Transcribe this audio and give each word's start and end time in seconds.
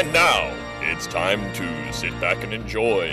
And 0.00 0.14
now 0.14 0.56
it's 0.80 1.06
time 1.06 1.52
to 1.52 1.92
sit 1.92 2.18
back 2.22 2.42
and 2.42 2.54
enjoy 2.54 3.12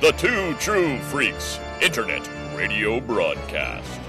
the 0.00 0.12
Two 0.12 0.54
True 0.54 0.98
Freaks 1.00 1.60
Internet 1.82 2.26
Radio 2.56 2.98
Broadcast. 2.98 4.00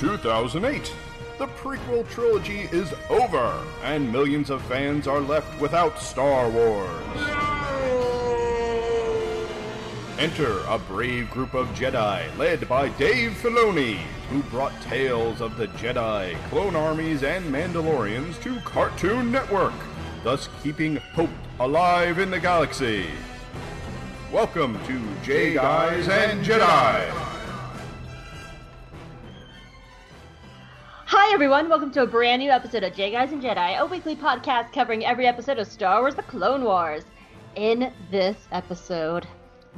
Two 0.00 0.16
thousand 0.16 0.64
eight. 0.64 0.92
The 1.38 1.46
prequel 1.46 2.10
trilogy 2.10 2.62
is 2.72 2.92
over, 3.10 3.64
and 3.84 4.12
millions 4.12 4.50
of 4.50 4.60
fans 4.62 5.06
are 5.06 5.20
left 5.20 5.60
without 5.60 6.00
Star 6.00 6.50
Wars. 6.50 7.59
Enter 10.20 10.60
a 10.68 10.78
brave 10.78 11.30
group 11.30 11.54
of 11.54 11.66
Jedi 11.68 12.36
led 12.36 12.68
by 12.68 12.90
Dave 12.98 13.30
Filoni, 13.42 13.96
who 14.28 14.42
brought 14.50 14.78
tales 14.82 15.40
of 15.40 15.56
the 15.56 15.66
Jedi, 15.68 16.36
clone 16.50 16.76
armies, 16.76 17.22
and 17.22 17.42
Mandalorians 17.46 18.38
to 18.42 18.60
Cartoon 18.60 19.32
Network, 19.32 19.72
thus 20.22 20.50
keeping 20.62 20.96
hope 20.96 21.30
alive 21.58 22.18
in 22.18 22.30
the 22.30 22.38
galaxy. 22.38 23.06
Welcome 24.30 24.78
to 24.84 25.00
J 25.24 25.54
Guys 25.54 26.06
and 26.08 26.44
Jedi. 26.44 27.08
Hi 31.06 31.32
everyone, 31.32 31.70
welcome 31.70 31.90
to 31.92 32.02
a 32.02 32.06
brand 32.06 32.42
new 32.42 32.50
episode 32.50 32.84
of 32.84 32.92
J 32.92 33.10
Guys 33.10 33.32
and 33.32 33.42
Jedi, 33.42 33.78
a 33.78 33.86
weekly 33.86 34.16
podcast 34.16 34.70
covering 34.74 35.02
every 35.02 35.26
episode 35.26 35.58
of 35.58 35.66
Star 35.66 36.02
Wars 36.02 36.14
The 36.14 36.22
Clone 36.24 36.62
Wars. 36.62 37.04
In 37.56 37.90
this 38.10 38.36
episode, 38.52 39.26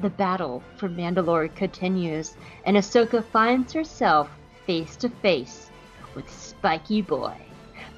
the 0.01 0.11
battle 0.11 0.63
for 0.77 0.89
Mandalore 0.89 1.55
continues, 1.55 2.37
and 2.65 2.77
Ahsoka 2.77 3.25
finds 3.25 3.73
herself 3.73 4.31
face 4.67 4.97
to 4.97 5.09
face 5.09 5.71
with 6.15 6.29
Spiky 6.31 7.03
Boy. 7.03 7.37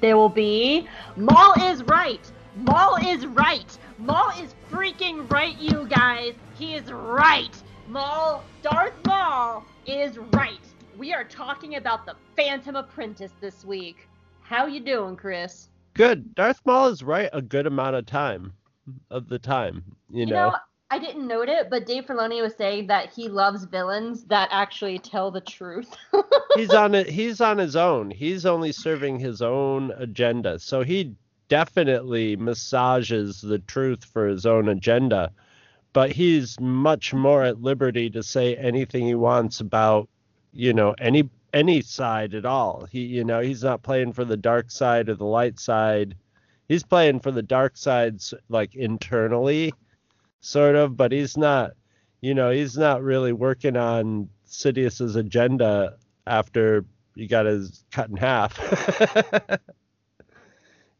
There 0.01 0.17
will 0.17 0.29
be 0.29 0.87
Maul 1.15 1.53
is 1.61 1.83
right! 1.83 2.31
Maul 2.57 2.97
is 3.05 3.25
right! 3.25 3.77
Maul 3.97 4.29
is 4.41 4.53
freaking 4.69 5.29
right, 5.31 5.57
you 5.57 5.87
guys! 5.87 6.33
He 6.57 6.75
is 6.75 6.91
right! 6.91 7.55
Maul, 7.87 8.43
Darth 8.61 8.93
Maul 9.05 9.63
is 9.85 10.17
right! 10.33 10.59
We 10.97 11.13
are 11.13 11.23
talking 11.23 11.75
about 11.75 12.05
the 12.05 12.15
Phantom 12.35 12.75
Apprentice 12.75 13.31
this 13.41 13.63
week. 13.65 14.07
How 14.41 14.65
you 14.65 14.79
doing, 14.79 15.15
Chris? 15.15 15.69
Good. 15.93 16.35
Darth 16.35 16.61
Maul 16.65 16.87
is 16.87 17.03
right 17.03 17.29
a 17.33 17.41
good 17.41 17.67
amount 17.67 17.95
of 17.95 18.05
time 18.05 18.53
of 19.09 19.27
the 19.27 19.39
time, 19.39 19.83
you, 20.09 20.21
You 20.21 20.25
know. 20.27 20.49
know, 20.51 20.55
I 20.91 20.99
didn't 20.99 21.27
note 21.27 21.49
it, 21.49 21.69
but 21.71 21.87
Dave 21.87 22.05
Filoni 22.05 22.41
was 22.41 22.55
saying 22.55 22.87
that 22.87 23.11
he 23.11 23.27
loves 23.27 23.63
villains 23.65 24.23
that 24.25 24.49
actually 24.51 24.99
tell 24.99 25.31
the 25.31 25.41
truth. 25.41 25.95
he's 26.55 26.69
on 26.69 26.93
it 26.93 27.09
he's 27.09 27.41
on 27.41 27.57
his 27.57 27.75
own. 27.75 28.11
He's 28.11 28.45
only 28.45 28.71
serving 28.71 29.19
his 29.19 29.41
own 29.41 29.91
agenda. 29.97 30.59
So 30.59 30.83
he 30.83 31.15
definitely 31.47 32.35
massages 32.35 33.41
the 33.41 33.59
truth 33.59 34.05
for 34.05 34.27
his 34.27 34.45
own 34.45 34.69
agenda. 34.69 35.31
But 35.91 36.11
he's 36.11 36.59
much 36.59 37.13
more 37.13 37.43
at 37.43 37.61
liberty 37.61 38.09
to 38.11 38.21
say 38.21 38.55
anything 38.55 39.07
he 39.07 39.15
wants 39.15 39.61
about, 39.61 40.07
you 40.53 40.73
know, 40.73 40.93
any 40.99 41.29
any 41.51 41.81
side 41.81 42.35
at 42.35 42.45
all. 42.45 42.87
He 42.91 43.05
you 43.05 43.23
know, 43.23 43.39
he's 43.41 43.63
not 43.63 43.81
playing 43.81 44.13
for 44.13 44.23
the 44.23 44.37
dark 44.37 44.69
side 44.69 45.09
or 45.09 45.15
the 45.15 45.25
light 45.25 45.59
side. 45.59 46.15
He's 46.67 46.83
playing 46.83 47.21
for 47.21 47.31
the 47.31 47.43
dark 47.43 47.75
sides 47.75 48.35
like 48.49 48.75
internally 48.75 49.73
sort 50.45 50.75
of, 50.75 50.95
but 50.95 51.11
he's 51.11 51.35
not, 51.35 51.71
you 52.21 52.33
know, 52.33 52.51
he's 52.51 52.77
not 52.77 53.01
really 53.01 53.33
working 53.33 53.75
on 53.75 54.29
Sidious's 54.45 55.15
agenda 55.15 55.97
after 56.27 56.85
he 57.15 57.27
got 57.27 57.45
his 57.45 57.83
cut 57.91 58.09
in 58.09 58.17
half. 58.17 58.55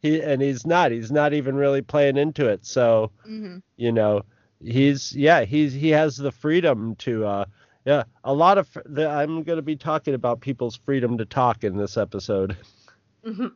he 0.01 0.21
and 0.21 0.41
he's 0.41 0.65
not. 0.65 0.91
He's 0.91 1.11
not 1.11 1.33
even 1.33 1.55
really 1.55 1.81
playing 1.81 2.17
into 2.17 2.47
it. 2.47 2.65
So, 2.65 3.11
mm-hmm. 3.27 3.57
you 3.77 3.91
know, 3.91 4.23
he's 4.63 5.15
yeah, 5.15 5.45
he's 5.45 5.73
he 5.73 5.89
has 5.89 6.17
the 6.17 6.31
freedom 6.31 6.95
to 6.95 7.25
uh 7.25 7.45
yeah, 7.85 8.03
a 8.23 8.33
lot 8.33 8.57
of 8.57 8.67
the, 8.83 9.07
I'm 9.07 9.43
going 9.43 9.57
to 9.57 9.61
be 9.61 9.75
talking 9.75 10.15
about 10.15 10.41
people's 10.41 10.75
freedom 10.75 11.19
to 11.19 11.25
talk 11.25 11.63
in 11.63 11.77
this 11.77 11.97
episode. 11.97 12.57
Mm-hmm. 13.23 13.47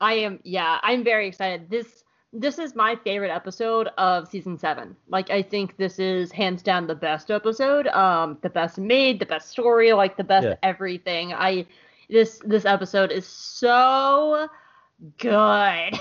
I 0.00 0.14
am, 0.14 0.40
yeah, 0.42 0.78
I'm 0.82 1.04
very 1.04 1.28
excited. 1.28 1.68
This 1.68 2.02
this 2.32 2.58
is 2.58 2.74
my 2.74 2.94
favorite 2.96 3.30
episode 3.30 3.88
of 3.98 4.28
season 4.28 4.58
seven. 4.58 4.94
Like, 5.08 5.30
I 5.30 5.42
think 5.42 5.76
this 5.76 5.98
is 5.98 6.30
hands 6.30 6.62
down 6.62 6.86
the 6.86 6.94
best 6.94 7.30
episode. 7.30 7.86
Um, 7.88 8.38
the 8.42 8.50
best 8.50 8.78
made, 8.78 9.18
the 9.18 9.26
best 9.26 9.48
story, 9.48 9.92
like 9.92 10.16
the 10.16 10.24
best 10.24 10.46
Yeah. 10.46 10.54
everything. 10.62 11.32
I 11.32 11.66
this 12.10 12.40
this 12.44 12.64
episode 12.64 13.10
is 13.12 13.26
so 13.26 14.48
good. 15.18 15.94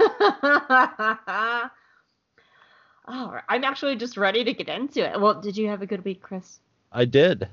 Right, 3.12 3.42
I'm 3.48 3.64
actually 3.64 3.96
just 3.96 4.16
ready 4.16 4.44
to 4.44 4.54
get 4.54 4.68
into 4.68 5.00
it. 5.04 5.20
Well, 5.20 5.40
did 5.40 5.56
you 5.56 5.66
have 5.68 5.82
a 5.82 5.86
good 5.86 6.04
week, 6.04 6.22
Chris? 6.22 6.60
I 6.92 7.04
did. 7.04 7.48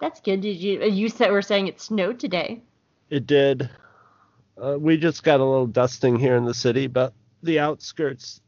That's 0.00 0.20
good. 0.20 0.40
Did 0.40 0.56
you? 0.56 0.82
You 0.82 1.08
said 1.08 1.30
we're 1.30 1.42
saying 1.42 1.68
it 1.68 1.80
snowed 1.80 2.18
today. 2.18 2.60
It 3.10 3.26
did. 3.26 3.70
Uh, 4.60 4.76
we 4.78 4.96
just 4.96 5.22
got 5.22 5.40
a 5.40 5.44
little 5.44 5.66
dusting 5.66 6.16
here 6.16 6.36
in 6.36 6.44
the 6.44 6.54
city, 6.54 6.86
but 6.86 7.12
the 7.42 7.60
outskirts 7.60 8.40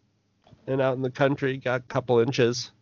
and 0.67 0.81
out 0.81 0.97
in 0.97 1.03
the 1.03 1.11
country 1.11 1.57
got 1.57 1.81
a 1.81 1.85
couple 1.85 2.19
inches. 2.19 2.73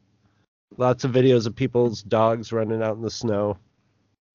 Lots 0.77 1.05
of 1.05 1.12
videos 1.12 1.47
of 1.47 1.55
people's 1.55 2.03
dogs 2.03 2.53
running 2.53 2.83
out 2.83 2.97
in 2.97 3.03
the 3.03 3.11
snow. 3.11 3.59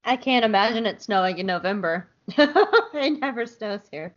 I 0.03 0.17
can't 0.17 0.45
imagine 0.45 0.85
it 0.85 1.01
snowing 1.01 1.37
in 1.37 1.45
November. 1.45 2.07
it 2.27 3.19
never 3.19 3.45
snows 3.45 3.81
here. 3.91 4.13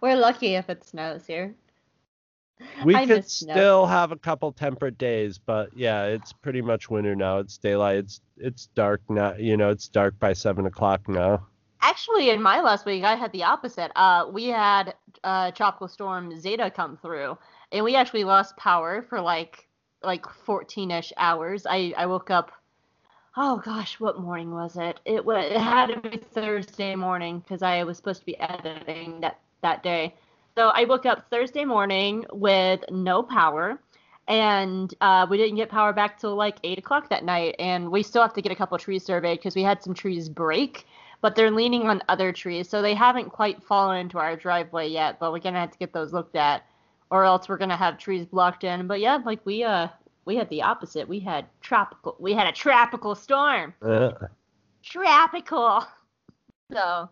We're 0.00 0.16
lucky 0.16 0.54
if 0.54 0.68
it 0.68 0.84
snows 0.84 1.26
here. 1.26 1.54
We 2.84 2.94
I 2.94 3.06
could 3.06 3.28
still 3.28 3.86
have 3.86 4.12
a 4.12 4.16
couple 4.16 4.52
temperate 4.52 4.96
days, 4.96 5.38
but 5.38 5.76
yeah, 5.76 6.04
it's 6.04 6.32
pretty 6.32 6.62
much 6.62 6.88
winter 6.88 7.14
now. 7.16 7.38
It's 7.38 7.58
daylight. 7.58 7.96
It's 7.96 8.20
it's 8.36 8.66
dark 8.74 9.02
now. 9.08 9.34
You 9.34 9.56
know, 9.56 9.70
it's 9.70 9.88
dark 9.88 10.18
by 10.18 10.32
seven 10.32 10.66
o'clock 10.66 11.08
now. 11.08 11.46
Actually, 11.86 12.30
in 12.30 12.40
my 12.40 12.62
last 12.62 12.86
week, 12.86 13.04
I 13.04 13.14
had 13.14 13.30
the 13.32 13.42
opposite. 13.44 13.92
Uh, 13.94 14.24
we 14.32 14.46
had 14.46 14.94
uh, 15.22 15.50
tropical 15.50 15.86
storm 15.86 16.40
Zeta 16.40 16.70
come 16.70 16.96
through, 16.96 17.36
and 17.72 17.84
we 17.84 17.94
actually 17.94 18.24
lost 18.24 18.56
power 18.56 19.02
for 19.02 19.20
like 19.20 19.68
like 20.02 20.22
14ish 20.22 21.12
hours. 21.18 21.66
I 21.68 21.92
I 21.98 22.06
woke 22.06 22.30
up. 22.30 22.52
Oh 23.36 23.60
gosh, 23.62 24.00
what 24.00 24.18
morning 24.18 24.50
was 24.54 24.78
it? 24.78 24.98
It 25.04 25.26
was 25.26 25.44
it 25.44 25.60
had 25.60 25.88
to 25.88 26.00
be 26.00 26.16
Thursday 26.16 26.96
morning 26.96 27.40
because 27.40 27.60
I 27.62 27.84
was 27.84 27.98
supposed 27.98 28.20
to 28.20 28.26
be 28.26 28.38
editing 28.40 29.20
that 29.20 29.40
that 29.60 29.82
day. 29.82 30.14
So 30.56 30.68
I 30.68 30.84
woke 30.84 31.04
up 31.04 31.28
Thursday 31.28 31.66
morning 31.66 32.24
with 32.32 32.82
no 32.90 33.22
power, 33.22 33.78
and 34.26 34.94
uh, 35.02 35.26
we 35.28 35.36
didn't 35.36 35.56
get 35.56 35.68
power 35.68 35.92
back 35.92 36.18
till 36.18 36.34
like 36.34 36.56
eight 36.64 36.78
o'clock 36.78 37.10
that 37.10 37.24
night. 37.24 37.56
And 37.58 37.90
we 37.90 38.02
still 38.02 38.22
have 38.22 38.32
to 38.34 38.40
get 38.40 38.52
a 38.52 38.56
couple 38.56 38.78
trees 38.78 39.04
surveyed 39.04 39.38
because 39.38 39.54
we 39.54 39.62
had 39.62 39.82
some 39.82 39.92
trees 39.92 40.30
break, 40.30 40.86
but 41.24 41.34
they're 41.34 41.50
leaning 41.50 41.88
on 41.88 42.02
other 42.10 42.34
trees, 42.34 42.68
so 42.68 42.82
they 42.82 42.92
haven't 42.92 43.30
quite 43.30 43.62
fallen 43.62 43.96
into 43.96 44.18
our 44.18 44.36
driveway 44.36 44.86
yet. 44.86 45.18
But 45.18 45.32
we're 45.32 45.38
gonna 45.38 45.58
have 45.58 45.70
to 45.70 45.78
get 45.78 45.90
those 45.90 46.12
looked 46.12 46.36
at, 46.36 46.66
or 47.10 47.24
else 47.24 47.48
we're 47.48 47.56
gonna 47.56 47.78
have 47.78 47.96
trees 47.96 48.26
blocked 48.26 48.62
in. 48.62 48.86
But 48.86 49.00
yeah, 49.00 49.18
like 49.24 49.40
we 49.46 49.64
uh 49.64 49.88
we 50.26 50.36
had 50.36 50.50
the 50.50 50.60
opposite. 50.60 51.08
We 51.08 51.20
had 51.20 51.46
tropical. 51.62 52.14
We 52.20 52.34
had 52.34 52.46
a 52.46 52.52
tropical 52.52 53.14
storm. 53.14 53.72
Uh, 53.80 54.10
Tropical. 54.82 55.86
So. 56.70 57.08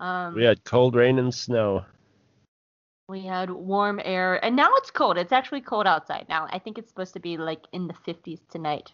Um, 0.00 0.34
we 0.34 0.44
had 0.44 0.64
cold 0.64 0.94
rain 0.94 1.18
and 1.18 1.34
snow. 1.34 1.84
We 3.06 3.20
had 3.20 3.50
warm 3.50 4.00
air, 4.02 4.42
and 4.42 4.56
now 4.56 4.70
it's 4.76 4.90
cold. 4.90 5.18
It's 5.18 5.32
actually 5.32 5.60
cold 5.60 5.86
outside 5.86 6.24
now. 6.30 6.48
I 6.50 6.58
think 6.58 6.78
it's 6.78 6.88
supposed 6.88 7.12
to 7.12 7.20
be 7.20 7.36
like 7.36 7.66
in 7.72 7.86
the 7.86 7.94
50s 7.94 8.40
tonight. 8.48 8.92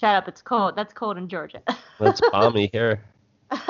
Shut 0.00 0.14
up, 0.14 0.28
it's 0.28 0.42
cold. 0.42 0.76
That's 0.76 0.92
cold 0.92 1.16
in 1.18 1.28
Georgia. 1.28 1.62
It's 2.00 2.20
balmy 2.30 2.70
here. 2.72 3.00
but 3.50 3.66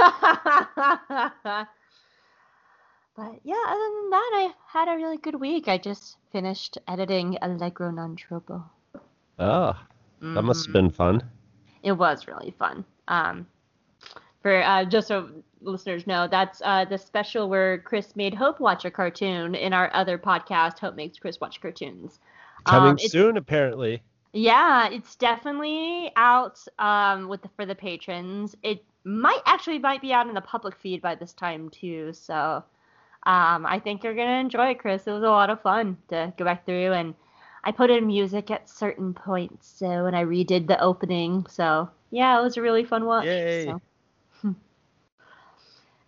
yeah, 3.42 3.64
other 3.66 3.88
than 3.96 4.10
that, 4.10 4.30
I 4.34 4.50
had 4.66 4.88
a 4.88 4.96
really 4.96 5.16
good 5.16 5.34
week. 5.40 5.66
I 5.66 5.78
just 5.78 6.18
finished 6.30 6.78
editing 6.86 7.36
Allegro 7.42 7.90
Non 7.90 8.14
Troppo. 8.16 8.62
Oh, 9.38 9.74
that 10.20 10.42
must 10.42 10.66
have 10.66 10.72
been 10.72 10.90
fun. 10.90 11.22
It 11.82 11.92
was 11.92 12.26
really 12.26 12.54
fun. 12.58 12.84
Um, 13.08 13.46
for 14.42 14.62
uh, 14.62 14.84
just 14.84 15.08
so 15.08 15.30
listeners 15.60 16.06
know, 16.06 16.28
that's 16.30 16.60
uh, 16.64 16.84
the 16.84 16.98
special 16.98 17.48
where 17.48 17.78
Chris 17.78 18.14
made 18.14 18.34
Hope 18.34 18.60
watch 18.60 18.84
a 18.84 18.90
cartoon 18.90 19.54
in 19.54 19.72
our 19.72 19.90
other 19.94 20.18
podcast, 20.18 20.78
Hope 20.78 20.94
Makes 20.96 21.18
Chris 21.18 21.40
Watch 21.40 21.60
Cartoons. 21.60 22.20
Coming 22.64 22.90
Um, 22.90 22.98
soon, 22.98 23.36
apparently. 23.36 24.02
Yeah, 24.32 24.88
it's 24.88 25.16
definitely 25.16 26.12
out 26.16 26.62
um, 26.78 27.28
with 27.28 27.42
the, 27.42 27.48
for 27.56 27.66
the 27.66 27.74
patrons. 27.74 28.54
It 28.62 28.84
might 29.04 29.40
actually 29.46 29.78
might 29.78 30.02
be 30.02 30.12
out 30.12 30.28
in 30.28 30.34
the 30.34 30.40
public 30.40 30.76
feed 30.76 31.00
by 31.00 31.14
this 31.14 31.32
time 31.32 31.70
too. 31.70 32.12
So 32.12 32.62
um, 33.24 33.66
I 33.66 33.80
think 33.82 34.04
you're 34.04 34.14
gonna 34.14 34.40
enjoy 34.40 34.70
it, 34.70 34.78
Chris. 34.78 35.06
It 35.06 35.12
was 35.12 35.22
a 35.22 35.28
lot 35.28 35.50
of 35.50 35.62
fun 35.62 35.96
to 36.08 36.32
go 36.36 36.44
back 36.44 36.66
through 36.66 36.92
and 36.92 37.14
I 37.64 37.72
put 37.72 37.90
in 37.90 38.06
music 38.06 38.50
at 38.50 38.68
certain 38.68 39.12
points, 39.14 39.68
so 39.68 40.06
and 40.06 40.16
I 40.16 40.24
redid 40.24 40.68
the 40.68 40.80
opening. 40.80 41.46
So 41.48 41.90
yeah, 42.10 42.38
it 42.38 42.42
was 42.42 42.56
a 42.56 42.62
really 42.62 42.84
fun 42.84 43.04
watch. 43.04 43.26
Yay. 43.26 43.66
So. 43.66 43.80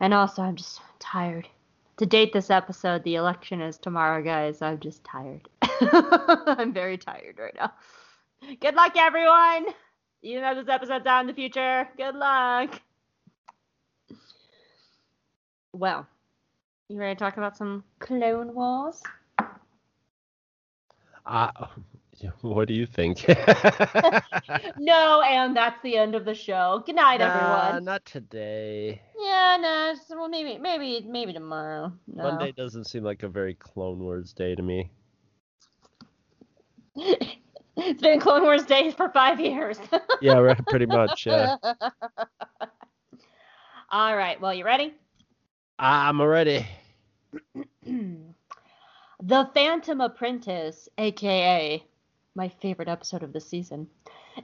And 0.03 0.15
also, 0.15 0.41
I'm 0.41 0.57
just 0.57 0.81
tired. 0.99 1.47
To 1.99 2.07
date 2.07 2.33
this 2.33 2.49
episode, 2.49 3.05
the 3.05 3.17
election 3.17 3.61
is 3.61 3.77
tomorrow, 3.77 4.23
guys. 4.23 4.63
I'm 4.63 4.81
just 4.81 5.05
tired. 5.05 5.47
I'm 5.83 6.73
very 6.73 6.97
tired 6.97 7.39
right 7.39 7.55
now. 7.55 7.71
Good 8.61 8.75
luck, 8.75 8.93
everyone. 8.97 9.67
You 10.23 10.41
know 10.41 10.55
this 10.55 10.69
episode's 10.69 11.07
out 11.07 11.21
in 11.23 11.27
the 11.29 11.35
future, 11.35 11.89
good 11.97 12.15
luck. 12.15 12.81
Well, 15.73 16.07
you 16.89 16.99
ready 16.99 17.15
to 17.15 17.19
talk 17.19 17.37
about 17.37 17.57
some 17.57 17.85
Clone 18.01 18.55
Wars? 18.55 19.03
Uh, 21.25 21.51
what 22.43 22.69
do 22.69 22.75
you 22.75 22.87
think? 22.87 23.25
No, 24.79 25.23
and 25.23 25.57
that's 25.57 25.81
the 25.83 25.97
end 25.97 26.15
of 26.15 26.25
the 26.25 26.35
show. 26.35 26.83
Good 26.85 26.97
night, 26.97 27.21
Nah, 27.21 27.27
everyone. 27.69 27.85
not 27.85 28.05
today. 28.05 29.01
Yeah, 29.19 29.57
no, 29.61 29.91
it's- 29.93 30.07
well, 30.11 30.29
maybe, 30.29 30.59
maybe, 30.59 31.07
maybe 31.09 31.33
tomorrow. 31.33 31.93
No. 32.09 32.25
Monday 32.25 32.53
doesn't 32.53 32.85
seem 32.85 33.05
like 33.05 33.23
a 33.23 33.29
very 33.29 33.55
Clone 33.55 34.01
Wars 34.01 34.33
day 34.33 34.55
to 34.55 34.63
me. 34.63 34.91
It's 37.83 38.03
been 38.03 38.21
Clone 38.21 38.43
Wars 38.43 38.65
days 38.65 38.95
for 38.95 39.09
five 39.09 39.41
years. 39.41 39.79
Yeah, 40.23 40.37
right, 40.39 40.67
pretty 40.67 40.85
much. 40.85 41.25
Yeah. 41.25 41.57
All 43.91 44.15
right. 44.15 44.39
Well, 44.39 44.53
you 44.53 44.67
ready? 44.67 44.93
I'm 45.79 46.21
ready. 46.21 46.67
the 47.85 49.51
Phantom 49.55 50.01
Apprentice, 50.03 50.91
aka 50.99 51.83
my 52.35 52.49
favorite 52.49 52.89
episode 52.89 53.23
of 53.23 53.33
the 53.33 53.41
season, 53.41 53.87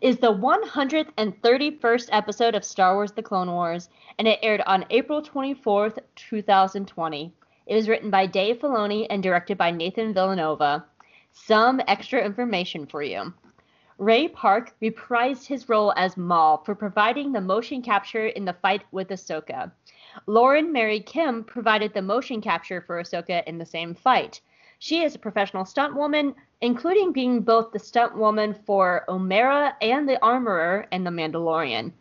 is 0.01 0.17
the 0.17 0.33
131st 0.33 2.09
episode 2.11 2.55
of 2.55 2.65
Star 2.65 2.95
Wars 2.95 3.13
The 3.13 3.23
Clone 3.23 3.51
Wars, 3.51 3.91
and 4.19 4.27
it 4.27 4.39
aired 4.43 4.63
on 4.67 4.87
April 4.89 5.23
24th, 5.23 5.99
2020. 6.17 7.35
It 7.67 7.75
was 7.75 7.89
written 7.89 8.11
by 8.11 8.27
Dave 8.27 8.61
Filoni 8.61 9.07
and 9.11 9.23
directed 9.23 9.59
by 9.59 9.71
Nathan 9.71 10.15
Villanueva. 10.15 10.87
Some 11.45 11.81
extra 11.87 12.25
information 12.25 12.87
for 12.87 13.03
you. 13.03 13.33
Ray 13.99 14.27
Park 14.27 14.75
reprised 14.83 15.47
his 15.47 15.69
role 15.69 15.93
as 15.97 16.17
Maul 16.17 16.59
for 16.65 16.75
providing 16.75 17.31
the 17.31 17.41
motion 17.41 17.83
capture 17.83 18.27
in 18.27 18.45
the 18.45 18.55
fight 18.55 18.83
with 18.91 19.09
Ahsoka. 19.09 19.71
Lauren 20.27 20.73
Mary 20.73 20.99
Kim 20.99 21.45
provided 21.45 21.95
the 21.95 22.03
motion 22.03 22.41
capture 22.41 22.81
for 22.81 23.01
Ahsoka 23.01 23.45
in 23.47 23.59
the 23.59 23.67
same 23.67 23.95
fight. 23.95 24.41
She 24.79 25.05
is 25.05 25.15
a 25.15 25.21
professional 25.21 25.65
stunt 25.65 25.95
woman, 25.95 26.35
including 26.63 27.13
being 27.13 27.43
both 27.43 27.71
the 27.71 27.79
stunt 27.79 28.17
woman 28.17 28.53
for 28.53 29.05
Omera 29.09 29.75
and 29.81 30.09
the 30.09 30.21
armorer 30.23 30.89
in 30.91 31.05
The 31.05 31.11
Mandalorian. 31.11 31.93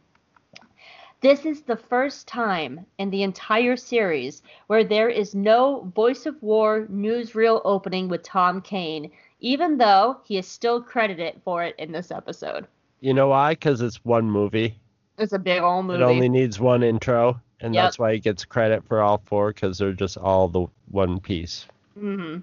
This 1.21 1.45
is 1.45 1.61
the 1.61 1.77
first 1.77 2.27
time 2.27 2.85
in 2.99 3.09
the 3.09 3.23
entire 3.23 3.75
series 3.77 4.43
where 4.67 4.83
there 4.83 5.09
is 5.09 5.33
no 5.33 5.91
Voice 5.95 6.25
of 6.25 6.41
War 6.43 6.87
newsreel 6.91 7.61
opening 7.65 8.09
with 8.09 8.21
Tom 8.21 8.61
Kane, 8.61 9.11
even 9.39 9.77
though 9.77 10.17
he 10.23 10.37
is 10.37 10.47
still 10.47 10.81
credited 10.81 11.41
for 11.43 11.63
it 11.63 11.75
in 11.77 11.91
this 11.91 12.11
episode. 12.11 12.67
You 13.01 13.13
know 13.13 13.27
why? 13.27 13.51
Because 13.53 13.81
it's 13.81 14.03
one 14.05 14.29
movie. 14.29 14.79
It's 15.17 15.33
a 15.33 15.39
big 15.39 15.61
old 15.61 15.85
movie. 15.85 15.99
It 16.01 16.05
only 16.05 16.29
needs 16.29 16.59
one 16.59 16.83
intro, 16.83 17.39
and 17.61 17.73
Yep. 17.73 17.83
that's 17.83 17.99
why 17.99 18.13
he 18.13 18.19
gets 18.19 18.43
credit 18.45 18.83
for 18.87 19.01
all 19.01 19.21
four 19.25 19.53
because 19.53 19.77
they're 19.77 19.93
just 19.93 20.17
all 20.17 20.47
the 20.47 20.65
one 20.89 21.19
piece. 21.19 21.65
hmm 21.97 22.37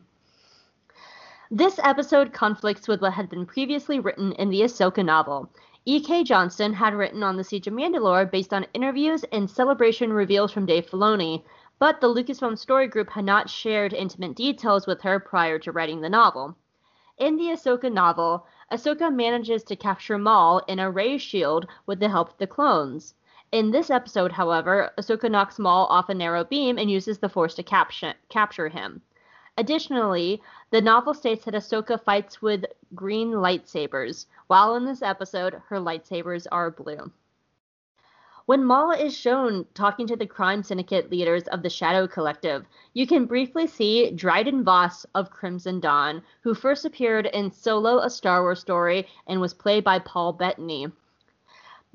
This 1.50 1.78
episode 1.82 2.32
conflicts 2.32 2.88
with 2.88 3.02
what 3.02 3.12
had 3.12 3.28
been 3.28 3.44
previously 3.44 4.00
written 4.00 4.32
in 4.32 4.48
the 4.50 4.62
Ahsoka 4.62 5.04
novel. 5.04 5.50
E.K. 5.84 6.24
Johnston 6.24 6.72
had 6.72 6.94
written 6.94 7.22
on 7.22 7.36
the 7.36 7.44
Siege 7.44 7.66
of 7.66 7.74
Mandalore 7.74 8.30
based 8.30 8.54
on 8.54 8.64
interviews 8.72 9.24
and 9.32 9.50
celebration 9.50 10.12
reveals 10.12 10.52
from 10.52 10.64
Dave 10.64 10.86
Filoni, 10.88 11.42
but 11.78 12.00
the 12.00 12.06
Lucasfilm 12.06 12.56
Story 12.56 12.86
Group 12.86 13.10
had 13.10 13.24
not 13.24 13.50
shared 13.50 13.92
intimate 13.92 14.36
details 14.36 14.86
with 14.86 15.02
her 15.02 15.18
prior 15.18 15.58
to 15.58 15.72
writing 15.72 16.00
the 16.00 16.08
novel. 16.08 16.56
In 17.18 17.36
the 17.36 17.48
Ahsoka 17.48 17.92
novel, 17.92 18.46
Ahsoka 18.70 19.14
manages 19.14 19.62
to 19.64 19.76
capture 19.76 20.16
Maul 20.16 20.60
in 20.66 20.78
a 20.78 20.90
ray 20.90 21.18
shield 21.18 21.66
with 21.84 22.00
the 22.00 22.08
help 22.08 22.30
of 22.30 22.38
the 22.38 22.46
clones. 22.46 23.14
In 23.52 23.70
this 23.70 23.90
episode, 23.90 24.32
however, 24.32 24.90
Ahsoka 24.96 25.30
knocks 25.30 25.58
Maul 25.58 25.84
off 25.86 26.08
a 26.08 26.14
narrow 26.14 26.42
beam 26.42 26.78
and 26.78 26.90
uses 26.90 27.18
the 27.18 27.28
Force 27.28 27.54
to 27.56 27.62
capture, 27.62 28.68
him. 28.70 29.02
Additionally, 29.58 30.42
the 30.70 30.80
novel 30.80 31.12
states 31.12 31.44
that 31.44 31.52
Ahsoka 31.52 32.02
fights 32.02 32.40
with 32.40 32.64
green 32.94 33.32
lightsabers, 33.32 34.24
while 34.46 34.74
in 34.74 34.86
this 34.86 35.02
episode, 35.02 35.60
her 35.66 35.76
lightsabers 35.76 36.46
are 36.50 36.70
blue. 36.70 37.12
When 38.52 38.66
Maul 38.66 38.90
is 38.90 39.16
shown 39.16 39.64
talking 39.72 40.06
to 40.08 40.14
the 40.14 40.26
crime 40.26 40.62
syndicate 40.62 41.10
leaders 41.10 41.44
of 41.44 41.62
the 41.62 41.70
Shadow 41.70 42.06
Collective, 42.06 42.66
you 42.92 43.06
can 43.06 43.24
briefly 43.24 43.66
see 43.66 44.10
Dryden 44.10 44.62
Voss 44.62 45.06
of 45.14 45.30
Crimson 45.30 45.80
Dawn, 45.80 46.22
who 46.42 46.52
first 46.52 46.84
appeared 46.84 47.24
in 47.24 47.50
Solo, 47.50 48.00
a 48.00 48.10
Star 48.10 48.42
Wars 48.42 48.60
story, 48.60 49.08
and 49.26 49.40
was 49.40 49.54
played 49.54 49.84
by 49.84 50.00
Paul 50.00 50.34
Bettany. 50.34 50.88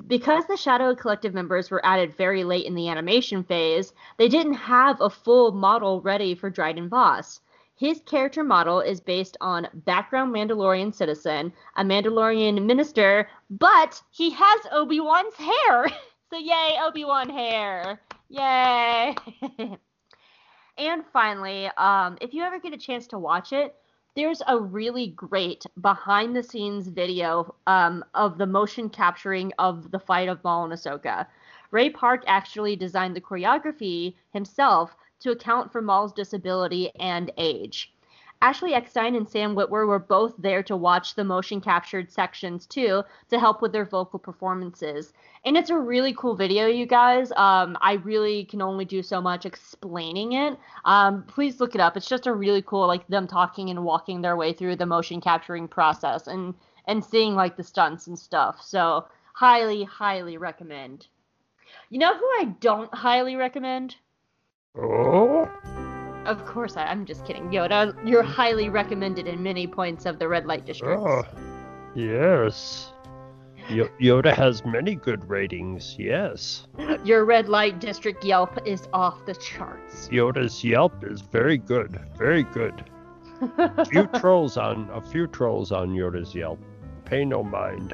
Because 0.07 0.47
the 0.47 0.57
Shadow 0.57 0.95
Collective 0.95 1.31
members 1.31 1.69
were 1.69 1.85
added 1.85 2.17
very 2.17 2.43
late 2.43 2.65
in 2.65 2.73
the 2.73 2.89
animation 2.89 3.43
phase, 3.43 3.93
they 4.17 4.27
didn't 4.27 4.55
have 4.55 4.99
a 4.99 5.11
full 5.11 5.51
model 5.51 6.01
ready 6.01 6.33
for 6.33 6.49
Dryden 6.49 6.89
Voss. 6.89 7.39
His 7.75 8.01
character 8.01 8.43
model 8.43 8.81
is 8.81 8.99
based 8.99 9.37
on 9.41 9.67
background 9.85 10.33
Mandalorian 10.33 10.91
citizen, 10.91 11.53
a 11.75 11.83
Mandalorian 11.83 12.65
minister, 12.65 13.29
but 13.47 14.01
he 14.09 14.31
has 14.31 14.61
Obi 14.71 14.99
Wan's 14.99 15.35
hair. 15.35 15.91
so, 16.31 16.37
yay, 16.37 16.77
Obi 16.81 17.05
Wan 17.05 17.29
hair. 17.29 18.01
Yay. 18.29 19.15
and 20.77 21.03
finally, 21.13 21.67
um, 21.77 22.17
if 22.21 22.33
you 22.33 22.43
ever 22.43 22.59
get 22.59 22.73
a 22.73 22.77
chance 22.77 23.07
to 23.07 23.19
watch 23.19 23.53
it, 23.53 23.75
there's 24.15 24.41
a 24.47 24.59
really 24.59 25.09
great 25.09 25.65
behind 25.79 26.35
the 26.35 26.41
scenes 26.41 26.87
video 26.87 27.53
um, 27.67 28.03
of 28.15 28.37
the 28.39 28.47
motion 28.47 28.89
capturing 28.89 29.51
of 29.59 29.91
the 29.91 29.99
fight 29.99 30.27
of 30.27 30.43
Maul 30.43 30.63
and 30.63 30.73
Ahsoka. 30.73 31.27
Ray 31.69 31.89
Park 31.91 32.23
actually 32.25 32.75
designed 32.75 33.15
the 33.15 33.21
choreography 33.21 34.15
himself 34.33 34.95
to 35.19 35.31
account 35.31 35.71
for 35.71 35.81
Maul's 35.81 36.13
disability 36.13 36.89
and 36.99 37.31
age. 37.37 37.93
Ashley 38.41 38.73
Eckstein 38.73 39.15
and 39.15 39.27
Sam 39.27 39.55
Witwer 39.55 39.87
were 39.87 39.99
both 39.99 40.35
there 40.37 40.61
to 40.63 40.77
watch 40.77 41.15
the 41.15 41.23
motion 41.23 41.59
captured 41.59 42.11
sections 42.11 42.65
too 42.65 43.03
to 43.29 43.39
help 43.39 43.61
with 43.61 43.71
their 43.71 43.85
vocal 43.85 44.19
performances. 44.19 45.13
And 45.43 45.57
it's 45.57 45.71
a 45.71 45.77
really 45.77 46.13
cool 46.13 46.35
video, 46.35 46.67
you 46.67 46.85
guys. 46.85 47.31
Um, 47.31 47.77
I 47.81 47.93
really 48.03 48.45
can 48.45 48.61
only 48.61 48.85
do 48.85 49.01
so 49.01 49.19
much 49.19 49.45
explaining 49.45 50.33
it. 50.33 50.57
Um, 50.85 51.23
please 51.23 51.59
look 51.59 51.73
it 51.73 51.81
up. 51.81 51.97
It's 51.97 52.07
just 52.07 52.27
a 52.27 52.33
really 52.33 52.61
cool, 52.61 52.85
like 52.85 53.07
them 53.07 53.27
talking 53.27 53.69
and 53.69 53.83
walking 53.83 54.21
their 54.21 54.35
way 54.35 54.53
through 54.53 54.75
the 54.75 54.85
motion 54.85 55.19
capturing 55.19 55.67
process 55.67 56.27
and 56.27 56.53
and 56.87 57.03
seeing 57.03 57.35
like 57.35 57.57
the 57.57 57.63
stunts 57.63 58.07
and 58.07 58.17
stuff. 58.17 58.61
So 58.61 59.07
highly, 59.33 59.83
highly 59.83 60.37
recommend. 60.37 61.07
You 61.89 61.99
know 61.99 62.15
who 62.15 62.25
I 62.25 62.55
don't 62.59 62.93
highly 62.93 63.35
recommend? 63.35 63.95
Oh. 64.75 65.76
Of 66.27 66.45
course, 66.45 66.75
I, 66.77 66.85
I'm 66.85 67.05
just 67.05 67.25
kidding. 67.25 67.49
Yoda, 67.49 67.95
you're 68.07 68.21
highly 68.23 68.69
recommended 68.69 69.27
in 69.27 69.41
many 69.41 69.65
points 69.65 70.05
of 70.05 70.19
the 70.19 70.27
red 70.27 70.45
light 70.45 70.65
district. 70.65 70.99
Oh, 71.01 71.23
yes. 71.95 72.91
Yo- 73.69 73.89
Yoda 73.99 74.33
has 74.33 74.63
many 74.65 74.95
good 74.95 75.27
ratings, 75.29 75.95
yes. 75.97 76.67
Your 77.03 77.25
red 77.25 77.49
light 77.49 77.79
district 77.79 78.23
Yelp 78.23 78.59
is 78.65 78.87
off 78.93 79.25
the 79.25 79.35
charts. 79.35 80.07
Yoda's 80.09 80.63
Yelp 80.63 81.03
is 81.03 81.21
very 81.21 81.57
good, 81.57 81.99
very 82.17 82.43
good. 82.43 82.83
a 83.57 83.85
few 83.85 84.07
trolls 84.19 84.57
on 84.57 84.89
a 84.93 85.01
few 85.01 85.27
trolls 85.27 85.71
on 85.71 85.89
Yoda's 85.91 86.33
Yelp. 86.35 86.59
Pay 87.05 87.23
no 87.25 87.43
mind. 87.43 87.93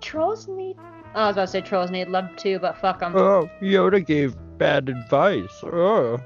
Trolls 0.00 0.48
need. 0.48 0.76
Oh, 1.14 1.20
I 1.20 1.26
was 1.28 1.36
about 1.36 1.42
to 1.46 1.50
say 1.52 1.60
trolls 1.60 1.90
need 1.90 2.08
love 2.08 2.34
too, 2.36 2.58
but 2.58 2.76
fuck 2.76 3.00
them. 3.00 3.14
Oh, 3.16 3.48
Yoda 3.62 4.04
gave 4.04 4.34
bad 4.58 4.88
advice. 4.88 5.62
Oh. 5.62 6.18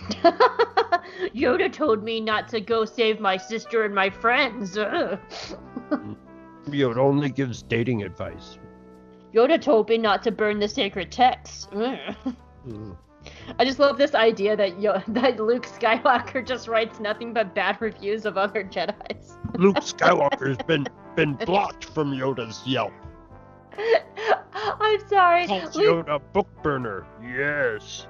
Yoda 1.34 1.72
told 1.72 2.02
me 2.02 2.20
not 2.20 2.48
to 2.48 2.60
go 2.60 2.84
save 2.84 3.20
my 3.20 3.36
sister 3.36 3.84
and 3.84 3.94
my 3.94 4.10
friends. 4.10 4.76
Yoda 6.66 6.96
only 6.96 7.30
gives 7.30 7.62
dating 7.62 8.02
advice. 8.02 8.58
Yoda 9.34 9.60
told 9.60 9.88
me 9.88 9.98
not 9.98 10.22
to 10.24 10.32
burn 10.32 10.58
the 10.58 10.68
sacred 10.68 11.10
texts. 11.12 11.68
Mm. 12.68 12.94
I 13.58 13.64
just 13.64 13.78
love 13.78 13.96
this 13.96 14.14
idea 14.14 14.54
that 14.54 14.78
Yo- 14.78 15.02
that 15.08 15.40
Luke 15.40 15.64
Skywalker 15.64 16.46
just 16.46 16.68
writes 16.68 17.00
nothing 17.00 17.32
but 17.32 17.54
bad 17.54 17.80
reviews 17.80 18.26
of 18.26 18.36
other 18.36 18.62
Jedi's. 18.64 19.38
Luke 19.54 19.76
Skywalker's 19.76 20.58
been 20.66 20.86
been 21.16 21.34
blocked 21.46 21.86
from 21.86 22.12
Yoda's 22.12 22.62
Yelp. 22.66 22.92
I'm 24.62 25.08
sorry. 25.08 25.46
Calls 25.46 25.74
Luke, 25.74 26.06
Yoda 26.06 26.20
book 26.34 26.48
burner. 26.62 27.06
Yes. 27.22 28.06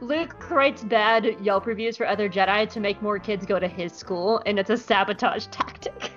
Luke 0.00 0.50
writes 0.50 0.82
bad 0.84 1.36
Yelp 1.42 1.66
reviews 1.66 1.96
for 1.96 2.06
other 2.06 2.28
Jedi 2.28 2.68
to 2.70 2.80
make 2.80 3.00
more 3.02 3.18
kids 3.18 3.44
go 3.46 3.58
to 3.58 3.68
his 3.68 3.92
school, 3.92 4.42
and 4.46 4.58
it's 4.58 4.70
a 4.70 4.76
sabotage 4.76 5.46
tactic 5.50 6.12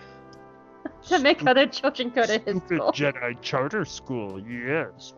to 1.07 1.19
make 1.19 1.45
other 1.45 1.67
children 1.67 2.09
go 2.09 2.25
to 2.25 2.39
his 2.39 2.57
school. 2.63 2.91
Jedi 2.91 3.39
charter 3.41 3.85
school. 3.85 4.41
Yes. 4.47 5.13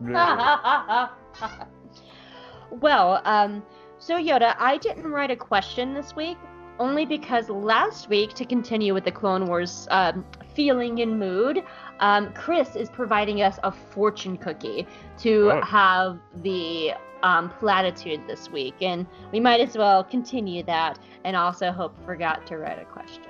well, 2.70 3.20
um, 3.24 3.62
so 3.98 4.14
Yoda, 4.16 4.54
I 4.58 4.78
didn't 4.78 5.06
write 5.06 5.30
a 5.30 5.36
question 5.36 5.94
this 5.94 6.16
week, 6.16 6.38
only 6.78 7.06
because 7.06 7.48
last 7.48 8.08
week, 8.08 8.34
to 8.34 8.44
continue 8.44 8.92
with 8.94 9.04
the 9.04 9.12
Clone 9.12 9.46
Wars 9.46 9.86
um, 9.90 10.24
feeling 10.54 11.00
and 11.00 11.18
mood, 11.18 11.62
um, 12.00 12.32
Chris 12.34 12.76
is 12.76 12.90
providing 12.90 13.42
us 13.42 13.58
a 13.62 13.70
fortune 13.72 14.36
cookie 14.36 14.86
to 15.18 15.50
Oh. 15.52 15.60
have 15.62 16.18
the 16.36 16.92
um, 17.26 17.50
platitude 17.58 18.20
this 18.28 18.48
week, 18.50 18.76
and 18.80 19.04
we 19.32 19.40
might 19.40 19.60
as 19.60 19.76
well 19.76 20.04
continue 20.04 20.62
that. 20.62 20.98
And 21.24 21.34
also, 21.34 21.72
Hope 21.72 21.92
forgot 22.04 22.46
to 22.46 22.58
write 22.58 22.80
a 22.80 22.84
question. 22.84 23.24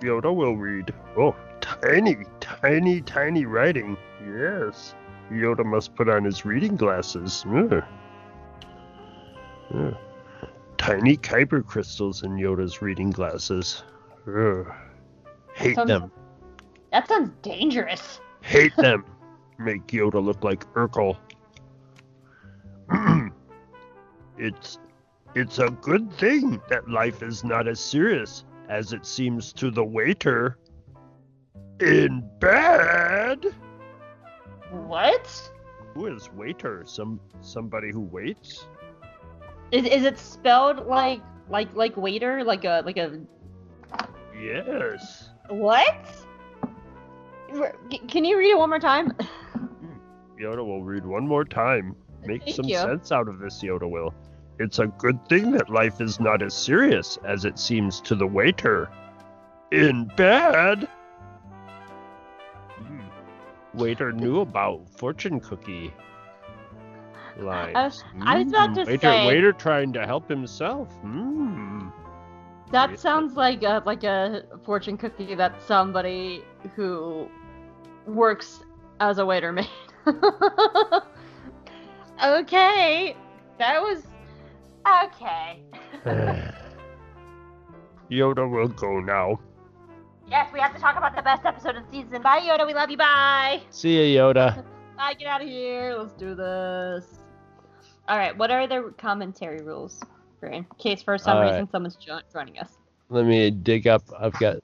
Yoda 0.00 0.34
will 0.34 0.56
read. 0.56 0.92
Oh, 1.16 1.36
tiny, 1.60 2.16
tiny, 2.40 3.00
tiny 3.02 3.44
writing. 3.44 3.96
Yes. 4.26 4.94
Yoda 5.30 5.64
must 5.64 5.94
put 5.94 6.08
on 6.08 6.24
his 6.24 6.44
reading 6.44 6.76
glasses. 6.76 7.44
Ugh. 7.48 7.84
Ugh. 9.74 9.96
Tiny 10.76 11.16
kyber 11.16 11.64
crystals 11.64 12.24
in 12.24 12.32
Yoda's 12.32 12.82
reading 12.82 13.10
glasses. 13.10 13.84
Ugh. 14.26 14.66
Hate 15.54 15.76
Sounds- 15.76 15.88
them. 15.88 16.10
That 16.92 17.08
sounds 17.08 17.30
dangerous. 17.42 18.20
Hate 18.40 18.74
them. 18.76 19.04
Make 19.58 19.86
Yoda 19.88 20.24
look 20.24 20.42
like 20.42 20.64
Urkel. 20.74 21.16
it's 24.38 24.78
it's 25.34 25.58
a 25.58 25.70
good 25.70 26.12
thing 26.14 26.60
that 26.68 26.88
life 26.88 27.22
is 27.22 27.44
not 27.44 27.68
as 27.68 27.78
serious 27.80 28.44
as 28.68 28.92
it 28.92 29.04
seems 29.04 29.52
to 29.54 29.70
the 29.70 29.84
waiter. 29.84 30.56
In 31.80 32.28
bed. 32.40 33.44
What? 34.70 35.50
Who 35.94 36.06
is 36.06 36.30
waiter? 36.32 36.82
Some 36.86 37.20
somebody 37.40 37.90
who 37.92 38.00
waits? 38.00 38.66
Is, 39.72 39.84
is 39.84 40.04
it 40.04 40.18
spelled 40.18 40.86
like 40.86 41.20
like 41.48 41.74
like 41.74 41.96
waiter 41.96 42.42
like 42.44 42.64
a 42.64 42.82
like 42.84 42.96
a 42.96 43.20
Yes. 44.38 45.30
what? 45.48 46.06
Can 48.08 48.24
you 48.24 48.36
read 48.36 48.50
it 48.50 48.58
one 48.58 48.68
more 48.68 48.78
time? 48.78 49.10
Hmm. 49.10 49.96
Yoda 50.42 50.64
will 50.66 50.82
read 50.82 51.06
one 51.06 51.26
more 51.26 51.44
time. 51.44 51.96
Make 52.24 52.42
Thank 52.42 52.56
some 52.56 52.66
you. 52.66 52.76
sense 52.76 53.12
out 53.12 53.28
of 53.28 53.38
this, 53.38 53.62
Yoda 53.62 53.88
will. 53.88 54.12
It's 54.58 54.78
a 54.78 54.86
good 54.86 55.26
thing 55.28 55.50
that 55.52 55.68
life 55.68 56.00
is 56.00 56.18
not 56.18 56.42
as 56.42 56.54
serious 56.54 57.18
as 57.24 57.44
it 57.44 57.58
seems 57.58 58.00
to 58.02 58.14
the 58.14 58.26
waiter. 58.26 58.88
In 59.72 60.06
bed? 60.16 60.88
Hmm. 62.78 63.00
Waiter 63.74 64.12
knew 64.12 64.40
about 64.40 64.88
fortune 64.88 65.40
cookie 65.40 65.92
lines. 67.38 67.76
I 67.76 67.84
was- 67.84 68.04
I 68.22 68.38
was 68.38 68.48
about 68.48 68.68
Hmm, 68.68 68.74
to 68.76 68.84
waiter, 68.86 69.00
say- 69.00 69.26
Waiter 69.26 69.52
trying 69.52 69.92
to 69.92 70.06
help 70.06 70.28
himself. 70.28 70.88
Hmm. 71.02 71.88
That 72.70 72.98
sounds 72.98 73.36
like 73.36 73.62
a 73.62 73.82
like 73.86 74.02
a 74.04 74.42
fortune 74.64 74.96
cookie 74.96 75.34
that 75.36 75.62
somebody 75.62 76.42
who 76.74 77.28
works 78.06 78.64
as 79.00 79.18
a 79.18 79.26
waiter 79.26 79.52
made. 79.52 79.68
okay, 82.24 83.16
that 83.58 83.80
was 83.82 84.06
okay. 85.04 85.62
Yoda 88.10 88.48
will 88.50 88.68
go 88.68 89.00
now. 89.00 89.40
yes, 90.28 90.50
we 90.52 90.60
have 90.60 90.74
to 90.74 90.80
talk 90.80 90.96
about 90.96 91.16
the 91.16 91.22
best 91.22 91.44
episode 91.44 91.76
of 91.76 91.84
the 91.90 92.02
season. 92.02 92.22
Bye, 92.22 92.40
Yoda. 92.40 92.66
We 92.66 92.74
love 92.74 92.90
you. 92.90 92.96
Bye. 92.96 93.62
See 93.70 94.14
ya, 94.14 94.22
Yoda. 94.32 94.64
Bye. 94.96 95.14
Get 95.18 95.26
out 95.26 95.42
of 95.42 95.48
here. 95.48 95.94
Let's 95.98 96.12
do 96.14 96.34
this. 96.34 97.18
All 98.08 98.16
right. 98.16 98.36
What 98.36 98.50
are 98.50 98.66
the 98.66 98.94
commentary 98.98 99.62
rules? 99.62 100.00
For 100.38 100.46
in 100.48 100.66
case 100.78 101.02
for 101.02 101.16
some 101.18 101.36
All 101.38 101.42
right. 101.42 101.50
reason 101.52 101.68
someone's 101.70 101.96
jo- 101.96 102.20
joining 102.32 102.58
us. 102.58 102.76
Let 103.08 103.24
me 103.26 103.50
dig 103.50 103.86
up. 103.86 104.02
I've 104.18 104.38
got 104.38 104.56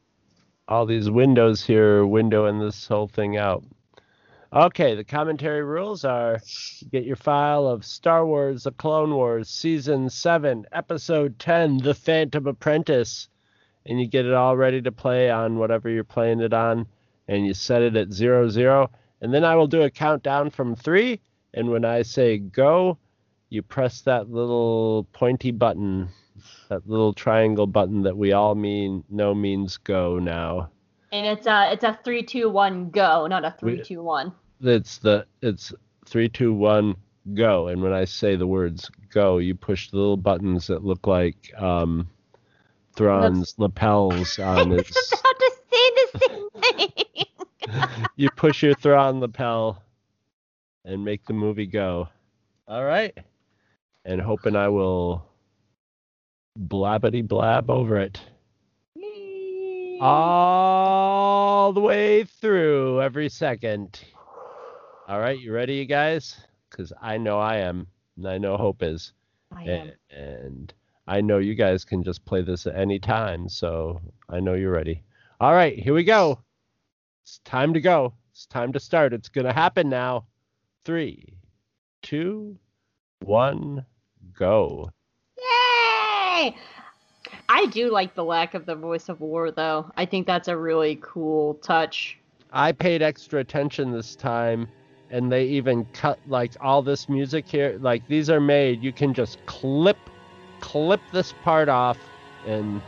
all 0.69 0.87
these 0.87 1.11
windows 1.11 1.65
here, 1.65 2.03
windowing 2.05 2.61
this 2.65 2.87
whole 2.87 3.09
thing 3.09 3.37
out. 3.39 3.65
Okay, 4.55 4.95
the 4.95 5.05
commentary 5.05 5.63
rules 5.65 6.05
are 6.05 6.39
get 6.91 7.05
your 7.05 7.17
file 7.17 7.67
of 7.67 7.87
Star 7.87 8.27
Wars 8.27 8.65
The 8.65 8.73
Clone 8.73 9.15
Wars 9.15 9.49
Season 9.49 10.11
7, 10.11 10.67
Episode 10.73 11.39
10, 11.39 11.79
The 11.79 11.95
Phantom 11.95 12.47
Apprentice, 12.47 13.29
and 13.87 13.99
you 13.99 14.07
get 14.07 14.27
it 14.27 14.35
all 14.35 14.55
ready 14.59 14.83
to 14.83 14.93
play 14.93 15.31
on 15.31 15.57
whatever 15.57 15.89
you're 15.89 16.05
playing 16.05 16.41
it 16.41 16.53
on, 16.53 16.87
and 17.29 17.47
you 17.47 17.55
set 17.55 17.81
it 17.81 17.97
at 17.97 18.13
zero 18.13 18.51
zero. 18.51 18.91
And 19.23 19.33
then 19.33 19.43
I 19.43 19.55
will 19.55 19.67
do 19.69 19.83
a 19.83 19.91
countdown 19.91 20.51
from 20.51 20.77
three, 20.77 21.19
and 21.55 21.71
when 21.71 21.87
I 21.87 22.03
say 22.03 22.37
go, 22.37 22.99
you 23.49 23.63
press 23.63 24.03
that 24.03 24.31
little 24.31 25.07
pointy 25.13 25.51
button 25.51 26.11
that 26.69 26.87
little 26.89 27.13
triangle 27.15 27.67
button 27.67 28.03
that 28.03 28.17
we 28.17 28.33
all 28.33 28.55
mean 28.55 29.05
know 29.09 29.35
means 29.35 29.77
go 29.79 30.19
now. 30.19 30.69
And 31.13 31.27
it's 31.27 31.47
a 31.47 31.73
it's 31.73 31.85
a 31.85 31.99
three 32.05 32.23
two 32.23 32.49
one 32.51 32.91
go, 32.91 33.27
not 33.27 33.45
a 33.45 33.55
We- 33.63 33.77
three 33.77 33.85
two 33.85 34.03
one. 34.03 34.33
It's 34.63 34.99
the 34.99 35.27
it's 35.43 35.73
three, 36.07 36.29
two, 36.29 36.53
one, 36.55 36.97
go. 37.35 37.69
And 37.69 37.83
when 37.83 37.93
I 37.93 38.05
say 38.05 38.37
the 38.37 38.47
words 38.47 38.91
go, 39.11 39.39
you 39.39 39.55
push 39.55 39.91
the 39.91 39.97
little 39.97 40.17
buttons 40.17 40.67
that 40.69 40.85
look 40.85 41.07
like 41.07 41.53
um, 41.59 42.09
Thrawn's 42.97 43.55
lapels 43.59 44.39
I 44.57 44.61
on 44.61 44.71
was 44.71 44.87
his. 44.87 45.13
about 45.13 45.39
to 45.39 45.53
say 45.71 45.91
the 45.95 46.21
same 46.21 46.49
thing. 46.79 46.87
you 48.17 48.31
push 48.31 48.63
your 48.63 48.75
Thrawn 48.75 49.21
lapel 49.21 49.83
and 50.85 51.05
make 51.05 51.25
the 51.27 51.33
movie 51.33 51.67
go. 51.67 52.09
All 52.69 52.85
right. 52.85 53.17
And 54.05 54.21
hoping 54.21 54.57
I 54.57 54.69
will 54.69 55.25
blabbity 56.59 57.27
blab 57.27 57.71
over 57.71 57.99
it. 57.99 58.21
all 60.01 61.73
the 61.73 61.81
way 61.81 62.25
through 62.25 63.01
every 63.01 63.29
second. 63.29 64.01
All 65.09 65.19
right, 65.19 65.39
you 65.39 65.53
ready, 65.53 65.75
you 65.75 65.85
guys? 65.85 66.37
Because 66.71 66.93
I 67.03 67.19
know 67.19 67.39
I 67.39 67.57
am, 67.57 67.89
and 68.17 68.29
I 68.29 68.39
know 68.39 68.57
Hope 68.57 68.85
is, 68.85 69.13
I 69.51 69.93
and 70.11 70.73
I 71.09 71.21
know 71.21 71.39
you 71.39 71.57
guys 71.57 71.85
can 71.85 72.05
just 72.05 72.25
play 72.25 72.41
this 72.43 72.69
at 72.69 72.77
any 72.77 73.01
time. 73.01 73.49
So 73.49 74.01
I 74.29 74.39
know 74.39 74.55
you're 74.55 74.73
ready. 74.73 75.03
All 75.41 75.55
right, 75.55 75.77
here 75.77 75.93
we 75.93 76.05
go. 76.05 76.39
It's 77.25 77.41
time 77.45 77.75
to 77.75 77.81
go. 77.81 78.15
It's 78.31 78.47
time 78.47 78.73
to 78.75 78.81
start. 78.81 79.13
It's 79.13 79.29
gonna 79.29 79.53
happen 79.53 79.89
now. 79.89 80.27
Three, 80.85 81.37
two, 82.03 82.57
one, 83.25 83.85
go. 84.39 84.89
Yay! 85.37 86.57
I 87.49 87.67
do 87.73 87.91
like 87.91 88.15
the 88.15 88.25
lack 88.25 88.55
of 88.55 88.67
the 88.67 88.77
voice 88.77 89.09
of 89.09 89.21
war, 89.21 89.51
though. 89.51 89.91
I 89.97 90.07
think 90.07 90.29
that's 90.29 90.49
a 90.49 90.57
really 90.57 91.01
cool 91.03 91.55
touch. 91.55 92.19
I 92.53 92.71
paid 92.71 93.03
extra 93.03 93.41
attention 93.41 93.91
this 93.91 94.15
time, 94.15 94.69
and 95.13 95.31
they 95.31 95.45
even 95.45 95.87
cut 95.93 96.21
like 96.27 96.57
all 96.61 96.83
this 96.83 97.09
music 97.09 97.49
here. 97.49 97.79
Like 97.81 98.07
these 98.09 98.31
are 98.31 98.41
made. 98.41 98.83
You 98.83 98.93
can 98.95 99.15
just 99.15 99.45
clip, 99.47 100.11
clip 100.61 101.03
this 101.13 101.33
part 101.33 101.69
off, 101.69 101.99
and 102.45 102.83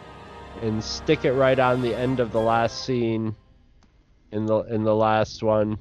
and 0.61 0.85
stick 0.85 1.25
it 1.25 1.35
right 1.35 1.59
on 1.59 1.83
the 1.83 1.95
end 1.95 2.21
of 2.21 2.33
the 2.33 2.41
last 2.41 2.85
scene, 2.85 3.37
in 4.33 4.47
the 4.47 4.61
in 4.63 4.85
the 4.85 4.97
last 4.97 5.43
one, 5.43 5.79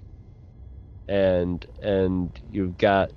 and 1.07 1.65
and 1.81 2.37
you've 2.51 2.77
got 2.77 3.11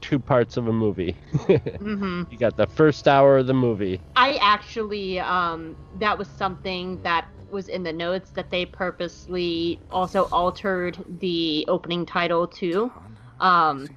two 0.00 0.20
parts 0.20 0.56
of 0.56 0.68
a 0.68 0.72
movie. 0.72 1.16
hmm 1.78 2.22
you 2.30 2.38
got 2.38 2.56
the 2.56 2.66
first 2.68 3.08
hour 3.08 3.38
of 3.38 3.46
the 3.48 3.54
movie. 3.54 4.00
I 4.16 4.36
actually, 4.40 5.20
um, 5.20 5.76
that 5.94 6.18
was 6.18 6.28
something 6.28 7.00
that 7.02 7.26
was 7.54 7.68
in 7.68 7.82
the 7.82 7.92
notes 7.92 8.30
that 8.32 8.50
they 8.50 8.66
purposely 8.66 9.80
also 9.90 10.24
altered 10.24 10.98
the 11.20 11.64
opening 11.68 12.04
title 12.04 12.46
to. 12.48 12.92
Um, 13.40 13.88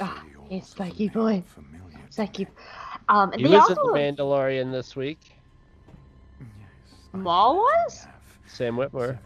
ah, 0.00 0.22
hey, 0.50 0.60
Spiky 0.60 1.08
boy. 1.08 1.42
Spiky. 2.10 2.46
Um, 3.08 3.32
and 3.32 3.40
He 3.40 3.46
they 3.46 3.54
was 3.54 3.70
in 3.70 3.78
also 3.78 3.92
the 3.92 3.98
Mandalorian 3.98 4.72
this 4.72 4.94
week. 4.94 5.32
Maul 7.14 7.56
was. 7.56 8.06
Sam 8.46 8.76
Witwer. 8.76 9.18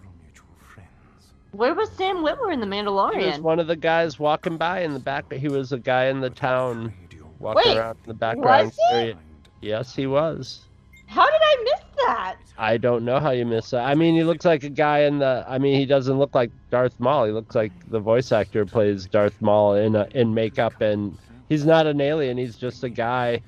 Where 1.53 1.75
was 1.75 1.91
Sam 1.93 2.19
Witwer 2.19 2.53
in 2.53 2.61
the 2.61 2.67
Mandalorian? 2.67 3.21
He 3.21 3.27
was 3.27 3.41
one 3.41 3.59
of 3.59 3.67
the 3.67 3.77
guys 3.77 4.19
walking 4.19 4.59
by 4.59 4.81
in 4.83 4.93
the 4.93 5.01
back. 5.01 5.33
He 5.33 5.49
was 5.49 5.73
a 5.73 5.79
guy 5.79 6.07
in 6.07 6.21
the 6.21 6.31
town 6.31 6.93
walking 7.41 7.73
Wait, 7.73 7.79
around 7.79 7.97
in 8.05 8.09
the 8.09 8.15
background. 8.15 8.67
was 8.67 8.77
he? 8.91 8.95
area. 8.97 9.19
Yes, 9.63 9.95
he 9.95 10.07
was. 10.07 10.61
How 11.07 11.25
did 11.25 11.41
I 11.43 11.57
miss 11.65 11.88
that? 12.07 12.37
I 12.57 12.77
don't 12.77 13.05
know 13.05 13.21
how 13.21 13.31
you 13.31 13.47
miss 13.47 13.71
that. 13.71 13.85
I 13.87 13.95
mean, 13.95 14.15
he 14.15 14.25
looks 14.25 14.45
like 14.45 14.65
a 14.65 14.69
guy 14.71 15.01
in 15.01 15.19
the. 15.19 15.45
I 15.49 15.59
mean, 15.59 15.77
he 15.79 15.87
doesn't 15.87 16.19
look 16.19 16.35
like 16.35 16.51
Darth 16.71 16.99
Maul. 16.99 17.27
He 17.27 17.33
looks 17.33 17.55
like 17.55 17.73
the 17.89 18.01
voice 18.01 18.33
actor 18.33 18.65
plays 18.67 19.07
Darth 19.07 19.41
Maul 19.41 19.75
in 19.75 19.95
a, 19.97 20.07
in 20.15 20.35
makeup, 20.35 20.81
and 20.81 21.17
he's 21.49 21.65
not 21.65 21.87
an 21.87 22.01
alien. 22.01 22.37
He's 22.39 22.57
just 22.57 22.83
a 22.85 22.89
guy 22.89 23.41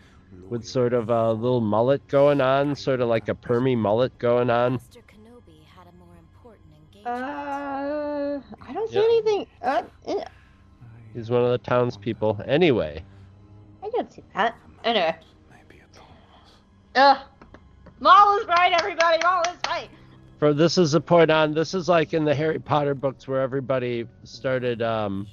with 0.49 0.65
sort 0.65 0.93
of 0.93 1.11
a 1.11 1.33
little 1.33 1.61
mullet 1.61 2.07
going 2.09 2.41
on, 2.41 2.75
sort 2.77 3.01
of 3.01 3.09
like 3.09 3.29
a 3.29 3.35
permy 3.35 3.77
mullet 3.77 4.17
going 4.19 4.51
on. 4.51 4.73
Master 4.75 5.01
Kenobi 5.01 5.65
had 5.77 5.87
a 5.89 5.97
more 5.97 6.17
important 6.19 6.67
engagement. 6.75 7.07
Uh, 7.07 8.41
I 8.69 8.73
don't 8.73 8.89
see 8.91 8.97
Yeah. 8.97 9.03
anything. 9.05 9.47
Uh, 9.63 9.83
eh, 10.07 10.25
He's 11.15 11.31
one 11.31 11.43
of 11.43 11.51
the 11.51 11.59
townspeople. 11.59 12.41
Anyway, 12.47 13.05
I 13.83 13.91
don't 13.91 14.13
see 14.13 14.23
that. 14.35 14.57
Anyway. 14.85 15.17
Ugh. 16.97 17.19
Maul 18.01 18.39
is 18.39 18.47
right, 18.47 18.73
everybody. 18.73 19.19
Maul 19.23 19.43
is 19.43 19.59
right. 19.67 19.89
for 20.39 20.55
this 20.55 20.79
is 20.79 20.93
the 20.93 21.01
point 21.01 21.31
on. 21.31 21.53
This 21.55 21.75
is 21.75 21.89
like 21.89 22.15
in 22.15 22.25
the 22.25 22.35
Harry 22.35 22.59
Potter 22.59 22.95
books 22.95 23.29
where 23.29 23.41
everybody 23.43 24.07
started 24.25 24.81
um, 24.83 25.27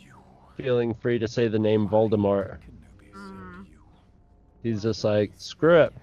feeling 0.57 0.93
free 0.93 1.17
to 1.19 1.27
say 1.27 1.47
the 1.47 1.59
name 1.59 1.87
Voldemort. 1.87 2.57
Mm. 3.15 3.65
He's 4.63 4.83
just 4.83 5.03
like 5.03 5.31
screw 5.37 5.81
it. 5.81 5.93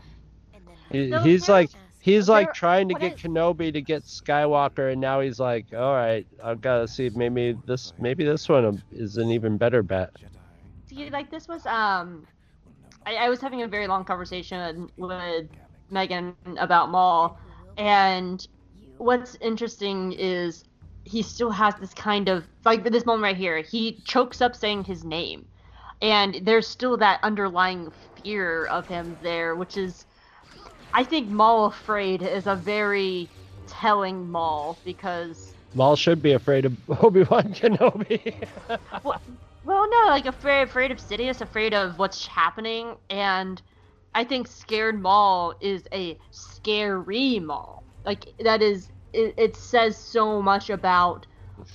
He, 0.90 1.12
he's 1.22 1.48
like 1.48 1.70
he's 2.00 2.26
there- 2.26 2.36
like 2.36 2.54
trying 2.54 2.88
to 2.88 2.94
get 2.94 3.14
is- 3.14 3.20
Kenobi 3.20 3.72
to 3.72 3.82
get 3.82 4.04
Skywalker, 4.04 4.92
and 4.92 5.00
now 5.00 5.20
he's 5.20 5.38
like, 5.38 5.66
all 5.74 5.94
right, 5.94 6.26
I've 6.42 6.60
got 6.62 6.78
to 6.78 6.88
see 6.88 7.10
maybe 7.10 7.58
this 7.66 7.92
maybe 7.98 8.24
this 8.24 8.48
one 8.48 8.82
is 8.90 9.18
an 9.18 9.30
even 9.30 9.58
better 9.58 9.82
bet. 9.82 10.12
See, 10.86 11.10
like 11.10 11.30
this 11.30 11.46
was 11.46 11.66
um, 11.66 12.26
I, 13.04 13.16
I 13.16 13.28
was 13.28 13.40
having 13.40 13.62
a 13.62 13.68
very 13.68 13.86
long 13.86 14.04
conversation 14.04 14.88
with 14.96 15.48
Megan 15.94 16.36
about 16.58 16.90
Maul, 16.90 17.38
and 17.78 18.46
what's 18.98 19.36
interesting 19.40 20.12
is 20.12 20.64
he 21.04 21.22
still 21.22 21.50
has 21.50 21.74
this 21.76 21.94
kind 21.94 22.28
of 22.28 22.46
like 22.64 22.82
for 22.84 22.90
this 22.90 23.06
moment 23.06 23.22
right 23.22 23.36
here, 23.36 23.62
he 23.62 24.02
chokes 24.04 24.42
up 24.42 24.54
saying 24.56 24.84
his 24.84 25.04
name, 25.04 25.46
and 26.02 26.40
there's 26.42 26.68
still 26.68 26.98
that 26.98 27.20
underlying 27.22 27.90
fear 28.22 28.66
of 28.66 28.86
him 28.86 29.16
there, 29.22 29.54
which 29.56 29.76
is, 29.76 30.04
I 30.92 31.04
think 31.04 31.30
Maul 31.30 31.66
afraid 31.66 32.22
is 32.22 32.46
a 32.46 32.56
very 32.56 33.30
telling 33.66 34.30
Maul 34.30 34.80
because 34.84 35.54
Maul 35.74 35.96
should 35.96 36.22
be 36.22 36.32
afraid 36.32 36.66
of 36.66 36.76
Obi 37.02 37.22
Wan 37.24 37.52
Kenobi. 37.54 38.48
Well, 39.64 39.88
no, 39.90 40.04
like 40.08 40.26
afraid, 40.26 40.62
afraid 40.62 40.90
of 40.90 40.98
Sidious, 40.98 41.40
afraid 41.40 41.74
of 41.74 41.98
what's 41.98 42.26
happening, 42.26 42.96
and 43.08 43.60
I 44.14 44.24
think 44.24 44.46
scared 44.46 45.00
Maul 45.00 45.54
is 45.60 45.84
a 45.92 46.18
scary 46.30 47.40
Maul. 47.40 47.84
Like 48.04 48.26
that 48.40 48.62
is, 48.62 48.88
it, 49.12 49.34
it 49.38 49.56
says 49.56 49.96
so 49.96 50.40
much 50.42 50.70
about 50.70 51.26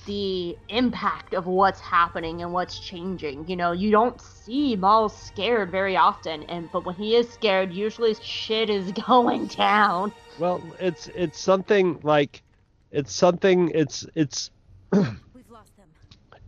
the 0.06 0.58
impact 0.68 1.34
of 1.34 1.46
what's 1.46 1.80
happening 1.80 2.42
and 2.42 2.52
what's 2.52 2.78
changing. 2.78 3.46
You 3.48 3.56
know, 3.56 3.72
you 3.72 3.90
don't 3.90 4.20
see 4.20 4.76
Maul 4.76 5.08
scared 5.08 5.70
very 5.70 5.96
often, 5.96 6.42
and 6.44 6.70
but 6.70 6.84
when 6.86 6.94
he 6.96 7.16
is 7.16 7.32
scared, 7.32 7.72
usually 7.72 8.14
shit 8.14 8.70
is 8.70 8.92
going 9.06 9.46
down. 9.46 10.12
well, 10.36 10.74
it's 10.80 11.08
it's 11.14 11.40
something 11.40 12.00
like 12.02 12.42
it's 12.90 13.14
something 13.14 13.70
it's 13.74 14.06
it's 14.14 14.50
we've 14.92 15.50
lost 15.50 15.76
them. 15.76 15.88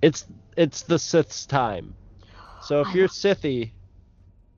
it's 0.03 0.27
it's 0.57 0.83
the 0.83 0.99
Sith's 0.99 1.47
time. 1.47 1.95
So 2.61 2.81
if 2.81 2.89
I 2.89 2.93
you're 2.95 3.05
know. 3.05 3.09
Sithy, 3.09 3.73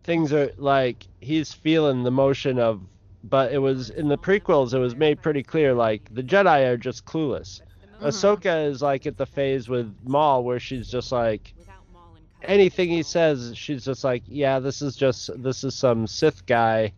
things 0.04 0.32
are 0.32 0.52
like 0.58 1.06
he's 1.20 1.52
feeling 1.52 2.04
the 2.04 2.10
motion 2.10 2.58
of. 2.58 2.80
But 3.26 3.52
it 3.52 3.58
was 3.58 3.88
in 3.88 4.08
the 4.08 4.18
prequels. 4.18 4.74
It 4.74 4.78
was 4.78 4.94
made 4.94 5.22
pretty 5.22 5.42
clear, 5.42 5.72
like 5.74 6.02
the 6.14 6.22
Jedi 6.22 6.66
are 6.68 6.76
just 6.76 7.06
clueless. 7.06 7.62
Mhm. 8.00 8.08
Ahsoka 8.08 8.68
is 8.68 8.82
like 8.82 9.06
at 9.06 9.16
the 9.16 9.24
phase 9.24 9.66
with 9.68 9.94
Maul 10.04 10.44
where 10.44 10.60
she's 10.60 10.90
just 10.90 11.10
like 11.10 11.54
Without 11.56 11.74
Maul 11.92 12.16
and 12.16 12.50
anything 12.50 12.90
he 12.90 13.02
says, 13.02 13.52
she's 13.56 13.82
just 13.84 14.04
like, 14.04 14.22
yeah, 14.26 14.58
this 14.58 14.82
is 14.82 14.94
just 14.94 15.30
this 15.42 15.64
is 15.64 15.74
some 15.74 16.06
Sith 16.06 16.44
guy. 16.44 16.92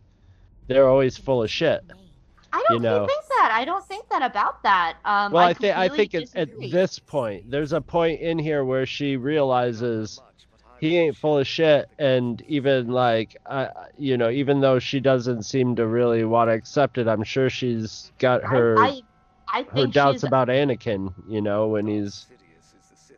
They're 0.66 0.88
always 0.88 1.16
full 1.16 1.44
of 1.44 1.50
shit. 1.50 1.84
I 2.52 2.64
don't 2.68 2.78
You 2.78 2.80
know. 2.82 3.06
think 3.06 3.22
that. 3.28 3.50
I 3.52 3.64
don't 3.64 3.84
think 3.86 4.08
that 4.08 4.22
about 4.22 4.62
that. 4.64 4.96
Um, 5.04 5.30
Well, 5.30 5.44
I, 5.46 5.50
I 5.50 5.54
think 5.54 5.76
I 5.76 5.88
think 5.88 6.14
it's 6.14 6.34
at 6.34 6.48
this 6.72 6.98
point, 6.98 7.48
there's 7.50 7.72
a 7.72 7.80
point 7.80 8.20
in 8.20 8.36
here 8.36 8.64
where 8.64 8.84
she 8.86 9.16
realizes 9.16 10.20
he 10.80 10.96
ain't 10.96 11.16
full 11.16 11.38
of 11.38 11.46
shit, 11.46 11.88
and 11.98 12.42
even 12.42 12.88
like, 12.88 13.36
uh, 13.46 13.68
you 13.96 14.16
know, 14.16 14.30
even 14.30 14.60
though 14.60 14.78
she 14.78 15.00
doesn't 15.00 15.42
seem 15.44 15.76
to 15.76 15.86
really 15.86 16.24
want 16.24 16.48
to 16.48 16.54
accept 16.54 16.98
it, 16.98 17.08
I'm 17.08 17.24
sure 17.24 17.50
she's 17.50 18.12
got 18.18 18.42
her 18.44 18.78
I, 18.78 19.02
I, 19.48 19.58
I 19.60 19.66
her 19.72 19.86
doubts 19.86 20.22
about 20.22 20.48
Anakin. 20.48 21.12
You 21.26 21.40
know, 21.40 21.68
when 21.68 21.86
he's 21.86 22.26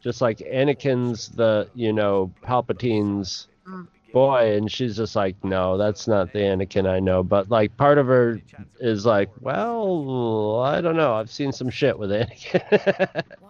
just 0.02 0.20
like 0.20 0.38
Anakin's 0.38 1.28
the 1.28 1.68
you 1.74 1.92
know 1.92 2.32
Palpatine's 2.42 3.48
Mm. 3.68 3.86
boy, 4.12 4.54
and 4.56 4.72
she's 4.72 4.96
just 4.96 5.14
like, 5.14 5.36
no, 5.44 5.76
that's 5.76 6.08
not 6.08 6.32
the 6.32 6.38
Anakin 6.38 6.88
I 6.88 7.00
know. 7.00 7.22
But 7.22 7.50
like, 7.50 7.76
part 7.76 7.98
of 7.98 8.06
her 8.06 8.40
is 8.80 9.04
like, 9.04 9.28
well, 9.40 10.60
I 10.60 10.80
don't 10.80 10.96
know. 10.96 11.14
I've 11.14 11.30
seen 11.30 11.52
some 11.52 11.68
shit 11.68 11.98
with 11.98 12.10
Anakin. 12.10 13.22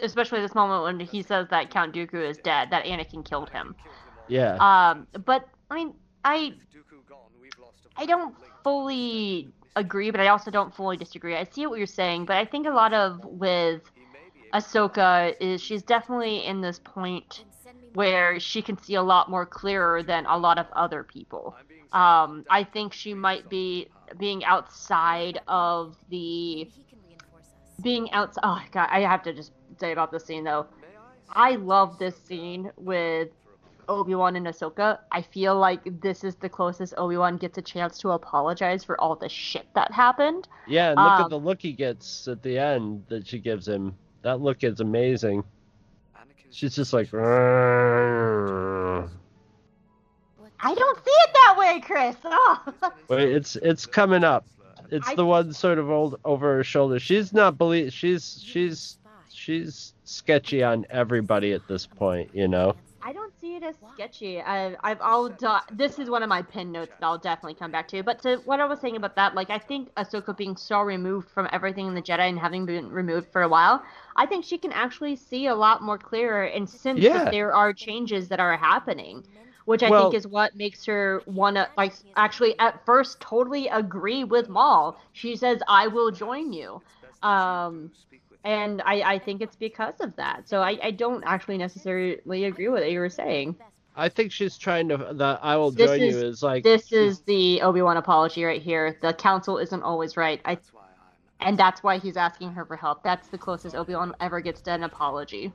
especially 0.00 0.40
this 0.40 0.54
moment 0.54 0.82
when 0.84 1.00
he 1.00 1.22
says 1.22 1.48
that 1.50 1.70
Count 1.70 1.94
Dooku 1.94 2.28
is 2.28 2.38
dead, 2.38 2.70
that 2.70 2.84
Anakin 2.84 3.24
killed 3.24 3.50
him. 3.50 3.74
yeah. 4.28 4.56
Um, 4.60 5.06
but 5.24 5.48
I 5.70 5.74
mean, 5.74 5.94
I 6.24 6.54
I 7.96 8.06
don't 8.06 8.34
fully 8.62 9.52
agree, 9.76 10.10
but 10.10 10.20
I 10.20 10.28
also 10.28 10.50
don't 10.50 10.74
fully 10.74 10.96
disagree. 10.96 11.36
I 11.36 11.44
see 11.44 11.66
what 11.66 11.78
you're 11.78 11.86
saying, 11.86 12.26
but 12.26 12.36
I 12.36 12.44
think 12.44 12.66
a 12.66 12.70
lot 12.70 12.92
of 12.92 13.24
with 13.24 13.82
Ahsoka 14.52 15.34
is 15.40 15.60
she's 15.60 15.82
definitely 15.82 16.44
in 16.44 16.60
this 16.60 16.78
point 16.78 17.44
Then 17.44 17.52
send 17.52 17.80
me 17.80 17.88
where 17.94 18.38
she 18.40 18.62
can 18.62 18.76
see 18.78 18.94
a 18.94 19.02
lot 19.02 19.30
more 19.30 19.46
clearer 19.46 20.02
than 20.02 20.26
a 20.26 20.36
lot 20.36 20.58
of 20.58 20.66
other 20.72 21.02
people. 21.04 21.56
Um, 21.92 22.44
I 22.50 22.64
think 22.64 22.92
she 22.92 23.14
might 23.14 23.48
be 23.48 23.88
being 24.18 24.44
outside 24.44 25.38
of 25.48 25.96
the 26.08 26.70
He 26.74 26.84
can 26.84 26.98
reinforce 27.02 27.54
us. 27.54 27.72
being 27.80 28.10
outside. 28.12 28.42
Oh 28.44 28.60
god, 28.72 28.88
I 28.90 29.00
have 29.00 29.22
to 29.24 29.32
just 29.32 29.52
say 29.78 29.92
about 29.92 30.12
this 30.12 30.24
scene 30.24 30.44
though. 30.44 30.66
I 31.30 31.56
love 31.56 31.98
this 31.98 32.16
scene 32.16 32.70
with 32.76 33.30
Obi 33.88 34.14
Wan 34.14 34.36
and 34.36 34.46
Ahsoka. 34.46 34.98
I 35.12 35.22
feel 35.22 35.58
like 35.58 36.00
this 36.00 36.24
is 36.24 36.36
the 36.36 36.48
closest 36.48 36.94
Obi 36.96 37.16
Wan 37.16 37.36
gets 37.36 37.58
a 37.58 37.62
chance 37.62 37.98
to 37.98 38.10
apologize 38.10 38.84
for 38.84 39.00
all 39.00 39.16
the 39.16 39.28
shit 39.28 39.66
that 39.74 39.92
happened. 39.92 40.48
Yeah, 40.66 40.90
and 40.90 41.00
look 41.00 41.10
um, 41.10 41.24
at 41.24 41.30
the 41.30 41.38
look 41.38 41.60
he 41.60 41.72
gets 41.72 42.28
at 42.28 42.42
the 42.42 42.58
end 42.58 43.04
that 43.08 43.26
she 43.26 43.38
gives 43.38 43.66
him. 43.66 43.94
That 44.22 44.40
look 44.40 44.64
is 44.64 44.80
amazing. 44.80 45.44
She's 46.50 46.74
just 46.74 46.92
like. 46.92 47.12
I 47.12 47.18
don't 50.74 51.04
see 51.04 51.10
it 51.10 51.30
that 51.34 51.54
way, 51.58 51.80
Chris. 51.80 52.16
Oh. 52.24 52.74
wait, 53.08 53.30
it's 53.30 53.56
it's 53.56 53.86
coming 53.86 54.24
up. 54.24 54.46
It's 54.90 55.08
I- 55.08 55.14
the 55.14 55.26
one 55.26 55.52
sort 55.52 55.78
of 55.78 55.90
old 55.90 56.18
over 56.24 56.56
her 56.56 56.64
shoulder. 56.64 56.98
She's 56.98 57.32
not 57.32 57.58
believe. 57.58 57.92
She's 57.92 58.42
she's. 58.42 58.98
She's 59.46 59.94
sketchy 60.04 60.62
on 60.62 60.84
everybody 60.90 61.52
at 61.52 61.66
this 61.68 61.86
point. 61.86 62.30
You 62.34 62.48
know. 62.48 62.74
I 63.02 63.12
don't 63.12 63.32
see 63.40 63.54
it 63.54 63.62
as 63.62 63.76
sketchy. 63.94 64.40
I, 64.40 64.74
I've 64.82 65.00
all 65.00 65.28
done. 65.28 65.60
This 65.70 66.00
is 66.00 66.10
one 66.10 66.24
of 66.24 66.28
my 66.28 66.42
pin 66.42 66.72
notes 66.72 66.90
that 66.98 67.06
I'll 67.06 67.18
definitely 67.18 67.54
come 67.54 67.70
back 67.70 67.86
to. 67.88 68.02
But 68.02 68.20
to 68.22 68.38
what 68.46 68.58
I 68.58 68.64
was 68.64 68.80
saying 68.80 68.96
about 68.96 69.14
that, 69.14 69.36
like 69.36 69.48
I 69.48 69.58
think 69.58 69.94
Ahsoka 69.94 70.36
being 70.36 70.56
so 70.56 70.80
removed 70.80 71.30
from 71.30 71.48
everything 71.52 71.86
in 71.86 71.94
the 71.94 72.02
Jedi 72.02 72.28
and 72.28 72.36
having 72.36 72.66
been 72.66 72.90
removed 72.90 73.28
for 73.30 73.42
a 73.42 73.48
while, 73.48 73.84
I 74.16 74.26
think 74.26 74.44
she 74.44 74.58
can 74.58 74.72
actually 74.72 75.14
see 75.14 75.46
a 75.46 75.54
lot 75.54 75.82
more 75.82 75.98
clearer 75.98 76.46
and 76.46 76.68
sense 76.68 76.98
Yeah. 76.98 77.12
that 77.24 77.30
there 77.30 77.54
are 77.54 77.72
changes 77.72 78.26
that 78.30 78.40
are 78.40 78.56
happening, 78.56 79.24
which 79.66 79.84
I 79.84 79.90
Well- 79.90 80.10
think 80.10 80.14
is 80.14 80.26
what 80.26 80.56
makes 80.56 80.84
her 80.86 81.22
wanna 81.26 81.68
like 81.76 81.92
actually 82.16 82.58
at 82.58 82.84
first 82.84 83.20
totally 83.20 83.68
agree 83.68 84.24
with 84.24 84.48
Maul. 84.48 84.98
She 85.12 85.36
says, 85.36 85.60
"I 85.68 85.86
will 85.86 86.10
join 86.10 86.52
you." 86.52 86.82
Um, 87.22 87.92
and 88.46 88.80
I, 88.86 89.14
I 89.14 89.18
think 89.18 89.42
it's 89.42 89.56
because 89.56 89.94
of 90.00 90.14
that. 90.16 90.48
So 90.48 90.62
I, 90.62 90.78
I 90.80 90.90
don't 90.92 91.24
actually 91.24 91.58
necessarily 91.58 92.44
agree 92.44 92.68
with 92.68 92.82
what 92.82 92.90
you 92.92 93.00
were 93.00 93.10
saying. 93.10 93.56
I 93.96 94.08
think 94.08 94.30
she's 94.30 94.56
trying 94.56 94.88
to. 94.90 94.96
The 94.96 95.38
I 95.42 95.56
will 95.56 95.72
This 95.72 95.90
join 95.90 96.00
is- 96.00 96.14
you 96.14 96.20
is 96.26 96.42
like. 96.42 96.62
This 96.62 96.92
is 96.92 97.20
the 97.22 97.60
Obi 97.62 97.82
Wan 97.82 97.96
apology 97.96 98.44
right 98.44 98.62
here. 98.62 98.96
The 99.02 99.12
council 99.14 99.58
isn't 99.58 99.82
always 99.82 100.16
right. 100.16 100.40
I, 100.44 100.58
and 101.40 101.58
that's 101.58 101.82
why 101.82 101.98
he's 101.98 102.16
asking 102.16 102.52
her 102.52 102.64
for 102.64 102.76
help. 102.76 103.02
That's 103.02 103.28
the 103.28 103.38
closest 103.38 103.74
Obi 103.74 103.94
Wan 103.94 104.14
ever 104.20 104.40
gets 104.40 104.60
to 104.62 104.72
an 104.72 104.84
apology. 104.84 105.52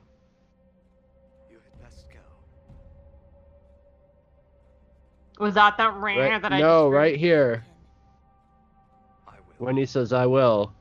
Was 5.38 5.54
that 5.54 5.76
that 5.78 5.94
rare 5.94 6.30
right, 6.30 6.42
that 6.42 6.52
I 6.52 6.60
no, 6.60 6.66
just 6.66 6.82
heard? 6.84 6.90
right 6.90 7.16
here 7.16 7.64
when 9.58 9.76
he 9.76 9.86
says 9.86 10.12
I 10.12 10.26
will. 10.26 10.72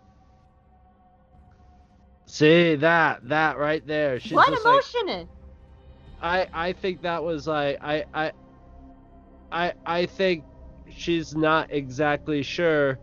See 2.31 2.75
that 2.75 3.27
that 3.27 3.57
right 3.57 3.85
there. 3.85 4.17
She's 4.17 4.31
What 4.31 4.47
just 4.47 4.63
like. 4.63 5.27
I 6.21 6.47
I 6.53 6.71
think 6.71 7.01
that 7.01 7.21
was 7.21 7.45
like 7.45 7.77
I 7.81 8.05
I 8.13 8.31
I 9.51 9.73
I 9.85 10.05
think 10.05 10.45
she's 10.89 11.35
not 11.35 11.67
exactly 11.71 12.41
sure 12.41 12.97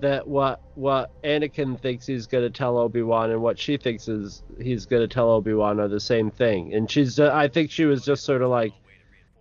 that 0.00 0.28
what 0.28 0.60
what 0.74 1.10
Anakin 1.24 1.80
thinks 1.80 2.06
he's 2.06 2.26
gonna 2.26 2.50
tell 2.50 2.76
Obi 2.76 3.00
Wan 3.00 3.30
and 3.30 3.40
what 3.40 3.58
she 3.58 3.78
thinks 3.78 4.08
is 4.08 4.42
he's 4.60 4.84
gonna 4.84 5.08
tell 5.08 5.30
Obi 5.30 5.54
Wan 5.54 5.80
are 5.80 5.88
the 5.88 5.98
same 5.98 6.30
thing. 6.30 6.74
And 6.74 6.90
she's 6.90 7.18
uh, 7.18 7.30
I 7.32 7.48
think 7.48 7.70
she 7.70 7.86
was 7.86 8.04
just 8.04 8.24
sort 8.24 8.42
of 8.42 8.50
like 8.50 8.74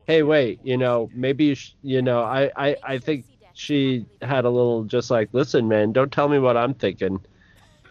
hey, 0.08 0.24
wait, 0.24 0.62
you 0.64 0.78
know, 0.78 1.10
maybe 1.14 1.46
you, 1.46 1.56
sh- 1.56 1.74
you 1.82 2.02
know, 2.02 2.22
I, 2.22 2.52
I, 2.56 2.78
I 2.84 2.98
think 3.00 3.26
she 3.54 4.06
had 4.22 4.46
a 4.46 4.50
little 4.50 4.84
just 4.84 5.10
like, 5.10 5.30
listen, 5.32 5.68
man, 5.68 5.92
don't 5.94 6.12
tell 6.12 6.30
me 6.30 6.40
what 6.40 6.56
I'm 6.56 6.76
thinking, 6.76 7.20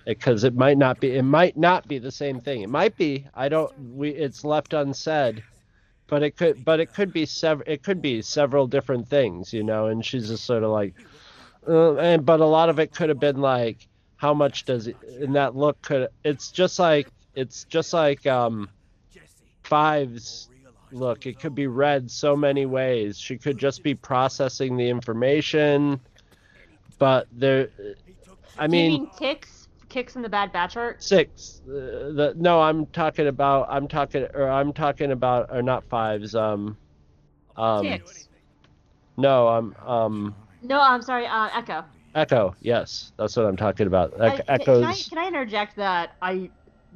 because 0.04 0.44
it 0.44 0.54
might 0.54 0.78
not 0.78 1.00
be, 1.00 1.16
it 1.16 1.22
might 1.22 1.56
not 1.56 1.88
be 1.88 1.98
the 1.98 2.10
same 2.10 2.40
thing. 2.40 2.62
It 2.62 2.68
might 2.68 2.96
be. 2.96 3.26
I 3.34 3.48
don't. 3.48 3.72
We, 3.94 4.10
it's 4.10 4.44
left 4.44 4.74
unsaid, 4.74 5.42
but 6.06 6.22
it 6.22 6.36
could, 6.36 6.64
but 6.64 6.80
it 6.80 6.92
could 6.92 7.12
be 7.12 7.26
several. 7.26 7.68
It 7.68 7.82
could 7.82 8.02
be 8.02 8.22
several 8.22 8.66
different 8.66 9.08
things, 9.08 9.52
you 9.52 9.62
know. 9.62 9.86
And 9.86 10.04
she's 10.04 10.28
just 10.28 10.44
sort 10.44 10.62
of 10.62 10.70
like, 10.70 10.94
uh, 11.68 11.96
and 11.96 12.24
but 12.24 12.40
a 12.40 12.46
lot 12.46 12.68
of 12.68 12.78
it 12.78 12.94
could 12.94 13.08
have 13.08 13.20
been 13.20 13.40
like, 13.40 13.88
how 14.16 14.34
much 14.34 14.64
does 14.64 14.86
it? 14.86 14.96
And 15.20 15.34
that 15.36 15.56
look 15.56 15.80
could. 15.82 16.08
It's 16.24 16.50
just 16.50 16.78
like, 16.78 17.08
it's 17.34 17.64
just 17.64 17.92
like 17.92 18.26
um, 18.26 18.68
fives 19.62 20.48
look 20.92 21.26
it 21.26 21.38
could 21.40 21.54
be 21.54 21.66
read 21.66 22.10
so 22.10 22.36
many 22.36 22.66
ways 22.66 23.18
she 23.18 23.36
could 23.36 23.58
just 23.58 23.82
be 23.82 23.94
processing 23.94 24.76
the 24.76 24.88
information 24.88 25.98
but 26.98 27.26
there 27.32 27.68
i 28.58 28.66
mean, 28.66 28.92
mean 28.92 29.10
kicks? 29.94 30.12
Kicks 30.12 30.16
in 30.16 30.22
the 30.22 30.28
Bad 30.28 30.52
Batch 30.52 30.76
art? 30.76 31.02
six 31.02 31.62
uh, 31.68 31.72
the 31.72 32.34
no 32.36 32.60
i'm 32.60 32.86
talking 32.86 33.26
about 33.28 33.66
i'm 33.70 33.88
talking 33.88 34.26
or 34.34 34.50
i'm 34.50 34.72
talking 34.72 35.12
about 35.12 35.46
or 35.50 35.62
not 35.62 35.84
fives 35.84 36.34
um 36.34 36.76
um 37.56 37.82
kicks. 37.84 38.28
no 39.16 39.48
i'm 39.48 39.74
um 39.86 40.34
No, 40.62 40.80
I'm 40.80 41.02
sorry. 41.02 41.26
Uh, 41.26 41.48
Echo. 41.54 41.84
echo 42.14 42.54
yes 42.60 43.12
that's 43.18 43.36
what 43.36 43.46
i'm 43.46 43.56
talking 43.56 43.86
about 43.86 44.20
I- 44.20 44.34
Ec- 44.34 44.44
echoes 44.48 44.80
Can 44.80 44.90
I, 44.90 44.94
can 44.94 45.18
I 45.18 45.28
interject 45.28 45.76
that 45.76 46.12
I 46.22 46.50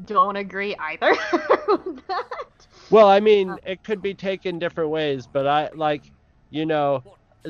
don't 0.07 0.37
agree 0.37 0.77
either 0.79 1.11
with 1.69 2.07
that? 2.09 2.67
well 2.91 3.09
i 3.09 3.21
mean 3.21 3.51
Uh, 3.51 3.57
it 3.67 3.83
could 3.85 4.01
be 4.03 4.15
taken 4.15 4.59
different 4.59 4.91
ways 4.91 5.27
but 5.27 5.47
i 5.47 5.71
like 5.75 6.03
you 6.51 6.67
know 6.67 7.03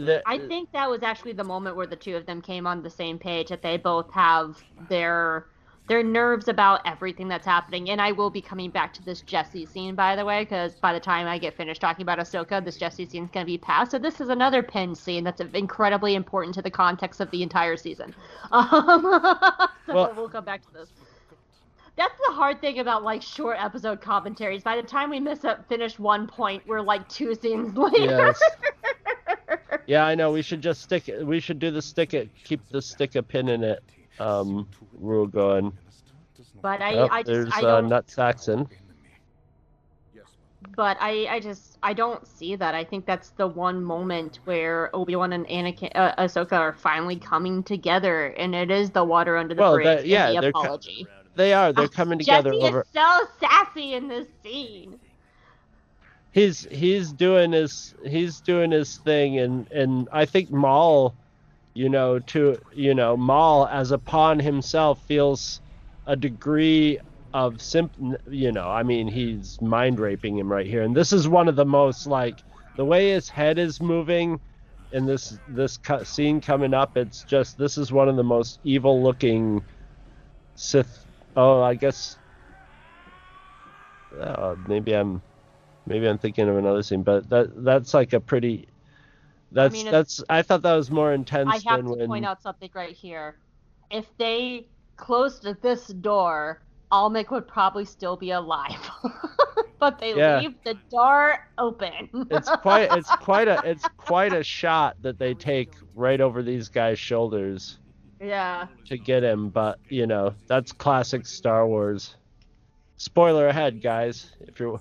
the, 0.04 0.22
I 0.26 0.38
think 0.38 0.72
that 0.72 0.88
was 0.88 1.02
actually 1.02 1.32
the 1.32 1.44
moment 1.44 1.76
where 1.76 1.86
the 1.86 1.96
two 1.96 2.16
of 2.16 2.26
them 2.26 2.40
came 2.42 2.66
on 2.66 2.82
the 2.82 2.90
same 2.90 3.18
page 3.18 3.48
that 3.48 3.62
they 3.62 3.76
both 3.76 4.10
have 4.12 4.62
their 4.88 5.46
their 5.88 6.02
nerves 6.02 6.48
about 6.48 6.80
everything 6.86 7.28
that's 7.28 7.46
happening. 7.46 7.88
And 7.88 8.00
I 8.00 8.12
will 8.12 8.28
be 8.28 8.42
coming 8.42 8.70
back 8.70 8.92
to 8.94 9.02
this 9.02 9.22
Jesse 9.22 9.64
scene, 9.64 9.94
by 9.94 10.16
the 10.16 10.24
way, 10.24 10.42
because 10.44 10.74
by 10.74 10.92
the 10.92 11.00
time 11.00 11.26
I 11.26 11.38
get 11.38 11.56
finished 11.56 11.80
talking 11.80 12.02
about 12.02 12.18
Ahsoka, 12.18 12.62
this 12.62 12.76
Jesse 12.76 13.06
scene 13.06 13.24
is 13.24 13.30
going 13.30 13.46
to 13.46 13.50
be 13.50 13.56
past. 13.56 13.90
So 13.92 13.98
this 13.98 14.20
is 14.20 14.28
another 14.28 14.62
pin 14.62 14.94
scene 14.94 15.24
that's 15.24 15.40
incredibly 15.40 16.14
important 16.14 16.54
to 16.56 16.62
the 16.62 16.70
context 16.70 17.20
of 17.22 17.30
the 17.30 17.42
entire 17.42 17.76
season. 17.76 18.14
Um, 18.52 19.02
so 19.86 19.94
Well- 19.94 20.12
we'll 20.14 20.28
come 20.28 20.44
back 20.44 20.60
to 20.66 20.72
this. 20.72 20.90
That's 21.96 22.14
the 22.28 22.32
hard 22.34 22.60
thing 22.60 22.78
about 22.78 23.02
like 23.02 23.22
short 23.22 23.56
episode 23.58 24.00
commentaries. 24.00 24.62
By 24.62 24.76
the 24.76 24.82
time 24.86 25.10
we 25.10 25.18
miss 25.18 25.42
a 25.42 25.64
finish 25.68 25.98
one 25.98 26.28
point, 26.28 26.62
we're 26.64 26.80
like 26.80 27.08
two 27.08 27.34
scenes 27.34 27.76
later. 27.76 28.34
Yes. 28.38 28.40
Yeah, 29.86 30.06
I 30.06 30.14
know. 30.14 30.32
We 30.32 30.42
should 30.42 30.60
just 30.60 30.82
stick 30.82 31.08
it. 31.08 31.26
We 31.26 31.40
should 31.40 31.58
do 31.58 31.70
the 31.70 31.82
stick 31.82 32.14
it, 32.14 32.30
keep 32.44 32.66
the 32.68 32.80
stick 32.82 33.14
a 33.16 33.22
pin 33.22 33.48
in 33.48 33.62
it 33.64 33.82
um, 34.18 34.68
rule 34.98 35.26
going. 35.26 35.72
But 36.62 36.80
I, 36.82 36.92
Yep, 36.94 37.08
I 37.12 37.22
there's 37.22 37.46
just, 37.46 37.62
I 37.64 37.68
uh. 37.70 37.80
Nut 37.82 38.10
Saxon. 38.10 38.68
But 40.76 40.96
I, 41.00 41.26
I 41.26 41.40
just, 41.40 41.78
I 41.82 41.92
don't 41.92 42.26
see 42.26 42.56
that. 42.56 42.74
I 42.74 42.84
think 42.84 43.06
that's 43.06 43.30
the 43.30 43.46
one 43.46 43.82
moment 43.82 44.40
where 44.44 44.94
Obi 44.94 45.14
Wan 45.16 45.32
and 45.32 45.46
Anakin, 45.46 45.90
uh, 45.94 46.14
Ahsoka 46.16 46.52
are 46.52 46.72
finally 46.72 47.16
coming 47.16 47.62
together, 47.62 48.26
and 48.26 48.54
it 48.54 48.70
is 48.70 48.90
the 48.90 49.04
water 49.04 49.36
under 49.36 49.54
the 49.54 49.60
Well, 49.60 49.74
bridge. 49.74 49.84
that- 49.84 50.06
yeah, 50.06 50.32
the 50.32 50.40
they're 50.40 50.52
co- 50.52 50.60
apology. 50.62 51.06
They 51.36 51.52
are. 51.52 51.72
They're 51.72 51.88
coming 52.00 52.18
together 52.18 52.50
Jesse 52.52 52.62
over. 52.66 52.80
is 52.80 52.86
so 52.92 53.26
sassy 53.40 53.94
in 53.94 54.08
this 54.08 54.26
scene. 54.42 54.98
He's 56.32 56.66
he's 56.70 57.12
doing 57.12 57.52
his 57.52 57.94
he's 58.04 58.40
doing 58.40 58.70
his 58.70 58.98
thing, 58.98 59.38
and 59.38 59.70
and 59.72 60.08
I 60.12 60.24
think 60.24 60.50
Maul, 60.50 61.14
you 61.74 61.88
know, 61.88 62.18
to 62.18 62.58
you 62.74 62.94
know 62.94 63.16
Maul 63.16 63.66
as 63.66 63.90
a 63.90 63.98
pawn 63.98 64.38
himself 64.38 65.02
feels 65.06 65.60
a 66.06 66.16
degree 66.16 66.98
of 67.32 67.60
simp. 67.60 67.92
You 68.28 68.52
know, 68.52 68.68
I 68.68 68.82
mean, 68.82 69.08
he's 69.08 69.60
mind 69.60 69.98
raping 69.98 70.38
him 70.38 70.50
right 70.50 70.66
here, 70.66 70.82
and 70.82 70.94
this 70.94 71.12
is 71.12 71.28
one 71.28 71.48
of 71.48 71.56
the 71.56 71.64
most 71.64 72.06
like 72.06 72.38
the 72.76 72.84
way 72.84 73.10
his 73.10 73.28
head 73.28 73.58
is 73.58 73.80
moving 73.80 74.38
in 74.92 75.06
this 75.06 75.38
this 75.48 75.78
scene 76.04 76.40
coming 76.40 76.74
up. 76.74 76.96
It's 76.96 77.24
just 77.24 77.58
this 77.58 77.78
is 77.78 77.90
one 77.92 78.08
of 78.08 78.16
the 78.16 78.24
most 78.24 78.60
evil 78.64 79.02
looking 79.02 79.62
Sith. 80.58 81.06
Oh, 81.36 81.62
I 81.62 81.74
guess. 81.74 82.18
Uh, 84.18 84.56
maybe 84.66 84.92
I'm 84.92 85.22
maybe 85.88 86.06
I'm 86.06 86.18
thinking 86.18 86.48
of 86.48 86.56
another 86.56 86.82
scene, 86.82 87.02
but 87.02 87.28
that 87.30 87.64
that's 87.64 87.94
like 87.94 88.12
a 88.12 88.20
pretty. 88.20 88.68
That's 89.52 89.72
mean, 89.72 89.90
that's. 89.90 90.22
I 90.28 90.42
thought 90.42 90.62
that 90.62 90.74
was 90.74 90.90
more 90.90 91.12
intense 91.12 91.48
I 91.50 91.70
have 91.70 91.84
to 91.84 91.90
when. 91.94 92.06
point 92.06 92.24
out 92.26 92.42
something 92.42 92.70
right 92.74 92.94
here. 92.94 93.36
If 93.90 94.06
they 94.18 94.68
closed 94.96 95.46
this 95.62 95.86
door, 95.88 96.60
Almec 96.92 97.30
would 97.30 97.48
probably 97.48 97.84
still 97.84 98.16
be 98.16 98.30
alive. 98.32 98.90
but 99.78 99.98
they 99.98 100.14
Yeah. 100.14 100.40
leave 100.40 100.54
the 100.64 100.74
door 100.90 101.48
open. 101.56 102.08
it's 102.30 102.50
quite 102.56 102.92
it's 102.96 103.10
quite 103.16 103.48
a 103.48 103.60
it's 103.64 103.86
quite 103.96 104.32
a 104.32 104.42
shot 104.42 104.96
that 105.02 105.18
they 105.18 105.34
take 105.34 105.72
right 105.94 106.20
over 106.20 106.42
these 106.42 106.68
guys' 106.68 106.98
shoulders 106.98 107.78
yeah. 108.20 108.66
to 108.86 108.98
get 108.98 109.22
him, 109.22 109.48
but 109.48 109.78
you 109.88 110.06
know 110.06 110.34
that's 110.46 110.72
classic 110.72 111.26
Star 111.26 111.66
Wars. 111.66 112.16
Spoiler 112.96 113.46
ahead, 113.48 113.80
guys. 113.80 114.32
If 114.40 114.58
you're 114.58 114.80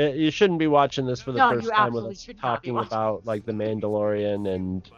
eh, 0.00 0.12
you 0.14 0.30
shouldn't 0.30 0.58
be 0.58 0.66
watching 0.66 1.06
this 1.06 1.20
for 1.20 1.32
the 1.32 1.38
No, 1.38 1.50
first 1.50 1.70
time 1.70 1.92
with 1.92 2.04
us 2.06 2.20
should 2.20 2.36
not 2.42 2.62
be 2.62 2.70
talking 2.70 2.86
about 2.86 3.26
like 3.26 3.44
the 3.44 3.52
Mandalorian 3.52 4.52
and 4.52 4.88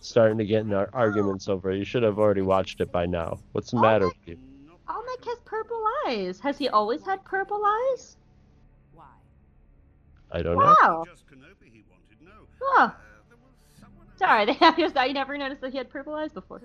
starting 0.00 0.38
to 0.38 0.44
get 0.44 0.62
in 0.62 0.72
ar- 0.72 0.90
arguments 0.92 1.48
over 1.48 1.70
it. 1.70 1.78
You 1.78 1.84
should 1.84 2.02
have 2.02 2.18
already 2.18 2.42
watched 2.42 2.80
it 2.80 2.92
by 2.92 3.06
now. 3.06 3.38
What's 3.52 3.70
the 3.70 3.80
matter 3.80 4.06
with 4.06 4.14
you? 4.26 4.38
Almec 4.88 5.24
has 5.24 5.38
purple 5.44 5.82
eyes. 6.06 6.38
Has 6.40 6.58
he 6.58 6.68
always 6.68 7.02
had 7.02 7.24
purple 7.24 7.60
eyes? 7.64 8.16
Why? 8.92 9.04
I 10.30 10.42
don't 10.42 10.58
know. 10.58 10.76
Wow. 10.80 11.04
Just 11.06 11.26
Kenobi 11.26 11.72
he 11.72 11.84
wanted, 11.90 12.18
no. 12.22 12.46
Huh. 12.60 12.84
Uh. 12.84 12.90
Sorry, 14.16 14.56
I 14.60 14.74
just 14.78 14.96
I 14.96 15.08
never 15.08 15.36
noticed 15.36 15.60
that 15.60 15.72
he 15.72 15.78
had 15.78 15.90
purple 15.90 16.14
eyes 16.14 16.32
before. 16.32 16.62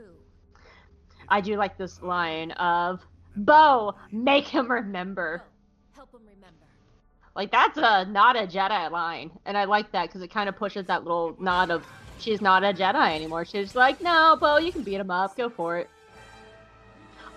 I 1.27 1.41
do 1.41 1.55
like 1.55 1.77
this 1.77 2.01
line 2.01 2.51
of 2.51 3.05
Bo, 3.35 3.95
make 4.11 4.47
him 4.47 4.69
remember. 4.69 5.43
Help 7.35 7.45
him 7.45 7.51
remember. 7.51 7.51
Like 7.51 7.51
that's 7.51 7.77
a 7.77 8.05
not 8.11 8.35
a 8.35 8.47
Jedi 8.47 8.91
line, 8.91 9.31
and 9.45 9.57
I 9.57 9.65
like 9.65 9.91
that 9.91 10.07
because 10.07 10.21
it 10.21 10.31
kind 10.31 10.49
of 10.49 10.55
pushes 10.55 10.85
that 10.87 11.03
little 11.03 11.35
nod 11.39 11.71
of 11.71 11.85
she's 12.19 12.41
not 12.41 12.63
a 12.63 12.73
Jedi 12.73 13.15
anymore. 13.15 13.45
She's 13.45 13.75
like, 13.75 14.01
no, 14.01 14.37
Bo, 14.39 14.57
you 14.57 14.71
can 14.71 14.83
beat 14.83 14.95
him 14.99 15.11
up, 15.11 15.35
go 15.35 15.49
for 15.49 15.77
it. 15.77 15.89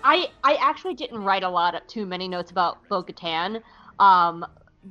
I 0.03 0.29
I 0.43 0.55
actually 0.55 0.93
didn't 0.93 1.23
write 1.23 1.43
a 1.43 1.49
lot 1.49 1.75
of 1.75 1.85
too 1.87 2.05
many 2.05 2.27
notes 2.27 2.51
about 2.51 2.77
Bo-Katan, 2.89 3.61
um, 3.99 4.45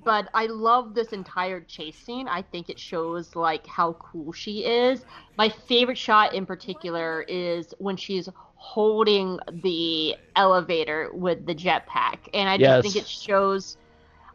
but 0.05 0.29
I 0.35 0.47
love 0.47 0.95
this 0.95 1.13
entire 1.13 1.61
chase 1.61 1.97
scene. 1.97 2.27
I 2.27 2.43
think 2.43 2.69
it 2.69 2.79
shows 2.79 3.37
like 3.37 3.67
how 3.67 3.93
cool 3.95 4.33
she 4.33 4.65
is. 4.65 5.05
My 5.37 5.49
favorite 5.49 5.99
shot 5.99 6.35
in 6.35 6.47
particular 6.47 7.25
is 7.29 7.75
when 7.79 7.97
she's 7.97 8.29
holding 8.57 9.39
the 9.63 10.17
elevator 10.35 11.11
with 11.13 11.47
the 11.47 11.55
jetpack, 11.55 12.19
and 12.33 12.49
I 12.49 12.59
just 12.59 12.83
think 12.83 12.97
it 12.97 13.07
shows 13.09 13.77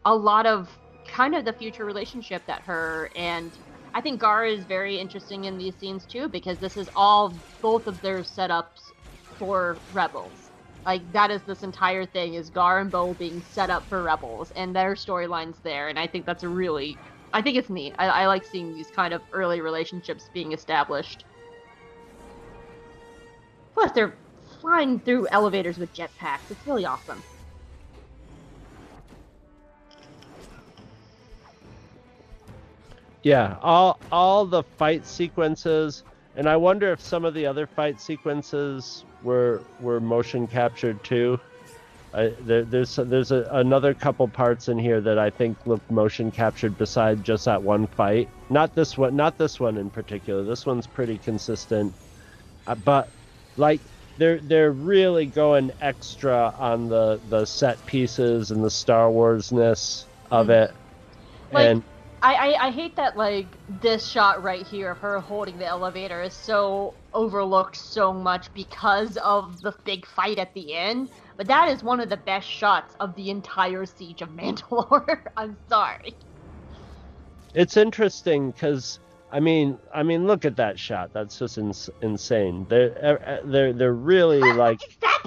a 0.04 0.14
lot 0.14 0.46
of 0.46 0.78
kind 1.06 1.34
of 1.34 1.44
the 1.44 1.52
future 1.52 1.84
relationship 1.84 2.46
that 2.46 2.62
her 2.62 3.10
and 3.16 3.58
I 3.94 4.00
think 4.00 4.20
Gar 4.20 4.46
is 4.46 4.66
very 4.66 4.98
interesting 4.98 5.44
in 5.44 5.56
these 5.58 5.76
scenes 5.78 6.06
too 6.06 6.28
because 6.28 6.58
this 6.58 6.76
is 6.76 6.88
all 6.94 7.42
both 7.60 7.86
of 7.88 8.00
their 8.00 8.20
setups 8.22 8.92
for 9.38 9.82
Rebels. 9.88 10.52
Like 10.86 11.10
that 11.12 11.30
is 11.30 11.42
this 11.44 11.62
entire 11.62 12.06
thing 12.06 12.34
is 12.34 12.50
Gar 12.50 12.80
and 12.80 12.90
Bo 12.92 13.14
being 13.14 13.42
set 13.42 13.70
up 13.70 13.88
for 13.88 14.02
Rebels 14.02 14.52
and 14.56 14.74
their 14.74 14.94
storylines 14.94 15.60
there, 15.62 15.88
and 15.88 15.98
I 15.98 16.06
think 16.06 16.26
that's 16.26 16.42
a 16.44 16.48
really 16.48 17.00
I 17.32 17.42
think 17.42 17.56
it's 17.56 17.70
neat. 17.70 17.94
I, 17.98 18.08
I 18.08 18.26
like 18.26 18.44
seeing 18.44 18.72
these 18.72 18.90
kind 18.90 19.14
of 19.14 19.22
early 19.32 19.60
relationships 19.60 20.30
being 20.32 20.52
established. 20.52 21.24
Plus, 23.74 23.90
they're 23.92 24.20
flying 24.60 25.00
through 25.00 25.26
elevators 25.32 25.76
with 25.78 25.92
jetpacks. 25.92 26.50
It's 26.50 26.66
really 26.66 26.84
awesome. 26.86 27.24
Yeah, 33.22 33.56
all 33.60 33.98
all 34.10 34.46
the 34.46 34.62
fight 34.62 35.06
sequences, 35.06 36.04
and 36.36 36.48
I 36.48 36.56
wonder 36.56 36.90
if 36.92 37.00
some 37.00 37.24
of 37.24 37.34
the 37.34 37.46
other 37.46 37.66
fight 37.66 38.00
sequences 38.00 39.04
were 39.22 39.62
were 39.78 40.00
motion 40.00 40.46
captured 40.46 41.02
too. 41.04 41.38
I, 42.12 42.34
there, 42.40 42.64
there's 42.64 42.96
there's 42.96 43.30
a, 43.30 43.46
another 43.52 43.94
couple 43.94 44.26
parts 44.26 44.68
in 44.68 44.78
here 44.78 45.00
that 45.02 45.18
I 45.18 45.30
think 45.30 45.58
look 45.66 45.88
motion 45.90 46.30
captured 46.30 46.76
beside 46.78 47.22
just 47.22 47.44
that 47.44 47.62
one 47.62 47.86
fight. 47.86 48.28
Not 48.48 48.74
this 48.74 48.96
one, 48.98 49.14
not 49.16 49.38
this 49.38 49.60
one 49.60 49.76
in 49.76 49.90
particular. 49.90 50.42
This 50.42 50.66
one's 50.66 50.86
pretty 50.86 51.18
consistent, 51.18 51.94
uh, 52.66 52.74
but 52.74 53.10
like 53.56 53.80
they're 54.16 54.38
they're 54.40 54.72
really 54.72 55.26
going 55.26 55.70
extra 55.80 56.54
on 56.58 56.88
the 56.88 57.20
the 57.28 57.44
set 57.44 57.84
pieces 57.86 58.50
and 58.50 58.64
the 58.64 58.70
Star 58.70 59.08
Warsness 59.10 60.06
of 60.30 60.50
it, 60.50 60.72
Like- 61.52 61.66
and 61.68 61.82
I, 62.22 62.34
I 62.34 62.66
I 62.66 62.70
hate 62.70 62.96
that 62.96 63.16
like 63.16 63.46
this 63.80 64.06
shot 64.06 64.42
right 64.42 64.66
here 64.66 64.90
of 64.90 64.98
her 64.98 65.20
holding 65.20 65.58
the 65.58 65.66
elevator 65.66 66.22
is 66.22 66.34
so 66.34 66.94
overlooked 67.14 67.76
so 67.76 68.12
much 68.12 68.52
because 68.52 69.16
of 69.18 69.62
the 69.62 69.74
big 69.84 70.06
fight 70.06 70.38
at 70.38 70.52
the 70.54 70.74
end. 70.74 71.08
But 71.36 71.46
that 71.46 71.68
is 71.68 71.82
one 71.82 72.00
of 72.00 72.10
the 72.10 72.18
best 72.18 72.46
shots 72.48 72.94
of 73.00 73.14
the 73.16 73.30
entire 73.30 73.86
siege 73.86 74.20
of 74.20 74.28
Mandalore. 74.36 75.20
I'm 75.36 75.56
sorry. 75.68 76.14
It's 77.54 77.76
interesting 77.76 78.50
because 78.50 79.00
I 79.32 79.40
mean, 79.40 79.78
I 79.94 80.02
mean, 80.02 80.26
look 80.26 80.44
at 80.44 80.56
that 80.56 80.78
shot. 80.78 81.12
That's 81.12 81.38
just 81.38 81.56
ins- 81.56 81.90
insane. 82.02 82.66
They're 82.68 83.40
they're 83.44 83.72
they're 83.72 83.94
really 83.94 84.40
like 84.52 84.82
Is 84.86 84.96
that 85.00 85.22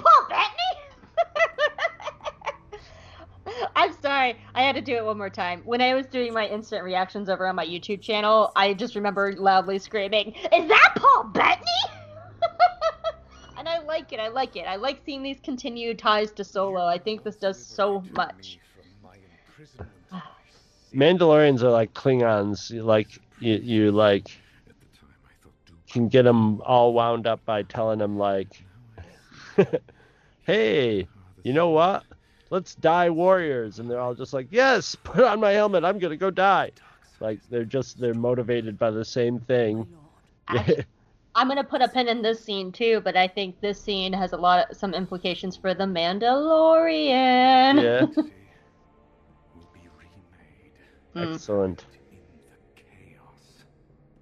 Bettany? 3.46 3.63
I'm 3.76 3.92
sorry. 4.00 4.36
I 4.54 4.62
had 4.62 4.76
to 4.76 4.80
do 4.80 4.94
it 4.94 5.04
one 5.04 5.18
more 5.18 5.30
time. 5.30 5.62
When 5.64 5.80
I 5.80 5.94
was 5.94 6.06
doing 6.06 6.32
my 6.32 6.46
instant 6.46 6.84
reactions 6.84 7.28
over 7.28 7.46
on 7.46 7.56
my 7.56 7.66
YouTube 7.66 8.00
channel, 8.00 8.52
I 8.54 8.72
just 8.74 8.94
remember 8.94 9.34
loudly 9.36 9.78
screaming, 9.78 10.32
"Is 10.52 10.68
that 10.68 10.92
Paul 10.96 11.24
Bettany?" 11.24 11.64
and 13.58 13.68
I 13.68 13.80
like 13.80 14.12
it. 14.12 14.20
I 14.20 14.28
like 14.28 14.56
it. 14.56 14.66
I 14.66 14.76
like 14.76 15.02
seeing 15.04 15.22
these 15.22 15.40
continued 15.42 15.98
ties 15.98 16.30
to 16.32 16.44
Solo. 16.44 16.86
I 16.86 16.98
think 16.98 17.24
this 17.24 17.36
does 17.36 17.64
so 17.64 18.02
much. 18.12 18.58
Mandalorians 20.94 21.62
are 21.62 21.70
like 21.70 21.92
Klingons. 21.94 22.70
Like 22.82 23.08
you 23.40 23.54
you 23.54 23.92
like 23.92 24.28
can 25.90 26.08
get 26.08 26.22
them 26.22 26.60
all 26.62 26.92
wound 26.92 27.26
up 27.26 27.44
by 27.44 27.62
telling 27.62 27.98
them 27.98 28.18
like, 28.18 28.64
"Hey, 30.42 31.08
you 31.42 31.52
know 31.52 31.70
what? 31.70 32.04
Let's 32.50 32.74
die 32.74 33.10
warriors," 33.10 33.78
and 33.78 33.90
they're 33.90 34.00
all 34.00 34.14
just 34.14 34.32
like, 34.32 34.48
"Yes, 34.50 34.94
put 35.02 35.24
on 35.24 35.40
my 35.40 35.52
helmet. 35.52 35.84
I'm 35.84 35.98
gonna 35.98 36.16
go 36.16 36.30
die." 36.30 36.72
Like 37.20 37.40
they're 37.48 37.64
just 37.64 37.98
they're 37.98 38.14
motivated 38.14 38.78
by 38.78 38.90
the 38.90 39.04
same 39.04 39.38
thing. 39.40 39.86
Actually, 40.48 40.84
I'm 41.34 41.48
gonna 41.48 41.64
put 41.64 41.80
a 41.82 41.88
pin 41.88 42.08
in 42.08 42.22
this 42.22 42.44
scene 42.44 42.70
too, 42.72 43.00
but 43.02 43.16
I 43.16 43.26
think 43.28 43.60
this 43.60 43.80
scene 43.82 44.12
has 44.12 44.32
a 44.32 44.36
lot 44.36 44.70
of 44.70 44.76
some 44.76 44.94
implications 44.94 45.56
for 45.56 45.74
the 45.74 45.84
Mandalorian. 45.84 47.82
yeah, 47.82 48.00
will 49.54 49.68
be 49.72 49.88
remade 49.96 50.72
Mm. 51.16 51.34
excellent. 51.34 51.86
in 52.10 52.18
the 52.44 52.82
chaos. 52.82 53.64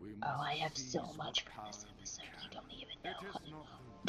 We 0.01 0.11
Oh, 0.23 0.41
I 0.41 0.55
have 0.57 0.77
so 0.77 1.01
much 1.17 1.45
the 1.45 1.51
from 1.51 1.65
this 2.01 2.19
episode. 2.21 2.23
You 2.43 2.51
don't 2.53 2.73
even 2.73 2.97
know, 3.05 3.65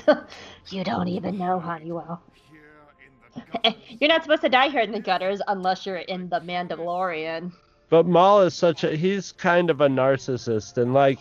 Honeywell. 0.05 0.27
you 0.69 0.83
don't 0.83 1.07
even 1.07 1.37
know, 1.37 1.59
Honeywell. 1.59 2.21
here 2.51 2.59
in 3.05 3.13
the 3.19 3.21
gutters. 3.21 3.22
You're 3.99 4.09
not 4.09 4.23
supposed 4.23 4.41
to 4.41 4.49
die 4.49 4.69
here 4.69 4.81
in 4.81 4.91
the 4.91 4.99
gutters 4.99 5.41
unless 5.47 5.85
you're 5.85 5.97
in 5.97 6.29
the 6.29 6.39
Mandalorian. 6.41 7.51
But 7.89 8.05
Maul 8.07 8.41
is 8.41 8.53
such 8.53 8.83
a 8.83 8.95
he's 8.95 9.31
kind 9.33 9.69
of 9.69 9.81
a 9.81 9.87
narcissist 9.87 10.77
and 10.77 10.93
like 10.93 11.19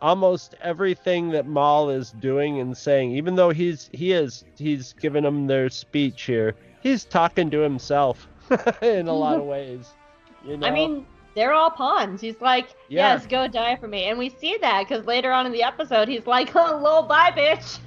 almost 0.00 0.54
everything 0.62 1.30
that 1.30 1.46
Maul 1.46 1.90
is 1.90 2.10
doing 2.12 2.60
and 2.60 2.76
saying, 2.76 3.12
even 3.12 3.34
though 3.34 3.50
he's 3.50 3.90
he 3.92 4.12
is 4.12 4.44
he's 4.58 4.94
giving 4.94 5.24
them 5.24 5.46
their 5.46 5.68
speech 5.68 6.22
here, 6.22 6.54
he's 6.82 7.04
talking 7.04 7.50
to 7.50 7.58
himself 7.60 8.26
in 8.82 9.08
a 9.08 9.12
lot 9.12 9.38
of 9.38 9.44
ways. 9.56 9.90
You 10.44 10.56
know? 10.56 10.66
I 10.66 10.70
mean, 10.70 11.06
they're 11.34 11.52
all 11.52 11.70
pawns. 11.70 12.20
He's 12.20 12.40
like, 12.40 12.68
Yeah. 12.88 13.14
yes, 13.14 13.26
go 13.26 13.46
die 13.46 13.76
for 13.76 13.88
me. 13.88 14.04
And 14.04 14.18
we 14.18 14.30
see 14.30 14.56
that 14.60 14.86
because 14.88 15.04
later 15.06 15.32
on 15.32 15.44
in 15.44 15.52
the 15.52 15.62
episode, 15.62 16.08
he's 16.08 16.26
like, 16.26 16.54
oh, 16.56 16.80
lol, 16.82 17.02
bye, 17.02 17.30
bitch. 17.30 17.78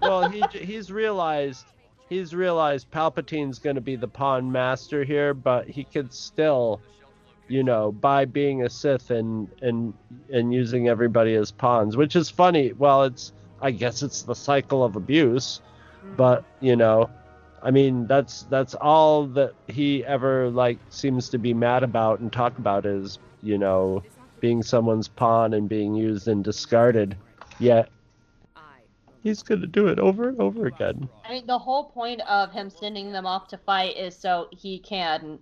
well, 0.00 0.28
he, 0.30 0.42
he's 0.58 0.90
realized 0.90 1.66
he's 2.08 2.34
realized 2.34 2.90
Palpatine's 2.90 3.58
going 3.58 3.76
to 3.76 3.82
be 3.82 3.96
the 3.96 4.08
pawn 4.08 4.50
master 4.50 5.04
here, 5.04 5.34
but 5.34 5.68
he 5.68 5.84
could 5.84 6.12
still, 6.12 6.80
you 7.48 7.62
know, 7.62 7.92
by 7.92 8.24
being 8.24 8.62
a 8.62 8.70
Sith 8.70 9.10
and 9.10 9.48
and 9.62 9.94
and 10.32 10.52
using 10.52 10.88
everybody 10.88 11.34
as 11.34 11.50
pawns, 11.50 11.96
which 11.96 12.16
is 12.16 12.30
funny. 12.30 12.72
Well, 12.72 13.04
it's 13.04 13.32
I 13.60 13.70
guess 13.70 14.02
it's 14.02 14.22
the 14.22 14.34
cycle 14.34 14.84
of 14.84 14.96
abuse, 14.96 15.60
but 16.16 16.44
you 16.60 16.76
know, 16.76 17.10
I 17.62 17.70
mean 17.70 18.06
that's 18.06 18.42
that's 18.44 18.74
all 18.74 19.26
that 19.28 19.54
he 19.66 20.04
ever 20.04 20.50
like 20.50 20.78
seems 20.90 21.28
to 21.30 21.38
be 21.38 21.54
mad 21.54 21.82
about 21.82 22.20
and 22.20 22.32
talk 22.32 22.58
about 22.58 22.86
is 22.86 23.18
you 23.42 23.58
know 23.58 24.02
being 24.40 24.62
someone's 24.62 25.08
pawn 25.08 25.54
and 25.54 25.68
being 25.68 25.94
used 25.94 26.28
and 26.28 26.44
discarded. 26.44 27.16
Yet 27.58 27.88
he's 29.26 29.42
gonna 29.42 29.66
do 29.66 29.88
it 29.88 29.98
over 29.98 30.28
and 30.28 30.40
over 30.40 30.66
again. 30.66 31.08
I 31.24 31.30
mean, 31.32 31.46
the 31.46 31.58
whole 31.58 31.84
point 31.90 32.20
of 32.22 32.52
him 32.52 32.70
sending 32.70 33.10
them 33.12 33.26
off 33.26 33.48
to 33.48 33.58
fight 33.58 33.96
is 33.96 34.16
so 34.16 34.48
he 34.52 34.78
can 34.78 35.38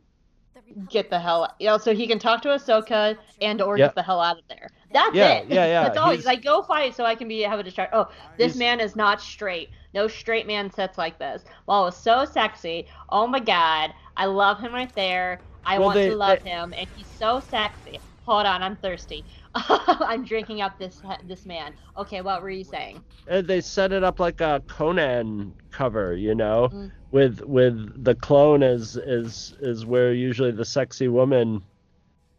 get 0.89 1.11
the 1.11 1.19
hell, 1.19 1.45
out. 1.45 1.51
you 1.61 1.67
know, 1.67 1.77
so 1.77 1.95
he 1.95 2.07
can 2.07 2.19
talk 2.19 2.41
to 2.43 2.49
Ahsoka 2.49 3.19
and 3.43 3.61
or 3.61 3.77
Yeah. 3.77 3.87
get 3.87 3.95
the 3.97 4.03
hell 4.03 4.21
out 4.21 4.39
of 4.39 4.45
there. 4.49 4.71
That's 4.93 5.15
Yeah, 5.15 5.33
it. 5.35 5.49
yeah, 5.49 5.67
yeah, 5.67 5.83
That's 5.83 5.99
all. 5.99 6.11
He's, 6.11 6.21
he's- 6.21 6.27
like, 6.27 6.43
go 6.43 6.63
fight 6.63 6.95
so 6.95 7.05
I 7.05 7.15
can 7.15 7.29
be 7.29 7.41
have 7.43 7.59
a 7.59 7.63
distraction. 7.63 7.99
Oh, 7.99 8.09
this 8.39 8.53
He's- 8.55 8.57
man 8.57 8.81
is 8.81 8.97
not 8.97 9.21
straight. 9.21 9.71
No 9.93 10.09
straight 10.09 10.47
man 10.47 10.71
sits 10.71 10.97
like 10.97 11.19
this. 11.19 11.45
Well, 11.67 11.83
it 11.83 11.87
was 11.87 11.97
so 11.97 12.25
sexy. 12.25 12.87
Oh 13.11 13.27
my 13.27 13.41
god, 13.41 13.93
I 14.17 14.25
love 14.27 14.59
him 14.61 14.73
right 14.73 14.93
there. 14.95 15.43
I 15.67 15.79
Well, 15.79 15.87
want 15.89 15.97
they- 15.97 16.09
to 16.11 16.17
love 16.17 16.39
they- 16.43 16.51
him, 16.51 16.73
and 16.77 16.89
he's 16.95 17.09
so 17.09 17.41
sexy. 17.41 17.99
Hold 18.25 18.47
on, 18.47 18.63
I'm 18.63 18.77
thirsty. 18.77 19.27
I'm 19.69 20.25
drinking 20.25 20.61
up 20.63 20.79
this 20.79 21.01
this 21.27 21.47
man. 21.47 21.75
Okay, 21.97 22.21
what 22.21 22.43
were 22.43 22.51
you 22.51 22.65
saying? 22.65 23.03
And 23.29 23.47
they 23.47 23.61
set 23.61 23.93
it 23.93 24.03
up 24.03 24.19
like 24.19 24.41
a 24.41 24.63
Conan 24.67 25.55
cover, 25.71 26.15
you 26.15 26.35
know, 26.35 26.71
Mm. 26.73 26.93
with 27.13 27.41
with 27.43 28.05
the 28.05 28.15
clone 28.15 28.63
as 28.63 28.97
is 28.97 29.55
is 29.61 29.87
where 29.87 30.13
usually 30.13 30.51
the 30.51 30.65
sexy 30.65 31.09
woman 31.09 31.63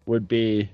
would 0.06 0.28
be, 0.28 0.69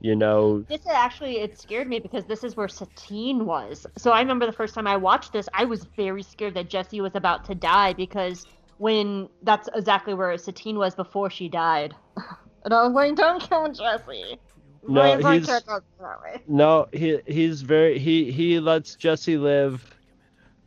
you 0.00 0.16
know. 0.16 0.60
This 0.68 0.80
is 0.80 0.86
actually 0.88 1.38
it 1.38 1.58
scared 1.58 1.88
me 1.88 2.00
because 2.00 2.24
this 2.24 2.42
is 2.42 2.56
where 2.56 2.68
Satine 2.68 3.46
was. 3.46 3.86
So 3.96 4.10
I 4.10 4.20
remember 4.20 4.46
the 4.46 4.52
first 4.52 4.74
time 4.74 4.86
I 4.86 4.96
watched 4.96 5.32
this, 5.32 5.48
I 5.54 5.64
was 5.64 5.84
very 5.96 6.22
scared 6.24 6.54
that 6.54 6.68
Jesse 6.68 7.00
was 7.00 7.14
about 7.14 7.44
to 7.46 7.54
die 7.54 7.92
because 7.92 8.46
when 8.78 9.28
that's 9.42 9.68
exactly 9.74 10.14
where 10.14 10.36
Satine 10.38 10.76
was 10.76 10.96
before 10.96 11.30
she 11.30 11.48
died. 11.48 11.94
and 12.64 12.74
I 12.74 12.82
was 12.84 12.92
like, 12.92 13.14
"Don't 13.14 13.40
kill 13.40 13.70
Jesse." 13.72 14.40
No, 14.88 15.16
he's- 15.16 15.46
character 15.46 15.82
that 16.00 16.22
way? 16.22 16.42
No, 16.46 16.88
he 16.92 17.20
he's 17.26 17.62
very 17.62 17.98
he 17.98 18.30
he 18.30 18.60
lets 18.60 18.96
Jesse 18.96 19.38
live 19.38 19.94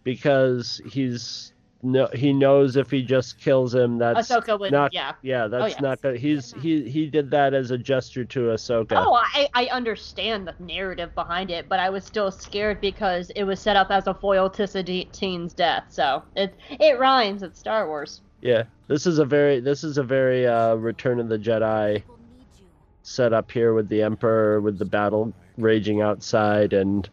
because 0.04 0.82
he's 0.90 1.54
no 1.84 2.08
he 2.14 2.34
knows 2.34 2.76
if 2.76 2.90
he 2.90 3.04
just 3.04 3.40
kills 3.40 3.76
him 3.76 3.98
that's 3.98 4.30
Ahsoka 4.30 4.60
would, 4.60 4.72
not 4.72 4.94
yeah. 4.94 5.14
yeah 5.22 5.48
that's 5.48 5.76
yeah. 5.76 5.82
not 5.82 6.02
good. 6.02 6.18
He's 6.18 6.54
he 6.62 6.90
he 6.90 7.08
did 7.08 7.30
that 7.32 7.54
as 7.54 7.72
a 7.72 7.78
gesture 7.78 8.26
to 8.26 8.40
Ahsoka. 8.40 8.94
Oh, 8.94 9.14
I, 9.14 9.48
I 9.54 9.66
understand 9.68 10.48
the 10.48 10.56
narrative 10.60 11.14
behind 11.14 11.52
it, 11.52 11.70
but 11.70 11.80
I 11.80 11.90
was 11.90 12.04
still 12.04 12.32
scared 12.32 12.82
because 12.82 13.30
it 13.32 13.44
was 13.44 13.60
set 13.60 13.76
up 13.76 13.92
as 13.92 14.08
a 14.08 14.14
foil 14.14 14.50
to 14.52 14.66
Satine's 14.66 15.54
death. 15.54 15.86
So 15.90 16.24
it 16.36 16.56
it 16.72 16.98
rhymes. 17.00 17.44
It's 17.44 17.60
Star 17.60 17.88
Wars. 17.88 18.22
Yeah, 18.42 18.64
this 18.88 19.06
is 19.06 19.20
a 19.20 19.26
very 19.26 19.60
this 19.60 19.84
is 19.84 19.98
a 19.98 20.04
very 20.04 20.48
uh, 20.48 20.76
Return 20.76 21.20
of 21.20 21.30
the 21.30 21.38
Jedi 21.38 22.04
will 22.08 22.16
need 22.16 22.16
you. 22.16 22.17
Set 23.08 23.32
up 23.32 23.50
here 23.50 23.74
with 23.74 23.88
the 23.88 24.04
Emperor 24.04 24.60
with 24.60 24.78
the 24.78 24.86
battle 24.86 25.34
raging 25.58 26.02
outside 26.02 26.74
and 26.74 27.10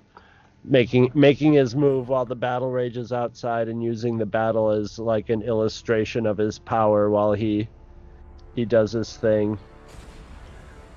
making 0.65 1.11
making 1.15 1.53
his 1.53 1.77
move 1.77 2.09
while 2.09 2.25
the 2.25 2.35
battle 2.35 2.71
rages 2.71 3.13
outside 3.13 3.69
and 3.69 3.83
using 3.83 4.19
the 4.19 4.27
battle 4.27 4.71
as 4.71 4.99
like 4.99 5.31
an 5.31 5.41
illustration 5.43 6.27
of 6.27 6.37
his 6.37 6.59
power 6.59 7.11
while 7.11 7.33
he 7.33 7.69
he 8.57 8.65
does 8.65 8.91
his 8.91 9.17
thing. 9.17 9.57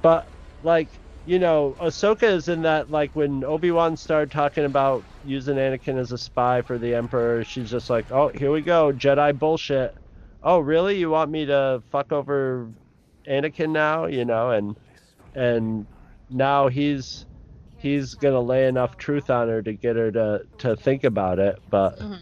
But 0.01 0.27
like 0.63 0.89
you 1.27 1.37
know, 1.37 1.75
Ahsoka 1.79 2.23
is 2.23 2.47
in 2.47 2.63
that 2.63 2.89
like 2.89 3.15
when 3.15 3.43
Obi 3.43 3.69
Wan 3.69 3.97
started 3.97 4.31
talking 4.31 4.65
about 4.65 5.03
using 5.25 5.57
Anakin 5.57 5.99
as 5.99 6.11
a 6.11 6.17
spy 6.17 6.61
for 6.63 6.79
the 6.79 6.95
Emperor, 6.95 7.43
she's 7.43 7.69
just 7.69 7.89
like, 7.89 8.11
oh, 8.11 8.29
here 8.29 8.51
we 8.51 8.61
go, 8.61 8.91
Jedi 8.93 9.37
bullshit. 9.37 9.93
Oh, 10.41 10.59
really? 10.59 10.97
You 10.97 11.11
want 11.11 11.29
me 11.29 11.45
to 11.45 11.83
fuck 11.91 12.11
over 12.11 12.69
Anakin 13.27 13.69
now? 13.71 14.05
You 14.05 14.23
know, 14.23 14.51
and 14.51 14.77
and 15.37 15.87
now 16.29 16.67
he's 16.69 17.27
he's 17.77 18.15
gonna 18.15 18.41
lay 18.41 18.67
enough 18.67 18.97
truth 18.97 19.29
on 19.29 19.49
her 19.49 19.63
to 19.63 19.73
get 19.73 19.97
her 19.97 20.11
to 20.11 20.41
to 20.59 20.75
think 20.77 21.03
about 21.03 21.39
it. 21.39 21.57
But 21.69 21.99
Mhm. 22.01 22.21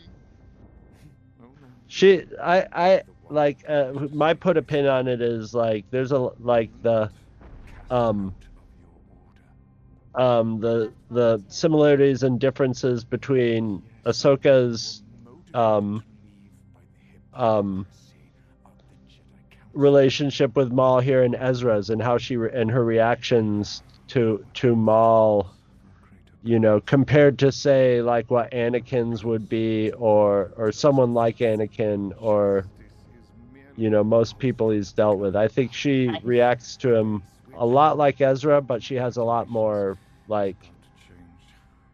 she, 1.88 2.26
I, 2.42 2.68
I 2.72 3.04
like 3.30 3.64
uh, 3.68 3.94
my 4.12 4.34
put 4.34 4.58
a 4.58 4.64
pin 4.64 4.86
on 4.88 5.08
it 5.08 5.22
is 5.22 5.54
like 5.54 5.86
there's 5.92 6.12
a 6.12 6.30
like 6.40 6.72
the 6.82 7.12
um 7.90 8.36
um 10.16 10.60
the 10.60 10.94
the 11.10 11.44
similarities 11.48 12.24
and 12.24 12.40
differences 12.40 13.06
between 13.06 13.84
Ahsoka's 14.06 15.04
um 15.54 16.04
um 17.34 17.88
relationship 19.76 20.56
with 20.56 20.72
Maul 20.72 21.00
here 21.00 21.24
in 21.24 21.36
Ezra's 21.36 21.90
and 21.90 22.02
how 22.02 22.18
she 22.18 22.38
re- 22.38 22.52
and 22.54 22.72
her 22.72 22.84
reactions 22.84 23.84
to 24.08 24.46
to 24.56 24.76
Maul 24.76 25.48
you 26.44 26.60
know 26.60 26.80
compared 26.80 27.40
to 27.40 27.52
say 27.52 28.02
like 28.02 28.30
what 28.30 28.52
Anakin's 28.52 29.24
would 29.24 29.50
be 29.50 29.92
or 29.92 30.52
or 30.58 30.72
someone 30.72 31.14
like 31.14 31.38
Anakin 31.38 32.14
or 32.20 32.66
you 33.76 33.90
know 33.90 34.04
most 34.04 34.40
people 34.40 34.70
he's 34.70 34.92
dealt 34.92 35.20
with 35.20 35.36
I 35.36 35.48
think 35.48 35.74
she 35.74 36.10
reacts 36.24 36.78
to 36.78 36.94
him 36.94 37.24
a 37.58 37.66
lot 37.66 37.98
like 37.98 38.22
Ezra, 38.22 38.62
but 38.62 38.84
she 38.84 38.96
has 38.96 39.18
a 39.18 39.24
lot 39.24 39.50
more 39.50 39.98
like 40.28 40.58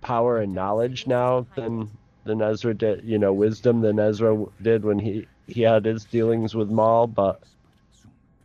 power 0.01 0.39
and 0.39 0.53
knowledge 0.53 1.07
now 1.07 1.45
than 1.55 1.89
than 2.23 2.41
Ezra 2.41 2.73
did. 2.73 3.03
You 3.03 3.19
know, 3.19 3.33
wisdom 3.33 3.81
than 3.81 3.99
Ezra 3.99 4.45
did 4.61 4.83
when 4.83 4.99
he 4.99 5.27
he 5.47 5.61
had 5.61 5.85
his 5.85 6.05
dealings 6.05 6.55
with 6.55 6.69
Maul. 6.69 7.07
But 7.07 7.41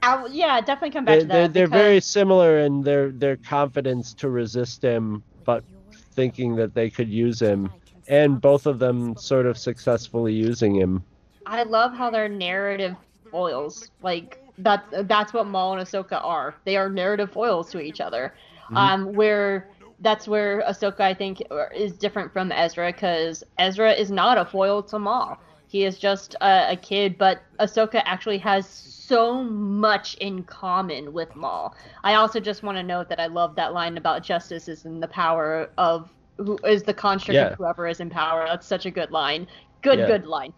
I, 0.07 0.27
yeah, 0.31 0.61
definitely 0.61 0.91
come 0.91 1.05
back 1.05 1.17
they, 1.17 1.21
to 1.23 1.27
they're 1.27 1.43
that. 1.43 1.53
they're 1.55 1.67
because- 1.67 1.83
very 1.83 2.01
similar 2.01 2.59
in 2.61 2.83
their 2.83 3.11
their 3.11 3.37
confidence 3.37 4.15
to 4.15 4.29
resist 4.29 4.83
him, 4.83 5.23
but 5.45 5.65
thinking 6.13 6.55
that 6.57 6.75
they 6.75 6.91
could 6.91 7.09
use 7.09 7.41
him, 7.41 7.71
and 8.09 8.41
both 8.41 8.67
of 8.67 8.79
them 8.79 9.17
sort 9.17 9.47
of 9.47 9.59
successfully 9.59 10.33
using 10.33 10.75
him. 10.75 11.03
I 11.45 11.65
love 11.65 11.93
how 11.93 12.11
they're 12.11 12.29
narrative 12.29 12.95
foils. 13.31 13.91
Like 14.03 14.43
that 14.59 14.85
that's 15.09 15.33
what 15.33 15.47
Maul 15.47 15.77
and 15.77 15.87
Ahsoka 15.87 16.25
are. 16.25 16.55
They 16.65 16.77
are 16.77 16.89
narrative 16.89 17.33
foils 17.33 17.71
to 17.73 17.81
each 17.81 18.01
other. 18.01 18.33
Mm-hmm. 18.67 18.77
Um, 18.77 19.13
where 19.13 19.69
that's 20.01 20.29
where 20.29 20.63
Ahsoka 20.63 21.01
I 21.01 21.15
think 21.15 21.43
is 21.75 21.93
different 21.97 22.33
from 22.33 22.53
Ezra 22.53 22.93
because 22.93 23.43
Ezra 23.59 23.93
is 23.93 24.11
not 24.11 24.39
a 24.39 24.45
foil 24.45 24.83
to 24.85 24.99
Maul. 24.99 25.37
He 25.69 25.85
is 25.85 25.99
just 25.99 26.37
a, 26.41 26.73
a 26.73 26.77
kid, 26.77 27.19
but 27.19 27.43
Ahsoka 27.59 28.03
actually 28.05 28.39
has 28.39 28.67
so 29.07 29.43
much 29.45 30.15
in 30.17 30.45
common 30.45 31.13
with 31.13 31.35
Maul. 31.35 31.75
I 32.05 32.15
also 32.15 32.41
just 32.41 32.63
want 32.63 32.77
to 32.79 32.83
note 32.83 33.09
that 33.09 33.21
I 33.21 33.27
love 33.27 33.57
that 33.57 33.73
line 33.73 33.97
about 33.97 34.23
justice 34.23 34.69
is 34.69 34.85
in 34.85 35.01
the 35.01 35.09
power 35.09 35.73
of 35.79 36.13
who 36.39 36.59
is 36.67 36.83
the 36.85 36.95
construct 36.95 37.43
Yeah. 37.43 37.45
of 37.45 37.55
whoever 37.57 37.87
is 37.87 38.01
in 38.01 38.11
power. 38.11 38.45
That's 38.47 38.67
such 38.67 38.87
a 38.87 38.91
good 38.91 39.11
line. 39.11 39.47
Good, 39.83 40.01
Yeah. 40.01 40.07
good 40.07 40.27
line. 40.27 40.53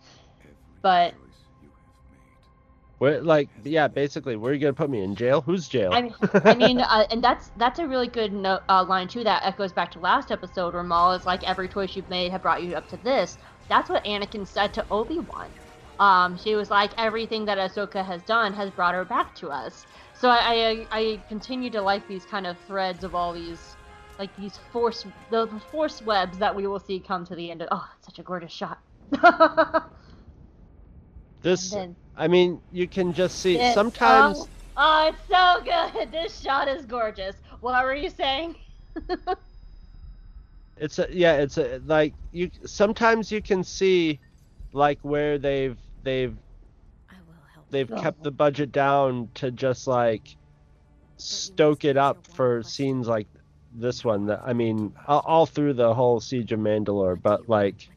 But 0.83 1.15
Where, 2.99 3.23
like, 3.23 3.51
yeah, 3.65 3.89
basically, 3.89 4.37
where 4.37 4.51
are 4.51 4.55
you 4.55 4.61
gonna 4.61 4.73
put 4.73 4.91
me 4.91 5.03
in 5.03 5.15
jail? 5.15 5.41
Who's 5.43 5.69
jail? 5.69 5.93
I 5.93 6.03
mean, 6.03 6.15
I 6.45 6.55
mean, 6.55 6.81
uh, 6.81 7.07
and 7.11 7.23
that's 7.23 7.51
that's 7.57 7.79
a 7.79 7.87
really 7.87 8.09
good 8.09 8.33
no, 8.33 8.61
uh, 8.69 8.85
line 8.85 9.09
too. 9.09 9.25
That 9.25 9.45
echoes 9.45 9.73
back 9.73 9.91
to 9.93 10.01
last 10.01 10.31
episode 10.31 10.75
where 10.75 10.83
Maul 10.83 11.13
is 11.13 11.27
like, 11.27 11.43
"Every 11.45 11.69
choice 11.69 11.95
you've 11.97 12.09
made 12.09 12.31
have 12.33 12.43
brought 12.43 12.63
you 12.63 12.75
up 12.77 12.89
to 12.89 12.97
this." 12.99 13.37
That's 13.69 13.89
what 13.91 14.05
Anakin 14.05 14.47
said 14.47 14.75
to 14.75 14.87
Obi 14.91 15.19
Wan. 15.21 15.55
Um, 15.99 16.37
she 16.37 16.55
was 16.55 16.71
like, 16.71 16.93
"Everything 16.97 17.45
that 17.47 17.59
Ahsoka 17.59 18.05
has 18.05 18.23
done 18.23 18.53
has 18.55 18.71
brought 18.71 18.95
her 18.95 19.05
back 19.05 19.35
to 19.37 19.49
us." 19.51 19.87
So 20.15 20.29
I, 20.29 20.39
I, 20.93 20.99
I 21.01 21.25
continue 21.29 21.71
to 21.71 21.83
like 21.83 22.07
these 22.07 22.25
kind 22.25 22.47
of 22.47 22.59
threads 22.67 23.05
of 23.05 23.15
all 23.15 23.33
these, 23.33 23.77
like 24.19 24.35
these 24.37 24.57
force, 24.73 25.07
the 25.31 25.61
force 25.71 26.01
webs 26.03 26.39
that 26.39 26.55
we 26.55 26.67
will 26.67 26.81
see 26.81 27.01
come 27.01 27.25
to 27.27 27.35
the 27.35 27.51
end 27.51 27.63
of. 27.63 27.69
Oh, 27.73 27.87
such 28.01 28.19
a 28.19 28.23
gorgeous 28.23 28.53
shot. 28.53 28.79
this, 31.43 31.71
then- 31.71 31.97
I 32.17 32.29
mean, 32.29 32.61
you 32.71 32.89
can 32.89 33.13
just 33.13 33.39
see 33.41 33.59
sometimes. 33.75 34.39
so- 34.39 34.49
oh, 34.77 35.09
it's 35.13 35.27
so 35.29 35.63
good. 35.65 36.11
This 36.13 36.41
shot 36.41 36.69
is 36.69 36.87
gorgeous. 36.87 37.37
What 37.61 37.85
were 37.85 37.95
you 37.95 38.11
saying? 38.11 38.55
It's 40.77 40.99
a 41.01 41.09
yeah, 41.11 41.39
it's 41.39 41.59
a 41.59 41.81
like 41.85 42.15
you 42.31 42.51
sometimes 42.65 43.33
you 43.33 43.43
can 43.43 43.65
see 43.65 44.21
like 44.73 44.99
where 45.03 45.39
they've 45.39 45.79
they've 46.09 46.37
I 47.11 47.15
will 47.27 47.35
help. 47.55 47.67
they've 47.71 47.93
Oh. 47.93 48.01
kept 48.01 48.23
the 48.23 48.31
budget 48.31 48.73
down 48.73 49.29
to 49.35 49.51
just 49.51 49.87
like 49.87 50.37
stoke 51.19 51.85
it 51.85 51.97
up 51.97 52.27
for 52.27 52.63
scenes 52.63 53.07
like 53.09 53.27
this 53.75 54.05
one 54.05 54.27
that 54.27 54.41
I 54.45 54.53
mean 54.55 54.95
all, 55.07 55.23
all 55.27 55.47
through 55.47 55.75
the 55.75 55.93
whole 55.95 56.21
siege 56.21 56.53
of 56.53 56.61
Mandalore 56.61 57.21
but 57.21 57.49
like 57.49 57.89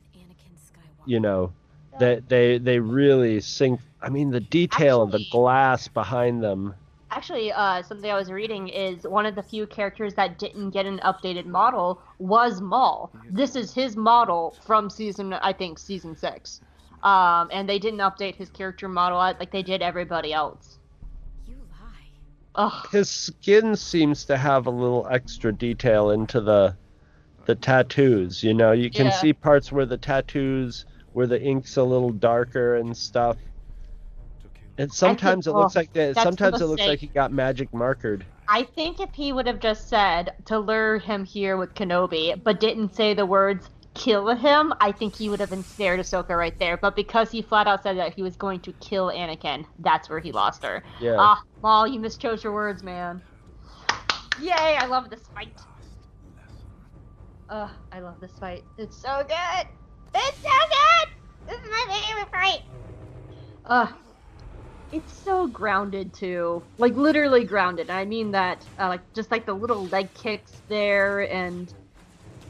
you 1.05 1.19
know 1.19 1.53
they 1.99 2.21
they 2.27 2.57
they 2.57 2.79
really 2.79 3.39
sink 3.39 3.79
I 4.01 4.09
mean 4.09 4.31
the 4.31 4.39
detail 4.41 5.01
of 5.01 5.11
the 5.11 5.25
glass 5.31 5.87
behind 5.87 6.43
them 6.43 6.75
Actually, 7.13 7.51
uh, 7.51 7.83
something 7.83 8.09
I 8.09 8.15
was 8.15 8.31
reading 8.31 8.69
is 8.69 9.03
one 9.03 9.25
of 9.25 9.35
the 9.35 9.43
few 9.43 9.67
characters 9.67 10.13
that 10.13 10.39
didn't 10.39 10.69
get 10.69 10.85
an 10.85 10.99
updated 10.99 11.45
model 11.45 12.01
was 12.19 12.61
Maul. 12.61 13.11
This 13.29 13.57
is 13.57 13.73
his 13.73 13.97
model 13.97 14.55
from 14.65 14.89
season, 14.89 15.33
I 15.33 15.51
think, 15.51 15.77
season 15.77 16.15
six. 16.15 16.61
Um, 17.03 17.49
and 17.51 17.67
they 17.67 17.79
didn't 17.79 17.99
update 17.99 18.35
his 18.35 18.49
character 18.49 18.87
model 18.87 19.17
like 19.17 19.51
they 19.51 19.63
did 19.63 19.81
everybody 19.81 20.33
else. 20.33 20.77
You 21.47 21.55
lie. 21.71 21.87
Ugh. 22.55 22.87
his 22.91 23.09
skin 23.09 23.75
seems 23.75 24.25
to 24.25 24.37
have 24.37 24.67
a 24.67 24.69
little 24.69 25.07
extra 25.09 25.51
detail 25.51 26.11
into 26.11 26.41
the 26.41 26.75
the 27.45 27.55
tattoos 27.55 28.43
you 28.43 28.53
know 28.53 28.71
you 28.71 28.91
can 28.91 29.07
Yeah. 29.07 29.11
see 29.13 29.33
parts 29.33 29.71
where 29.71 29.87
the 29.87 29.97
tattoos 29.97 30.85
where 31.13 31.25
the 31.25 31.41
ink's 31.41 31.77
a 31.77 31.83
little 31.83 32.11
darker 32.11 32.75
and 32.75 32.95
stuff 32.95 33.37
and 34.77 34.91
sometimes 34.91 35.47
it 35.47 35.53
looks 35.53 35.75
oh, 35.75 35.79
like 35.79 35.93
that 35.93 36.15
sometimes 36.15 36.61
it 36.61 36.67
looks 36.67 36.85
like 36.85 36.99
he 36.99 37.07
got 37.07 37.31
magic 37.31 37.71
markered 37.71 38.23
I 38.47 38.63
think 38.63 38.99
if 38.99 39.13
he 39.13 39.31
would 39.31 39.47
have 39.47 39.59
just 39.59 39.87
said 39.87 40.33
to 40.45 40.59
lure 40.59 40.97
him 40.97 41.23
here 41.23 41.55
with 41.55 41.73
Kenobi, 41.73 42.35
but 42.43 42.59
didn't 42.59 42.93
say 42.93 43.13
the 43.13 43.25
words 43.25 43.69
kill 43.95 44.27
him, 44.35 44.73
I 44.81 44.91
think 44.91 45.15
he 45.15 45.29
would 45.29 45.39
have 45.41 45.51
ensnared 45.51 45.99
Ahsoka 45.99 46.37
right 46.37 46.57
there. 46.59 46.77
But 46.77 46.95
because 46.95 47.31
he 47.31 47.41
flat 47.41 47.67
out 47.67 47.83
said 47.83 47.97
that 47.97 48.13
he 48.13 48.23
was 48.23 48.35
going 48.35 48.61
to 48.61 48.73
kill 48.73 49.07
Anakin, 49.07 49.65
that's 49.79 50.09
where 50.09 50.19
he 50.19 50.31
lost 50.31 50.63
her. 50.63 50.83
yeah 50.99 51.17
Ah, 51.17 51.39
Maul, 51.61 51.87
you 51.87 51.99
mischose 51.99 52.43
your 52.43 52.53
words, 52.53 52.83
man. 52.83 53.21
Yay, 54.41 54.77
I 54.79 54.85
love 54.87 55.09
this 55.09 55.27
fight. 55.35 55.59
Ugh, 57.49 57.69
I 57.91 57.99
love 57.99 58.19
this 58.21 58.37
fight. 58.39 58.63
It's 58.77 58.97
so 58.97 59.23
good. 59.27 59.67
It's 60.15 60.37
so 60.41 60.49
good. 60.49 61.07
This 61.47 61.57
is 61.59 61.69
my 61.69 62.01
favorite 62.01 62.31
fight. 62.31 62.59
Ugh, 63.65 63.89
it's 64.91 65.13
so 65.23 65.47
grounded 65.47 66.13
too. 66.13 66.63
Like 66.77 66.95
literally 66.95 67.43
grounded. 67.45 67.89
I 67.89 68.05
mean 68.05 68.31
that. 68.31 68.67
Uh, 68.79 68.87
like 68.89 69.13
just 69.13 69.31
like 69.31 69.45
the 69.45 69.53
little 69.53 69.87
leg 69.89 70.13
kicks 70.13 70.61
there, 70.69 71.21
and 71.31 71.73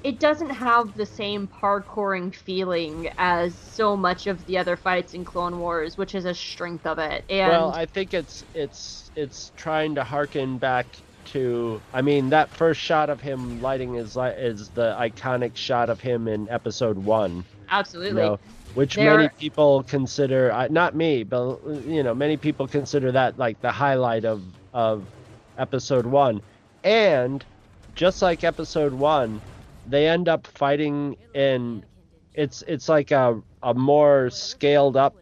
it 0.04 0.20
doesn't 0.20 0.50
have 0.50 0.96
the 0.96 1.06
same 1.06 1.48
parkouring 1.48 2.34
feeling 2.34 3.10
as 3.18 3.56
so 3.56 3.96
much 3.96 4.28
of 4.28 4.46
the 4.46 4.58
other 4.58 4.76
fights 4.76 5.14
in 5.14 5.24
Clone 5.24 5.60
Wars, 5.60 5.98
which 5.98 6.16
is 6.16 6.26
a 6.26 6.34
strength 6.34 6.86
of 6.86 7.00
it. 7.00 7.24
And 7.30 7.50
well 7.50 7.72
i 7.72 7.86
think 7.86 8.14
it's 8.14 8.44
it's 8.54 9.12
it's 9.16 9.52
trying 9.56 9.96
to 9.96 10.04
harken 10.04 10.58
back 10.58 10.88
to 11.26 11.82
i 11.94 12.02
mean 12.02 12.30
that 12.30 12.56
first 12.56 12.80
shot 12.82 13.10
of 13.10 13.22
him 13.22 13.62
lighting 13.62 13.94
his 13.94 14.16
light 14.16 14.38
is 14.38 14.70
the 14.72 14.96
iconic 15.00 15.56
shot 15.56 15.90
of 15.90 16.02
him 16.02 16.28
in 16.28 16.50
episode 16.50 16.98
one 16.98 17.38
you 17.38 17.44
absolutely. 17.70 18.22
know, 18.22 18.40
which 18.74 18.98
many 18.98 19.30
people 19.38 19.84
consider 19.84 20.52
uh, 20.52 20.68
not 20.70 20.96
me 20.96 21.24
but 21.24 21.60
you 21.86 22.04
know 22.04 22.16
many 22.16 22.38
people 22.38 22.68
consider 22.68 23.12
that 23.12 23.38
like 23.38 23.60
the 23.62 23.72
highlight 23.72 24.26
of 24.26 24.42
of 24.74 25.08
episode 25.58 26.06
1 26.06 26.42
and 26.84 27.46
just 27.96 28.22
like 28.22 28.44
episode 28.44 28.94
1 28.94 29.42
they 29.86 30.08
end 30.08 30.30
up 30.30 30.48
fighting 30.48 31.16
in 31.34 31.84
it's 32.34 32.64
it's 32.68 32.88
like 32.90 33.12
a 33.12 33.40
a 33.64 33.74
more 33.74 34.30
scaled 34.30 34.98
up 34.98 35.16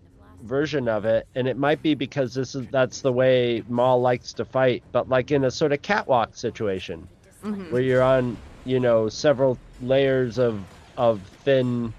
version 0.44 0.88
of 0.88 1.06
it 1.06 1.28
and 1.36 1.48
it 1.48 1.58
might 1.58 1.82
be 1.82 1.94
because 1.96 2.34
this 2.34 2.56
is 2.56 2.66
that's 2.68 3.02
the 3.02 3.12
way 3.12 3.62
Maul 3.68 4.00
likes 4.02 4.34
to 4.36 4.46
fight 4.46 4.84
but 4.92 5.10
like 5.10 5.32
in 5.32 5.44
a 5.44 5.52
sort 5.52 5.74
of 5.74 5.82
catwalk 5.82 6.36
situation 6.36 7.08
Mhm. 7.44 7.72
where 7.72 7.82
you're 7.82 8.02
on 8.04 8.38
you 8.64 8.80
know 8.80 9.10
several 9.10 9.60
layers 9.80 10.38
of 10.40 10.66
of 10.98 11.26
thin 11.44 11.94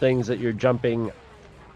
things 0.00 0.26
that 0.26 0.38
you're 0.38 0.52
jumping 0.52 1.10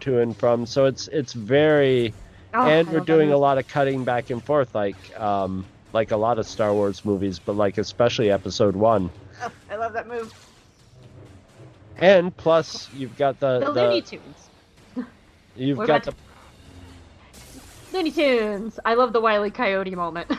to 0.01 0.19
and 0.19 0.37
from. 0.37 0.65
So 0.65 0.85
it's 0.85 1.07
it's 1.09 1.33
very 1.33 2.13
Oh, 2.53 2.63
and 2.67 2.89
we're 2.89 2.99
doing 3.01 3.31
a 3.31 3.37
lot 3.37 3.57
of 3.59 3.67
cutting 3.67 4.03
back 4.05 4.29
and 4.31 4.43
forth 4.43 4.73
like 4.73 4.95
um 5.19 5.67
like 5.93 6.11
a 6.11 6.17
lot 6.17 6.39
of 6.39 6.47
Star 6.47 6.73
Wars 6.73 7.05
movies 7.05 7.39
but 7.39 7.55
like 7.55 7.77
especially 7.77 8.31
episode 8.31 8.75
1 8.75 9.11
Oh, 9.41 9.51
I 9.71 9.75
love 9.75 9.93
that 9.93 10.07
move. 10.07 10.33
and 11.97 12.35
plus 12.35 12.89
you've 12.93 13.15
got 13.17 13.39
the, 13.39 13.59
The, 13.59 13.71
the 13.71 13.83
Looney 13.83 14.01
Tunes. 14.01 14.49
you've 15.55 15.77
We're 15.77 15.85
got 15.87 16.07
about 16.07 16.15
the 17.91 17.97
Looney 17.97 18.11
Tunes. 18.11 18.79
I 18.85 18.93
love 18.93 19.13
the 19.13 19.19
Wile 19.21 19.45
E. 19.45 19.49
Coyote 19.49 19.95
moment. 19.95 20.31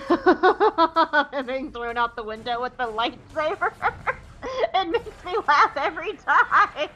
and 1.33 1.47
being 1.47 1.73
thrown 1.73 1.97
out 1.99 2.15
the 2.17 2.23
window 2.23 2.63
with 2.63 2.77
the 2.77 2.85
lightsaber. 2.85 3.73
it 4.75 4.89
makes 4.91 5.25
me 5.25 5.37
laugh 5.49 5.77
every 5.77 6.15
time. 6.15 6.89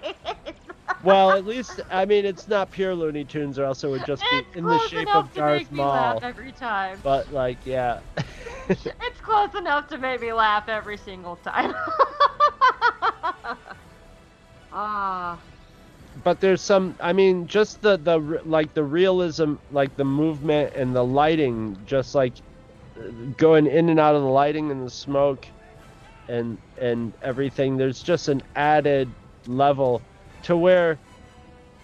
Well 1.03 1.32
at 1.35 1.45
least 1.45 1.80
I 1.91 2.05
mean 2.07 2.24
it's 2.24 2.49
not 2.49 2.70
pure 2.70 2.95
Looney 2.95 3.24
Tunes 3.24 3.59
or 3.59 3.64
else 3.64 3.85
it 3.85 3.89
would 3.89 4.05
just 4.05 4.28
be 4.30 4.39
it's 4.39 4.55
in 4.55 4.64
the 4.64 4.78
shape 4.78 5.14
of 5.14 5.32
to 5.32 5.41
Darth 5.41 5.70
Maul 5.70 6.20
laugh 6.20 6.22
every 6.22 6.53
time. 6.53 7.03
but 7.03 7.30
like 7.30 7.66
yeah 7.66 8.01
It's 9.01 9.20
close 9.20 9.55
enough 9.55 9.87
to 9.89 9.99
make 9.99 10.20
me 10.20 10.32
laugh 10.32 10.68
every 10.68 10.97
single 10.97 11.37
time. 11.37 11.74
Ah, 14.70 15.45
but 16.14 16.41
there's 16.41 16.62
some 16.62 16.97
i 17.01 17.12
mean 17.12 17.47
just 17.47 17.80
the 17.82 17.97
the 17.99 18.18
like 18.45 18.72
the 18.74 18.85
realism 18.85 19.55
like 19.70 19.95
the 19.97 20.05
movement 20.05 20.72
and 20.74 20.95
the 20.95 21.05
lighting 21.05 21.76
just 21.85 22.14
like 22.14 22.41
uh, 22.99 23.03
going 23.37 23.66
in 23.66 23.89
and 23.89 24.01
out 24.01 24.14
of 24.14 24.22
the 24.22 24.28
lighting 24.28 24.70
and 24.70 24.85
the 24.87 24.91
smoke 24.91 25.47
and 26.28 26.59
and 26.78 27.16
everything 27.22 27.76
there's 27.76 28.01
just 28.03 28.28
an 28.28 28.41
added 28.55 29.14
level 29.47 30.05
to 30.45 30.57
where 30.57 30.99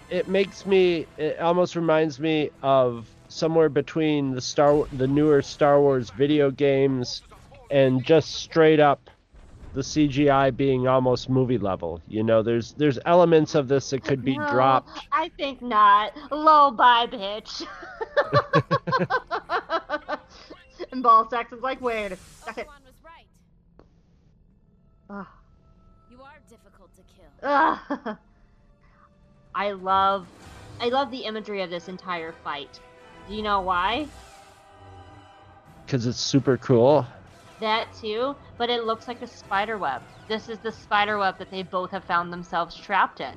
it 0.09 0.29
makes 0.29 0.67
me 0.67 1.07
it 1.17 1.39
almost 1.41 1.77
reminds 1.77 2.21
me 2.21 2.51
of 2.63 3.11
somewhere 3.29 3.69
between 3.69 4.33
the 4.33 4.41
star 4.41 4.87
the 4.93 5.07
newer 5.09 5.43
star 5.43 5.81
wars 5.81 6.11
video 6.11 6.51
games 6.51 7.23
and 7.71 8.05
just 8.05 8.33
straight 8.35 8.81
up 8.81 9.11
the 9.73 9.83
CGI 9.83 10.51
being 10.57 10.89
almost 10.89 11.29
movie 11.29 11.59
level. 11.59 12.03
You 12.09 12.25
know, 12.25 12.43
there's 12.43 12.73
there's 12.75 12.99
elements 13.07 13.55
of 13.55 13.69
this 13.69 13.91
that 13.91 14.03
could 14.03 14.25
be 14.25 14.37
No, 14.37 14.49
dropped. 14.51 15.01
I 15.13 15.31
think 15.39 15.63
not. 15.63 16.13
Low 16.33 16.73
bye, 16.73 17.07
bitch. 17.07 17.65
and 20.93 21.03
Ball 21.03 21.29
is 21.33 21.63
like, 21.63 21.81
wait 21.81 22.13
a 22.13 22.17
second. 22.17 22.67
Right. 25.09 25.27
You 26.11 26.23
are 26.23 26.41
difficult 26.49 26.91
to 26.97 27.03
kill. 27.05 28.19
I 29.55 29.73
love, 29.73 30.27
I 30.81 30.89
love 30.89 31.11
the 31.11 31.25
imagery 31.25 31.63
of 31.63 31.71
this 31.71 31.89
entire 31.89 32.33
fight. 32.45 32.81
Do 33.29 33.35
you 33.35 33.43
know 33.43 33.61
why? 33.61 34.09
Because 35.85 36.07
it's 36.07 36.21
super 36.21 36.57
cool. 36.59 37.07
That 37.61 37.93
too, 37.93 38.35
but 38.57 38.71
it 38.71 38.85
looks 38.85 39.07
like 39.09 39.23
a 39.23 39.27
spider 39.27 39.77
web. 39.77 40.03
This 40.29 40.49
is 40.49 40.59
the 40.59 40.73
spider 40.73 41.19
web 41.19 41.39
that 41.39 41.51
they 41.51 41.63
both 41.63 41.91
have 41.91 42.05
found 42.05 42.33
themselves 42.33 42.75
trapped 42.77 43.21
in. 43.21 43.35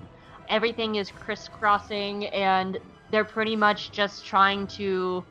Everything 0.49 0.95
is 0.95 1.11
crisscrossing, 1.11 2.27
and 2.27 2.77
they're 3.11 3.25
pretty 3.25 3.55
much 3.55 3.91
just 3.91 4.25
trying 4.25 4.67
to. 4.67 5.23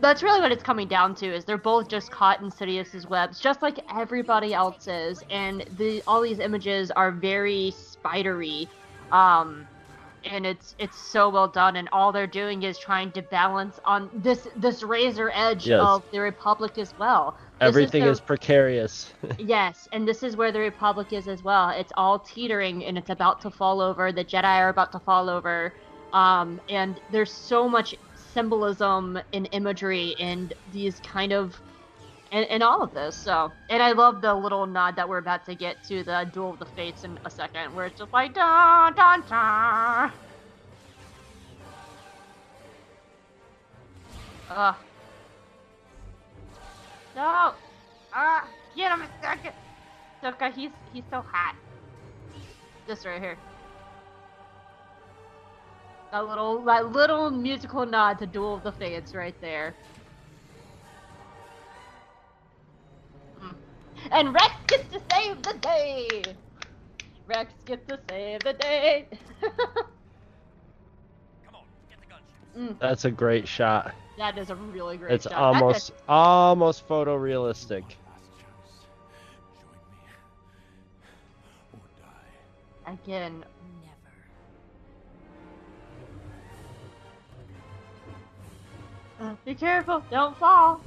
That's 0.00 0.22
really 0.22 0.40
what 0.40 0.50
it's 0.50 0.62
coming 0.62 0.88
down 0.88 1.14
to. 1.16 1.26
Is 1.26 1.44
they're 1.44 1.58
both 1.58 1.88
just 1.88 2.10
caught 2.10 2.40
in 2.40 2.50
Sidious's 2.50 3.06
webs, 3.06 3.38
just 3.40 3.62
like 3.62 3.78
everybody 3.94 4.52
else 4.52 4.88
is, 4.88 5.22
and 5.30 5.64
the 5.78 6.02
all 6.06 6.20
these 6.20 6.38
images 6.40 6.90
are 6.90 7.10
very 7.10 7.70
spidery, 7.70 8.68
um, 9.14 9.68
and 10.24 10.46
it's 10.46 10.74
it's 10.78 10.98
so 10.98 11.28
well 11.28 11.48
done. 11.48 11.76
And 11.76 11.88
all 11.92 12.10
they're 12.12 12.26
doing 12.26 12.62
is 12.62 12.78
trying 12.78 13.12
to 13.12 13.22
balance 13.22 13.78
on 13.84 14.10
this 14.14 14.48
this 14.56 14.82
razor 14.82 15.30
edge 15.34 15.66
Yes. 15.66 15.80
of 15.82 16.02
the 16.12 16.20
Republic 16.20 16.78
as 16.78 16.94
well. 16.98 17.36
This 17.60 17.68
Everything 17.68 18.02
their- 18.02 18.12
is 18.12 18.20
precarious. 18.20 19.12
Yes, 19.38 19.86
and 19.92 20.08
this 20.08 20.22
is 20.22 20.36
where 20.36 20.52
the 20.52 20.60
Republic 20.60 21.12
is 21.12 21.28
as 21.28 21.42
well. 21.42 21.70
It's 21.70 21.92
all 21.96 22.18
teetering 22.20 22.84
and 22.86 22.96
it's 22.98 23.10
about 23.10 23.40
to 23.42 23.50
fall 23.50 23.80
over. 23.80 24.12
The 24.12 24.24
Jedi 24.24 24.44
are 24.58 24.70
about 24.70 24.92
to 24.92 25.00
fall 25.00 25.28
over. 25.28 25.74
Um, 26.12 26.60
and 26.68 27.00
there's 27.10 27.32
so 27.32 27.68
much 27.68 27.94
symbolism 28.14 29.18
and 29.32 29.48
imagery 29.52 30.14
and 30.18 30.52
these 30.72 31.00
kind 31.00 31.32
of 31.32 31.60
and, 32.34 32.46
and 32.50 32.62
all 32.64 32.82
of 32.82 32.92
this. 32.92 33.14
So, 33.14 33.52
and 33.70 33.80
I 33.80 33.92
love 33.92 34.20
the 34.20 34.34
little 34.34 34.66
nod 34.66 34.96
that 34.96 35.08
we're 35.08 35.18
about 35.18 35.46
to 35.46 35.54
get 35.54 35.82
to 35.84 36.02
the 36.02 36.28
Duel 36.32 36.50
of 36.50 36.58
the 36.58 36.66
Fates 36.66 37.04
in 37.04 37.16
a 37.24 37.30
second, 37.30 37.72
where 37.74 37.86
it's 37.86 37.98
just 37.98 38.12
like 38.12 38.34
dun 38.34 38.92
dun 38.94 39.22
dun. 39.28 40.12
Ugh. 44.50 44.74
No. 47.14 47.54
Ah, 48.12 48.48
get 48.76 48.90
him 48.90 49.02
a 49.02 49.08
second. 49.22 49.52
Soka, 50.20 50.52
he's 50.52 50.70
he's 50.92 51.04
so 51.10 51.24
hot. 51.30 51.54
This 52.88 53.06
right 53.06 53.22
here. 53.22 53.38
That 56.10 56.26
little 56.26 56.64
that 56.64 56.90
little 56.90 57.30
musical 57.30 57.86
nod 57.86 58.18
to 58.18 58.26
Duel 58.26 58.56
of 58.56 58.64
the 58.64 58.72
Fates 58.72 59.14
right 59.14 59.40
there. 59.40 59.76
And 64.12 64.32
Rex 64.34 64.52
gets 64.66 64.88
to 64.92 65.00
save 65.12 65.42
the 65.42 65.54
day. 65.60 66.22
Rex 67.26 67.52
gets 67.64 67.86
to 67.88 67.98
save 68.10 68.40
the 68.40 68.52
day. 68.54 69.08
Mm, 72.56 72.78
That's 72.78 73.04
a 73.04 73.10
great 73.10 73.48
shot. 73.48 73.92
that 74.16 74.38
is 74.38 74.48
a 74.48 74.54
really 74.54 74.96
great 74.96 75.10
It's 75.12 75.24
shot. 75.24 75.30
That 75.32 75.38
almost 75.38 75.90
is- 75.90 75.96
almost 76.08 76.86
photorealistic. 76.86 77.82
Last 77.82 78.30
chance. 78.38 78.86
Join 79.60 79.72
me. 79.90 79.98
Or 81.72 81.80
die. 82.00 82.92
again 82.92 83.44
Never. 89.18 89.32
Uh, 89.32 89.34
be 89.44 89.54
careful, 89.56 90.04
don't 90.12 90.36
fall. 90.38 90.80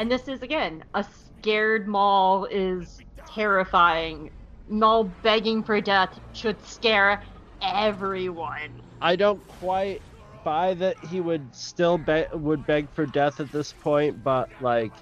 And 0.00 0.10
this 0.10 0.28
is 0.28 0.40
again 0.40 0.82
a 0.94 1.04
scared 1.04 1.86
Maul 1.86 2.46
is 2.46 3.02
terrifying. 3.26 4.30
Maul 4.66 5.04
begging 5.22 5.62
for 5.62 5.78
death 5.78 6.18
should 6.32 6.58
scare 6.64 7.22
everyone. 7.60 8.80
I 9.02 9.14
don't 9.14 9.46
quite 9.46 10.00
buy 10.42 10.72
that 10.72 10.96
he 11.04 11.20
would 11.20 11.54
still 11.54 11.98
be- 11.98 12.24
would 12.32 12.66
beg 12.66 12.90
for 12.94 13.04
death 13.04 13.40
at 13.40 13.52
this 13.52 13.74
point, 13.74 14.24
but 14.24 14.48
like, 14.62 14.92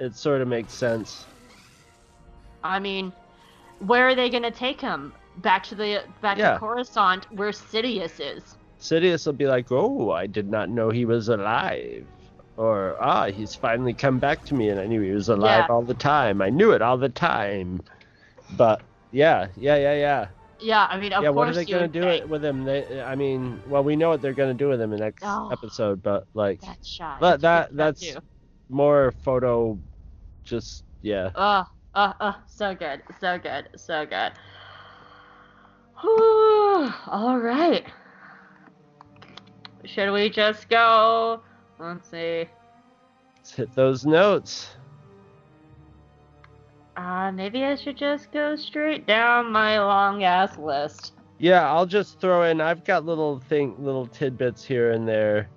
it 0.00 0.14
sort 0.14 0.42
of 0.42 0.48
makes 0.48 0.74
sense. 0.74 1.26
I 2.62 2.78
mean, 2.78 3.14
where 3.78 4.06
are 4.06 4.14
they 4.14 4.28
gonna 4.28 4.50
take 4.50 4.82
him? 4.82 5.14
Back 5.38 5.62
to 5.64 5.74
the 5.74 6.02
back 6.20 6.36
Yeah. 6.36 6.52
to 6.52 6.58
Coruscant, 6.58 7.26
where 7.32 7.52
Sidious 7.52 8.20
is. 8.20 8.58
Sidious 8.78 9.24
will 9.24 9.32
be 9.32 9.46
like, 9.46 9.72
"Oh, 9.72 10.10
I 10.10 10.26
did 10.26 10.50
not 10.50 10.68
know 10.68 10.90
he 10.90 11.06
was 11.06 11.30
alive," 11.30 12.06
or 12.56 12.96
"Ah, 13.00 13.26
he's 13.26 13.54
finally 13.54 13.92
come 13.94 14.18
back 14.18 14.44
to 14.46 14.54
me, 14.54 14.68
and 14.70 14.80
I 14.80 14.86
knew 14.86 15.00
he 15.00 15.10
was 15.10 15.28
alive 15.28 15.66
Yeah. 15.68 15.74
all 15.74 15.82
the 15.82 15.94
time. 15.94 16.40
I 16.42 16.50
knew 16.50 16.72
it 16.72 16.82
all 16.82 16.96
the 16.98 17.08
time." 17.08 17.80
But 18.56 18.80
yeah, 19.12 19.48
yeah, 19.56 19.76
yeah, 19.76 19.94
yeah, 19.94 20.26
Yeah, 20.60 20.86
I 20.88 20.98
mean, 20.98 21.12
of 21.12 21.16
course. 21.18 21.24
yeah. 21.24 21.30
What 21.30 21.48
are 21.48 21.52
they 21.54 21.64
gonna 21.64 21.88
do 21.88 22.02
think 22.02 22.22
it 22.22 22.28
with 22.28 22.44
him? 22.44 22.64
They, 22.64 23.02
I 23.02 23.14
mean, 23.14 23.62
well, 23.66 23.82
we 23.84 23.96
know 23.96 24.08
what 24.08 24.22
they're 24.22 24.32
gonna 24.32 24.54
do 24.54 24.68
with 24.68 24.80
him 24.80 24.92
in 24.92 24.98
the 24.98 25.04
next 25.04 25.22
Oh. 25.26 25.48
episode, 25.52 26.02
but 26.02 26.26
like, 26.34 26.60
that 26.62 26.84
shot. 26.84 27.20
But 27.20 27.34
It's 27.34 27.42
that- 27.42 27.76
that's- 27.76 28.14
too. 28.14 28.20
more 28.68 29.12
photo, 29.22 29.78
just 30.44 30.84
yeah. 31.02 31.30
Oh, 31.34 31.64
oh, 31.94 32.12
oh, 32.20 32.36
so 32.46 32.74
good, 32.74 33.02
so 33.20 33.38
good, 33.38 33.68
so 33.76 34.06
good. 34.06 34.32
Whew, 36.00 36.92
all 37.08 37.38
right. 37.38 37.84
Should 39.84 40.10
we 40.12 40.30
just 40.30 40.68
go? 40.68 41.42
Let's 41.78 42.08
see. 42.10 42.46
Let's 43.36 43.54
hit 43.54 43.74
those 43.74 44.04
notes. 44.04 44.76
Uh, 46.96 47.30
maybe 47.30 47.62
I 47.64 47.76
should 47.76 47.98
just 47.98 48.32
go 48.32 48.56
straight 48.56 49.06
down 49.06 49.52
my 49.52 49.78
long 49.78 50.24
ass 50.24 50.56
list. 50.56 51.12
Yeah, 51.38 51.70
I'll 51.70 51.86
just 51.86 52.18
throw 52.18 52.44
in. 52.44 52.60
I've 52.60 52.84
got 52.84 53.04
little 53.04 53.38
thing, 53.40 53.74
little 53.78 54.06
tidbits 54.06 54.64
here 54.64 54.92
and 54.92 55.06
there, 55.06 55.50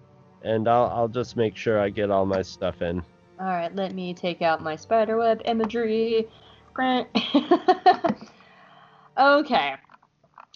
and 0.44 0.68
I'll 0.68 0.88
I'll 0.88 1.08
just 1.08 1.38
make 1.38 1.56
sure 1.56 1.80
I 1.80 1.90
get 1.90 2.12
all 2.12 2.26
my 2.26 2.42
stuff 2.42 2.82
in. 2.82 3.02
All 3.40 3.46
right, 3.46 3.74
let 3.74 3.94
me 3.94 4.14
take 4.14 4.42
out 4.42 4.62
my 4.62 4.76
spiderweb 4.76 5.42
imagery. 5.46 6.28
Grant. 6.74 7.08
okay. 9.18 9.76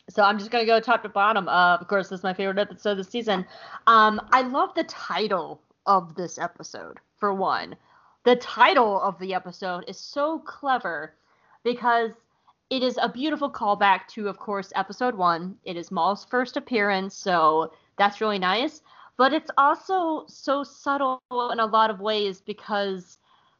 So 0.09 0.23
I'm 0.23 0.37
just 0.37 0.51
gonna 0.51 0.65
go 0.65 0.79
top 0.79 1.03
to 1.03 1.09
bottom. 1.09 1.47
Uh, 1.47 1.77
of 1.77 1.87
course, 1.87 2.09
this 2.09 2.19
is 2.19 2.23
my 2.23 2.33
favorite 2.33 2.59
episode 2.59 2.91
of 2.91 2.97
the 2.97 3.03
season. 3.03 3.45
Um, 3.87 4.21
I 4.31 4.41
love 4.41 4.73
the 4.75 4.83
title 4.83 5.61
of 5.85 6.15
this 6.15 6.37
episode. 6.37 6.99
For 7.17 7.33
one, 7.33 7.75
the 8.23 8.35
title 8.35 9.01
of 9.01 9.17
the 9.19 9.33
episode 9.33 9.85
is 9.87 9.97
so 9.97 10.39
clever 10.39 11.13
because 11.63 12.11
it 12.69 12.83
is 12.83 12.97
a 13.01 13.07
beautiful 13.07 13.49
callback 13.49 14.07
to, 14.09 14.27
of 14.27 14.39
course, 14.39 14.73
episode 14.75 15.15
one. 15.15 15.57
It 15.63 15.77
is 15.77 15.91
Maul's 15.91 16.25
first 16.25 16.57
appearance, 16.57 17.15
so 17.15 17.71
that's 17.97 18.19
really 18.19 18.39
nice. 18.39 18.81
But 19.15 19.31
it's 19.31 19.51
also 19.57 20.25
so 20.27 20.63
subtle 20.63 21.21
in 21.51 21.59
a 21.59 21.65
lot 21.65 21.89
of 21.89 21.99
ways 21.99 22.41
because 22.41 23.19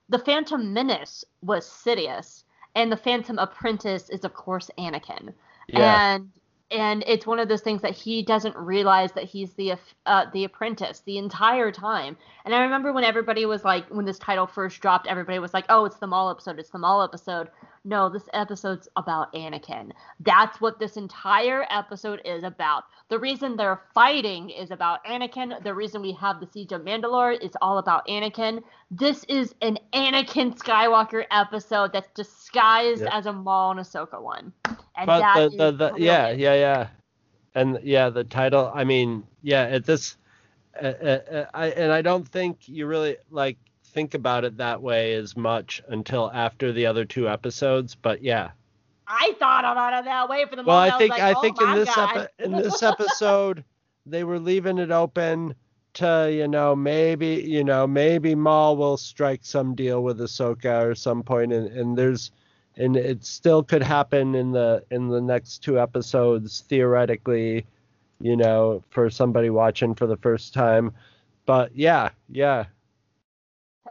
the 0.10 0.20
Phantom 0.20 0.74
Menace 0.74 1.24
was 1.42 1.66
Sidious, 1.68 2.44
and 2.76 2.92
the 2.92 2.98
Phantom 2.98 3.38
Apprentice 3.38 4.10
is, 4.10 4.26
of 4.26 4.34
course, 4.34 4.70
Anakin. 4.78 5.34
Yeah, 5.68 6.02
And 6.12 6.32
and 6.72 7.04
it's 7.06 7.28
one 7.28 7.40
of 7.40 7.48
those 7.50 7.62
things 7.62 7.82
that 7.84 7.92
he 7.96 8.24
doesn't 8.24 8.56
realize 8.58 9.12
that 9.14 9.26
he's 9.26 9.54
the 9.54 9.74
uh, 10.06 10.26
the 10.34 10.44
apprentice 10.44 11.02
the 11.06 11.18
entire 11.18 11.72
time. 11.72 12.18
And 12.46 12.56
I 12.56 12.62
remember 12.64 12.92
when 12.94 13.04
everybody 13.04 13.46
was 13.46 13.64
like, 13.64 13.88
when 13.90 14.06
this 14.06 14.20
title 14.20 14.48
first 14.48 14.82
dropped, 14.82 15.08
everybody 15.08 15.40
was 15.40 15.54
like, 15.54 15.66
"Oh, 15.70 15.86
it's 15.86 15.98
the 15.98 16.08
Maul 16.08 16.32
episode. 16.32 16.60
It's 16.60 16.72
the 16.72 16.80
Maul 16.80 17.04
episode." 17.04 17.50
No, 17.86 18.08
this 18.10 18.24
episode's 18.34 18.88
about 18.96 19.34
Anakin. 19.34 19.92
That's 20.22 20.62
what 20.62 20.80
this 20.80 20.96
entire 20.96 21.66
episode 21.70 22.22
is 22.24 22.44
about. 22.44 22.84
The 23.10 23.20
reason 23.20 23.58
they're 23.58 23.82
fighting 23.94 24.50
is 24.50 24.72
about 24.72 25.04
Anakin. 25.06 25.62
The 25.64 25.74
reason 25.74 26.02
we 26.02 26.14
have 26.14 26.40
the 26.40 26.48
Siege 26.48 26.72
of 26.72 26.82
Mandalore 26.84 27.38
is 27.44 27.52
all 27.62 27.80
about 27.80 28.08
Anakin. 28.08 28.64
This 28.90 29.26
is 29.26 29.54
an 29.62 29.78
Anakin 29.94 30.58
Skywalker 30.58 31.26
episode 31.30 31.92
that's 31.92 32.10
disguised 32.16 33.02
Yeah. 33.02 33.18
as 33.18 33.26
a 33.26 33.34
Maul 33.34 33.72
and 33.72 33.80
Ahsoka 33.82 34.22
one. 34.22 34.54
And 34.96 35.06
but 35.06 35.50
the, 35.52 35.72
the, 35.72 35.72
the 35.72 36.00
yeah 36.00 36.30
yeah 36.30 36.54
yeah, 36.56 36.88
and 37.54 37.80
yeah 37.84 38.10
the 38.10 38.24
title. 38.24 38.72
I 38.74 38.86
mean 38.86 39.28
yeah, 39.42 39.64
at 39.64 39.86
this, 39.86 40.16
uh, 40.82 40.86
uh, 40.86 41.20
uh, 41.32 41.46
I 41.54 41.68
and 41.72 41.92
I 41.92 42.02
don't 42.02 42.28
think 42.28 42.70
you 42.70 42.88
really 42.88 43.18
like 43.30 43.58
think 43.94 44.14
about 44.14 44.44
it 44.44 44.58
that 44.58 44.82
way 44.82 45.14
as 45.14 45.38
much 45.38 45.82
until 45.88 46.32
after 46.34 46.72
the 46.72 46.86
other 46.86 47.06
two 47.06 47.30
episodes. 47.30 47.96
But 47.96 48.22
yeah, 48.24 48.52
I 49.08 49.36
thought 49.40 49.66
about 49.66 49.94
it 49.94 50.06
that 50.06 50.30
way 50.30 50.46
for 50.50 50.56
the 50.56 50.64
Well, 50.64 50.78
moment. 50.78 50.94
I 50.94 50.98
think 50.98 51.14
I 51.14 51.28
like, 51.28 51.38
oh 51.38 51.42
think 51.42 51.62
in 51.62 51.76
this 51.76 51.98
epi- 51.98 52.28
in 52.40 52.52
this 52.52 52.84
episode 52.84 53.64
they 54.06 54.24
were 54.24 54.40
leaving 54.40 54.78
it 54.80 54.92
open 54.92 55.56
to, 55.94 56.30
you 56.34 56.48
know, 56.48 56.76
maybe, 56.76 57.28
you 57.46 57.64
know, 57.64 57.86
maybe 57.86 58.36
Maul 58.36 58.76
will 58.76 58.98
strike 58.98 59.42
some 59.44 59.76
deal 59.76 60.04
with 60.04 60.20
Ahsoka 60.20 60.84
or 60.86 60.96
some 60.96 61.24
point, 61.24 61.54
and, 61.54 61.68
and 61.68 61.98
there's, 61.98 62.32
and 62.78 62.98
it 62.98 63.24
still 63.24 63.62
could 63.64 63.84
happen 63.84 64.34
in 64.36 64.52
the 64.52 64.84
in 64.90 65.08
the 65.10 65.22
next 65.22 65.60
two 65.60 65.80
episodes 65.80 66.62
theoretically, 66.68 67.66
you 68.20 68.36
know, 68.36 68.84
for 68.90 69.10
somebody 69.10 69.50
watching 69.50 69.94
for 69.94 70.08
the 70.08 70.18
first 70.18 70.54
time. 70.54 70.92
But 71.46 71.76
yeah, 71.76 72.10
yeah, 72.30 72.66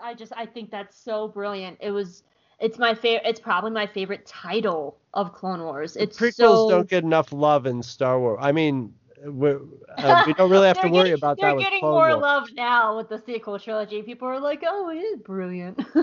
I 0.01 0.15
just 0.15 0.33
I 0.37 0.47
think 0.47 0.71
that's 0.71 0.97
so 0.97 1.29
brilliant. 1.29 1.79
It 1.81 1.91
was 1.91 2.23
it's 2.61 2.79
my 2.79 2.95
favorite 2.95 3.27
it's 3.29 3.41
probably 3.41 3.71
my 3.71 3.87
favorite 3.87 4.27
title 4.27 4.99
of 5.15 5.33
Clone 5.33 5.63
Wars. 5.63 5.97
It's 5.97 6.19
prequels 6.19 6.35
so 6.35 6.69
don't 6.71 6.89
get 6.89 7.05
enough 7.05 7.33
love 7.33 7.67
in 7.67 7.83
Star 7.83 8.19
Wars. 8.21 8.39
I 8.41 8.53
mean, 8.53 8.95
we're, 9.25 9.61
uh, 9.99 10.25
we 10.27 10.35
don't 10.35 10.51
really 10.51 10.67
have 10.69 10.81
to 10.81 10.89
worry 10.89 11.05
getting- 11.11 11.15
about 11.15 11.39
They're 11.39 11.51
that 11.51 11.57
with 11.57 11.65
getting 11.65 11.81
more 11.83 12.09
Wars. 12.09 12.23
love 12.23 12.49
now 12.55 12.97
with 12.97 13.09
the 13.09 13.19
sequel 13.25 13.59
trilogy. 13.59 14.03
People 14.03 14.29
are 14.29 14.41
like, 14.41 14.63
"Oh, 14.67 14.91
it 14.91 14.97
is 14.99 15.19
brilliant." 15.21 15.81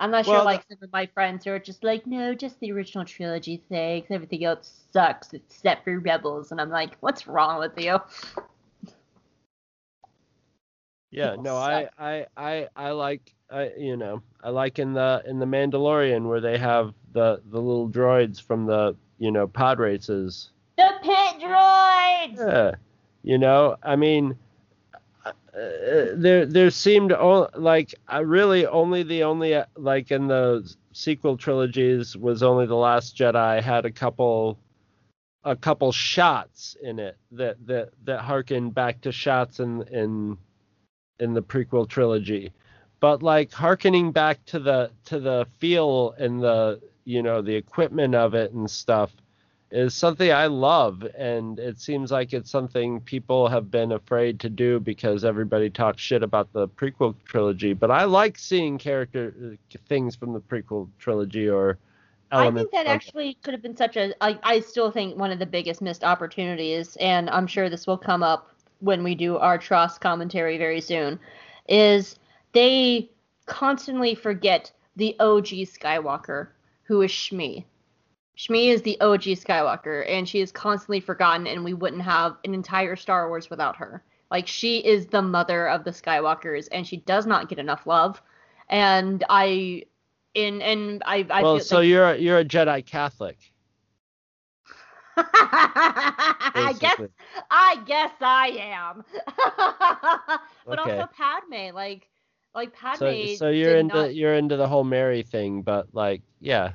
I'm 0.00 0.10
not 0.10 0.24
sure, 0.24 0.42
like 0.42 0.64
some 0.68 0.78
of 0.82 0.92
my 0.92 1.06
friends 1.06 1.44
who 1.44 1.52
are 1.52 1.58
just 1.58 1.84
like, 1.84 2.06
"No, 2.06 2.34
just 2.34 2.58
the 2.60 2.72
original 2.72 3.04
trilogy, 3.04 3.62
thanks. 3.70 4.10
Everything 4.10 4.44
else 4.44 4.84
sucks 4.92 5.32
except 5.32 5.84
for 5.84 5.98
Rebels." 5.98 6.50
And 6.52 6.60
I'm 6.60 6.70
like, 6.70 6.96
"What's 7.00 7.26
wrong 7.26 7.58
with 7.60 7.72
you?" 7.78 7.98
Yeah, 11.14 11.36
no, 11.36 11.56
I. 11.56 11.88
I, 11.96 12.26
I, 12.36 12.68
I 12.74 12.90
like, 12.90 13.32
I, 13.48 13.70
you 13.78 13.96
know, 13.96 14.20
I 14.42 14.50
like 14.50 14.80
in 14.80 14.92
the 14.92 15.22
in 15.26 15.38
the 15.38 15.46
Mandalorian 15.46 16.26
where 16.28 16.40
they 16.40 16.58
have 16.58 16.92
the 17.12 17.40
the 17.50 17.60
little 17.60 17.88
droids 17.88 18.42
from 18.42 18.66
the 18.66 18.96
you 19.18 19.30
know 19.30 19.46
pod 19.46 19.78
races. 19.78 20.50
The 20.76 20.90
pit 21.02 21.40
droids. 21.40 22.36
Yeah, 22.36 22.72
you 23.22 23.38
know, 23.38 23.76
I 23.82 23.94
mean, 23.94 24.36
uh, 25.24 25.32
there 26.16 26.46
there 26.46 26.70
seemed 26.70 27.12
o- 27.12 27.48
like 27.54 27.94
uh, 28.12 28.24
really 28.24 28.66
only 28.66 29.04
the 29.04 29.22
only 29.22 29.54
uh, 29.54 29.66
like 29.76 30.10
in 30.10 30.26
the 30.26 30.68
sequel 30.92 31.36
trilogies 31.36 32.16
was 32.16 32.42
only 32.42 32.66
the 32.66 32.74
Last 32.74 33.16
Jedi 33.16 33.62
had 33.62 33.84
a 33.84 33.90
couple 33.92 34.58
a 35.44 35.54
couple 35.54 35.92
shots 35.92 36.76
in 36.82 36.98
it 36.98 37.16
that 37.30 37.64
that 37.66 37.90
that 38.04 38.20
harken 38.20 38.70
back 38.70 39.00
to 39.02 39.12
shots 39.12 39.60
in 39.60 39.82
in 39.92 40.38
in 41.20 41.34
the 41.34 41.42
prequel 41.42 41.88
trilogy 41.88 42.52
but 43.00 43.22
like 43.22 43.52
harkening 43.52 44.12
back 44.12 44.44
to 44.46 44.58
the 44.58 44.90
to 45.04 45.20
the 45.20 45.46
feel 45.58 46.14
and 46.18 46.42
the 46.42 46.80
you 47.04 47.22
know 47.22 47.42
the 47.42 47.54
equipment 47.54 48.14
of 48.14 48.34
it 48.34 48.52
and 48.52 48.70
stuff 48.70 49.12
is 49.74 49.92
something 49.92 50.30
I 50.30 50.46
love, 50.46 51.04
and 51.18 51.58
it 51.58 51.80
seems 51.80 52.12
like 52.12 52.32
it's 52.32 52.50
something 52.50 53.00
people 53.00 53.48
have 53.48 53.72
been 53.72 53.90
afraid 53.90 54.38
to 54.40 54.48
do 54.48 54.78
because 54.78 55.24
everybody 55.24 55.68
talks 55.68 56.00
shit 56.00 56.22
about 56.22 56.52
the 56.52 56.68
prequel 56.68 57.16
trilogy. 57.24 57.72
But 57.72 57.90
I 57.90 58.04
like 58.04 58.38
seeing 58.38 58.78
character 58.78 59.34
uh, 59.36 59.78
things 59.88 60.14
from 60.14 60.32
the 60.32 60.40
prequel 60.40 60.88
trilogy 60.98 61.48
or 61.48 61.78
I 62.30 62.50
think 62.50 62.72
that 62.72 62.86
actually 62.86 63.34
could 63.42 63.54
have 63.54 63.62
been 63.62 63.76
such 63.76 63.96
a. 63.96 64.14
I, 64.20 64.38
I 64.42 64.60
still 64.60 64.90
think 64.90 65.16
one 65.16 65.30
of 65.30 65.38
the 65.38 65.46
biggest 65.46 65.80
missed 65.80 66.02
opportunities, 66.02 66.96
and 66.96 67.30
I'm 67.30 67.46
sure 67.46 67.68
this 67.68 67.86
will 67.86 67.98
come 67.98 68.22
up 68.22 68.53
when 68.84 69.02
we 69.02 69.14
do 69.14 69.38
our 69.38 69.58
Tross 69.58 69.98
commentary 69.98 70.58
very 70.58 70.80
soon, 70.80 71.18
is 71.68 72.18
they 72.52 73.10
constantly 73.46 74.14
forget 74.14 74.70
the 74.96 75.16
OG 75.18 75.46
Skywalker, 75.66 76.48
who 76.84 77.02
is 77.02 77.10
Shmi. 77.10 77.64
Shmi 78.36 78.68
is 78.68 78.82
the 78.82 79.00
OG 79.00 79.22
Skywalker, 79.22 80.04
and 80.08 80.28
she 80.28 80.40
is 80.40 80.52
constantly 80.52 81.00
forgotten, 81.00 81.46
and 81.46 81.64
we 81.64 81.72
wouldn't 81.72 82.02
have 82.02 82.36
an 82.44 82.52
entire 82.52 82.96
Star 82.96 83.28
Wars 83.28 83.48
without 83.48 83.76
her. 83.76 84.02
Like 84.30 84.46
she 84.46 84.78
is 84.78 85.06
the 85.06 85.22
mother 85.22 85.68
of 85.68 85.84
the 85.84 85.90
Skywalkers, 85.90 86.68
and 86.72 86.86
she 86.86 86.98
does 86.98 87.26
not 87.26 87.48
get 87.48 87.58
enough 87.58 87.86
love. 87.86 88.20
And 88.68 89.24
I, 89.28 89.84
in 90.34 90.60
and 90.62 91.02
I, 91.06 91.26
I 91.30 91.42
well, 91.42 91.60
so 91.60 91.76
like, 91.78 91.88
you're 91.88 92.10
a- 92.10 92.18
you're 92.18 92.38
a 92.38 92.44
Jedi 92.44 92.84
Catholic. 92.84 93.38
I 95.16 96.74
guess. 96.78 97.00
I 97.50 97.82
guess 97.86 98.12
I 98.20 98.48
am. 98.60 99.04
but 100.66 100.78
Okay. 100.80 100.98
also 100.98 101.10
Padme, 101.16 101.74
like 101.74 102.08
like 102.54 102.74
Padme. 102.74 102.98
So 102.98 103.34
so 103.36 103.48
you're 103.50 103.76
into 103.76 103.94
not- 103.94 104.14
you're 104.14 104.34
into 104.34 104.56
the 104.56 104.66
whole 104.68 104.84
Mary 104.84 105.22
thing, 105.22 105.62
but 105.62 105.88
like 105.92 106.22
yeah. 106.40 106.72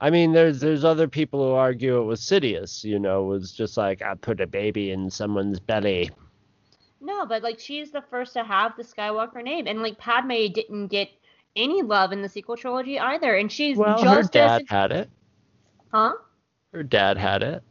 I 0.00 0.10
mean, 0.10 0.32
there's 0.32 0.60
there's 0.60 0.84
other 0.84 1.08
people 1.08 1.40
who 1.48 1.54
argue 1.54 2.00
it 2.00 2.04
was 2.04 2.20
Sidious, 2.20 2.84
you 2.84 2.98
know, 2.98 3.24
was 3.24 3.52
just 3.52 3.76
like 3.76 4.00
I 4.02 4.14
put 4.14 4.40
a 4.40 4.46
baby 4.46 4.90
in 4.92 5.10
someone's 5.10 5.58
belly. 5.58 6.10
No, 7.00 7.26
but 7.26 7.42
like 7.42 7.58
she's 7.58 7.90
the 7.90 8.02
first 8.02 8.32
to 8.34 8.44
have 8.44 8.76
the 8.76 8.82
Skywalker 8.84 9.42
name, 9.42 9.66
and 9.66 9.82
like 9.82 9.98
Padme 9.98 10.46
didn't 10.52 10.88
get 10.88 11.08
any 11.56 11.82
love 11.82 12.12
in 12.12 12.22
the 12.22 12.28
sequel 12.28 12.56
trilogy 12.56 12.98
either, 12.98 13.34
and 13.36 13.50
she's 13.50 13.76
Well, 13.76 13.98
her 13.98 14.20
just 14.22 14.32
dad 14.32 14.62
as 14.62 14.68
had 14.68 14.92
it. 14.92 15.10
huh? 15.92 16.12
Her 16.72 16.82
dad 16.84 17.16
had 17.18 17.42
it. 17.42 17.62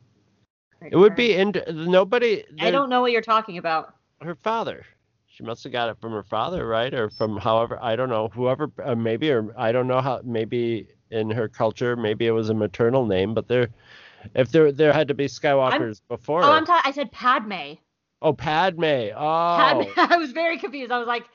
It 0.81 0.95
would 0.95 1.15
be 1.15 1.33
into 1.35 1.63
nobody. 1.71 2.43
I 2.59 2.71
don't 2.71 2.89
know 2.89 3.01
what 3.01 3.11
you're 3.11 3.21
talking 3.21 3.57
about. 3.57 3.95
Her 4.21 4.35
father. 4.35 4.85
She 5.27 5.43
must 5.43 5.63
have 5.63 5.71
got 5.71 5.89
it 5.89 5.97
from 6.01 6.13
her 6.13 6.23
father, 6.23 6.65
right? 6.67 6.93
Or 6.93 7.09
from 7.09 7.37
however 7.37 7.77
I 7.81 7.95
don't 7.95 8.09
know, 8.09 8.29
whoever. 8.29 8.71
Uh, 8.83 8.95
maybe 8.95 9.31
or 9.31 9.53
I 9.57 9.71
don't 9.71 9.87
know 9.87 10.01
how. 10.01 10.21
Maybe 10.23 10.87
in 11.11 11.29
her 11.29 11.47
culture, 11.47 11.95
maybe 11.95 12.25
it 12.25 12.31
was 12.31 12.49
a 12.49 12.53
maternal 12.53 13.05
name, 13.05 13.33
but 13.33 13.47
there, 13.47 13.69
if 14.35 14.51
there 14.51 14.71
there 14.71 14.93
had 14.93 15.07
to 15.09 15.13
be 15.13 15.27
Skywalkers 15.27 16.01
before. 16.07 16.43
Oh. 16.43 16.51
I'm 16.51 16.65
ta- 16.65 16.81
I 16.83 16.91
said 16.91 17.11
Padme. 17.11 17.73
oh, 18.21 18.33
Padme. 18.33 19.09
Oh. 19.15 19.57
Padme. 19.57 19.83
I 19.97 20.17
was 20.17 20.31
very 20.31 20.57
confused. 20.57 20.91
I 20.91 20.97
was 20.97 21.07
like, 21.07 21.25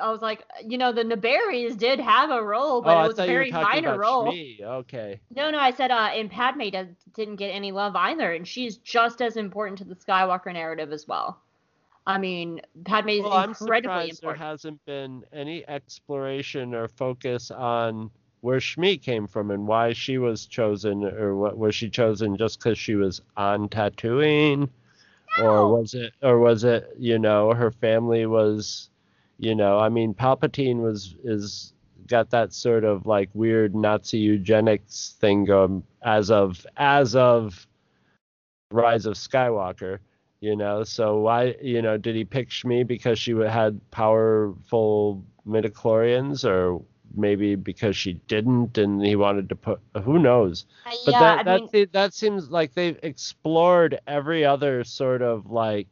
I 0.00 0.10
was 0.10 0.22
like, 0.22 0.44
you 0.64 0.78
know, 0.78 0.92
the 0.92 1.02
Naberries 1.02 1.76
did 1.76 2.00
have 2.00 2.30
a 2.30 2.42
role, 2.42 2.80
but 2.80 2.96
oh, 2.96 3.04
it 3.04 3.08
was 3.08 3.12
a 3.14 3.16
thought 3.16 3.28
you 3.28 3.34
were 3.34 3.44
very 3.44 3.50
minor 3.50 3.98
role. 3.98 4.32
Shmi. 4.32 4.62
Okay. 4.62 5.20
No, 5.34 5.50
no, 5.50 5.58
I 5.58 5.72
said, 5.72 5.90
uh, 5.90 6.08
and 6.14 6.30
Padme 6.30 6.70
does, 6.70 6.88
didn't 7.14 7.36
get 7.36 7.48
any 7.50 7.70
love 7.70 7.94
either, 7.94 8.32
and 8.32 8.48
she's 8.48 8.78
just 8.78 9.20
as 9.20 9.36
important 9.36 9.78
to 9.78 9.84
the 9.84 9.94
Skywalker 9.94 10.52
narrative 10.52 10.90
as 10.90 11.06
well. 11.06 11.40
I 12.06 12.16
mean, 12.16 12.62
Padme 12.84 13.10
is 13.10 13.22
Well, 13.22 13.34
I'm 13.34 13.50
incredibly 13.50 14.12
surprised 14.12 14.22
there 14.22 14.34
hasn't 14.34 14.84
been 14.86 15.24
any 15.34 15.68
exploration 15.68 16.74
or 16.74 16.88
focus 16.88 17.50
on 17.50 18.10
where 18.40 18.60
Shmi 18.60 19.02
came 19.02 19.26
from 19.26 19.50
and 19.50 19.66
why 19.66 19.92
she 19.92 20.16
was 20.16 20.46
chosen, 20.46 21.04
or 21.04 21.36
what 21.36 21.58
was 21.58 21.74
she 21.74 21.90
chosen 21.90 22.36
just 22.38 22.58
because 22.58 22.78
she 22.78 22.94
was 22.94 23.20
on 23.36 23.68
Tatooine, 23.68 24.70
No. 25.38 25.44
or 25.44 25.78
was 25.78 25.92
it, 25.92 26.14
or 26.22 26.38
was 26.38 26.64
it, 26.64 26.94
you 26.98 27.18
know, 27.18 27.52
her 27.52 27.70
family 27.70 28.24
was, 28.24 28.88
you 29.38 29.54
know, 29.54 29.78
I 29.78 29.88
mean, 29.88 30.14
Palpatine 30.14 30.80
was 30.80 31.16
is 31.24 31.72
got 32.06 32.30
that 32.30 32.52
sort 32.52 32.84
of 32.84 33.06
like 33.06 33.28
weird 33.34 33.74
Nazi 33.74 34.18
eugenics 34.18 35.16
thing 35.20 35.44
going 35.44 35.82
as 36.02 36.30
of 36.30 36.66
as 36.76 37.14
of 37.14 37.66
Rise 38.70 39.06
of 39.06 39.14
Skywalker 39.14 39.98
you 40.40 40.56
know? 40.56 40.84
So 40.84 41.18
why 41.18 41.56
you 41.62 41.82
know 41.82 41.96
did 41.96 42.16
he 42.16 42.24
pick 42.24 42.50
Shmi 42.50 42.86
because 42.86 43.18
she 43.18 43.32
had 43.32 43.80
powerful 43.90 45.24
midichlorians 45.46 46.44
or 46.44 46.82
maybe 47.14 47.54
because 47.54 47.96
she 47.96 48.14
didn't 48.28 48.76
and 48.78 49.04
he 49.04 49.16
wanted 49.16 49.48
to 49.48 49.56
put 49.56 49.80
who 50.04 50.18
knows? 50.18 50.66
Uh, 50.86 50.90
but 51.06 51.12
that 51.12 51.38
I 51.38 51.42
that, 51.44 51.72
mean, 51.72 51.88
that 51.92 52.14
seems 52.14 52.50
like 52.50 52.74
they've 52.74 52.98
explored 53.02 54.00
every 54.06 54.44
other 54.44 54.84
sort 54.84 55.22
of 55.22 55.50
like 55.50 55.88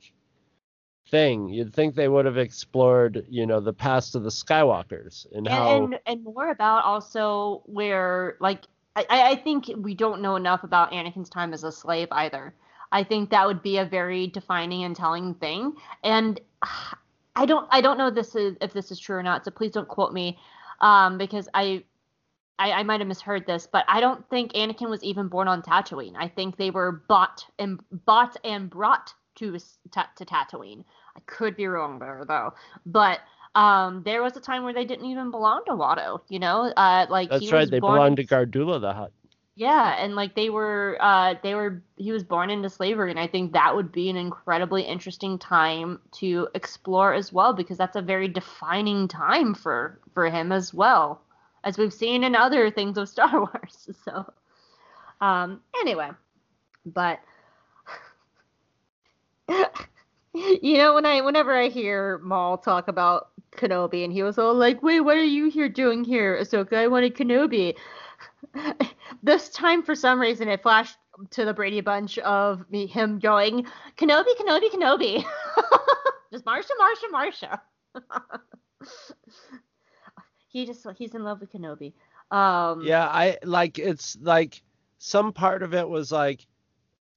thing 1.08 1.48
you'd 1.48 1.72
think 1.72 1.94
they 1.94 2.08
would 2.08 2.24
have 2.24 2.36
explored 2.36 3.24
you 3.28 3.46
know 3.46 3.60
the 3.60 3.72
past 3.72 4.16
of 4.16 4.24
the 4.24 4.28
skywalkers 4.28 5.26
and, 5.32 5.46
how 5.46 5.76
and, 5.84 5.94
and 5.94 6.00
and 6.06 6.24
more 6.24 6.50
about 6.50 6.84
also 6.84 7.62
where 7.66 8.36
like 8.40 8.64
I, 8.96 9.30
I 9.32 9.36
think 9.36 9.70
we 9.76 9.94
don't 9.94 10.22
know 10.22 10.36
enough 10.36 10.64
about 10.64 10.92
Anakin's 10.92 11.28
time 11.28 11.52
as 11.52 11.64
a 11.64 11.70
slave 11.70 12.08
either. 12.10 12.54
I 12.90 13.04
think 13.04 13.30
that 13.30 13.46
would 13.46 13.62
be 13.62 13.76
a 13.76 13.84
very 13.84 14.26
defining 14.26 14.84
and 14.84 14.96
telling 14.96 15.34
thing. 15.34 15.74
And 16.02 16.40
I 17.38 17.44
don't 17.44 17.68
I 17.70 17.82
don't 17.82 17.98
know 17.98 18.10
this 18.10 18.34
is 18.34 18.56
if 18.62 18.72
this 18.72 18.90
is 18.90 18.98
true 18.98 19.16
or 19.16 19.22
not, 19.22 19.44
so 19.44 19.50
please 19.50 19.72
don't 19.72 19.88
quote 19.88 20.14
me. 20.14 20.38
Um, 20.80 21.18
because 21.18 21.48
I 21.52 21.84
I, 22.58 22.72
I 22.72 22.82
might 22.84 23.00
have 23.00 23.08
misheard 23.08 23.46
this, 23.46 23.68
but 23.70 23.84
I 23.86 24.00
don't 24.00 24.26
think 24.30 24.54
Anakin 24.54 24.88
was 24.88 25.04
even 25.04 25.28
born 25.28 25.46
on 25.46 25.60
Tatooine. 25.60 26.14
I 26.18 26.28
think 26.28 26.56
they 26.56 26.70
were 26.70 27.02
bought 27.06 27.44
and 27.58 27.78
bought 28.06 28.38
and 28.42 28.70
brought 28.70 29.12
to 29.36 29.58
to 29.58 30.24
Tatooine. 30.24 30.84
I 31.16 31.20
could 31.26 31.56
be 31.56 31.66
wrong 31.66 31.98
there 31.98 32.24
though, 32.26 32.54
but 32.84 33.20
um, 33.54 34.02
there 34.04 34.22
was 34.22 34.36
a 34.36 34.40
time 34.40 34.64
where 34.64 34.74
they 34.74 34.84
didn't 34.84 35.06
even 35.06 35.30
belong 35.30 35.62
to 35.66 35.72
Watto. 35.72 36.20
You 36.28 36.38
know, 36.38 36.72
uh, 36.76 37.06
like 37.08 37.30
that's 37.30 37.50
right 37.52 37.70
they 37.70 37.80
belonged 37.80 38.16
to 38.18 38.26
Gardulla 38.26 38.80
the 38.80 38.92
Hutt 38.92 39.12
yeah, 39.58 39.96
and 39.98 40.14
like 40.14 40.34
they 40.34 40.50
were, 40.50 40.98
uh, 41.00 41.34
they 41.42 41.54
were, 41.54 41.82
he 41.96 42.12
was 42.12 42.22
born 42.22 42.50
into 42.50 42.68
slavery, 42.68 43.10
and 43.10 43.18
I 43.18 43.26
think 43.26 43.54
that 43.54 43.74
would 43.74 43.90
be 43.90 44.10
an 44.10 44.16
incredibly 44.16 44.82
interesting 44.82 45.38
time 45.38 45.98
to 46.16 46.48
explore 46.54 47.14
as 47.14 47.32
well, 47.32 47.54
because 47.54 47.78
that's 47.78 47.96
a 47.96 48.02
very 48.02 48.28
defining 48.28 49.08
time 49.08 49.54
for 49.54 49.98
for 50.12 50.28
him 50.28 50.52
as 50.52 50.74
well, 50.74 51.22
as 51.64 51.78
we've 51.78 51.92
seen 51.92 52.22
in 52.22 52.36
other 52.36 52.70
things 52.70 52.98
of 52.98 53.08
Star 53.08 53.30
Wars. 53.40 53.88
So, 54.04 54.30
um, 55.22 55.62
anyway, 55.80 56.10
but 56.84 57.18
You 60.62 60.76
know, 60.76 60.92
when 60.92 61.06
I 61.06 61.22
whenever 61.22 61.56
I 61.56 61.68
hear 61.68 62.18
Maul 62.18 62.58
talk 62.58 62.88
about 62.88 63.30
Kenobi 63.52 64.04
and 64.04 64.12
he 64.12 64.22
was 64.22 64.36
all 64.36 64.52
like, 64.54 64.82
Wait, 64.82 65.00
what 65.00 65.16
are 65.16 65.24
you 65.24 65.48
here 65.48 65.68
doing 65.68 66.04
here, 66.04 66.38
Ahsoka? 66.38 66.76
I 66.76 66.88
wanted 66.88 67.16
Kenobi. 67.16 67.74
this 69.22 69.48
time 69.48 69.82
for 69.82 69.94
some 69.94 70.20
reason 70.20 70.48
it 70.48 70.62
flashed 70.62 70.98
to 71.30 71.46
the 71.46 71.54
Brady 71.54 71.80
Bunch 71.80 72.18
of 72.18 72.70
me 72.70 72.86
him 72.86 73.18
going, 73.18 73.66
Kenobi, 73.96 74.36
Kenobi, 74.38 74.70
Kenobi. 74.70 75.24
just 76.32 76.44
Marcia, 76.44 76.74
Marcia, 76.78 77.06
Marcia. 77.10 77.62
he 80.48 80.66
just 80.66 80.86
he's 80.98 81.14
in 81.14 81.24
love 81.24 81.40
with 81.40 81.50
Kenobi. 81.50 81.94
Um 82.30 82.82
Yeah, 82.84 83.06
I 83.06 83.38
like 83.42 83.78
it's 83.78 84.18
like 84.20 84.62
some 84.98 85.32
part 85.32 85.62
of 85.62 85.72
it 85.72 85.88
was 85.88 86.12
like 86.12 86.46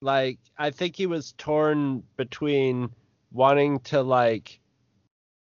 like 0.01 0.39
I 0.57 0.71
think 0.71 0.95
he 0.95 1.05
was 1.05 1.33
torn 1.37 2.03
between 2.15 2.89
wanting 3.31 3.79
to 3.81 4.01
like 4.01 4.59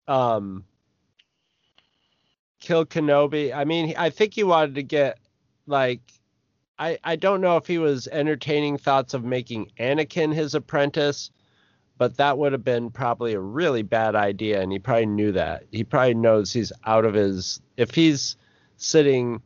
um 0.07 0.65
kill 2.59 2.85
Kenobi. 2.85 3.53
I 3.53 3.65
mean, 3.65 3.93
I 3.97 4.09
think 4.09 4.33
he 4.33 4.43
wanted 4.43 4.75
to 4.75 4.83
get 4.83 5.19
like 5.67 6.01
I 6.77 6.97
I 7.03 7.15
don't 7.15 7.41
know 7.41 7.57
if 7.57 7.67
he 7.67 7.77
was 7.77 8.07
entertaining 8.07 8.77
thoughts 8.77 9.13
of 9.13 9.23
making 9.23 9.71
Anakin 9.79 10.33
his 10.33 10.53
apprentice, 10.53 11.31
but 11.97 12.17
that 12.17 12.37
would 12.37 12.51
have 12.51 12.63
been 12.63 12.89
probably 12.91 13.33
a 13.33 13.39
really 13.39 13.83
bad 13.83 14.15
idea 14.15 14.61
and 14.61 14.71
he 14.71 14.79
probably 14.79 15.05
knew 15.05 15.31
that. 15.31 15.63
He 15.71 15.83
probably 15.83 16.15
knows 16.15 16.51
he's 16.51 16.73
out 16.85 17.05
of 17.05 17.13
his 17.13 17.61
if 17.77 17.95
he's 17.95 18.35
sitting, 18.75 19.41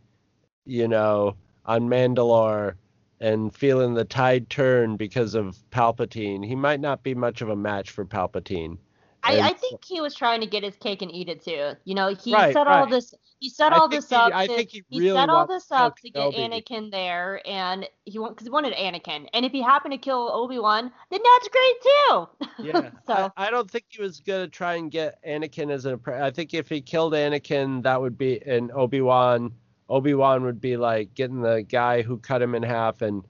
you 0.66 0.88
know, 0.88 1.36
on 1.66 1.90
Mandalore 1.90 2.76
and 3.20 3.54
feeling 3.56 3.94
the 3.94 4.06
tide 4.06 4.50
turn 4.50 4.98
because 4.98 5.36
of 5.36 5.58
Palpatine, 5.72 6.46
he 6.46 6.56
might 6.56 6.80
not 6.80 7.04
be 7.04 7.14
much 7.16 7.42
of 7.42 7.50
a 7.50 7.56
match 7.56 7.92
for 7.92 8.06
Palpatine. 8.06 8.78
I, 9.24 9.40
I 9.40 9.54
think 9.54 9.84
he 9.84 10.02
was 10.02 10.14
trying 10.14 10.40
to 10.42 10.46
get 10.48 10.64
his 10.64 10.76
cake 10.76 11.02
and 11.02 11.12
eat 11.12 11.30
it 11.30 11.44
too. 11.44 11.72
You 11.84 11.96
know, 11.96 12.14
he 12.14 12.32
Right, 12.32 12.54
set 12.54 12.68
all 12.68 12.82
right. 12.82 12.90
this 12.90 13.14
he 13.40 13.50
set 13.50 13.74
all 13.74 13.88
this 13.88 14.10
he- 14.10 14.16
up 14.16 14.32
I 14.34 14.46
to, 14.48 14.54
think 14.54 14.70
he 14.70 14.84
really 14.90 15.10
set 15.10 15.30
all 15.30 15.48
this 15.48 15.72
up 15.72 15.98
to 15.98 16.10
get 16.12 16.32
Kenobi. 16.32 16.64
Anakin 16.64 16.92
there 16.92 17.42
and 17.46 17.90
he 18.06 18.20
want 18.20 18.36
because 18.36 18.46
he 18.46 18.52
wanted 18.52 18.74
Anakin. 18.74 19.28
And 19.34 19.44
if 19.46 19.52
he 19.52 19.62
happened 19.64 19.94
to 19.94 19.98
kill 19.98 20.30
Obi-Wan, 20.32 20.92
then 21.10 21.20
that's 21.24 21.48
great 21.50 21.82
too. 21.82 22.28
Yeah, 22.68 22.90
so 23.08 23.32
I, 23.36 23.48
I 23.48 23.50
don't 23.50 23.70
think 23.70 23.86
he 23.90 24.02
was 24.02 24.20
gonna 24.20 24.48
try 24.48 24.76
and 24.76 24.92
get 24.92 25.18
Anakin 25.28 25.72
as 25.72 25.86
an. 25.86 26.00
I 26.08 26.30
think 26.30 26.54
if 26.54 26.70
he 26.70 26.80
killed 26.82 27.14
Anakin, 27.14 27.82
that 27.84 28.00
would 28.00 28.18
be 28.20 28.40
an 28.42 28.70
Obi 28.76 29.02
Wan. 29.02 29.52
Obi 29.90 30.14
Wan 30.14 30.44
would 30.44 30.60
be 30.60 30.78
like 30.78 31.14
getting 31.14 31.42
the 31.42 31.64
guy 31.68 32.02
who 32.02 32.18
cut 32.18 32.42
him 32.42 32.56
in 32.56 32.64
half, 32.64 33.02
and 33.02 33.24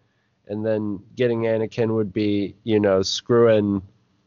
and 0.47 0.65
then 0.65 0.99
getting 1.15 1.41
Anakin 1.41 1.95
would 1.95 2.13
be 2.13 2.55
you 2.63 2.79
know 2.79 3.01
screwing 3.01 3.81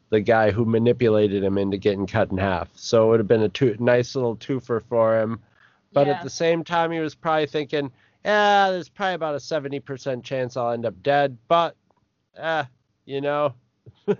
the 0.09 0.21
guy 0.21 0.51
who 0.51 0.65
manipulated 0.65 1.43
him 1.43 1.57
into 1.57 1.77
getting 1.77 2.07
cut 2.07 2.31
in 2.31 2.37
half. 2.37 2.69
So 2.75 3.05
it 3.05 3.09
would 3.09 3.19
have 3.19 3.27
been 3.27 3.43
a 3.43 3.49
two, 3.49 3.75
nice 3.79 4.15
little 4.15 4.35
twofer 4.35 4.81
for 4.89 5.19
him. 5.19 5.39
But 5.93 6.07
yeah. 6.07 6.13
at 6.13 6.23
the 6.23 6.29
same 6.29 6.63
time, 6.63 6.91
he 6.91 6.99
was 6.99 7.15
probably 7.15 7.45
thinking, 7.45 7.91
yeah, 8.25 8.71
there's 8.71 8.89
probably 8.89 9.15
about 9.15 9.35
a 9.35 9.39
70% 9.39 10.23
chance 10.23 10.57
I'll 10.57 10.71
end 10.71 10.85
up 10.85 11.01
dead, 11.03 11.37
but, 11.47 11.75
eh, 12.37 12.63
you 13.05 13.21
know, 13.21 13.53
who 14.05 14.15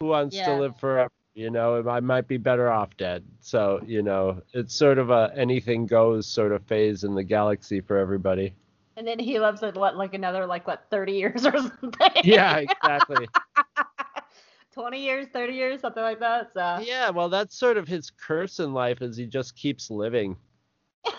wants 0.00 0.36
to 0.36 0.54
live 0.54 0.78
forever? 0.78 1.10
You 1.36 1.50
know, 1.50 1.86
I 1.86 2.00
might 2.00 2.26
be 2.26 2.38
better 2.38 2.70
off 2.70 2.96
dead. 2.96 3.22
So, 3.40 3.82
you 3.86 4.02
know, 4.02 4.40
it's 4.54 4.74
sort 4.74 4.96
of 4.96 5.10
a 5.10 5.30
anything 5.36 5.84
goes 5.84 6.26
sort 6.26 6.50
of 6.50 6.64
phase 6.64 7.04
in 7.04 7.14
the 7.14 7.22
galaxy 7.22 7.82
for 7.82 7.98
everybody. 7.98 8.54
and 8.96 9.06
then 9.06 9.18
he 9.18 9.38
lives 9.38 9.62
at 9.62 9.76
what 9.76 9.96
like 9.98 10.14
another 10.14 10.46
like 10.46 10.66
what 10.66 10.86
30 10.90 11.12
years 11.12 11.44
or 11.44 11.52
something. 11.58 12.10
Yeah, 12.24 12.56
exactly. 12.56 13.28
20 14.72 15.04
years, 15.04 15.26
30 15.30 15.52
years, 15.52 15.80
something 15.82 16.02
like 16.02 16.20
that. 16.20 16.52
So 16.54 16.78
yeah, 16.82 17.10
well, 17.10 17.28
that's 17.28 17.54
sort 17.54 17.76
of 17.76 17.86
his 17.86 18.10
curse 18.10 18.58
in 18.58 18.72
life 18.72 19.02
is 19.02 19.14
he 19.18 19.26
just 19.26 19.54
keeps 19.56 19.90
living. 19.90 20.36
no, 21.06 21.12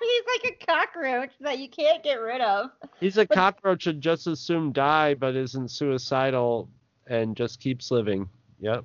he's 0.00 0.42
like 0.42 0.52
a 0.54 0.64
cockroach 0.64 1.32
that 1.40 1.58
you 1.58 1.68
can't 1.68 2.02
get 2.02 2.14
rid 2.22 2.40
of. 2.40 2.70
He's 3.00 3.18
a 3.18 3.26
cockroach 3.26 3.86
and 3.86 4.00
just 4.00 4.26
as 4.26 4.40
soon 4.40 4.72
die, 4.72 5.12
but 5.12 5.36
isn't 5.36 5.70
suicidal 5.70 6.70
and 7.06 7.36
just 7.36 7.60
keeps 7.60 7.90
living. 7.90 8.26
Yep. 8.60 8.84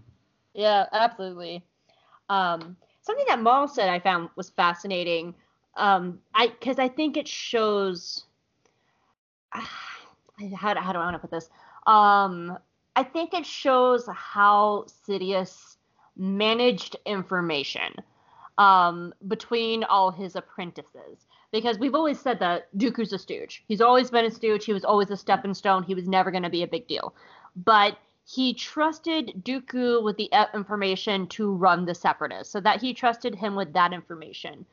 Yeah, 0.56 0.86
absolutely. 0.94 1.64
Um, 2.30 2.78
something 3.02 3.26
that 3.28 3.42
Maul 3.42 3.68
said 3.68 3.90
I 3.90 4.00
found 4.00 4.30
was 4.36 4.50
fascinating. 4.50 5.36
Um, 5.76 6.20
I 6.34 6.48
because 6.48 6.80
I 6.80 6.88
think 6.88 7.18
it 7.18 7.28
shows. 7.28 8.26
How, 10.58 10.76
how 10.78 10.92
do 10.92 11.00
I 11.00 11.06
want 11.06 11.14
to 11.16 11.20
put 11.20 11.32
this? 11.32 11.50
Um, 11.88 12.58
I 12.98 13.04
think 13.04 13.34
it 13.34 13.46
shows 13.46 14.06
how 14.14 14.86
Sidious 15.08 15.78
managed 16.18 16.98
information 17.06 17.94
um, 18.58 19.14
between 19.30 19.86
all 19.86 20.12
his 20.12 20.36
apprentices. 20.36 21.26
Because 21.54 21.80
we've 21.80 21.96
always 21.96 22.20
said 22.20 22.40
that 22.40 22.68
Dooku's 22.78 23.14
a 23.14 23.18
stooge. 23.18 23.64
He's 23.66 23.80
always 23.80 24.12
been 24.12 24.26
a 24.26 24.32
stooge. 24.32 24.66
He 24.66 24.74
was 24.74 24.84
always 24.84 25.10
a 25.10 25.16
stepping 25.16 25.54
stone. 25.54 25.84
He 25.84 25.96
was 25.96 26.06
never 26.06 26.32
going 26.32 26.44
to 26.44 26.50
be 26.50 26.64
a 26.64 26.68
big 26.68 26.86
deal. 26.86 27.16
But 27.56 27.98
he 28.26 28.54
trusted 28.54 29.44
Dooku 29.46 30.04
with 30.04 30.18
the 30.18 30.30
information 30.54 31.28
to 31.28 31.54
run 31.54 31.86
the 31.86 31.94
Separatists, 31.96 32.52
so 32.52 32.60
that 32.60 32.82
he 32.82 32.94
trusted 32.94 33.36
him 33.36 33.56
with 33.56 33.72
that 33.74 33.94
information. 33.94 34.66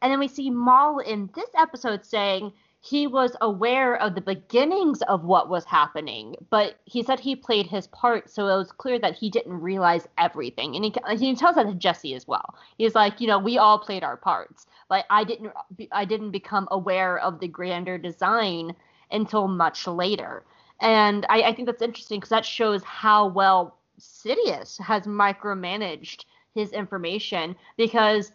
And 0.00 0.12
then 0.12 0.20
we 0.20 0.28
see 0.28 0.48
Maul 0.48 1.00
in 1.00 1.28
this 1.34 1.50
episode 1.58 2.04
saying 2.06 2.52
he 2.82 3.06
was 3.06 3.36
aware 3.42 3.96
of 3.96 4.14
the 4.14 4.20
beginnings 4.22 5.02
of 5.02 5.24
what 5.24 5.50
was 5.50 5.64
happening, 5.66 6.36
but 6.48 6.78
he 6.86 7.02
said 7.02 7.20
he 7.20 7.36
played 7.36 7.66
his 7.66 7.88
part, 7.88 8.30
so 8.30 8.46
it 8.48 8.56
was 8.56 8.72
clear 8.72 8.98
that 9.00 9.16
he 9.16 9.28
didn't 9.28 9.60
realize 9.60 10.08
everything. 10.16 10.76
And 10.76 10.84
he, 10.84 10.94
he 11.18 11.34
tells 11.34 11.56
that 11.56 11.64
to 11.64 11.74
Jesse 11.74 12.14
as 12.14 12.26
well. 12.26 12.54
He's 12.78 12.94
like, 12.94 13.20
you 13.20 13.26
know, 13.26 13.38
we 13.38 13.58
all 13.58 13.78
played 13.78 14.04
our 14.04 14.16
parts. 14.16 14.66
Like 14.88 15.04
I 15.10 15.24
didn't, 15.24 15.52
I 15.92 16.06
didn't 16.06 16.30
become 16.30 16.68
aware 16.70 17.18
of 17.18 17.40
the 17.40 17.48
grander 17.48 17.98
design 17.98 18.74
until 19.10 19.48
much 19.48 19.86
later. 19.86 20.44
And 20.80 21.26
I, 21.28 21.42
I 21.42 21.54
think 21.54 21.66
that's 21.66 21.82
interesting 21.82 22.18
because 22.20 22.30
that 22.30 22.44
shows 22.44 22.82
how 22.84 23.26
well 23.28 23.76
Sidious 23.98 24.80
has 24.80 25.02
micromanaged 25.06 26.24
his 26.54 26.72
information 26.72 27.54
because 27.76 28.32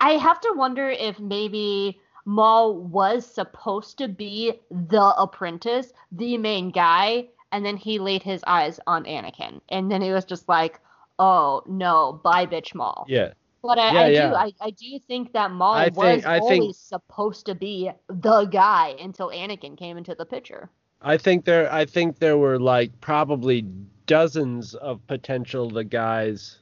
I 0.00 0.12
have 0.12 0.40
to 0.42 0.52
wonder 0.56 0.88
if 0.90 1.18
maybe 1.18 2.00
Maul 2.24 2.76
was 2.76 3.26
supposed 3.26 3.98
to 3.98 4.08
be 4.08 4.52
the 4.70 5.14
apprentice, 5.16 5.92
the 6.12 6.36
main 6.38 6.70
guy, 6.70 7.28
and 7.52 7.64
then 7.64 7.76
he 7.76 7.98
laid 7.98 8.22
his 8.22 8.42
eyes 8.46 8.80
on 8.86 9.04
Anakin. 9.04 9.60
And 9.70 9.90
then 9.90 10.02
he 10.02 10.12
was 10.12 10.24
just 10.24 10.48
like, 10.48 10.80
oh 11.18 11.62
no, 11.66 12.20
bye 12.24 12.46
bitch 12.46 12.74
Maul. 12.74 13.06
Yeah. 13.08 13.32
But 13.62 13.78
I, 13.78 13.92
Yeah, 13.92 14.00
I 14.00 14.08
yeah. 14.08 14.28
do 14.28 14.34
I, 14.34 14.52
I 14.60 14.70
do 14.70 14.98
think 15.06 15.32
that 15.32 15.50
Maul 15.50 15.74
I 15.74 15.88
was 15.88 15.96
think- 16.22 16.26
I 16.26 16.40
think- 16.40 16.60
always 16.62 16.76
supposed 16.78 17.46
to 17.46 17.54
be 17.54 17.90
the 18.08 18.44
guy 18.44 18.96
until 19.00 19.30
Anakin 19.30 19.76
came 19.78 19.96
into 19.96 20.14
the 20.14 20.26
picture. 20.26 20.68
I 21.02 21.16
think 21.16 21.44
there 21.44 21.72
I 21.72 21.84
think 21.84 22.18
there 22.18 22.38
were 22.38 22.58
like 22.58 23.00
probably 23.00 23.62
dozens 24.06 24.74
of 24.74 25.06
potential 25.06 25.70
the 25.70 25.84
guys, 25.84 26.60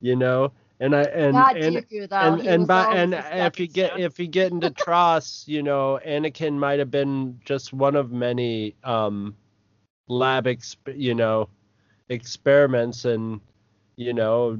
you 0.00 0.16
know. 0.16 0.52
And 0.80 0.94
I 0.94 1.02
and 1.04 1.36
and 1.36 1.76
Dooku 1.76 2.08
though. 2.08 2.16
and 2.16 2.40
and 2.46 2.66
by, 2.66 2.84
and 2.94 3.14
if 3.14 3.58
you 3.60 3.68
get 3.68 3.98
if 3.98 4.18
you 4.18 4.26
get 4.26 4.52
into 4.52 4.70
Tross, 4.70 5.46
you 5.48 5.62
know, 5.62 5.98
Anakin 6.06 6.58
might 6.58 6.78
have 6.80 6.90
been 6.90 7.40
just 7.44 7.72
one 7.72 7.96
of 7.96 8.12
many 8.12 8.74
um 8.84 9.36
lab 10.08 10.44
exp- 10.46 10.96
you 10.96 11.14
know 11.14 11.48
experiments 12.08 13.04
and 13.04 13.40
you 13.96 14.12
know 14.12 14.58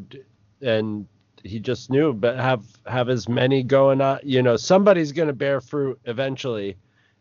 and 0.62 1.06
he 1.42 1.58
just 1.58 1.90
knew 1.90 2.12
but 2.12 2.36
have 2.36 2.64
have 2.86 3.08
as 3.08 3.28
many 3.28 3.62
going 3.62 4.00
on 4.00 4.18
you 4.22 4.42
know 4.42 4.56
somebody's 4.56 5.12
going 5.12 5.26
to 5.28 5.32
bear 5.34 5.60
fruit 5.60 5.98
eventually 6.04 6.76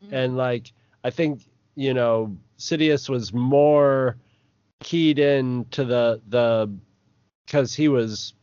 Mhm. 0.05 0.13
and 0.13 0.37
like 0.37 0.71
i 1.03 1.09
think 1.09 1.41
you 1.75 1.93
know 1.93 2.35
sidious 2.57 3.09
was 3.09 3.33
more 3.33 4.17
keyed 4.81 5.19
in 5.19 5.65
to 5.71 5.83
the 5.85 6.21
the 6.29 6.71
because 7.45 7.73
he 7.73 7.87
was 7.87 8.33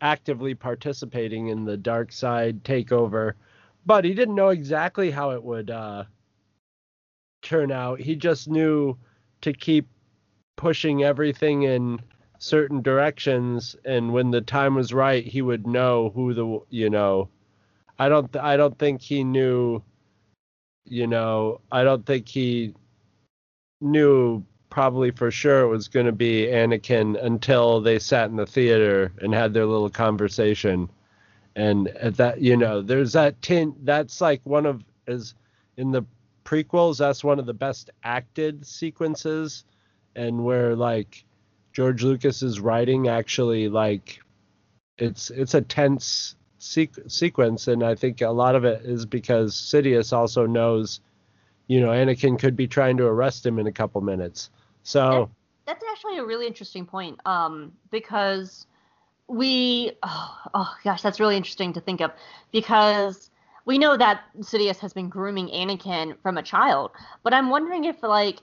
actively 0.00 0.54
participating 0.54 1.48
in 1.48 1.64
the 1.64 1.76
dark 1.76 2.12
side 2.12 2.62
takeover 2.64 3.32
but 3.84 4.04
he 4.04 4.14
didn't 4.14 4.34
know 4.34 4.50
exactly 4.50 5.10
how 5.10 5.30
it 5.30 5.42
would 5.42 5.70
uh 5.70 6.04
turn 7.42 7.70
out. 7.72 8.00
He 8.00 8.16
just 8.16 8.48
knew 8.48 8.96
to 9.40 9.52
keep 9.52 9.88
pushing 10.56 11.04
everything 11.04 11.62
in 11.62 12.00
certain 12.38 12.82
directions 12.82 13.76
and 13.84 14.12
when 14.12 14.30
the 14.30 14.40
time 14.40 14.74
was 14.74 14.92
right 14.92 15.24
he 15.24 15.42
would 15.42 15.66
know 15.66 16.10
who 16.14 16.32
the 16.34 16.60
you 16.70 16.88
know 16.88 17.28
i 17.98 18.08
don't 18.08 18.36
i 18.36 18.56
don't 18.56 18.78
think 18.78 19.00
he 19.00 19.24
knew 19.24 19.82
you 20.90 21.06
know 21.06 21.60
i 21.72 21.82
don't 21.82 22.06
think 22.06 22.28
he 22.28 22.74
knew 23.80 24.42
probably 24.70 25.10
for 25.10 25.30
sure 25.30 25.60
it 25.62 25.68
was 25.68 25.88
going 25.88 26.06
to 26.06 26.12
be 26.12 26.46
anakin 26.46 27.22
until 27.22 27.80
they 27.80 27.98
sat 27.98 28.30
in 28.30 28.36
the 28.36 28.46
theater 28.46 29.12
and 29.20 29.34
had 29.34 29.52
their 29.54 29.66
little 29.66 29.90
conversation 29.90 30.88
and 31.56 31.88
at 31.88 32.16
that 32.16 32.40
you 32.40 32.56
know 32.56 32.80
there's 32.82 33.12
that 33.12 33.40
tint. 33.42 33.74
that's 33.84 34.20
like 34.20 34.40
one 34.44 34.66
of 34.66 34.84
is 35.06 35.34
in 35.76 35.90
the 35.90 36.02
prequels 36.44 36.98
that's 36.98 37.24
one 37.24 37.38
of 37.38 37.46
the 37.46 37.54
best 37.54 37.90
acted 38.04 38.66
sequences 38.66 39.64
and 40.16 40.44
where 40.44 40.74
like 40.74 41.24
George 41.72 42.02
Lucas's 42.02 42.60
writing 42.60 43.08
actually 43.08 43.68
like 43.68 44.20
it's 44.98 45.30
it's 45.30 45.54
a 45.54 45.60
tense 45.60 46.36
sequ- 46.60 47.10
sequence, 47.10 47.68
and 47.68 47.82
I 47.82 47.94
think 47.94 48.20
a 48.20 48.30
lot 48.30 48.54
of 48.54 48.64
it 48.64 48.82
is 48.84 49.06
because 49.06 49.54
Sidious 49.54 50.12
also 50.12 50.46
knows, 50.46 51.00
you 51.66 51.80
know, 51.80 51.88
Anakin 51.88 52.38
could 52.38 52.56
be 52.56 52.66
trying 52.66 52.96
to 52.98 53.04
arrest 53.04 53.44
him 53.44 53.58
in 53.58 53.66
a 53.66 53.72
couple 53.72 54.00
minutes. 54.00 54.50
So 54.82 55.30
That's 55.66 55.84
actually 55.90 56.18
a 56.18 56.24
really 56.24 56.46
interesting 56.46 56.86
point. 56.86 57.20
Um, 57.26 57.72
because 57.90 58.66
we, 59.28 59.92
oh, 60.02 60.38
oh 60.54 60.74
gosh, 60.84 61.02
that's 61.02 61.20
really 61.20 61.36
interesting 61.36 61.72
to 61.74 61.80
think 61.80 62.00
of. 62.00 62.10
Because 62.52 63.30
we 63.64 63.78
know 63.78 63.96
that 63.96 64.22
Sidious 64.40 64.78
has 64.78 64.92
been 64.92 65.08
grooming 65.08 65.48
Anakin 65.48 66.16
from 66.22 66.38
a 66.38 66.42
child, 66.42 66.92
but 67.22 67.34
I'm 67.34 67.50
wondering 67.50 67.84
if 67.84 68.02
like, 68.02 68.38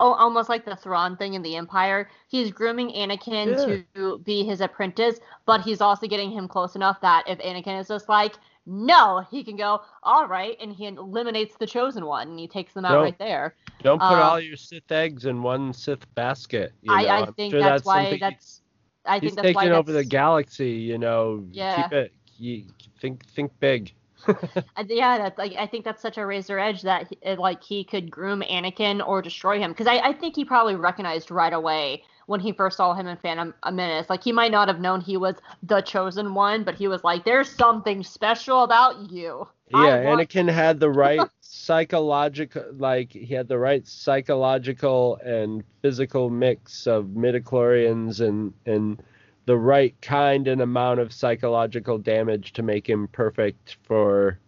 oh, 0.00 0.12
almost 0.12 0.48
like 0.48 0.64
the 0.64 0.76
Thrawn 0.76 1.16
thing 1.16 1.34
in 1.34 1.42
the 1.42 1.56
Empire, 1.56 2.08
he's 2.28 2.50
grooming 2.50 2.90
Anakin 2.90 3.84
to 3.94 4.18
be 4.18 4.44
his 4.44 4.60
apprentice, 4.60 5.18
but 5.46 5.60
he's 5.60 5.80
also 5.80 6.06
getting 6.06 6.30
him 6.30 6.48
close 6.48 6.76
enough 6.76 7.00
that 7.00 7.24
if 7.28 7.38
Anakin 7.38 7.80
is 7.80 7.88
just 7.88 8.08
like, 8.08 8.34
no, 8.66 9.24
he 9.30 9.44
can 9.44 9.56
go, 9.56 9.80
all 10.02 10.26
right, 10.26 10.56
and 10.60 10.72
he 10.72 10.86
eliminates 10.86 11.56
the 11.56 11.66
chosen 11.66 12.04
one, 12.04 12.28
and 12.28 12.38
he 12.38 12.48
takes 12.48 12.72
them 12.72 12.84
out 12.84 12.92
Nope. 12.92 13.04
right 13.04 13.18
there. 13.18 13.54
don't 13.82 13.98
put 13.98 14.06
um, 14.06 14.22
all 14.22 14.40
your 14.40 14.56
Sith 14.56 14.90
eggs 14.90 15.24
in 15.24 15.42
one 15.42 15.72
Sith 15.72 16.12
basket. 16.14 16.72
You 16.82 16.90
know? 16.90 16.96
I, 16.96 17.22
I 17.22 17.30
think 17.30 17.52
sure 17.52 17.60
that's, 17.60 17.84
why 17.84 18.18
that's. 18.20 18.62
I 19.04 19.20
he's 19.20 19.34
think 19.34 19.42
that's 19.42 19.54
why 19.54 19.62
taking 19.64 19.76
over 19.76 19.92
the 19.92 20.04
galaxy. 20.04 20.72
You 20.72 20.98
know, 20.98 21.44
Yeah. 21.52 21.82
keep 21.82 21.92
it. 21.92 22.12
You, 22.38 22.64
think 23.00 23.24
think 23.26 23.52
big. 23.60 23.92
Yeah, 24.88 25.18
that's 25.18 25.38
like 25.38 25.54
I 25.58 25.66
think 25.66 25.84
that's 25.84 26.02
such 26.02 26.18
a 26.18 26.26
razor 26.26 26.58
edge 26.58 26.82
that 26.82 27.12
it, 27.22 27.38
like 27.38 27.62
he 27.62 27.84
could 27.84 28.10
groom 28.10 28.42
Anakin 28.42 29.06
or 29.06 29.22
destroy 29.22 29.58
him 29.58 29.72
because 29.72 29.86
I, 29.86 29.98
I 29.98 30.12
think 30.12 30.36
he 30.36 30.44
probably 30.44 30.76
recognized 30.76 31.30
right 31.30 31.52
away 31.52 32.02
when 32.26 32.40
he 32.40 32.52
first 32.52 32.76
saw 32.76 32.94
him 32.94 33.06
in 33.06 33.16
Phantom 33.16 33.54
uh, 33.62 33.70
Menace. 33.70 34.10
Like 34.10 34.22
he 34.22 34.32
might 34.32 34.50
not 34.50 34.68
have 34.68 34.80
known 34.80 35.00
he 35.00 35.16
was 35.16 35.36
the 35.62 35.80
chosen 35.80 36.34
one, 36.34 36.64
but 36.64 36.74
he 36.74 36.88
was 36.88 37.02
like, 37.04 37.24
"There's 37.24 37.48
something 37.48 38.02
special 38.02 38.62
about 38.62 39.10
you." 39.10 39.48
Yeah, 39.70 40.04
Anakin 40.04 40.50
had 40.50 40.78
the 40.78 40.90
right 40.90 41.20
psychological, 41.40 42.64
like 42.72 43.12
he 43.12 43.34
had 43.34 43.48
the 43.48 43.58
right 43.58 43.86
psychological 43.86 45.18
and 45.24 45.64
physical 45.82 46.30
mix 46.30 46.86
of 46.86 47.06
midichlorians 47.06 48.20
and 48.20 48.52
and 48.66 49.02
the 49.46 49.56
right 49.56 49.94
kind 50.02 50.48
and 50.48 50.60
amount 50.60 51.00
of 51.00 51.12
psychological 51.12 51.98
damage 51.98 52.52
to 52.52 52.62
make 52.62 52.88
him 52.88 53.08
perfect 53.08 53.78
for 53.82 54.38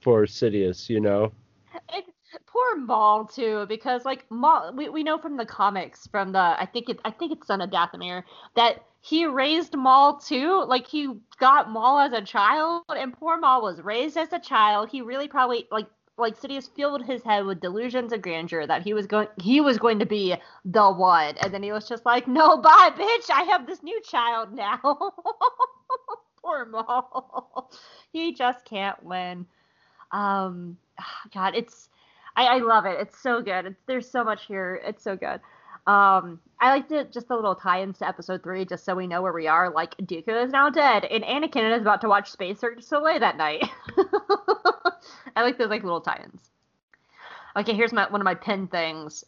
for 0.00 0.24
Sidious. 0.24 0.88
You 0.88 1.00
know. 1.00 1.32
And 1.92 2.04
poor 2.46 2.76
Maul 2.76 3.26
too, 3.26 3.66
because 3.66 4.04
like 4.04 4.30
Maul, 4.30 4.72
we, 4.74 4.88
we 4.88 5.02
know 5.02 5.18
from 5.18 5.36
the 5.36 5.46
comics, 5.46 6.06
from 6.06 6.32
the 6.32 6.38
I 6.38 6.68
think 6.72 6.88
it 6.88 7.00
I 7.04 7.10
think 7.10 7.32
it's 7.32 7.46
Son 7.46 7.60
of 7.60 7.70
Dathomir, 7.70 8.22
that 8.54 8.84
he 9.00 9.26
raised 9.26 9.76
Maul 9.76 10.18
too. 10.18 10.64
Like 10.66 10.86
he 10.86 11.08
got 11.38 11.70
Maul 11.70 11.98
as 11.98 12.12
a 12.12 12.22
child, 12.22 12.84
and 12.88 13.12
poor 13.12 13.36
Maul 13.38 13.62
was 13.62 13.82
raised 13.82 14.16
as 14.16 14.32
a 14.32 14.38
child. 14.38 14.88
He 14.88 15.02
really 15.02 15.28
probably 15.28 15.66
like 15.70 15.88
like 16.16 16.40
Sidious 16.40 16.70
filled 16.74 17.04
his 17.04 17.22
head 17.22 17.44
with 17.44 17.60
delusions 17.60 18.12
of 18.12 18.22
grandeur 18.22 18.66
that 18.66 18.82
he 18.82 18.94
was 18.94 19.06
going 19.06 19.28
he 19.40 19.60
was 19.60 19.78
going 19.78 19.98
to 19.98 20.06
be 20.06 20.36
the 20.64 20.90
one, 20.90 21.36
and 21.38 21.52
then 21.52 21.62
he 21.62 21.72
was 21.72 21.88
just 21.88 22.04
like, 22.06 22.28
no, 22.28 22.58
bye, 22.58 22.90
bitch, 22.96 23.30
I 23.30 23.42
have 23.44 23.66
this 23.66 23.82
new 23.82 24.00
child 24.02 24.52
now. 24.52 24.80
poor 26.42 26.66
Maul, 26.66 27.70
he 28.12 28.32
just 28.32 28.64
can't 28.64 29.02
win. 29.02 29.46
Um, 30.12 30.76
God, 31.34 31.54
it's 31.56 31.88
I, 32.36 32.46
I 32.46 32.58
love 32.58 32.86
it. 32.86 32.98
It's 33.00 33.18
so 33.20 33.42
good. 33.42 33.66
It's 33.66 33.80
there's 33.86 34.10
so 34.10 34.24
much 34.24 34.46
here. 34.46 34.80
It's 34.84 35.02
so 35.02 35.16
good. 35.16 35.40
Um, 35.86 36.40
I 36.60 36.70
like 36.70 36.88
to 36.88 37.04
just 37.04 37.28
the 37.28 37.34
little 37.36 37.54
tie-ins 37.54 37.98
to 37.98 38.08
episode 38.08 38.42
three, 38.42 38.64
just 38.64 38.84
so 38.84 38.94
we 38.94 39.06
know 39.06 39.20
where 39.20 39.32
we 39.32 39.46
are. 39.46 39.70
Like 39.70 39.96
Dooku 39.98 40.44
is 40.44 40.52
now 40.52 40.70
dead, 40.70 41.04
and 41.04 41.22
Anakin 41.24 41.76
is 41.76 41.82
about 41.82 42.00
to 42.02 42.08
watch 42.08 42.30
Space 42.30 42.58
Cirque 42.58 42.76
du 42.76 42.82
Soleil 42.82 43.20
that 43.20 43.36
night. 43.36 43.68
I 45.36 45.42
like 45.42 45.58
those 45.58 45.68
like 45.68 45.82
little 45.82 46.00
tie-ins. 46.00 46.50
Okay, 47.56 47.74
here's 47.74 47.92
my 47.92 48.08
one 48.08 48.20
of 48.20 48.24
my 48.24 48.34
pin 48.34 48.66
things: 48.66 49.24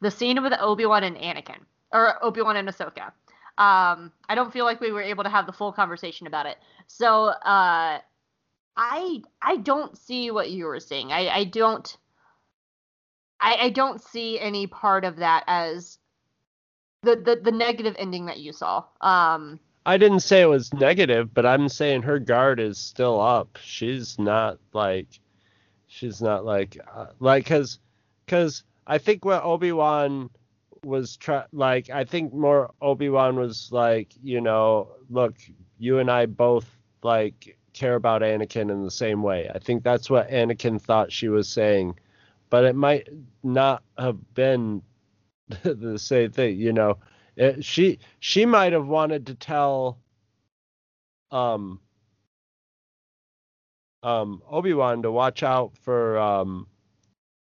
the 0.00 0.10
scene 0.10 0.42
with 0.42 0.52
Obi 0.58 0.86
Wan 0.86 1.04
and 1.04 1.16
Anakin, 1.16 1.60
or 1.92 2.22
Obi 2.24 2.42
Wan 2.42 2.56
and 2.56 2.68
Ahsoka. 2.68 3.12
Um, 3.58 4.10
I 4.28 4.34
don't 4.34 4.52
feel 4.52 4.64
like 4.64 4.80
we 4.80 4.90
were 4.90 5.02
able 5.02 5.24
to 5.24 5.30
have 5.30 5.46
the 5.46 5.52
full 5.52 5.72
conversation 5.72 6.26
about 6.26 6.46
it. 6.46 6.56
So, 6.86 7.26
uh, 7.26 8.00
I 8.76 9.22
I 9.42 9.56
don't 9.58 9.96
see 9.96 10.30
what 10.30 10.50
you 10.50 10.64
were 10.64 10.80
saying. 10.80 11.12
I 11.12 11.28
I 11.28 11.44
don't 11.44 11.96
I 13.40 13.56
I 13.60 13.70
don't 13.70 14.02
see 14.02 14.38
any 14.38 14.66
part 14.66 15.04
of 15.04 15.16
that 15.16 15.44
as 15.46 15.98
the 17.02 17.16
the, 17.16 17.40
the 17.42 17.52
negative 17.52 17.96
ending 17.98 18.26
that 18.26 18.40
you 18.40 18.52
saw. 18.52 18.84
Um 19.00 19.60
I 19.86 19.96
didn't 19.96 20.20
say 20.20 20.42
it 20.42 20.46
was 20.46 20.72
negative, 20.74 21.32
but 21.32 21.46
I'm 21.46 21.68
saying 21.68 22.02
her 22.02 22.18
guard 22.18 22.60
is 22.60 22.76
still 22.76 23.20
up. 23.20 23.58
She's 23.62 24.18
not 24.18 24.58
like, 24.74 25.08
she's 25.86 26.20
not 26.20 26.44
like, 26.44 26.78
uh, 26.94 27.06
like, 27.18 27.46
cause, 27.46 27.78
cause 28.26 28.64
I 28.86 28.98
think 28.98 29.24
what 29.24 29.42
Obi 29.42 29.72
Wan 29.72 30.28
was 30.84 31.16
try, 31.16 31.44
like, 31.52 31.88
I 31.88 32.04
think 32.04 32.34
more 32.34 32.72
Obi 32.82 33.08
Wan 33.08 33.36
was 33.36 33.72
like, 33.72 34.12
you 34.22 34.40
know, 34.40 34.88
look, 35.08 35.34
you 35.78 35.98
and 35.98 36.10
I 36.10 36.26
both 36.26 36.66
like 37.02 37.56
care 37.72 37.94
about 37.94 38.20
Anakin 38.20 38.70
in 38.70 38.84
the 38.84 38.90
same 38.90 39.22
way. 39.22 39.50
I 39.54 39.58
think 39.58 39.82
that's 39.82 40.10
what 40.10 40.28
Anakin 40.28 40.80
thought 40.80 41.10
she 41.10 41.28
was 41.28 41.48
saying, 41.48 41.98
but 42.50 42.64
it 42.64 42.74
might 42.76 43.08
not 43.42 43.82
have 43.96 44.34
been 44.34 44.82
the 45.62 45.98
same 45.98 46.32
thing, 46.32 46.58
you 46.58 46.72
know. 46.72 46.98
It, 47.36 47.64
she 47.64 48.00
she 48.18 48.44
might 48.44 48.72
have 48.72 48.86
wanted 48.86 49.26
to 49.28 49.34
tell 49.34 49.98
um 51.30 51.80
um 54.02 54.42
Obi-Wan 54.50 55.02
to 55.02 55.12
watch 55.12 55.42
out 55.42 55.76
for 55.78 56.18
um 56.18 56.66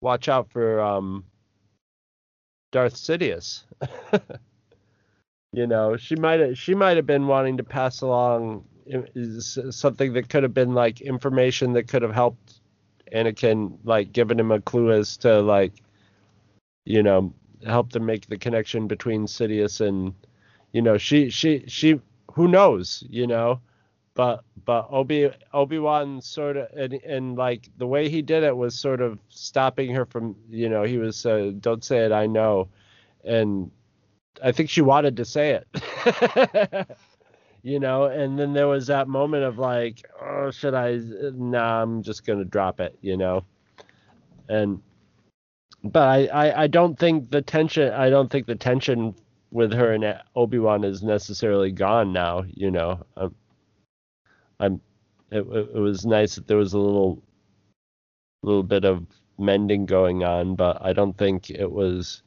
watch 0.01 0.29
out 0.29 0.51
for 0.51 0.81
um 0.81 1.25
Darth 2.71 2.95
Sidious. 2.95 3.65
you 5.53 5.67
know, 5.67 5.97
she 5.97 6.17
might 6.17 6.41
have 6.41 6.57
she 6.59 6.75
might 6.75 6.97
have 6.97 7.07
been 7.07 7.27
wanting 7.27 7.57
to 7.59 7.65
pass 7.65 8.01
along 8.01 8.65
something 9.71 10.13
that 10.15 10.29
could 10.29 10.43
have 10.43 10.55
been 10.55 10.75
like 10.75 11.01
information 11.01 11.73
that 11.75 11.89
could 11.89 12.03
have 12.03 12.15
helped 12.15 12.62
Anakin 13.15 13.79
like 13.85 14.13
giving 14.13 14.39
him 14.39 14.51
a 14.51 14.61
clue 14.61 14.93
as 14.93 15.17
to 15.19 15.41
like 15.41 15.73
you 16.85 17.03
know 17.03 17.33
help 17.67 17.93
them 17.93 18.07
make 18.07 18.27
the 18.27 18.39
connection 18.39 18.89
between 18.89 19.27
Sidious 19.27 19.81
and 19.81 20.15
you 20.73 20.83
know 20.83 20.99
she 20.99 21.31
she 21.31 21.65
she 21.67 22.01
who 22.33 22.49
knows 22.49 23.05
you 23.09 23.27
know? 23.27 23.61
But 24.15 24.45
but 24.65 24.89
Obi 24.91 25.31
Obi 25.55 25.79
Wan 25.79 26.21
sort 26.21 26.57
of 26.57 26.69
and 26.77 26.95
and 26.95 27.37
like 27.37 27.69
the 27.79 27.87
way 27.87 28.09
he 28.09 28.21
did 28.23 28.43
it 28.43 28.57
was 28.57 28.79
sort 28.79 29.01
of 29.01 29.19
stopping 29.29 29.95
her 29.95 30.05
from 30.05 30.37
you 30.51 30.69
know 30.69 30.83
he 30.83 30.99
was 30.99 31.25
uh, 31.25 31.53
don't 31.61 31.85
say 31.85 32.05
it 32.05 32.13
I 32.13 32.27
know. 32.27 32.69
And 33.25 33.71
I 34.43 34.53
think 34.53 34.69
she 34.69 34.83
wanted 34.83 35.17
to 35.17 35.25
say 35.25 35.61
it 35.61 36.89
you 37.63 37.79
know 37.79 38.05
and 38.05 38.39
then 38.39 38.53
there 38.53 38.69
was 38.69 38.87
that 38.87 39.09
moment 39.09 39.45
of 39.45 39.59
like 39.59 40.05
oh 40.21 40.51
should 40.51 40.75
I 40.75 40.99
nah 41.35 41.83
I'm 41.83 42.03
just 42.03 42.25
gonna 42.27 42.45
drop 42.45 42.81
it 42.81 42.97
you 43.01 43.17
know 43.17 43.45
and 44.49 44.83
but 45.85 46.03
I, 46.03 46.27
I, 46.27 46.63
I 46.63 46.67
don't 46.67 46.99
think 46.99 47.31
the 47.31 47.43
tension 47.43 47.93
I 47.93 48.11
don't 48.11 48.31
think 48.31 48.47
the 48.47 48.55
tension 48.55 49.15
with 49.53 49.73
her 49.73 49.93
and 49.93 50.21
Obi 50.35 50.59
Wan 50.59 50.83
is 50.83 51.03
necessarily 51.03 51.71
gone 51.71 52.13
now. 52.13 52.43
You 52.49 52.71
know, 52.71 53.01
I'm, 53.17 53.35
I'm 54.59 54.81
it, 55.31 55.47
it, 55.47 55.71
it 55.75 55.79
was 55.79 56.07
nice 56.07 56.35
that 56.35 56.47
there 56.49 56.57
was 56.57 56.73
a 56.73 56.79
little 56.79 57.23
little 58.43 58.63
bit 58.63 58.85
of 58.85 59.07
mending 59.39 59.87
going 59.87 60.25
on, 60.25 60.57
but 60.57 60.79
I 60.83 60.93
don't 60.93 61.17
think 61.17 61.51
it 61.51 61.71
was. 61.71 62.23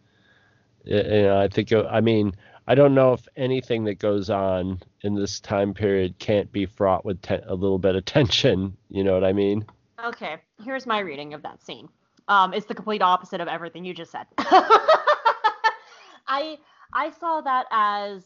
You 0.84 1.02
know, 1.02 1.42
I 1.42 1.48
think 1.48 1.72
it, 1.72 1.86
I 1.90 2.00
mean 2.00 2.36
I 2.68 2.76
don't 2.76 2.96
know 2.96 3.14
if 3.14 3.28
anything 3.36 3.84
that 3.86 4.00
goes 4.00 4.30
on 4.30 4.80
in 5.02 5.14
this 5.14 5.40
time 5.40 5.74
period 5.74 6.18
can't 6.18 6.52
be 6.52 6.66
fraught 6.66 7.06
with 7.06 7.22
te- 7.22 7.36
a 7.46 7.54
little 7.54 7.78
bit 7.78 7.96
of 7.96 8.06
tension. 8.06 8.76
You 8.90 9.04
know 9.04 9.14
what 9.14 9.24
I 9.24 9.34
mean? 9.34 9.66
okay, 10.04 10.38
here's 10.64 10.86
my 10.86 11.00
reading 11.00 11.34
of 11.34 11.42
that 11.44 11.64
scene. 11.64 11.88
Um 12.28 12.54
it's 12.54 12.66
the 12.66 12.76
complete 12.76 13.02
opposite 13.02 13.42
of 13.42 13.48
everything 13.48 13.86
you 13.86 13.94
just 13.94 14.12
said. 14.12 14.26
I 16.28 16.58
I 16.94 17.12
saw 17.20 17.42
that 17.42 17.66
as 17.72 18.24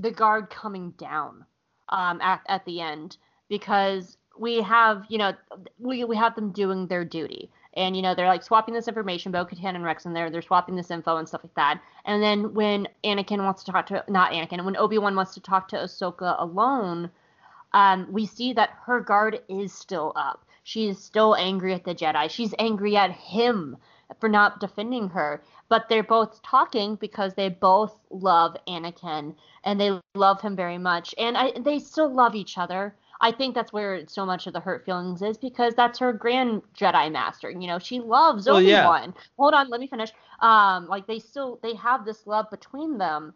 the 0.00 0.10
guard 0.10 0.50
coming 0.50 0.90
down 0.92 1.44
um 1.88 2.20
at, 2.20 2.40
at 2.48 2.64
the 2.64 2.80
end 2.80 3.16
because 3.48 4.16
we 4.38 4.62
have, 4.62 5.04
you 5.08 5.18
know, 5.18 5.34
we 5.78 6.04
we 6.04 6.16
have 6.16 6.34
them 6.34 6.52
doing 6.52 6.86
their 6.86 7.04
duty. 7.04 7.50
And 7.74 7.96
you 7.96 8.02
know, 8.02 8.14
they're 8.14 8.26
like 8.26 8.42
swapping 8.42 8.74
this 8.74 8.88
information, 8.88 9.32
Bo 9.32 9.44
Katan 9.44 9.74
and 9.74 9.84
Rex 9.84 10.04
in 10.04 10.12
there, 10.12 10.30
they're 10.30 10.42
swapping 10.42 10.76
this 10.76 10.90
info 10.90 11.16
and 11.16 11.26
stuff 11.26 11.44
like 11.44 11.54
that. 11.54 11.80
And 12.04 12.22
then 12.22 12.54
when 12.54 12.88
Anakin 13.04 13.44
wants 13.44 13.64
to 13.64 13.72
talk 13.72 13.86
to 13.86 14.04
not 14.08 14.32
Anakin, 14.32 14.64
when 14.64 14.76
Obi-Wan 14.76 15.16
wants 15.16 15.34
to 15.34 15.40
talk 15.40 15.68
to 15.68 15.76
Ahsoka 15.76 16.40
alone, 16.40 17.10
um, 17.72 18.06
we 18.10 18.26
see 18.26 18.52
that 18.52 18.70
her 18.84 19.00
guard 19.00 19.40
is 19.48 19.72
still 19.72 20.12
up. 20.16 20.44
She 20.64 20.88
is 20.88 21.02
still 21.02 21.34
angry 21.34 21.74
at 21.74 21.84
the 21.84 21.94
Jedi. 21.94 22.30
She's 22.30 22.54
angry 22.58 22.96
at 22.96 23.10
him 23.10 23.76
for 24.20 24.28
not 24.28 24.60
defending 24.60 25.08
her. 25.08 25.42
But 25.68 25.88
they're 25.88 26.02
both 26.02 26.42
talking 26.42 26.96
because 26.96 27.34
they 27.34 27.48
both 27.48 27.98
love 28.10 28.56
Anakin 28.68 29.34
and 29.64 29.80
they 29.80 29.98
love 30.14 30.40
him 30.40 30.54
very 30.54 30.78
much, 30.78 31.14
and 31.16 31.36
I, 31.36 31.52
they 31.58 31.78
still 31.78 32.12
love 32.12 32.34
each 32.34 32.58
other. 32.58 32.94
I 33.22 33.30
think 33.30 33.54
that's 33.54 33.72
where 33.72 34.02
so 34.08 34.26
much 34.26 34.48
of 34.48 34.52
the 34.52 34.60
hurt 34.60 34.84
feelings 34.84 35.22
is 35.22 35.38
because 35.38 35.74
that's 35.74 36.00
her 36.00 36.12
grand 36.12 36.62
Jedi 36.76 37.10
master. 37.10 37.50
You 37.50 37.68
know, 37.68 37.78
she 37.78 38.00
loves 38.00 38.46
Well, 38.46 38.56
Obi 38.56 38.66
yeah. 38.66 38.86
Wan. 38.86 39.14
Hold 39.38 39.54
on, 39.54 39.70
let 39.70 39.80
me 39.80 39.86
finish. 39.86 40.12
Um, 40.40 40.88
like 40.88 41.06
they 41.06 41.20
still 41.20 41.60
they 41.62 41.74
have 41.76 42.04
this 42.04 42.26
love 42.26 42.50
between 42.50 42.98
them. 42.98 43.32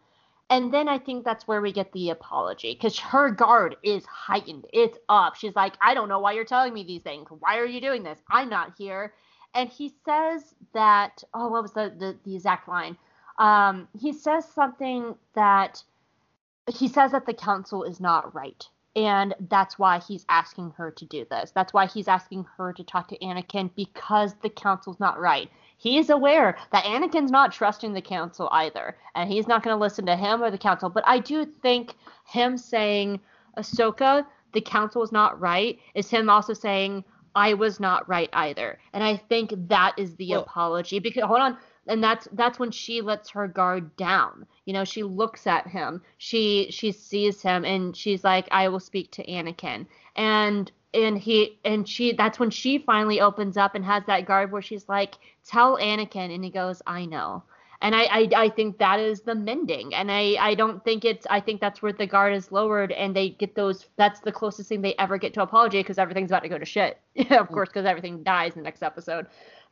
And 0.50 0.72
then 0.72 0.88
I 0.88 0.98
think 0.98 1.24
that's 1.24 1.48
where 1.48 1.60
we 1.60 1.72
get 1.72 1.92
the 1.92 2.10
apology 2.10 2.74
because 2.74 2.98
her 2.98 3.30
guard 3.30 3.76
is 3.82 4.04
heightened. 4.06 4.66
It's 4.72 4.98
up. 5.08 5.36
She's 5.36 5.56
like, 5.56 5.74
I 5.80 5.94
don't 5.94 6.08
know 6.08 6.20
why 6.20 6.32
you're 6.32 6.44
telling 6.44 6.74
me 6.74 6.84
these 6.84 7.02
things. 7.02 7.28
Why 7.30 7.58
are 7.58 7.66
you 7.66 7.80
doing 7.80 8.02
this? 8.02 8.18
I'm 8.30 8.48
not 8.48 8.74
here. 8.78 9.12
And 9.54 9.68
he 9.68 9.92
says 10.04 10.54
that, 10.74 11.24
oh, 11.32 11.48
what 11.48 11.62
was 11.62 11.72
the, 11.72 11.92
the, 11.98 12.16
the 12.24 12.36
exact 12.36 12.68
line? 12.68 12.96
Um, 13.38 13.88
he 13.98 14.12
says 14.12 14.44
something 14.48 15.14
that 15.34 15.82
he 16.72 16.88
says 16.88 17.12
that 17.12 17.26
the 17.26 17.34
council 17.34 17.82
is 17.84 18.00
not 18.00 18.34
right. 18.34 18.68
And 18.96 19.34
that's 19.50 19.78
why 19.78 19.98
he's 20.00 20.24
asking 20.30 20.72
her 20.78 20.90
to 20.90 21.04
do 21.04 21.26
this. 21.30 21.52
That's 21.54 21.74
why 21.74 21.86
he's 21.86 22.08
asking 22.08 22.46
her 22.56 22.72
to 22.72 22.82
talk 22.82 23.08
to 23.08 23.18
Anakin 23.18 23.70
because 23.76 24.34
the 24.42 24.48
council's 24.48 24.98
not 24.98 25.20
right. 25.20 25.50
He 25.76 25.98
is 25.98 26.08
aware 26.08 26.56
that 26.72 26.84
Anakin's 26.84 27.30
not 27.30 27.52
trusting 27.52 27.92
the 27.92 28.00
council 28.00 28.48
either, 28.50 28.96
and 29.14 29.30
he's 29.30 29.46
not 29.46 29.62
going 29.62 29.76
to 29.76 29.80
listen 29.80 30.06
to 30.06 30.16
him 30.16 30.42
or 30.42 30.50
the 30.50 30.56
council. 30.56 30.88
But 30.88 31.04
I 31.06 31.18
do 31.18 31.44
think 31.44 31.94
him 32.24 32.56
saying, 32.56 33.20
Ahsoka, 33.58 34.24
the 34.54 34.62
council 34.62 35.02
is 35.02 35.12
not 35.12 35.38
right, 35.38 35.78
is 35.94 36.08
him 36.08 36.30
also 36.30 36.54
saying, 36.54 37.04
I 37.34 37.52
was 37.52 37.78
not 37.78 38.08
right 38.08 38.30
either. 38.32 38.78
And 38.94 39.04
I 39.04 39.18
think 39.18 39.52
that 39.68 39.94
is 39.98 40.16
the 40.16 40.30
Well- 40.30 40.40
apology. 40.40 40.98
Because 40.98 41.24
hold 41.24 41.40
on, 41.40 41.58
and 41.86 42.02
that's 42.02 42.26
that's 42.32 42.58
when 42.58 42.70
she 42.70 43.02
lets 43.02 43.28
her 43.30 43.46
guard 43.46 43.94
down. 43.96 44.46
You 44.66 44.74
know, 44.74 44.84
she 44.84 45.02
looks 45.02 45.46
at 45.46 45.66
him, 45.66 46.02
she 46.18 46.68
she 46.70 46.92
sees 46.92 47.40
him, 47.40 47.64
and 47.64 47.96
she's 47.96 48.22
like, 48.24 48.46
I 48.50 48.68
will 48.68 48.80
speak 48.80 49.10
to 49.12 49.24
Anakin. 49.26 49.86
And 50.16 50.70
and 50.92 51.18
he 51.18 51.58
and 51.64 51.88
she 51.88 52.12
that's 52.12 52.38
when 52.38 52.50
she 52.50 52.78
finally 52.78 53.20
opens 53.20 53.56
up 53.56 53.74
and 53.74 53.84
has 53.84 54.04
that 54.06 54.26
guard 54.26 54.52
where 54.52 54.62
she's 54.62 54.88
like, 54.88 55.14
tell 55.46 55.78
Anakin, 55.78 56.34
and 56.34 56.44
he 56.44 56.50
goes, 56.50 56.82
I 56.86 57.06
know. 57.06 57.42
And 57.82 57.94
I, 57.94 58.04
I, 58.04 58.28
I 58.34 58.48
think 58.48 58.78
that 58.78 59.00
is 59.00 59.20
the 59.20 59.34
mending. 59.34 59.94
And 59.94 60.10
I, 60.10 60.36
I 60.40 60.54
don't 60.54 60.82
think 60.84 61.04
it's 61.04 61.26
I 61.28 61.40
think 61.40 61.60
that's 61.60 61.82
where 61.82 61.92
the 61.92 62.06
guard 62.06 62.34
is 62.34 62.50
lowered 62.50 62.92
and 62.92 63.14
they 63.14 63.30
get 63.30 63.54
those 63.54 63.86
that's 63.96 64.20
the 64.20 64.32
closest 64.32 64.68
thing 64.68 64.80
they 64.80 64.94
ever 64.98 65.18
get 65.18 65.34
to 65.34 65.42
apology 65.42 65.80
because 65.80 65.98
everything's 65.98 66.30
about 66.30 66.42
to 66.42 66.48
go 66.48 66.58
to 66.58 66.64
shit. 66.64 66.98
of 67.16 67.26
mm. 67.26 67.48
course, 67.48 67.68
because 67.68 67.84
everything 67.84 68.22
dies 68.22 68.52
in 68.52 68.60
the 68.60 68.64
next 68.64 68.82
episode. 68.82 69.26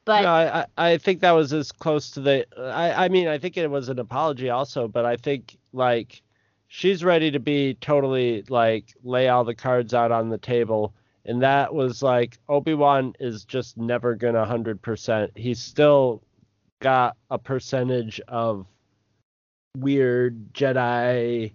But 0.04 0.22
no, 0.22 0.28
I, 0.28 0.66
I 0.76 0.98
think 0.98 1.20
that 1.20 1.32
was 1.32 1.52
as 1.52 1.72
close 1.72 2.10
to 2.12 2.20
the. 2.20 2.46
I, 2.58 3.06
I 3.06 3.08
mean, 3.08 3.26
I 3.26 3.38
think 3.38 3.56
it 3.56 3.70
was 3.70 3.88
an 3.88 3.98
apology 3.98 4.50
also, 4.50 4.86
but 4.86 5.04
I 5.04 5.16
think 5.16 5.56
like 5.72 6.22
she's 6.68 7.02
ready 7.02 7.30
to 7.30 7.38
be 7.38 7.74
totally 7.80 8.44
like 8.48 8.94
lay 9.02 9.28
all 9.28 9.44
the 9.44 9.54
cards 9.54 9.94
out 9.94 10.12
on 10.12 10.28
the 10.28 10.38
table, 10.38 10.92
and 11.24 11.42
that 11.42 11.74
was 11.74 12.02
like 12.02 12.38
Obi 12.48 12.74
Wan 12.74 13.14
is 13.18 13.44
just 13.44 13.78
never 13.78 14.14
gonna 14.14 14.44
hundred 14.44 14.82
percent. 14.82 15.32
He's 15.36 15.60
still 15.60 16.22
got 16.80 17.16
a 17.30 17.38
percentage 17.38 18.20
of 18.28 18.66
weird 19.78 20.52
Jedi 20.52 21.52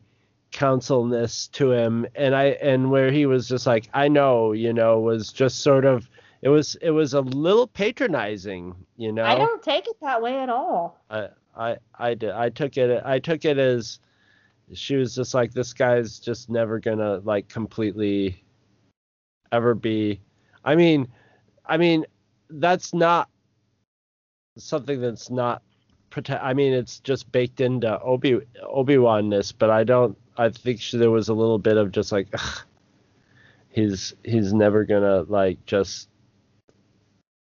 councilness 0.52 1.48
to 1.50 1.72
him, 1.72 2.08
and 2.16 2.34
I 2.34 2.46
and 2.62 2.90
where 2.90 3.12
he 3.12 3.28
was 3.28 3.48
just 3.48 3.68
like 3.68 3.90
I 3.94 4.08
know, 4.08 4.54
you 4.54 4.74
know, 4.74 5.00
was 5.00 5.32
just 5.32 5.60
sort 5.60 5.86
of 5.86 6.10
it 6.42 6.50
was 6.50 6.76
it 6.82 6.92
was 6.92 7.14
a 7.14 7.22
little 7.22 7.68
patronizing, 7.68 8.76
you 8.98 9.12
know. 9.12 9.24
I 9.24 9.36
don't 9.36 9.62
take 9.62 9.88
it 9.88 9.98
that 10.02 10.22
way 10.22 10.40
at 10.40 10.50
all. 10.50 11.00
I 11.10 11.30
I 11.56 11.78
I 11.96 12.14
did. 12.14 12.32
I 12.32 12.50
took 12.50 12.78
it 12.78 13.02
I 13.06 13.20
took 13.20 13.46
it 13.46 13.58
as 13.58 14.00
she 14.74 14.96
was 14.96 15.16
just 15.16 15.34
like 15.34 15.54
this 15.54 15.74
guy's 15.74 16.20
just 16.20 16.50
never 16.50 16.80
gonna 16.80 17.18
like 17.24 17.50
completely 17.50 18.44
ever 19.52 19.74
be. 19.76 20.22
I 20.64 20.76
mean, 20.76 21.08
I 21.66 21.78
mean 21.78 22.06
that's 22.50 22.94
not 22.94 23.30
something 24.58 25.02
that's 25.02 25.30
not 25.30 25.62
protect. 26.10 26.44
I 26.44 26.54
mean, 26.54 26.74
it's 26.74 27.00
just 27.00 27.32
baked 27.32 27.62
into 27.62 28.00
Obi 28.02 28.40
Obi 28.64 28.98
Wan-ness, 28.98 29.52
but 29.52 29.70
I 29.70 29.84
don't. 29.84 30.18
I 30.38 30.50
think 30.50 30.80
she, 30.80 30.98
there 30.98 31.12
was 31.12 31.28
a 31.28 31.34
little 31.34 31.60
bit 31.60 31.78
of 31.78 31.92
just 31.92 32.12
like. 32.12 32.28
Ugh, 32.34 32.62
He's 33.72 34.16
he's 34.24 34.52
never 34.52 34.84
gonna 34.84 35.22
like 35.28 35.64
just 35.66 36.10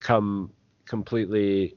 come 0.04 0.52
completely 0.86 1.76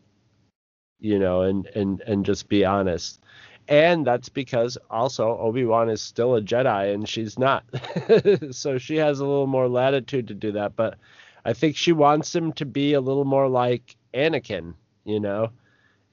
you 1.00 1.18
know 1.20 1.42
and 1.42 1.66
and 1.76 2.02
and 2.02 2.26
just 2.26 2.50
be 2.50 2.66
honest. 2.66 3.22
And 3.70 4.08
that's 4.08 4.30
because 4.30 4.78
also 4.90 5.38
obi-wan 5.40 5.90
is 5.90 6.02
still 6.02 6.36
a 6.36 6.42
jedi 6.42 6.94
and 6.94 7.08
she's 7.08 7.38
not. 7.40 7.66
So 8.52 8.78
she 8.78 8.98
has 8.98 9.20
a 9.20 9.26
little 9.26 9.48
more 9.48 9.68
latitude 9.68 10.28
to 10.30 10.36
do 10.36 10.52
that 10.54 10.76
but 10.76 10.98
i 11.46 11.54
think 11.54 11.76
she 11.78 11.92
wants 11.94 12.36
him 12.36 12.52
to 12.54 12.66
be 12.66 12.94
a 12.94 13.02
little 13.02 13.26
more 13.26 13.48
like 13.50 13.96
anakin 14.14 14.74
you 15.06 15.20
know? 15.20 15.50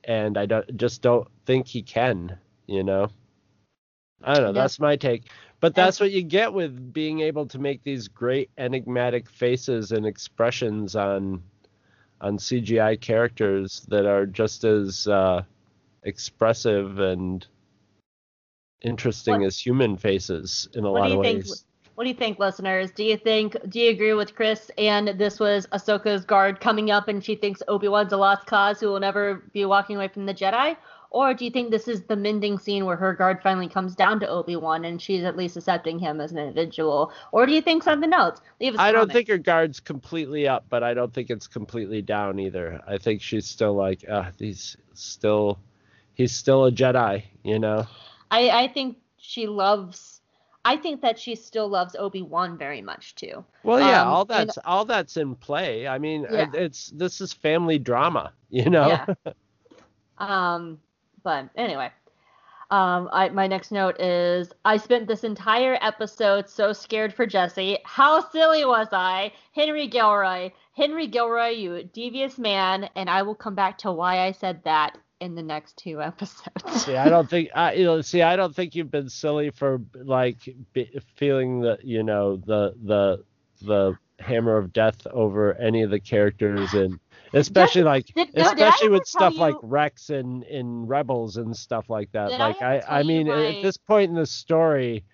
And 0.04 0.36
i 0.38 0.46
don't 0.46 0.76
just 0.76 1.02
don't 1.02 1.28
think 1.46 1.66
he 1.68 1.82
can 1.82 2.38
you 2.66 2.82
know? 2.84 3.10
I 4.22 4.34
don't 4.34 4.44
know 4.44 4.52
Yeah. 4.52 4.62
that's 4.62 4.80
my 4.80 4.96
take. 4.96 5.24
But 5.60 5.74
that's 5.74 6.00
what 6.00 6.10
you 6.12 6.22
get 6.22 6.52
with 6.52 6.92
being 6.92 7.20
able 7.20 7.46
to 7.46 7.58
make 7.58 7.82
these 7.82 8.08
great 8.08 8.50
enigmatic 8.58 9.28
faces 9.30 9.92
and 9.92 10.06
expressions 10.06 10.96
on 10.96 11.42
on 12.24 12.38
CGI 12.38 12.98
characters 13.00 13.84
that 13.88 14.06
are 14.06 14.24
just 14.24 14.64
as 14.64 15.06
uh, 15.06 15.42
expressive 16.04 16.98
and 16.98 17.46
interesting 18.82 19.40
What- 19.40 19.46
as 19.46 19.58
human 19.58 19.96
faces 19.98 20.68
in 20.74 20.84
a 20.84 20.90
What 20.90 21.00
lot 21.02 21.06
do 21.08 21.12
you 21.12 21.18
of 21.20 21.24
think? 21.26 21.38
ways. 21.44 21.64
What 21.96 22.04
do 22.04 22.08
you 22.08 22.16
think, 22.16 22.40
listeners? 22.40 22.90
Do 22.90 23.04
you 23.04 23.16
think? 23.16 23.56
Do 23.68 23.78
you 23.78 23.90
agree 23.90 24.14
with 24.14 24.34
Chris? 24.34 24.68
And 24.78 25.08
this 25.16 25.38
was 25.38 25.68
Ahsoka's 25.68 26.24
guard 26.24 26.58
coming 26.60 26.90
up, 26.90 27.06
and 27.06 27.22
she 27.22 27.36
thinks 27.36 27.62
Obi 27.68 27.86
Wan's 27.86 28.12
a 28.12 28.16
lost 28.16 28.46
cause 28.46 28.80
who 28.80 28.88
will 28.88 28.98
never 28.98 29.44
be 29.52 29.64
walking 29.64 29.94
away 29.94 30.08
from 30.08 30.26
the 30.26 30.34
Jedi. 30.34 30.76
Or 31.14 31.32
do 31.32 31.44
you 31.44 31.50
think 31.52 31.70
this 31.70 31.86
is 31.86 32.02
the 32.02 32.16
mending 32.16 32.58
scene 32.58 32.84
where 32.86 32.96
her 32.96 33.14
guard 33.14 33.40
finally 33.40 33.68
comes 33.68 33.94
down 33.94 34.18
to 34.18 34.26
Obi 34.28 34.56
Wan 34.56 34.84
and 34.84 35.00
she's 35.00 35.22
at 35.22 35.36
least 35.36 35.56
accepting 35.56 35.96
him 35.96 36.20
as 36.20 36.32
an 36.32 36.38
individual? 36.38 37.12
Or 37.30 37.46
do 37.46 37.52
you 37.52 37.60
think 37.62 37.84
something 37.84 38.12
else? 38.12 38.40
Leave 38.60 38.74
us. 38.74 38.80
I 38.80 38.90
don't 38.90 39.12
think 39.12 39.28
her 39.28 39.38
guard's 39.38 39.78
completely 39.78 40.48
up, 40.48 40.64
but 40.68 40.82
I 40.82 40.92
don't 40.92 41.14
think 41.14 41.30
it's 41.30 41.46
completely 41.46 42.02
down 42.02 42.40
either. 42.40 42.82
I 42.88 42.98
think 42.98 43.22
she's 43.22 43.46
still 43.46 43.74
like, 43.74 44.04
uh, 44.08 44.32
he's 44.40 44.76
still, 44.94 45.60
he's 46.14 46.32
still 46.34 46.64
a 46.64 46.72
Jedi, 46.72 47.22
you 47.44 47.60
know. 47.60 47.86
I, 48.32 48.50
I 48.50 48.66
think 48.66 48.96
she 49.16 49.46
loves. 49.46 50.20
I 50.64 50.76
think 50.76 51.00
that 51.02 51.16
she 51.16 51.36
still 51.36 51.68
loves 51.68 51.94
Obi 51.96 52.22
Wan 52.22 52.58
very 52.58 52.82
much 52.82 53.14
too. 53.14 53.44
Well, 53.62 53.78
yeah, 53.78 54.02
Um, 54.02 54.08
all 54.08 54.20
and- 54.22 54.48
that's 54.48 54.58
all 54.64 54.84
that's 54.84 55.16
in 55.16 55.36
play. 55.36 55.86
I 55.86 55.96
mean, 55.98 56.26
Yeah. 56.28 56.50
it's 56.54 56.88
this 56.90 57.20
is 57.20 57.32
family 57.32 57.78
drama, 57.78 58.32
you 58.50 58.68
know. 58.68 58.88
Yeah. 58.88 59.32
Um, 60.18 60.78
but 61.24 61.48
anyway, 61.56 61.90
um, 62.70 63.08
I, 63.12 63.28
my 63.30 63.46
next 63.46 63.72
note 63.72 64.00
is 64.00 64.52
I 64.64 64.76
spent 64.76 65.08
this 65.08 65.24
entire 65.24 65.78
episode 65.80 66.48
so 66.48 66.72
scared 66.72 67.12
for 67.12 67.26
Jesse. 67.26 67.78
How 67.84 68.20
silly 68.30 68.64
was 68.64 68.88
I? 68.92 69.32
Henry 69.52 69.86
Gilroy, 69.86 70.50
Henry 70.74 71.06
Gilroy, 71.06 71.48
you 71.48 71.84
devious 71.92 72.38
man, 72.38 72.88
and 72.94 73.10
I 73.10 73.22
will 73.22 73.34
come 73.34 73.54
back 73.54 73.78
to 73.78 73.92
why 73.92 74.20
I 74.20 74.32
said 74.32 74.62
that 74.64 74.98
in 75.20 75.34
the 75.34 75.42
next 75.42 75.76
two 75.76 76.02
episodes. 76.10 76.84
See, 76.84 76.96
I 76.96 77.08
don't 77.08 77.28
think 77.28 77.50
I 77.54 77.74
you 77.74 77.84
know. 77.84 78.00
See, 78.00 78.22
I 78.22 78.36
don't 78.36 78.54
think 78.54 78.74
you've 78.74 78.90
been 78.90 79.08
silly 79.08 79.50
for 79.50 79.80
like 79.94 80.38
feeling 81.16 81.60
the 81.60 81.78
you 81.82 82.02
know 82.02 82.36
the 82.36 82.74
the 82.82 83.24
the 83.62 83.96
hammer 84.24 84.56
of 84.56 84.72
death 84.72 85.06
over 85.08 85.54
any 85.54 85.82
of 85.82 85.90
the 85.90 86.00
characters 86.00 86.72
and 86.72 86.98
especially 87.34 87.82
like 87.82 88.06
did- 88.14 88.30
especially 88.34 88.88
with 88.88 89.06
stuff 89.06 89.34
tell 89.34 89.40
like 89.40 89.56
Rex 89.62 90.10
and 90.10 90.42
in 90.44 90.86
Rebels 90.86 91.36
and 91.36 91.56
stuff 91.56 91.90
like 91.90 92.10
that. 92.12 92.30
Did 92.30 92.40
I 92.40 92.46
like 92.48 92.62
I 92.62 92.82
I 92.88 93.02
mean 93.02 93.28
my- 93.28 93.46
at 93.46 93.62
this 93.62 93.76
point 93.76 94.10
in 94.10 94.16
the 94.16 94.26
story, 94.26 95.04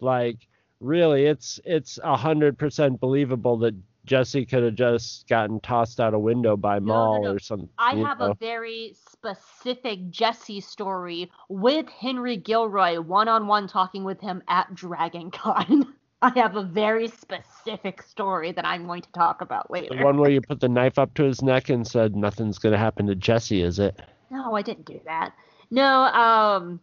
like 0.00 0.36
really 0.80 1.26
it's 1.26 1.60
it's 1.64 1.98
a 2.02 2.16
hundred 2.16 2.58
percent 2.58 3.00
believable 3.00 3.58
that 3.58 3.74
Jesse 4.06 4.46
could 4.46 4.62
have 4.62 4.74
just 4.74 5.28
gotten 5.28 5.60
tossed 5.60 6.00
out 6.00 6.14
a 6.14 6.18
window 6.18 6.56
by 6.56 6.78
no, 6.78 6.84
Maul 6.84 7.24
no. 7.24 7.32
or 7.32 7.38
something. 7.38 7.68
I 7.78 7.94
have 7.96 8.18
know? 8.18 8.30
a 8.30 8.34
very 8.34 8.94
specific 9.08 10.10
Jesse 10.10 10.60
story 10.60 11.30
with 11.48 11.88
Henry 11.88 12.36
Gilroy 12.36 13.00
one 13.00 13.28
on 13.28 13.46
one 13.46 13.68
talking 13.68 14.04
with 14.04 14.20
him 14.20 14.42
at 14.48 14.74
Dragon 14.74 15.30
Con. 15.30 15.94
I 16.22 16.32
have 16.36 16.56
a 16.56 16.62
very 16.62 17.08
specific 17.08 18.02
story 18.02 18.52
that 18.52 18.66
I'm 18.66 18.86
going 18.86 19.00
to 19.02 19.12
talk 19.12 19.40
about 19.40 19.70
later. 19.70 19.96
The 19.96 20.04
one 20.04 20.18
where 20.18 20.30
you 20.30 20.42
put 20.42 20.60
the 20.60 20.68
knife 20.68 20.98
up 20.98 21.14
to 21.14 21.24
his 21.24 21.40
neck 21.40 21.70
and 21.70 21.86
said 21.86 22.14
nothing's 22.14 22.58
gonna 22.58 22.76
happen 22.76 23.06
to 23.06 23.14
Jesse, 23.14 23.62
is 23.62 23.78
it? 23.78 23.98
No, 24.30 24.54
I 24.54 24.60
didn't 24.60 24.84
do 24.84 25.00
that. 25.06 25.32
No, 25.70 25.84
um, 25.84 26.80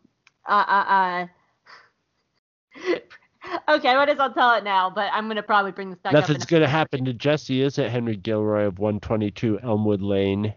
uh, 0.48 0.66
uh, 0.68 1.28
uh. 2.88 2.96
okay, 3.76 3.90
I 3.90 3.96
might 3.96 4.10
as 4.10 4.18
well 4.18 4.34
tell 4.34 4.56
it 4.56 4.64
now, 4.64 4.90
but 4.90 5.12
I'm 5.14 5.28
gonna 5.28 5.44
probably 5.44 5.72
bring 5.72 5.92
this 5.92 6.00
back 6.00 6.14
Nothing's 6.14 6.46
gonna 6.46 6.68
happen 6.68 7.06
to 7.06 7.14
Jesse, 7.14 7.62
is 7.62 7.78
it? 7.78 7.92
Henry 7.92 8.16
Gilroy 8.16 8.64
of 8.64 8.80
122 8.80 9.60
Elmwood 9.62 10.02
Lane. 10.02 10.54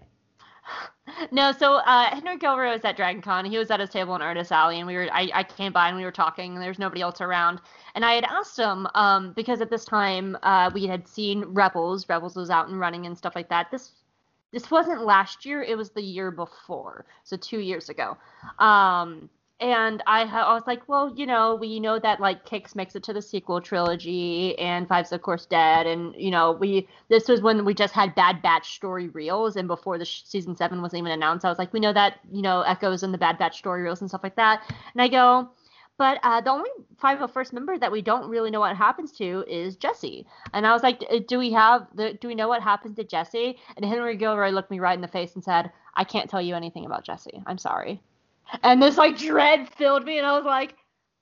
No, 1.30 1.52
so 1.52 1.76
uh, 1.76 2.14
Henry 2.14 2.36
Gilroy 2.38 2.72
was 2.72 2.84
at 2.84 2.96
Dragon 2.96 3.22
Con. 3.22 3.44
He 3.44 3.58
was 3.58 3.70
at 3.70 3.80
his 3.80 3.90
table 3.90 4.14
in 4.14 4.22
Artist 4.22 4.52
Alley, 4.52 4.78
and 4.78 4.86
we 4.86 4.94
were 4.94 5.08
I, 5.12 5.30
I 5.32 5.44
came 5.44 5.72
by 5.72 5.88
and 5.88 5.96
we 5.96 6.04
were 6.04 6.10
talking, 6.10 6.52
and 6.52 6.62
there 6.62 6.70
was 6.70 6.78
nobody 6.78 7.00
else 7.00 7.20
around. 7.20 7.60
And 7.94 8.04
I 8.04 8.14
had 8.14 8.24
asked 8.24 8.58
him 8.58 8.86
um, 8.94 9.32
because 9.34 9.60
at 9.60 9.70
this 9.70 9.84
time 9.84 10.36
uh, 10.42 10.70
we 10.72 10.86
had 10.86 11.06
seen 11.06 11.44
Rebels. 11.44 12.08
Rebels 12.08 12.36
was 12.36 12.50
out 12.50 12.68
and 12.68 12.80
running 12.80 13.06
and 13.06 13.16
stuff 13.16 13.34
like 13.34 13.48
that. 13.48 13.70
This 13.70 13.92
this 14.52 14.70
wasn't 14.70 15.04
last 15.04 15.44
year; 15.44 15.62
it 15.62 15.76
was 15.76 15.90
the 15.90 16.02
year 16.02 16.30
before, 16.30 17.06
so 17.24 17.36
two 17.36 17.60
years 17.60 17.88
ago. 17.88 18.16
Um, 18.58 19.30
and 19.60 20.02
I, 20.06 20.24
ha- 20.24 20.50
I 20.50 20.54
was 20.54 20.62
like, 20.66 20.88
well, 20.88 21.12
you 21.14 21.26
know, 21.26 21.54
we 21.54 21.80
know 21.80 21.98
that 21.98 22.18
like 22.18 22.46
Kix 22.46 22.74
makes 22.74 22.96
it 22.96 23.02
to 23.04 23.12
the 23.12 23.20
sequel 23.20 23.60
trilogy, 23.60 24.58
and 24.58 24.88
Five's 24.88 25.12
of 25.12 25.20
course 25.20 25.44
dead, 25.44 25.86
and 25.86 26.14
you 26.16 26.30
know, 26.30 26.52
we 26.52 26.88
this 27.08 27.28
was 27.28 27.42
when 27.42 27.64
we 27.64 27.74
just 27.74 27.92
had 27.92 28.14
Bad 28.14 28.40
Batch 28.40 28.74
story 28.74 29.08
reels, 29.08 29.56
and 29.56 29.68
before 29.68 29.98
the 29.98 30.04
sh- 30.06 30.22
season 30.24 30.56
seven 30.56 30.80
was 30.80 30.94
even 30.94 31.12
announced, 31.12 31.44
I 31.44 31.50
was 31.50 31.58
like, 31.58 31.72
we 31.74 31.80
know 31.80 31.92
that 31.92 32.20
you 32.32 32.40
know 32.40 32.62
Echo's 32.62 33.02
in 33.02 33.12
the 33.12 33.18
Bad 33.18 33.38
Batch 33.38 33.58
story 33.58 33.82
reels 33.82 34.00
and 34.00 34.08
stuff 34.08 34.22
like 34.22 34.36
that, 34.36 34.62
and 34.94 35.02
I 35.02 35.08
go. 35.08 35.50
But 35.98 36.18
uh, 36.22 36.40
the 36.40 36.48
only 36.48 36.70
501st 37.02 37.52
member 37.52 37.76
that 37.76 37.92
we 37.92 38.00
don't 38.00 38.30
really 38.30 38.50
know 38.50 38.60
what 38.60 38.74
happens 38.74 39.12
to 39.18 39.44
is 39.46 39.76
Jesse. 39.76 40.26
And 40.54 40.66
I 40.66 40.72
was 40.72 40.82
like, 40.82 41.04
do 41.28 41.38
we 41.38 41.52
have 41.52 41.88
the, 41.94 42.14
do 42.14 42.28
we 42.28 42.34
know 42.34 42.48
what 42.48 42.62
happens 42.62 42.96
to 42.96 43.04
Jesse? 43.04 43.58
And 43.76 43.84
Henry 43.84 44.16
Gilroy 44.16 44.48
looked 44.48 44.70
me 44.70 44.80
right 44.80 44.94
in 44.94 45.02
the 45.02 45.08
face 45.08 45.34
and 45.34 45.44
said, 45.44 45.70
I 45.94 46.04
can't 46.04 46.30
tell 46.30 46.40
you 46.40 46.54
anything 46.54 46.86
about 46.86 47.04
Jesse. 47.04 47.42
I'm 47.44 47.58
sorry 47.58 48.00
and 48.62 48.82
this 48.82 48.96
like 48.96 49.16
dread 49.16 49.68
filled 49.68 50.04
me 50.04 50.18
and 50.18 50.26
i 50.26 50.36
was 50.36 50.44
like 50.44 50.74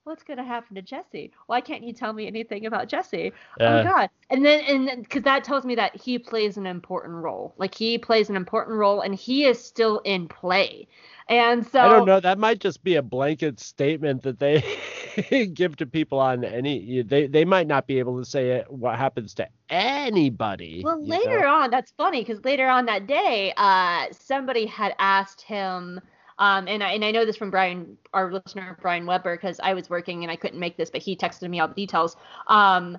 what's 0.05 0.23
going 0.23 0.39
to 0.39 0.45
happen 0.45 0.75
to 0.75 0.83
jesse 0.83 1.31
why 1.47 1.61
can't 1.61 1.83
you 1.85 1.93
tell 1.93 2.13
me 2.13 2.27
anything 2.27 2.65
about 2.67 2.89
jesse 2.89 3.33
oh 3.61 3.65
Uh, 3.65 3.83
my 3.83 3.83
god 3.83 4.11
and 4.31 4.45
then 4.45 4.61
and 4.65 5.03
because 5.03 5.23
that 5.23 5.45
tells 5.45 5.65
me 5.65 5.75
that 5.75 5.95
he 5.95 6.19
plays 6.19 6.57
an 6.57 6.67
important 6.67 7.15
role 7.15 7.55
like 7.59 7.75
he 7.75 7.99
plays 7.99 8.31
an 8.31 8.37
important 8.37 8.77
role 8.79 9.03
and 9.03 9.15
he 9.15 9.45
is 9.45 9.63
still 9.63 9.99
in 10.01 10.27
play 10.27 10.87
and 11.29 11.67
so 11.67 11.81
I 11.81 11.89
don't 11.89 12.07
know. 12.07 12.21
That 12.21 12.39
might 12.39 12.59
just 12.59 12.83
be 12.83 12.95
a 12.97 13.03
blanket 13.03 13.61
statement 13.61 14.23
that 14.23 14.39
they 14.39 14.63
give 15.55 15.77
to 15.77 15.87
people 15.87 16.19
on 16.19 16.43
any. 16.43 17.03
They 17.03 17.27
they 17.27 17.45
might 17.45 17.67
not 17.67 17.87
be 17.87 17.99
able 17.99 18.19
to 18.19 18.25
say 18.25 18.53
it, 18.53 18.71
what 18.73 18.97
happens 18.97 19.35
to 19.35 19.47
anybody. 19.69 20.81
Well, 20.83 21.05
later 21.05 21.41
know? 21.41 21.55
on, 21.55 21.71
that's 21.71 21.93
funny 21.99 22.25
because 22.25 22.43
later 22.45 22.67
on 22.69 22.87
that 22.87 23.07
day, 23.07 23.53
uh, 23.59 24.07
somebody 24.11 24.65
had 24.65 24.95
asked 24.99 25.43
him, 25.43 26.01
um, 26.39 26.69
and 26.69 26.83
I 26.83 26.93
and 26.93 27.05
I 27.05 27.11
know 27.11 27.25
this 27.25 27.37
from 27.37 27.51
Brian, 27.51 27.97
our 28.13 28.33
listener 28.33 28.79
Brian 28.81 29.07
Weber, 29.07 29.37
because 29.37 29.61
I 29.63 29.75
was 29.75 29.91
working 29.91 30.23
and 30.23 30.31
I 30.31 30.37
couldn't 30.37 30.61
make 30.61 30.77
this, 30.77 30.91
but 30.91 31.03
he 31.03 31.17
texted 31.17 31.49
me 31.49 31.61
all 31.61 31.69
the 31.69 31.75
details. 31.75 32.17
Um, 32.47 32.99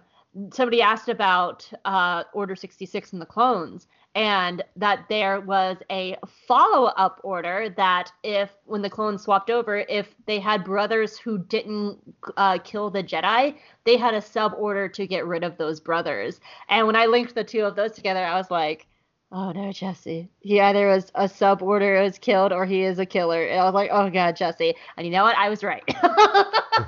somebody 0.52 0.82
asked 0.82 1.10
about 1.10 1.70
uh, 1.86 2.24
Order 2.34 2.56
66 2.56 3.14
and 3.14 3.22
the 3.22 3.26
clones, 3.26 3.88
and 4.16 4.64
that 4.76 5.06
there 5.10 5.40
was 5.40 5.78
a 5.90 6.18
follow-up 6.48 7.20
order 7.24 7.70
that 7.78 8.12
if 8.24 8.52
when 8.66 8.82
the 8.82 8.90
clones 8.90 9.24
swapped 9.24 9.50
over, 9.50 9.86
if 9.90 10.16
they 10.26 10.40
had 10.40 10.64
brothers 10.64 11.18
who 11.18 11.38
didn't 11.38 11.98
uh, 12.38 12.58
kill 12.64 12.90
the 12.90 13.04
Jedi, 13.04 13.56
they 13.86 13.98
had 13.98 14.14
a 14.14 14.22
sub 14.22 14.54
order 14.58 14.88
to 14.90 15.08
get 15.08 15.26
rid 15.26 15.44
of 15.44 15.58
those 15.58 15.80
brothers. 15.80 16.42
And 16.68 16.86
when 16.86 16.96
I 16.96 17.06
linked 17.06 17.36
the 17.36 17.44
two 17.44 17.62
of 17.62 17.76
those 17.76 17.94
together, 17.94 18.24
I 18.24 18.36
was 18.36 18.52
like, 18.52 18.88
oh 19.32 19.52
no, 19.52 19.72
Jesse. 19.72 20.30
He 20.40 20.60
either 20.60 20.88
was 20.88 21.12
a 21.16 21.28
sub 21.28 21.62
order 21.62 22.02
was 22.02 22.18
killed 22.18 22.52
or 22.52 22.66
he 22.66 22.84
is 22.84 23.00
a 23.00 23.06
killer. 23.06 23.44
And 23.44 23.60
I 23.60 23.66
was 23.66 23.74
like, 23.74 23.90
oh 23.92 24.10
god, 24.10 24.36
Jesse. 24.36 24.76
And 24.98 25.06
you 25.06 25.12
know 25.12 25.24
what? 25.24 25.38
I 25.38 25.50
was 25.50 25.64
right. 25.64 25.84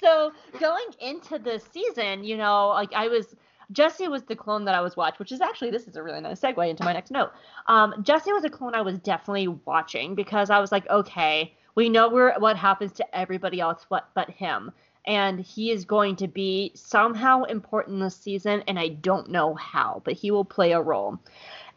so 0.00 0.32
going 0.58 0.86
into 1.00 1.38
this 1.38 1.64
season, 1.72 2.24
you 2.24 2.36
know, 2.36 2.68
like 2.68 2.92
I 2.94 3.08
was 3.08 3.34
Jesse 3.72 4.08
was 4.08 4.22
the 4.24 4.36
clone 4.36 4.64
that 4.66 4.74
I 4.74 4.80
was 4.80 4.96
watching, 4.96 5.16
which 5.18 5.32
is 5.32 5.40
actually 5.40 5.70
this 5.70 5.86
is 5.86 5.96
a 5.96 6.02
really 6.02 6.20
nice 6.20 6.40
segue 6.40 6.68
into 6.68 6.84
my 6.84 6.92
next 6.92 7.10
note. 7.10 7.32
Um, 7.66 7.94
Jesse 8.02 8.32
was 8.32 8.44
a 8.44 8.50
clone 8.50 8.74
I 8.74 8.82
was 8.82 8.98
definitely 8.98 9.48
watching 9.48 10.14
because 10.14 10.50
I 10.50 10.60
was 10.60 10.72
like, 10.72 10.88
okay, 10.90 11.54
we 11.74 11.88
know 11.88 12.08
where 12.08 12.34
what 12.38 12.56
happens 12.56 12.92
to 12.92 13.16
everybody 13.16 13.60
else 13.60 13.86
but 13.88 14.08
but 14.14 14.30
him. 14.30 14.72
And 15.04 15.40
he 15.40 15.72
is 15.72 15.84
going 15.84 16.14
to 16.16 16.28
be 16.28 16.70
somehow 16.76 17.42
important 17.44 17.98
this 17.98 18.14
season, 18.14 18.62
and 18.68 18.78
I 18.78 18.88
don't 18.88 19.30
know 19.30 19.54
how, 19.54 20.00
but 20.04 20.14
he 20.14 20.30
will 20.30 20.44
play 20.44 20.72
a 20.72 20.80
role. 20.80 21.18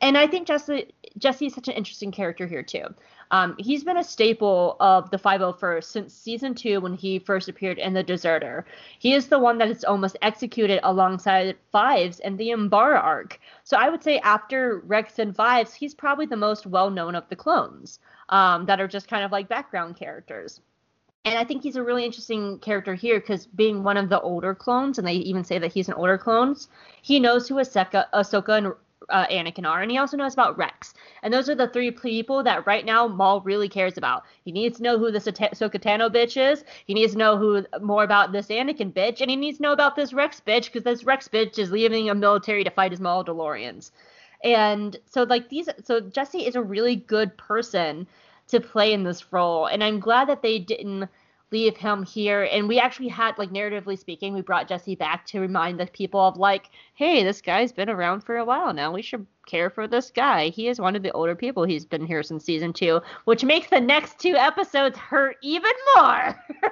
And 0.01 0.17
I 0.17 0.27
think 0.27 0.47
Jesse 0.47 0.93
Jesse 1.17 1.45
is 1.45 1.53
such 1.53 1.67
an 1.67 1.75
interesting 1.75 2.11
character 2.11 2.45
here 2.45 2.63
too. 2.63 2.93
Um, 3.31 3.55
he's 3.57 3.83
been 3.83 3.97
a 3.97 4.03
staple 4.03 4.75
of 4.79 5.09
the 5.09 5.17
501st 5.17 5.83
since 5.83 6.13
season 6.13 6.53
two 6.53 6.79
when 6.81 6.93
he 6.93 7.19
first 7.19 7.49
appeared 7.49 7.79
in 7.79 7.93
The 7.93 8.03
Deserter. 8.03 8.65
He 8.99 9.13
is 9.13 9.27
the 9.27 9.39
one 9.39 9.57
that 9.57 9.69
is 9.69 9.83
almost 9.83 10.17
executed 10.21 10.79
alongside 10.83 11.55
Fives 11.71 12.19
and 12.19 12.37
the 12.37 12.49
Umbara 12.49 13.01
arc. 13.01 13.39
So 13.63 13.77
I 13.77 13.89
would 13.89 14.03
say 14.03 14.19
after 14.19 14.79
Rex 14.85 15.19
and 15.19 15.35
Fives, 15.35 15.73
he's 15.73 15.93
probably 15.93 16.25
the 16.25 16.37
most 16.37 16.65
well 16.65 16.89
known 16.89 17.15
of 17.15 17.27
the 17.29 17.35
clones 17.35 17.99
um, 18.29 18.65
that 18.65 18.81
are 18.81 18.87
just 18.87 19.07
kind 19.07 19.23
of 19.23 19.31
like 19.31 19.47
background 19.47 19.95
characters. 19.95 20.61
And 21.25 21.39
I 21.39 21.43
think 21.43 21.63
he's 21.63 21.75
a 21.75 21.83
really 21.83 22.05
interesting 22.05 22.59
character 22.59 22.93
here 22.93 23.19
because 23.19 23.47
being 23.47 23.83
one 23.83 23.97
of 23.97 24.09
the 24.09 24.21
older 24.21 24.53
clones, 24.53 24.99
and 24.99 25.07
they 25.07 25.13
even 25.13 25.43
say 25.43 25.57
that 25.57 25.73
he's 25.73 25.87
an 25.87 25.95
older 25.95 26.19
clone, 26.19 26.55
he 27.01 27.19
knows 27.19 27.47
who 27.47 27.55
Ahsoka, 27.55 28.05
Ahsoka 28.13 28.57
and 28.57 28.73
uh, 29.09 29.27
Anakin 29.27 29.67
are, 29.67 29.81
and 29.81 29.91
he 29.91 29.97
also 29.97 30.17
knows 30.17 30.33
about 30.33 30.57
Rex. 30.57 30.93
And 31.23 31.33
those 31.33 31.49
are 31.49 31.55
the 31.55 31.67
three 31.67 31.91
people 31.91 32.43
that 32.43 32.65
right 32.65 32.85
now 32.85 33.07
Maul 33.07 33.41
really 33.41 33.69
cares 33.69 33.97
about. 33.97 34.23
He 34.43 34.51
needs 34.51 34.77
to 34.77 34.83
know 34.83 34.97
who 34.97 35.11
this 35.11 35.25
Ahsoka 35.25 35.79
bitch 35.79 36.51
is. 36.51 36.63
He 36.85 36.93
needs 36.93 37.13
to 37.13 37.17
know 37.17 37.37
who 37.37 37.65
more 37.81 38.03
about 38.03 38.31
this 38.31 38.47
Anakin 38.47 38.93
bitch, 38.93 39.21
and 39.21 39.29
he 39.29 39.35
needs 39.35 39.57
to 39.57 39.63
know 39.63 39.73
about 39.73 39.95
this 39.95 40.13
Rex 40.13 40.41
bitch 40.45 40.65
because 40.65 40.83
this 40.83 41.03
Rex 41.03 41.27
bitch 41.27 41.57
is 41.59 41.71
leaving 41.71 42.09
a 42.09 42.15
military 42.15 42.63
to 42.63 42.71
fight 42.71 42.91
his 42.91 42.99
Mandalorians. 42.99 43.91
And 44.43 44.97
so 45.05 45.23
like 45.23 45.49
these, 45.49 45.69
so 45.83 45.99
Jesse 45.99 46.45
is 46.45 46.55
a 46.55 46.61
really 46.61 46.95
good 46.95 47.35
person 47.37 48.07
to 48.47 48.59
play 48.59 48.93
in 48.93 49.03
this 49.03 49.33
role, 49.33 49.65
and 49.65 49.83
I'm 49.83 49.99
glad 49.99 50.29
that 50.29 50.41
they 50.41 50.59
didn't 50.59 51.09
leave 51.55 51.77
him 51.77 52.03
here. 52.03 52.43
And 52.51 52.67
we 52.67 52.79
actually 52.81 53.07
had, 53.07 53.37
like, 53.37 53.49
narratively 53.49 53.97
speaking, 53.97 54.33
we 54.33 54.41
brought 54.41 54.67
Jesse 54.67 54.95
back 54.95 55.25
to 55.27 55.39
remind 55.39 55.79
the 55.79 55.85
people 55.87 56.19
of, 56.19 56.35
like, 56.35 56.69
hey, 56.95 57.23
this 57.23 57.41
guy's 57.41 57.71
been 57.71 57.89
around 57.89 58.25
for 58.25 58.35
a 58.35 58.43
while 58.43 58.73
now. 58.73 58.91
We 58.91 59.01
should 59.01 59.25
care 59.47 59.69
for 59.69 59.87
this 59.87 60.11
guy. 60.11 60.49
He 60.49 60.67
is 60.67 60.81
one 60.81 60.97
of 60.97 61.03
the 61.03 61.13
older 61.13 61.33
people. 61.33 61.63
He's 61.63 61.85
been 61.85 62.05
here 62.05 62.23
since 62.23 62.43
season 62.43 62.73
two, 62.73 62.99
which 63.23 63.45
makes 63.45 63.69
the 63.69 63.79
next 63.79 64.19
two 64.19 64.35
episodes 64.35 64.97
hurt 64.97 65.37
even 65.41 65.71
more. 65.95 66.35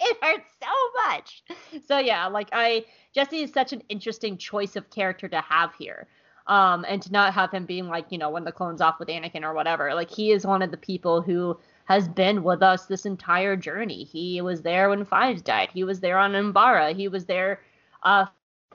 it 0.00 0.16
hurts 0.22 0.48
so 0.62 1.08
much. 1.08 1.44
So, 1.86 1.98
yeah, 1.98 2.26
like, 2.26 2.48
I, 2.52 2.86
Jesse 3.14 3.42
is 3.42 3.52
such 3.52 3.74
an 3.74 3.82
interesting 3.90 4.38
choice 4.38 4.76
of 4.76 4.88
character 4.88 5.28
to 5.28 5.42
have 5.42 5.74
here. 5.74 6.08
Um, 6.46 6.86
and 6.88 7.02
to 7.02 7.12
not 7.12 7.34
have 7.34 7.52
him 7.52 7.66
being 7.66 7.86
like, 7.86 8.06
you 8.10 8.18
know, 8.18 8.30
when 8.30 8.44
the 8.44 8.50
clone's 8.50 8.80
off 8.80 8.98
with 8.98 9.08
Anakin 9.08 9.44
or 9.44 9.52
whatever. 9.52 9.94
Like, 9.94 10.10
he 10.10 10.32
is 10.32 10.46
one 10.46 10.62
of 10.62 10.70
the 10.70 10.76
people 10.76 11.20
who 11.20 11.60
has 11.86 12.08
been 12.08 12.42
with 12.42 12.62
us 12.62 12.86
this 12.86 13.06
entire 13.06 13.56
journey. 13.56 14.04
He 14.04 14.40
was 14.40 14.62
there 14.62 14.88
when 14.88 15.04
Fives 15.04 15.42
died. 15.42 15.70
He 15.72 15.84
was 15.84 16.00
there 16.00 16.18
on 16.18 16.32
Umbara. 16.32 16.94
He 16.94 17.08
was 17.08 17.24
there 17.24 17.60
uh 18.02 18.26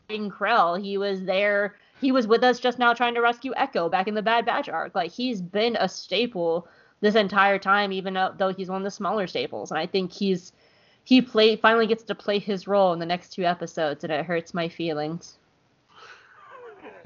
fighting 0.07 0.29
Krell. 0.29 0.81
He 0.81 0.97
was 0.97 1.23
there 1.23 1.75
he 1.99 2.11
was 2.11 2.27
with 2.27 2.43
us 2.43 2.59
just 2.59 2.77
now 2.79 2.93
trying 2.93 3.15
to 3.15 3.21
rescue 3.21 3.53
Echo 3.55 3.89
back 3.89 4.07
in 4.07 4.13
the 4.13 4.21
Bad 4.21 4.45
Batch 4.45 4.69
arc. 4.69 4.93
Like 4.93 5.11
he's 5.11 5.41
been 5.41 5.75
a 5.77 5.89
staple 5.89 6.67
this 7.01 7.15
entire 7.15 7.57
time, 7.59 7.91
even 7.91 8.13
though 8.13 8.53
he's 8.55 8.69
one 8.69 8.77
of 8.77 8.83
the 8.83 8.91
smaller 8.91 9.27
staples. 9.27 9.71
And 9.71 9.79
I 9.79 9.87
think 9.87 10.11
he's 10.11 10.53
he 11.03 11.21
play 11.21 11.55
finally 11.55 11.87
gets 11.87 12.03
to 12.03 12.15
play 12.15 12.37
his 12.39 12.67
role 12.67 12.93
in 12.93 12.99
the 12.99 13.05
next 13.05 13.29
two 13.29 13.43
episodes, 13.43 14.03
and 14.03 14.11
it 14.11 14.25
hurts 14.25 14.53
my 14.53 14.67
feelings. 14.67 15.37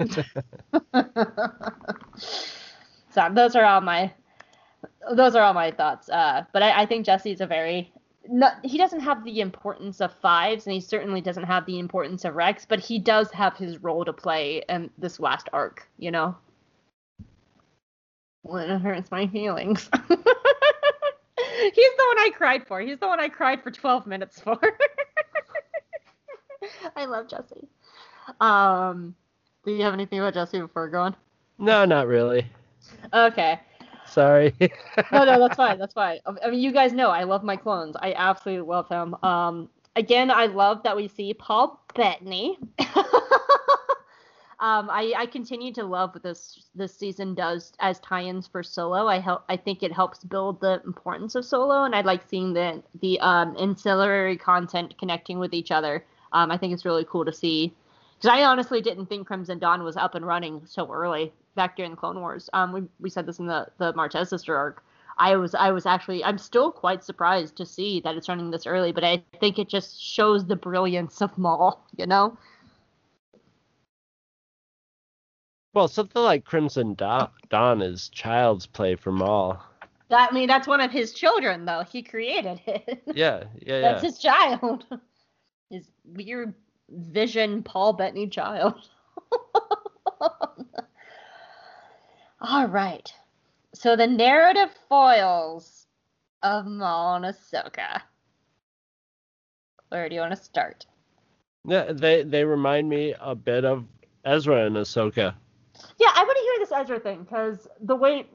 so 3.10 3.28
those 3.32 3.54
are 3.54 3.64
all 3.64 3.80
my 3.80 4.12
those 5.10 5.34
are 5.34 5.42
all 5.42 5.54
my 5.54 5.70
thoughts. 5.70 6.08
Uh, 6.08 6.44
but 6.52 6.62
I, 6.62 6.82
I 6.82 6.86
think 6.86 7.06
Jesse's 7.06 7.40
a 7.40 7.46
very 7.46 7.92
not, 8.28 8.64
he 8.64 8.78
doesn't 8.78 9.00
have 9.00 9.24
the 9.24 9.40
importance 9.40 10.00
of 10.00 10.14
fives, 10.14 10.66
and 10.66 10.74
he 10.74 10.80
certainly 10.80 11.20
doesn't 11.20 11.42
have 11.42 11.66
the 11.66 11.80
importance 11.80 12.24
of 12.24 12.36
Rex, 12.36 12.64
but 12.64 12.78
he 12.78 12.98
does 12.98 13.30
have 13.32 13.56
his 13.56 13.82
role 13.82 14.04
to 14.04 14.12
play 14.12 14.62
in 14.68 14.90
this 14.98 15.18
last 15.18 15.48
arc. 15.52 15.88
You 15.98 16.12
know, 16.12 16.36
when 18.42 18.70
it 18.70 18.80
hurts 18.80 19.10
my 19.10 19.26
feelings. 19.26 19.88
He's 21.62 21.92
the 21.96 22.04
one 22.08 22.18
I 22.18 22.30
cried 22.34 22.66
for. 22.66 22.80
He's 22.80 22.98
the 22.98 23.06
one 23.06 23.20
I 23.20 23.28
cried 23.28 23.62
for 23.62 23.70
12 23.70 24.06
minutes 24.06 24.40
for. 24.40 24.58
I 26.96 27.04
love 27.04 27.28
Jesse. 27.28 27.68
Um, 28.40 29.14
do 29.64 29.72
you 29.72 29.82
have 29.82 29.94
anything 29.94 30.18
about 30.18 30.34
Jesse 30.34 30.60
before 30.60 30.88
going? 30.88 31.14
No, 31.58 31.84
not 31.84 32.08
really. 32.08 32.46
Okay. 33.12 33.60
Sorry. 34.06 34.54
no, 34.60 35.24
no, 35.24 35.38
that's 35.38 35.56
fine. 35.56 35.78
That's 35.78 35.94
fine. 35.94 36.18
I 36.44 36.50
mean, 36.50 36.60
you 36.60 36.72
guys 36.72 36.92
know 36.92 37.10
I 37.10 37.24
love 37.24 37.42
my 37.42 37.56
clones. 37.56 37.96
I 37.98 38.14
absolutely 38.14 38.68
love 38.68 38.88
him. 38.88 39.16
Um, 39.22 39.68
again, 39.96 40.30
I 40.30 40.46
love 40.46 40.82
that 40.82 40.96
we 40.96 41.08
see 41.08 41.34
Paul 41.34 41.82
Bettany. 41.94 42.58
um, 42.78 44.88
I, 44.90 45.14
I 45.16 45.26
continue 45.26 45.72
to 45.74 45.84
love 45.84 46.14
what 46.14 46.22
this 46.22 46.66
this 46.74 46.94
season 46.94 47.34
does 47.34 47.72
as 47.80 48.00
tie-ins 48.00 48.46
for 48.46 48.62
Solo. 48.62 49.06
I 49.06 49.18
help. 49.18 49.44
I 49.48 49.56
think 49.56 49.82
it 49.82 49.92
helps 49.92 50.24
build 50.24 50.60
the 50.60 50.82
importance 50.84 51.34
of 51.34 51.44
Solo, 51.44 51.84
and 51.84 51.94
I 51.94 52.02
like 52.02 52.28
seeing 52.28 52.52
the 52.52 52.82
the 53.00 53.18
um, 53.20 53.56
ancillary 53.58 54.36
content 54.36 54.96
connecting 54.98 55.38
with 55.38 55.54
each 55.54 55.70
other. 55.70 56.04
Um, 56.32 56.50
I 56.50 56.56
think 56.56 56.72
it's 56.72 56.84
really 56.84 57.04
cool 57.04 57.24
to 57.24 57.32
see 57.32 57.74
Because 58.22 58.38
I 58.38 58.44
honestly 58.44 58.80
didn't 58.80 59.06
think 59.06 59.26
Crimson 59.26 59.58
Dawn 59.58 59.82
was 59.82 59.96
up 59.96 60.14
and 60.14 60.24
running 60.24 60.62
so 60.64 60.88
early 60.92 61.32
back 61.56 61.74
during 61.74 61.90
the 61.90 61.96
Clone 61.96 62.20
Wars. 62.20 62.48
Um, 62.52 62.72
we, 62.72 62.82
we 63.00 63.10
said 63.10 63.26
this 63.26 63.40
in 63.40 63.46
the 63.46 63.66
the 63.78 63.92
Martez 63.94 64.28
sister 64.28 64.56
arc. 64.56 64.84
I 65.18 65.34
was 65.34 65.56
I 65.56 65.72
was 65.72 65.86
actually 65.86 66.22
I'm 66.22 66.38
still 66.38 66.70
quite 66.70 67.02
surprised 67.02 67.56
to 67.56 67.66
see 67.66 68.00
that 68.02 68.14
it's 68.14 68.28
running 68.28 68.52
this 68.52 68.64
early, 68.64 68.92
but 68.92 69.02
I 69.02 69.24
think 69.40 69.58
it 69.58 69.68
just 69.68 70.00
shows 70.00 70.46
the 70.46 70.54
brilliance 70.54 71.20
of 71.20 71.36
Maul. 71.36 71.84
You 71.96 72.06
know. 72.06 72.38
Well, 75.74 75.88
something 75.88 76.22
like 76.22 76.44
Crimson 76.44 76.94
Da- 76.94 77.30
Dawn 77.48 77.82
is 77.82 78.08
child's 78.10 78.66
play 78.66 78.94
for 78.94 79.10
Maul. 79.10 79.60
That, 80.10 80.30
I 80.30 80.34
mean, 80.34 80.46
that's 80.46 80.68
one 80.68 80.82
of 80.82 80.92
his 80.92 81.12
children, 81.12 81.64
though. 81.64 81.82
He 81.90 82.02
created 82.02 82.60
it. 82.66 83.02
Yeah, 83.06 83.14
yeah, 83.16 83.44
yeah. 83.66 83.80
That's 83.80 84.04
his 84.04 84.18
child. 84.18 84.84
His 85.70 85.88
weird 86.04 86.52
vision 86.92 87.62
Paul 87.62 87.94
Bettany 87.94 88.28
child. 88.28 88.74
All 92.40 92.66
right. 92.66 93.12
So 93.74 93.96
the 93.96 94.06
narrative 94.06 94.70
foils 94.88 95.86
of 96.42 96.66
Maul 96.66 97.16
and 97.16 97.24
Ahsoka. 97.24 98.02
Where 99.88 100.08
do 100.08 100.14
you 100.14 100.20
want 100.20 100.32
to 100.36 100.42
start? 100.42 100.86
Yeah, 101.66 101.92
they 101.92 102.22
they 102.22 102.44
remind 102.44 102.88
me 102.88 103.14
a 103.20 103.34
bit 103.34 103.64
of 103.64 103.84
Ezra 104.24 104.66
and 104.66 104.76
Ahsoka. 104.76 105.34
Yeah, 105.98 106.10
I 106.14 106.24
want 106.24 106.36
to 106.36 106.42
hear 106.42 106.54
this 106.58 106.72
Ezra 106.72 107.00
thing 107.00 107.22
because 107.22 107.68
the 107.80 107.94
way, 107.96 108.26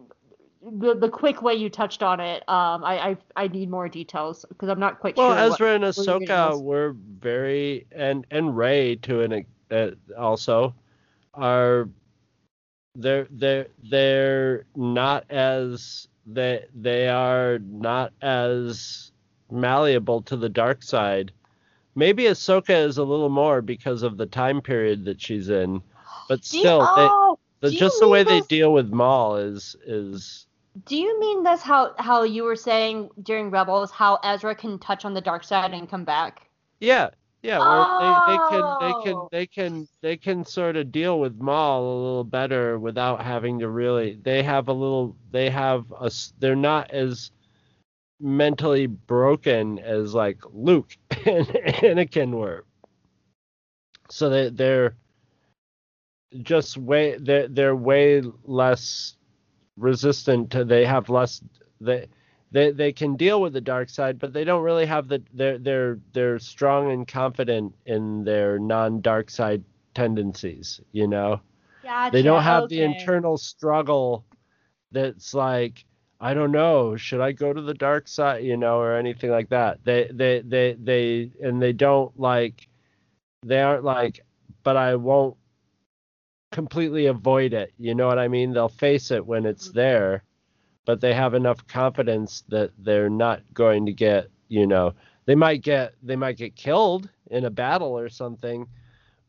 the 0.71 0.95
the 0.95 1.09
quick 1.09 1.41
way 1.41 1.53
you 1.53 1.69
touched 1.69 2.03
on 2.03 2.19
it, 2.19 2.47
um, 2.49 2.83
I 2.83 3.09
I, 3.09 3.17
I 3.35 3.47
need 3.47 3.69
more 3.69 3.87
details 3.89 4.45
because 4.49 4.69
I'm 4.69 4.79
not 4.79 4.99
quite 4.99 5.17
Well, 5.17 5.29
sure. 5.29 5.35
Well, 5.35 5.53
Ezra 5.53 5.75
and 5.75 5.83
Ahsoka 5.83 6.61
were 6.61 6.95
very 7.19 7.85
and 7.91 8.25
and 8.31 8.55
Rey 8.55 8.95
to 8.97 9.21
an 9.21 9.45
uh, 9.71 9.91
also 10.17 10.73
are 11.33 11.89
they're 12.95 13.27
they're 13.31 13.67
they're 13.89 14.65
not 14.75 15.29
as 15.29 16.07
they 16.25 16.65
they 16.75 17.07
are 17.07 17.59
not 17.59 18.11
as 18.21 19.11
malleable 19.51 20.21
to 20.23 20.35
the 20.35 20.49
dark 20.49 20.83
side. 20.83 21.31
Maybe 21.95 22.23
Ahsoka 22.23 22.85
is 22.85 22.97
a 22.97 23.03
little 23.03 23.29
more 23.29 23.61
because 23.61 24.03
of 24.03 24.17
the 24.17 24.27
time 24.27 24.61
period 24.61 25.05
that 25.05 25.21
she's 25.21 25.49
in, 25.49 25.81
but 26.27 26.43
still, 26.45 26.81
oh, 26.81 27.39
they, 27.61 27.69
the, 27.69 27.75
just 27.75 27.99
the 27.99 28.07
way 28.07 28.23
they 28.23 28.41
deal 28.41 28.73
with 28.73 28.91
Maul 28.91 29.37
is 29.37 29.75
is 29.85 30.46
Do 30.85 30.95
you 30.97 31.19
mean 31.19 31.43
that's 31.43 31.61
how 31.61 31.93
how 31.97 32.23
you 32.23 32.43
were 32.43 32.55
saying 32.55 33.09
during 33.23 33.49
Rebels 33.49 33.91
how 33.91 34.19
Ezra 34.23 34.55
can 34.55 34.79
touch 34.79 35.05
on 35.05 35.13
the 35.13 35.21
dark 35.21 35.43
side 35.43 35.73
and 35.73 35.89
come 35.89 36.03
back? 36.03 36.47
Yeah, 36.79 37.09
yeah. 37.41 37.59
Where 37.59 37.85
they, 37.99 38.33
they 38.33 38.37
can 38.49 38.77
they 38.79 38.93
Oh. 38.93 39.01
can 39.03 39.27
they 39.31 39.47
can 39.47 39.87
they 40.01 40.17
can 40.17 40.45
sort 40.45 40.75
of 40.75 40.91
deal 40.91 41.19
with 41.19 41.39
Maul 41.39 41.81
a 41.83 41.97
little 42.03 42.23
better 42.23 42.77
without 42.79 43.23
having 43.23 43.59
to 43.59 43.69
really. 43.69 44.19
They 44.21 44.43
have 44.43 44.67
a 44.67 44.73
little. 44.73 45.15
They 45.31 45.49
have 45.49 45.91
a. 45.99 46.11
They're 46.39 46.55
not 46.55 46.91
as 46.91 47.31
mentally 48.19 48.87
broken 48.87 49.79
as 49.79 50.13
like 50.13 50.41
Luke 50.51 50.95
and 51.25 51.47
Anakin 51.47 52.31
were. 52.31 52.65
So 54.09 54.29
they 54.29 54.49
they're 54.49 54.95
just 56.43 56.77
way 56.77 57.17
they're 57.19 57.47
they're 57.47 57.75
way 57.75 58.21
less 58.43 59.15
resistant 59.77 60.51
to. 60.51 60.65
They 60.65 60.85
have 60.85 61.09
less. 61.09 61.41
They 61.79 62.07
they 62.51 62.71
they 62.71 62.91
can 62.91 63.15
deal 63.15 63.41
with 63.41 63.53
the 63.53 63.61
dark 63.61 63.89
side, 63.89 64.19
but 64.19 64.33
they 64.33 64.43
don't 64.43 64.63
really 64.63 64.85
have 64.85 65.07
the 65.07 65.21
they're 65.33 65.57
they're 65.57 65.99
they're 66.13 66.39
strong 66.39 66.91
and 66.91 67.07
confident 67.07 67.75
in 67.85 68.23
their 68.23 68.59
non-dark 68.59 69.29
side 69.29 69.63
tendencies, 69.93 70.81
you 70.91 71.07
know. 71.07 71.41
Gotcha. 71.83 72.11
They 72.11 72.21
don't 72.23 72.43
have 72.43 72.69
the 72.69 72.81
internal 72.81 73.37
struggle 73.37 74.25
that's 74.91 75.33
like 75.33 75.85
I 76.19 76.33
don't 76.33 76.51
know, 76.51 76.95
should 76.95 77.21
I 77.21 77.31
go 77.31 77.53
to 77.53 77.61
the 77.61 77.73
dark 77.73 78.07
side, 78.07 78.43
you 78.43 78.57
know, 78.57 78.79
or 78.79 78.95
anything 78.95 79.29
like 79.29 79.49
that. 79.49 79.79
They 79.83 80.09
they 80.11 80.41
they 80.41 80.73
they 80.81 81.31
and 81.41 81.61
they 81.61 81.73
don't 81.73 82.17
like 82.19 82.67
they 83.45 83.61
aren't 83.61 83.83
like 83.83 84.21
but 84.63 84.75
I 84.75 84.95
won't 84.95 85.37
completely 86.57 87.05
avoid 87.05 87.53
it. 87.53 87.71
You 87.77 87.93
know 87.93 88.07
what 88.07 88.17
I 88.17 88.27
mean? 88.27 88.51
They'll 88.51 88.67
face 88.67 89.11
it 89.11 89.23
when 89.23 89.45
it's 89.45 89.67
mm-hmm. 89.67 89.77
there, 89.77 90.23
but 90.85 91.01
they 91.01 91.13
have 91.13 91.35
enough 91.35 91.67
confidence 91.67 92.43
that 92.49 92.71
they're 92.79 93.11
not 93.11 93.43
going 93.53 93.85
to 93.85 93.93
get, 93.93 94.31
you 94.47 94.65
know, 94.65 94.95
they 95.27 95.35
might 95.35 95.61
get 95.61 95.93
they 96.01 96.15
might 96.15 96.35
get 96.35 96.55
killed 96.55 97.11
in 97.29 97.45
a 97.45 97.51
battle 97.51 97.95
or 97.95 98.09
something, 98.09 98.65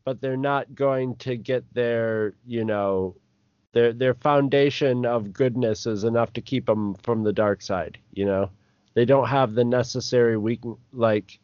but 0.05 0.19
they're 0.19 0.37
not 0.37 0.73
going 0.73 1.17
to 1.17 1.37
get 1.37 1.71
their, 1.71 2.33
you 2.47 2.65
know, 2.65 3.15
their 3.73 3.93
their 3.93 4.15
foundation 4.15 5.05
of 5.05 5.31
goodness 5.31 5.85
is 5.85 6.05
enough 6.05 6.33
to 6.33 6.41
keep 6.41 6.65
them 6.65 6.95
from 7.03 7.21
the 7.21 7.33
dark 7.33 7.61
side, 7.61 7.99
you 8.11 8.25
know. 8.25 8.49
They 8.95 9.05
don't 9.05 9.27
have 9.27 9.53
the 9.53 9.65
necessary 9.65 10.35
weak 10.35 10.61
like 10.91 11.39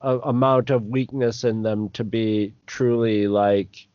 amount 0.00 0.70
of 0.70 0.86
weakness 0.86 1.42
in 1.42 1.62
them 1.62 1.88
to 1.88 2.04
be 2.04 2.54
truly 2.68 3.26
like 3.26 3.88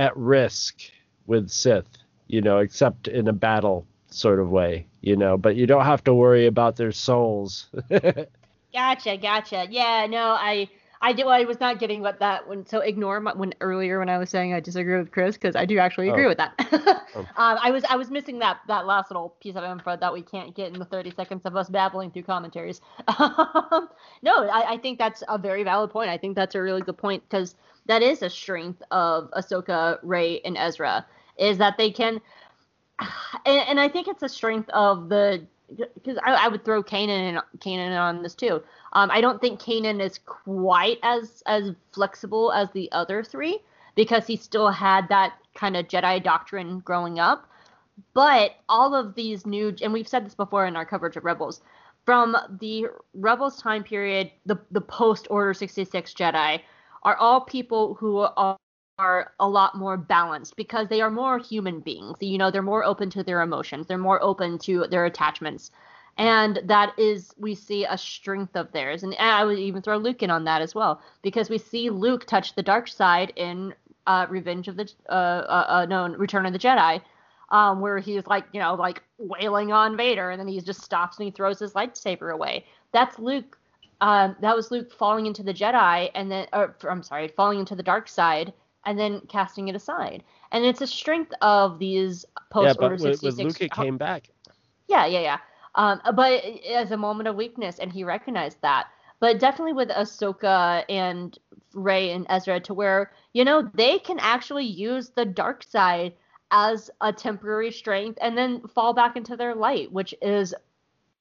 at 0.00 0.16
risk 0.16 0.80
with 1.26 1.50
Sith, 1.50 1.86
you 2.26 2.40
know, 2.40 2.58
except 2.58 3.06
in 3.06 3.28
a 3.28 3.32
battle 3.32 3.86
sort 4.10 4.40
of 4.40 4.50
way, 4.50 4.86
you 5.02 5.14
know, 5.16 5.36
but 5.36 5.54
you 5.56 5.66
don't 5.66 5.84
have 5.84 6.02
to 6.04 6.14
worry 6.14 6.46
about 6.46 6.76
their 6.76 6.92
souls. 6.92 7.68
Gotcha, 8.72 9.16
gotcha. 9.16 9.66
Yeah, 9.68 10.06
no, 10.08 10.36
I 10.38 10.68
I 11.02 11.12
do. 11.12 11.26
I 11.26 11.42
was 11.44 11.58
not 11.58 11.80
getting 11.80 12.02
what 12.02 12.20
that 12.20 12.46
when. 12.46 12.64
So 12.66 12.78
ignore 12.78 13.18
my, 13.18 13.32
when 13.34 13.52
earlier 13.60 13.98
when 13.98 14.08
I 14.08 14.16
was 14.18 14.30
saying 14.30 14.54
I 14.54 14.60
disagree 14.60 14.96
with 14.96 15.10
Chris 15.10 15.34
because 15.36 15.56
I 15.56 15.64
do 15.64 15.78
actually 15.80 16.08
agree 16.08 16.26
Oh. 16.26 16.28
with 16.28 16.38
that. 16.38 16.54
Oh. 17.16 17.20
um, 17.36 17.58
I 17.60 17.72
was 17.72 17.82
I 17.90 17.96
was 17.96 18.08
missing 18.12 18.38
that 18.38 18.58
that 18.68 18.86
last 18.86 19.10
little 19.10 19.30
piece 19.40 19.56
of 19.56 19.64
info 19.64 19.96
that 19.96 20.12
we 20.12 20.22
can't 20.22 20.54
get 20.54 20.72
in 20.72 20.78
the 20.78 20.84
30 20.84 21.10
seconds 21.16 21.42
of 21.44 21.56
us 21.56 21.68
babbling 21.68 22.12
through 22.12 22.22
commentaries. 22.22 22.80
Um, 23.18 23.88
no, 24.22 24.46
I, 24.48 24.74
I 24.74 24.76
think 24.76 24.98
that's 25.00 25.24
a 25.28 25.36
very 25.36 25.64
valid 25.64 25.90
point. 25.90 26.08
I 26.10 26.16
think 26.18 26.36
that's 26.36 26.54
a 26.54 26.62
really 26.62 26.80
good 26.82 26.96
point 26.96 27.24
because 27.28 27.56
that 27.90 28.02
is 28.02 28.22
a 28.22 28.30
strength 28.30 28.80
of 28.92 29.32
Ahsoka, 29.32 29.98
Rey, 30.04 30.40
and 30.44 30.56
Ezra 30.56 31.04
is 31.36 31.58
that 31.58 31.76
they 31.76 31.90
can, 31.90 32.20
and, 33.44 33.68
and 33.68 33.80
I 33.80 33.88
think 33.88 34.06
it's 34.06 34.22
a 34.22 34.28
strength 34.28 34.70
of 34.70 35.08
the 35.08 35.44
because 35.94 36.18
I, 36.24 36.32
I 36.32 36.48
would 36.48 36.64
throw 36.64 36.82
Kanan 36.82 37.28
in, 37.28 37.40
Kanan 37.58 38.00
on 38.00 38.22
this 38.22 38.34
too. 38.34 38.62
Um, 38.92 39.10
I 39.10 39.20
don't 39.20 39.40
think 39.40 39.60
Kanan 39.60 40.00
is 40.00 40.18
quite 40.24 40.98
as 41.02 41.42
as 41.46 41.72
flexible 41.92 42.52
as 42.52 42.70
the 42.70 42.90
other 42.92 43.24
three 43.24 43.58
because 43.96 44.24
he 44.24 44.36
still 44.36 44.70
had 44.70 45.08
that 45.08 45.34
kind 45.54 45.76
of 45.76 45.88
Jedi 45.88 46.22
doctrine 46.22 46.78
growing 46.80 47.18
up. 47.18 47.48
But 48.14 48.52
all 48.68 48.94
of 48.94 49.16
these 49.16 49.44
new, 49.46 49.74
and 49.82 49.92
we've 49.92 50.08
said 50.08 50.24
this 50.24 50.34
before 50.34 50.64
in 50.64 50.76
our 50.76 50.86
coverage 50.86 51.16
of 51.16 51.24
Rebels, 51.24 51.60
from 52.06 52.36
the 52.60 52.86
Rebels 53.14 53.60
time 53.60 53.82
period, 53.82 54.30
the 54.46 54.60
the 54.70 54.80
post 54.80 55.26
Order 55.28 55.54
66 55.54 56.14
Jedi 56.14 56.60
are 57.02 57.16
all 57.16 57.40
people 57.42 57.94
who 57.94 58.18
are 58.18 58.56
are 59.00 59.32
a 59.40 59.48
lot 59.48 59.76
more 59.76 59.96
balanced 59.96 60.54
because 60.56 60.86
they 60.88 61.00
are 61.00 61.10
more 61.10 61.38
human 61.38 61.80
beings. 61.80 62.18
You 62.20 62.36
know, 62.36 62.50
they're 62.50 62.60
more 62.60 62.84
open 62.84 63.08
to 63.10 63.22
their 63.22 63.40
emotions. 63.40 63.86
They're 63.86 63.96
more 63.96 64.22
open 64.22 64.58
to 64.58 64.86
their 64.90 65.06
attachments. 65.06 65.70
And 66.18 66.60
that 66.64 66.92
is, 66.98 67.34
we 67.38 67.54
see 67.54 67.86
a 67.86 67.96
strength 67.96 68.54
of 68.56 68.70
theirs. 68.72 69.02
And 69.02 69.14
I 69.18 69.42
would 69.42 69.58
even 69.58 69.80
throw 69.80 69.96
Luke 69.96 70.22
in 70.22 70.30
on 70.30 70.44
that 70.44 70.60
as 70.60 70.74
well 70.74 71.00
because 71.22 71.48
we 71.48 71.56
see 71.56 71.88
Luke 71.88 72.26
touch 72.26 72.54
the 72.54 72.62
dark 72.62 72.88
side 72.88 73.32
in 73.36 73.72
uh, 74.06 74.26
Revenge 74.28 74.68
of 74.68 74.76
the, 74.76 74.92
uh, 75.08 75.12
uh, 75.12 75.66
uh, 75.68 75.86
no, 75.88 76.08
Return 76.08 76.44
of 76.44 76.52
the 76.52 76.58
Jedi, 76.58 77.00
um, 77.48 77.80
where 77.80 77.98
he's 77.98 78.26
like, 78.26 78.44
you 78.52 78.60
know, 78.60 78.74
like 78.74 79.02
wailing 79.16 79.72
on 79.72 79.96
Vader 79.96 80.30
and 80.30 80.38
then 80.38 80.48
he 80.48 80.60
just 80.60 80.82
stops 80.82 81.16
and 81.18 81.24
he 81.24 81.30
throws 81.30 81.58
his 81.58 81.72
lightsaber 81.72 82.34
away. 82.34 82.66
That's 82.92 83.18
Luke. 83.18 83.56
Um, 84.00 84.36
that 84.40 84.56
was 84.56 84.70
Luke 84.70 84.92
falling 84.92 85.26
into 85.26 85.42
the 85.42 85.52
Jedi 85.52 86.10
and 86.14 86.30
then, 86.30 86.46
or, 86.52 86.76
I'm 86.88 87.02
sorry, 87.02 87.28
falling 87.28 87.58
into 87.58 87.74
the 87.74 87.82
dark 87.82 88.08
side 88.08 88.52
and 88.86 88.98
then 88.98 89.20
casting 89.28 89.68
it 89.68 89.74
aside. 89.74 90.22
And 90.52 90.64
it's 90.64 90.80
a 90.80 90.86
strength 90.86 91.32
of 91.42 91.78
these 91.78 92.24
yeah, 92.28 92.42
post 92.50 92.78
Order 92.80 92.94
with, 92.94 93.20
66. 93.20 93.36
with 93.36 93.44
Luke 93.44 93.60
it 93.60 93.72
came 93.72 93.98
back. 93.98 94.30
Yeah, 94.88 95.06
yeah, 95.06 95.20
yeah. 95.20 95.38
Um, 95.74 96.00
but 96.14 96.44
as 96.68 96.90
a 96.90 96.96
moment 96.96 97.28
of 97.28 97.36
weakness, 97.36 97.78
and 97.78 97.92
he 97.92 98.04
recognized 98.04 98.58
that. 98.62 98.88
But 99.20 99.38
definitely 99.38 99.74
with 99.74 99.90
Ahsoka 99.90 100.84
and 100.88 101.38
Rey 101.74 102.10
and 102.10 102.26
Ezra, 102.28 102.58
to 102.60 102.74
where 102.74 103.12
you 103.34 103.44
know 103.44 103.70
they 103.74 103.98
can 103.98 104.18
actually 104.18 104.64
use 104.64 105.10
the 105.10 105.26
dark 105.26 105.62
side 105.62 106.14
as 106.50 106.90
a 107.00 107.12
temporary 107.12 107.70
strength, 107.70 108.18
and 108.20 108.36
then 108.36 108.66
fall 108.66 108.92
back 108.92 109.16
into 109.16 109.36
their 109.36 109.54
light, 109.54 109.92
which 109.92 110.14
is 110.20 110.54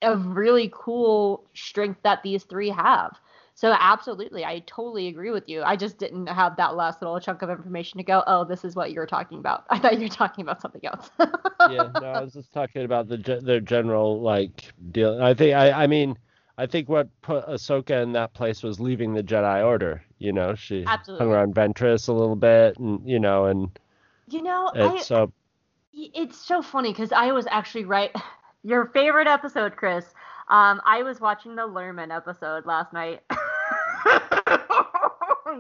a 0.02 0.16
really 0.18 0.72
cool 0.74 1.44
strength 1.54 2.02
that 2.04 2.24
these 2.24 2.44
three 2.44 2.70
have. 2.70 3.18
So 3.56 3.76
absolutely, 3.78 4.46
I 4.46 4.60
totally 4.68 5.08
agree 5.08 5.32
with 5.32 5.50
you. 5.50 5.64
I 5.64 5.76
just 5.76 5.98
didn't 5.98 6.28
have 6.28 6.56
that 6.58 6.76
last 6.76 7.02
little 7.02 7.20
chunk 7.20 7.42
of 7.42 7.50
information 7.50 7.98
to 7.98 8.04
go, 8.04 8.24
oh, 8.26 8.46
this 8.46 8.64
is 8.64 8.76
what 8.76 8.92
you 8.92 9.00
were 9.00 9.06
talking 9.06 9.40
about. 9.40 9.66
I 9.70 9.80
thought 9.80 9.96
you 9.96 10.06
were 10.06 10.08
talking 10.08 10.44
about 10.44 10.62
something 10.62 10.86
else. 10.86 11.12
yeah, 11.66 11.90
no, 11.94 12.08
I 12.08 12.22
was 12.22 12.34
just 12.34 12.54
talking 12.54 12.86
about 12.86 13.08
the 13.10 13.18
their 13.44 13.60
general 13.60 14.22
like 14.22 14.74
deal. 14.92 15.22
I 15.22 15.34
think 15.34 15.56
I 15.56 15.72
I 15.84 15.88
mean 15.88 16.18
I 16.58 16.68
think 16.68 16.90
what 16.90 17.10
put 17.22 17.46
Ahsoka 17.48 18.02
in 18.04 18.14
that 18.14 18.34
place 18.34 18.64
was 18.64 18.80
leaving 18.80 19.14
the 19.14 19.24
Jedi 19.24 19.66
Order. 19.66 20.04
You 20.20 20.32
know, 20.34 20.56
she 20.56 20.84
Absolutely. 20.86 21.26
hung 21.26 21.34
around 21.34 21.56
Ventress 21.56 22.08
a 22.10 22.14
little 22.14 22.36
bit, 22.36 22.78
and 22.78 23.08
you 23.08 23.20
know, 23.20 23.46
and 23.46 23.78
You 24.30 24.42
know, 24.44 24.72
I, 24.80 24.96
it's 24.96 25.12
uh, 25.12 25.28
it's 25.94 26.38
so 26.38 26.62
funny 26.62 26.92
because 26.92 27.12
I 27.12 27.32
was 27.32 27.48
actually 27.48 27.86
right. 27.86 28.12
Your 28.64 28.88
favorite 28.88 29.28
episode, 29.28 29.76
Chris. 29.76 30.06
Um, 30.50 30.82
I 30.86 31.04
was 31.04 31.22
watching 31.22 31.56
the 31.56 31.68
Lurmen 31.68 32.16
episode 32.16 32.66
last 32.66 32.92
night. 32.94 33.22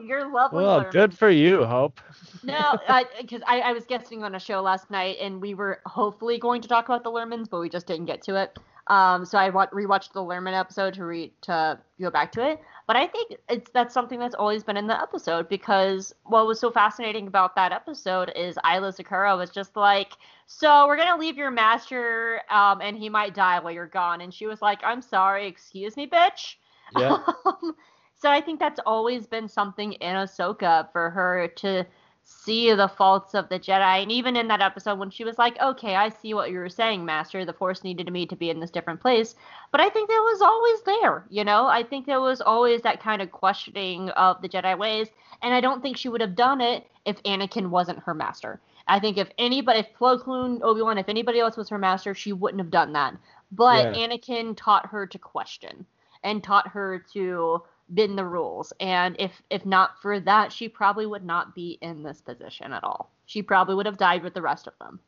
Your 0.05 0.31
lovely 0.31 0.63
well, 0.63 0.81
Lurmen. 0.81 0.91
good 0.91 1.17
for 1.17 1.29
you, 1.29 1.63
Hope. 1.65 1.99
No, 2.43 2.77
because 3.19 3.41
I, 3.47 3.59
I 3.61 3.73
was 3.73 3.85
guesting 3.85 4.23
on 4.23 4.35
a 4.35 4.39
show 4.39 4.61
last 4.61 4.89
night, 4.91 5.17
and 5.19 5.41
we 5.41 5.53
were 5.53 5.81
hopefully 5.85 6.37
going 6.37 6.61
to 6.61 6.67
talk 6.67 6.85
about 6.85 7.03
the 7.03 7.11
Lurmens, 7.11 7.49
but 7.49 7.59
we 7.59 7.69
just 7.69 7.87
didn't 7.87 8.05
get 8.05 8.21
to 8.23 8.35
it. 8.35 8.57
Um, 8.87 9.25
so 9.25 9.37
I 9.37 9.49
wa- 9.49 9.67
rewatched 9.67 10.13
the 10.13 10.21
Lurmen 10.21 10.59
episode 10.59 10.93
to 10.95 11.05
re- 11.05 11.33
to 11.41 11.79
go 12.01 12.09
back 12.09 12.31
to 12.33 12.47
it. 12.51 12.59
But 12.89 12.95
I 12.95 13.05
think 13.05 13.35
it's 13.47 13.69
that's 13.69 13.93
something 13.93 14.17
that's 14.17 14.33
always 14.33 14.63
been 14.63 14.75
in 14.75 14.87
the 14.87 14.99
episode 14.99 15.47
because 15.47 16.11
what 16.23 16.47
was 16.47 16.59
so 16.59 16.71
fascinating 16.71 17.27
about 17.27 17.55
that 17.55 17.71
episode 17.71 18.31
is 18.35 18.57
Isla 18.67 18.91
Sakura 18.91 19.37
was 19.37 19.51
just 19.51 19.75
like, 19.75 20.13
"So 20.47 20.87
we're 20.87 20.97
gonna 20.97 21.19
leave 21.19 21.37
your 21.37 21.51
master, 21.51 22.41
um, 22.49 22.81
and 22.81 22.97
he 22.97 23.07
might 23.07 23.35
die 23.35 23.59
while 23.59 23.71
you're 23.71 23.85
gone," 23.85 24.21
and 24.21 24.33
she 24.33 24.47
was 24.47 24.63
like, 24.63 24.79
"I'm 24.83 25.03
sorry, 25.03 25.45
excuse 25.45 25.95
me, 25.97 26.07
bitch." 26.07 26.55
Yeah. 26.97 27.19
Um, 27.45 27.75
so 28.15 28.31
I 28.31 28.41
think 28.41 28.59
that's 28.59 28.79
always 28.87 29.27
been 29.27 29.47
something 29.47 29.93
in 29.93 30.15
Ahsoka 30.15 30.91
for 30.91 31.11
her 31.11 31.47
to 31.57 31.85
see 32.29 32.73
the 32.73 32.87
faults 32.87 33.33
of 33.33 33.49
the 33.49 33.59
Jedi. 33.59 34.01
And 34.01 34.11
even 34.11 34.35
in 34.35 34.47
that 34.47 34.61
episode 34.61 34.99
when 34.99 35.09
she 35.09 35.23
was 35.23 35.37
like, 35.37 35.59
okay, 35.59 35.95
I 35.95 36.09
see 36.09 36.33
what 36.33 36.51
you 36.51 36.59
were 36.59 36.69
saying, 36.69 37.03
Master. 37.03 37.43
The 37.43 37.53
Force 37.53 37.83
needed 37.83 38.11
me 38.11 38.25
to 38.27 38.35
be 38.35 38.49
in 38.49 38.59
this 38.59 38.69
different 38.69 39.01
place. 39.01 39.35
But 39.71 39.81
I 39.81 39.89
think 39.89 40.09
that 40.09 40.29
was 40.31 40.41
always 40.41 40.81
there, 40.83 41.25
you 41.29 41.43
know? 41.43 41.65
I 41.67 41.83
think 41.83 42.05
there 42.05 42.21
was 42.21 42.39
always 42.41 42.81
that 42.83 43.01
kind 43.01 43.21
of 43.21 43.31
questioning 43.31 44.09
of 44.11 44.41
the 44.41 44.49
Jedi 44.49 44.77
ways. 44.77 45.07
And 45.41 45.53
I 45.53 45.61
don't 45.61 45.81
think 45.81 45.97
she 45.97 46.09
would 46.09 46.21
have 46.21 46.35
done 46.35 46.61
it 46.61 46.85
if 47.05 47.21
Anakin 47.23 47.69
wasn't 47.69 47.99
her 47.99 48.13
master. 48.13 48.59
I 48.87 48.99
think 48.99 49.17
if 49.17 49.29
anybody, 49.37 49.79
if 49.79 49.87
Plo 49.99 50.21
Koon, 50.21 50.61
Obi-Wan, 50.63 50.97
if 50.97 51.09
anybody 51.09 51.39
else 51.39 51.57
was 51.57 51.69
her 51.69 51.77
master, 51.77 52.13
she 52.13 52.33
wouldn't 52.33 52.61
have 52.61 52.71
done 52.71 52.93
that. 52.93 53.15
But 53.51 53.95
Yeah. 53.95 54.07
Anakin 54.07 54.55
taught 54.55 54.87
her 54.87 55.07
to 55.07 55.17
question 55.19 55.85
and 56.23 56.43
taught 56.43 56.67
her 56.69 57.03
to 57.13 57.63
bend 57.89 58.17
the 58.17 58.25
rules. 58.25 58.73
And 58.79 59.15
if 59.19 59.41
if 59.49 59.65
not 59.65 60.01
for 60.01 60.19
that, 60.21 60.51
she 60.51 60.69
probably 60.69 61.05
would 61.05 61.25
not 61.25 61.55
be 61.55 61.77
in 61.81 62.03
this 62.03 62.21
position 62.21 62.73
at 62.73 62.83
all. 62.83 63.11
She 63.25 63.41
probably 63.41 63.75
would 63.75 63.85
have 63.85 63.97
died 63.97 64.23
with 64.23 64.33
the 64.33 64.41
rest 64.41 64.67
of 64.67 64.73
them. 64.79 64.99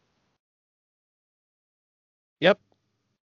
Yep. 2.39 2.59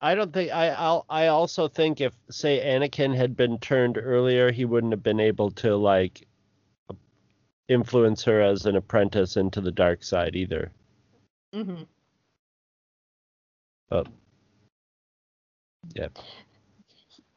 I 0.01 0.15
don't 0.15 0.33
think 0.33 0.53
I 0.53 0.69
I'll, 0.69 1.05
I 1.09 1.29
also 1.29 1.69
think 1.69 2.01
if 2.01 2.15
say 2.31 2.61
Anakin 2.61 3.15
had 3.15 3.37
been 3.37 3.59
turned 3.59 3.99
earlier, 3.99 4.51
he 4.53 4.65
wouldn't 4.65 4.93
have 4.93 5.03
been 5.03 5.21
able 5.21 5.51
to 5.53 5.77
like 5.77 6.27
influence 7.69 8.23
her 8.25 8.43
as 8.43 8.67
an 8.67 8.77
apprentice 8.77 9.37
into 9.37 9.61
the 9.61 9.73
dark 9.73 10.03
side 10.03 10.37
either. 10.37 10.71
Mm-hmm. 11.55 11.85
But 13.89 14.09
yeah. 15.95 16.09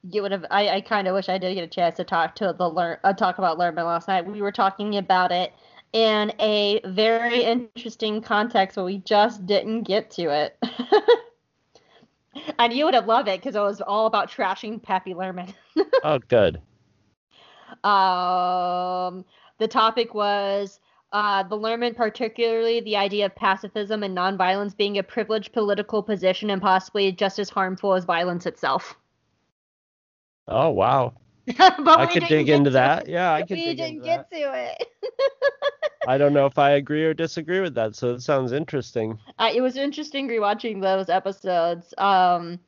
You 0.09 0.21
would 0.21 0.31
have. 0.31 0.45
I, 0.51 0.69
I 0.69 0.81
kind 0.81 1.07
of 1.07 1.13
wish 1.13 1.27
I 1.29 1.37
did 1.37 1.55
get 1.55 1.63
a 1.63 1.67
chance 1.67 1.97
to 1.97 2.03
talk 2.03 2.35
to 2.35 2.55
the 2.57 2.69
learn 2.69 2.97
uh, 3.03 3.13
talk 3.13 3.37
about 3.37 3.57
Lurmen 3.57 3.85
last 3.85 4.07
night. 4.07 4.25
We 4.25 4.41
were 4.41 4.51
talking 4.51 4.97
about 4.97 5.31
it 5.31 5.53
in 5.93 6.31
a 6.39 6.79
very 6.85 7.43
interesting 7.43 8.21
context, 8.21 8.75
but 8.75 8.85
we 8.85 8.99
just 8.99 9.45
didn't 9.45 9.83
get 9.83 10.11
to 10.11 10.29
it. 10.29 10.57
and 12.59 12.73
you 12.73 12.85
would 12.85 12.93
have 12.93 13.07
loved 13.07 13.27
it 13.27 13.39
because 13.39 13.55
it 13.55 13.59
was 13.59 13.81
all 13.81 14.05
about 14.05 14.29
trashing 14.29 14.81
Pappy 14.81 15.13
Lurmen. 15.13 15.53
Oh, 16.03 16.19
good. 16.19 16.61
Um, 17.83 19.25
the 19.57 19.67
topic 19.67 20.13
was 20.13 20.79
uh, 21.11 21.43
the 21.43 21.57
Lurmen, 21.57 21.95
particularly 21.95 22.79
the 22.81 22.95
idea 22.95 23.25
of 23.25 23.35
pacifism 23.35 24.03
and 24.03 24.15
nonviolence 24.15 24.75
being 24.75 24.97
a 24.97 25.03
privileged 25.03 25.53
political 25.53 26.03
position 26.03 26.49
and 26.49 26.61
possibly 26.61 27.11
just 27.11 27.39
as 27.39 27.49
harmful 27.49 27.93
as 27.93 28.05
violence 28.05 28.45
itself. 28.45 28.95
Oh, 30.47 30.69
wow. 30.69 31.13
I 31.59 32.07
could 32.11 32.27
dig 32.27 32.49
into 32.49 32.69
that. 32.71 33.07
it. 33.07 33.11
Yeah, 33.11 33.33
I 33.33 33.41
could 33.41 33.57
we 33.57 33.65
dig 33.65 33.77
didn't 33.77 33.95
into 33.95 34.05
get 34.05 34.29
that. 34.29 34.37
to 34.37 34.53
it. 34.53 34.87
I 36.07 36.17
don't 36.17 36.33
know 36.33 36.45
if 36.45 36.57
I 36.57 36.71
agree 36.81 37.05
or 37.05 37.13
disagree 37.13 37.61
with 37.61 37.73
that, 37.75 37.95
so 37.95 38.13
it 38.13 38.21
sounds 38.21 38.51
interesting. 38.51 39.17
uh, 39.39 39.49
it 39.53 39.61
was 39.61 39.77
interesting 39.77 40.27
rewatching 40.27 40.81
those 40.81 41.09
episodes. 41.09 41.93
Um, 41.97 42.59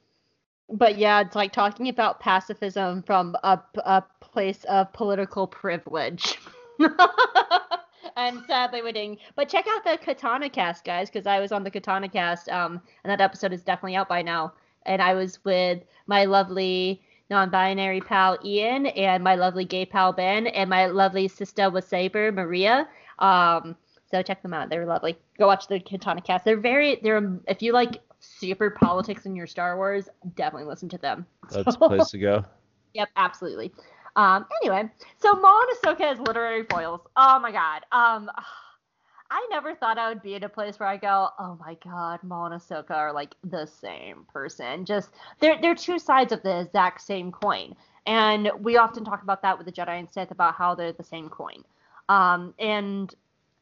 but 0.70 0.98
yeah, 0.98 1.22
it's 1.22 1.36
like 1.36 1.52
talking 1.52 1.90
about 1.90 2.20
pacifism 2.20 3.04
from 3.04 3.36
a, 3.44 3.60
a 3.80 4.04
place 4.22 4.64
of 4.66 4.92
political 4.94 5.48
privilege. 5.48 6.38
and 8.16 8.42
sadly, 8.48 8.82
we 8.82 8.92
didn't. 8.92 9.20
But 9.36 9.50
check 9.50 9.66
out 9.68 9.84
the 9.84 9.98
Katana 9.98 10.50
cast, 10.50 10.86
guys, 10.86 11.10
because 11.10 11.28
I 11.28 11.40
was 11.40 11.52
on 11.52 11.64
the 11.64 11.72
Katana 11.72 12.08
cast, 12.08 12.48
um, 12.50 12.82
and 13.04 13.12
that 13.12 13.20
episode 13.20 13.52
is 13.52 13.64
definitely 13.64 13.96
out 13.96 14.08
by 14.08 14.22
now. 14.22 14.54
And 14.86 15.02
I 15.02 15.14
was 15.14 15.44
with 15.44 15.84
my 16.08 16.26
lovely 16.26 17.02
non-binary 17.30 18.02
pal 18.02 18.38
Ian 18.44 18.88
and 18.88 19.24
my 19.24 19.36
lovely 19.36 19.66
gay 19.66 19.86
pal 19.86 20.14
Ben 20.14 20.48
and 20.48 20.70
my 20.70 20.88
lovely 20.88 21.28
sister 21.28 21.70
with 21.70 21.88
Saber 21.88 22.32
Maria. 22.32 22.88
Um, 23.20 23.76
so 24.12 24.22
check 24.22 24.42
them 24.42 24.54
out. 24.54 24.70
They're 24.70 24.86
lovely. 24.86 25.18
Go 25.38 25.48
watch 25.48 25.68
the 25.68 25.80
Katana 25.80 26.22
cast. 26.22 26.46
They're 26.46 26.60
very 26.60 27.00
they're 27.04 27.40
if 27.48 27.62
you 27.62 27.74
like 27.74 28.02
super 28.20 28.70
politics 28.70 29.26
in 29.26 29.36
your 29.36 29.48
Star 29.48 29.78
Wars, 29.78 30.10
definitely 30.36 30.68
listen 30.68 30.90
to 30.90 30.98
them. 30.98 31.26
That's 31.52 31.76
a 31.76 31.80
place 31.80 32.10
to 32.10 32.18
go. 32.18 32.44
Yep, 32.94 33.10
absolutely. 33.16 33.72
Um, 34.16 34.46
anyway, 34.62 34.90
so 35.20 35.34
Maul 35.34 35.62
and 35.62 35.98
Ahsoka 35.98 36.12
as 36.12 36.20
literary 36.20 36.64
foils. 36.64 37.02
Oh 37.16 37.40
my 37.40 37.52
god. 37.52 37.84
Um, 37.92 38.30
I 39.32 39.48
never 39.52 39.76
thought 39.76 39.98
I 39.98 40.10
would 40.10 40.24
be 40.24 40.34
in 40.34 40.44
a 40.44 40.50
place 40.50 40.80
where 40.80 40.90
I 40.90 40.98
go, 40.98 41.30
oh 41.38 41.58
my 41.60 41.78
god, 41.84 42.24
Maul 42.24 42.48
and 42.48 42.60
Ahsoka 42.60 42.92
are 42.92 43.14
like 43.14 43.36
the 43.44 43.66
same 43.68 44.26
person. 44.34 44.86
Just 44.86 45.12
they're 45.40 45.60
they're 45.62 45.76
two 45.76 46.00
sides 46.00 46.32
of 46.32 46.42
the 46.42 46.62
exact 46.62 47.02
same 47.02 47.32
coin, 47.32 47.76
and 48.08 48.50
we 48.60 48.78
often 48.78 49.06
talk 49.06 49.22
about 49.22 49.42
that 49.44 49.58
with 49.58 49.68
the 49.68 49.72
Jedi 49.72 50.00
and 50.00 50.10
Sith 50.10 50.32
about 50.32 50.56
how 50.56 50.74
they're 50.74 50.94
the 50.94 51.04
same 51.04 51.30
coin. 51.30 51.64
Um, 52.10 52.56
and 52.58 53.14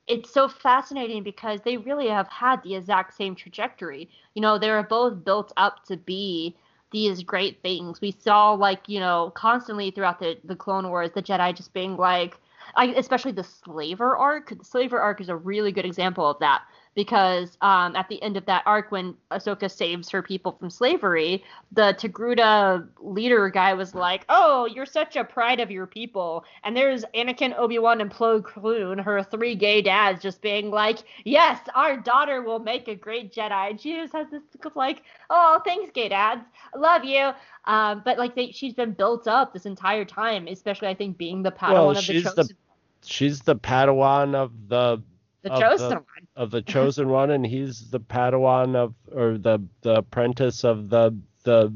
it's 0.07 0.31
so 0.31 0.48
fascinating 0.48 1.22
because 1.23 1.60
they 1.65 1.76
really 1.76 2.07
have 2.07 2.30
had 2.30 2.64
the 2.64 2.76
exact 2.76 3.15
same 3.15 3.35
trajectory. 3.35 4.10
You 4.35 4.41
know, 4.41 4.57
they 4.57 4.69
were 4.69 4.84
both 4.84 5.26
built 5.26 5.52
up 5.57 5.84
to 5.88 5.98
be 5.98 6.56
these 6.91 7.23
great 7.23 7.61
things. 7.61 7.99
We 7.99 8.11
saw 8.11 8.53
like, 8.53 8.88
you 8.88 9.02
know, 9.02 9.34
constantly 9.35 9.91
throughout 9.91 10.19
the 10.19 10.38
the 10.45 10.56
Clone 10.56 10.88
Wars, 10.89 11.11
the 11.14 11.22
Jedi 11.22 11.53
just 11.53 11.73
being 11.73 11.98
like 11.98 12.38
I, 12.76 12.88
especially 12.88 13.31
the 13.31 13.44
slaver 13.44 14.15
arc. 14.15 14.49
The 14.57 14.65
slaver 14.65 14.99
arc 14.99 15.22
is 15.22 15.30
a 15.30 15.35
really 15.35 15.72
good 15.72 15.85
example 15.85 16.30
of 16.30 16.39
that 16.39 16.61
because 16.98 17.60
um, 17.61 17.95
at 17.95 18.10
the 18.10 18.19
end 18.24 18.38
of 18.38 18.45
that 18.48 18.64
arc, 18.65 18.91
when 18.91 19.14
Ahsoka 19.30 19.69
saves 19.69 20.10
her 20.10 20.24
people 20.24 20.53
from 20.53 20.72
slavery, 20.72 21.44
the 21.72 21.95
Togruta 21.95 22.88
leader 22.99 23.49
guy 23.49 23.76
was 23.76 23.94
like, 23.94 24.26
"Oh, 24.30 24.65
you're 24.65 24.88
such 24.88 25.15
a 25.15 25.24
pride 25.24 25.60
of 25.60 25.69
your 25.69 25.86
people," 25.86 26.44
and 26.64 26.76
there's 26.76 27.06
Anakin, 27.14 27.56
Obi 27.56 27.78
Wan, 27.78 28.02
and 28.02 28.11
Plo 28.11 28.44
Koon, 28.44 28.98
her 28.98 29.22
three 29.22 29.53
gay 29.53 29.80
dads, 29.80 30.24
just 30.24 30.41
being 30.41 30.72
like, 30.72 30.98
"Yes, 31.24 31.60
our 31.76 31.98
daughter 31.98 32.41
will 32.41 32.57
make 32.57 32.88
a 32.88 32.95
great 32.95 33.32
Jedi." 33.32 33.69
And 33.69 33.80
she 33.80 33.94
just 33.94 34.14
has 34.14 34.32
this 34.32 34.41
look 34.56 34.65
of 34.65 34.76
like, 34.76 35.03
"Oh, 35.30 35.61
thanks, 35.64 35.91
gay 35.91 36.10
dads, 36.10 36.41
I 36.74 36.80
love 36.80 37.06
you." 37.06 37.30
Um, 37.65 38.02
but 38.03 38.18
like 38.18 38.34
they, 38.34 38.49
she's 38.49 38.74
been 38.74 38.94
built 38.94 39.28
up 39.28 39.53
this 39.53 39.68
entire 39.68 40.03
time, 40.03 40.48
especially 40.48 40.88
I 40.88 40.95
think 40.95 41.19
being 41.19 41.44
the 41.44 41.52
Padawan 41.52 41.74
Well, 41.74 41.90
of 41.91 41.95
the 41.98 42.02
she's 42.02 42.24
chosen, 42.24 42.48
the 42.48 42.53
she's 43.07 43.41
the 43.41 43.56
Padawan 43.56 44.34
of 44.34 44.52
the 44.68 44.99
the 45.48 45.53
of 45.53 45.61
chosen 45.61 45.90
the- 45.90 45.95
one. 45.95 46.28
of 46.36 46.52
the 46.52 46.61
chosen 46.61 47.10
one, 47.10 47.32
and 47.32 47.45
he's 47.45 47.90
the 47.90 47.99
Padawan 47.99 48.76
of 48.76 48.94
or 49.11 49.38
the 49.38 49.60
the 49.82 49.95
apprentice 49.98 50.64
of 50.64 50.90
the 50.90 51.18
the 51.44 51.74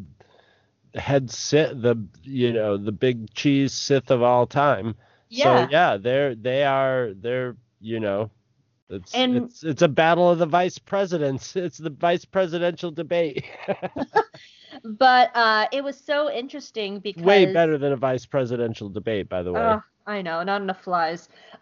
head 0.95 1.30
Sith, 1.31 1.81
the 1.81 1.95
you 2.23 2.52
know 2.53 2.77
the 2.77 2.91
big 2.91 3.34
cheese 3.34 3.73
Sith 3.73 4.11
of 4.11 4.22
all 4.22 4.45
time. 4.48 4.95
Yeah. 5.30 5.65
So 5.65 5.72
yeah, 5.72 5.98
they're 5.98 6.35
they 6.35 6.64
are 6.64 7.11
they're 7.15 7.56
you 7.80 7.99
know. 7.99 8.30
It's, 8.89 9.15
And- 9.15 9.38
it's 9.38 9.64
it's 9.64 9.81
a 9.81 9.88
battle 9.88 10.30
of 10.30 10.38
the 10.39 10.45
vice 10.45 10.77
presidents. 10.77 11.56
It's 11.56 11.77
the 11.77 11.89
vice 11.91 12.26
presidential 12.26 12.91
debate. 12.91 13.45
But 14.84 15.35
uh, 15.35 15.68
it 15.73 15.84
was 15.84 15.98
so 15.98 16.31
interesting 16.31 16.99
because 16.99 17.23
Way 17.23 17.52
better 17.53 17.77
than 17.77 17.91
a 17.91 17.98
vice 17.98 18.26
presidential 18.26 18.88
debate, 18.89 19.27
by 19.27 19.43
the 19.43 19.52
way. 19.52 19.60
Oh, 19.61 19.84
I 20.07 20.22
know, 20.22 20.43
not 20.43 20.61
enough 20.61 20.81
flies. 20.81 21.27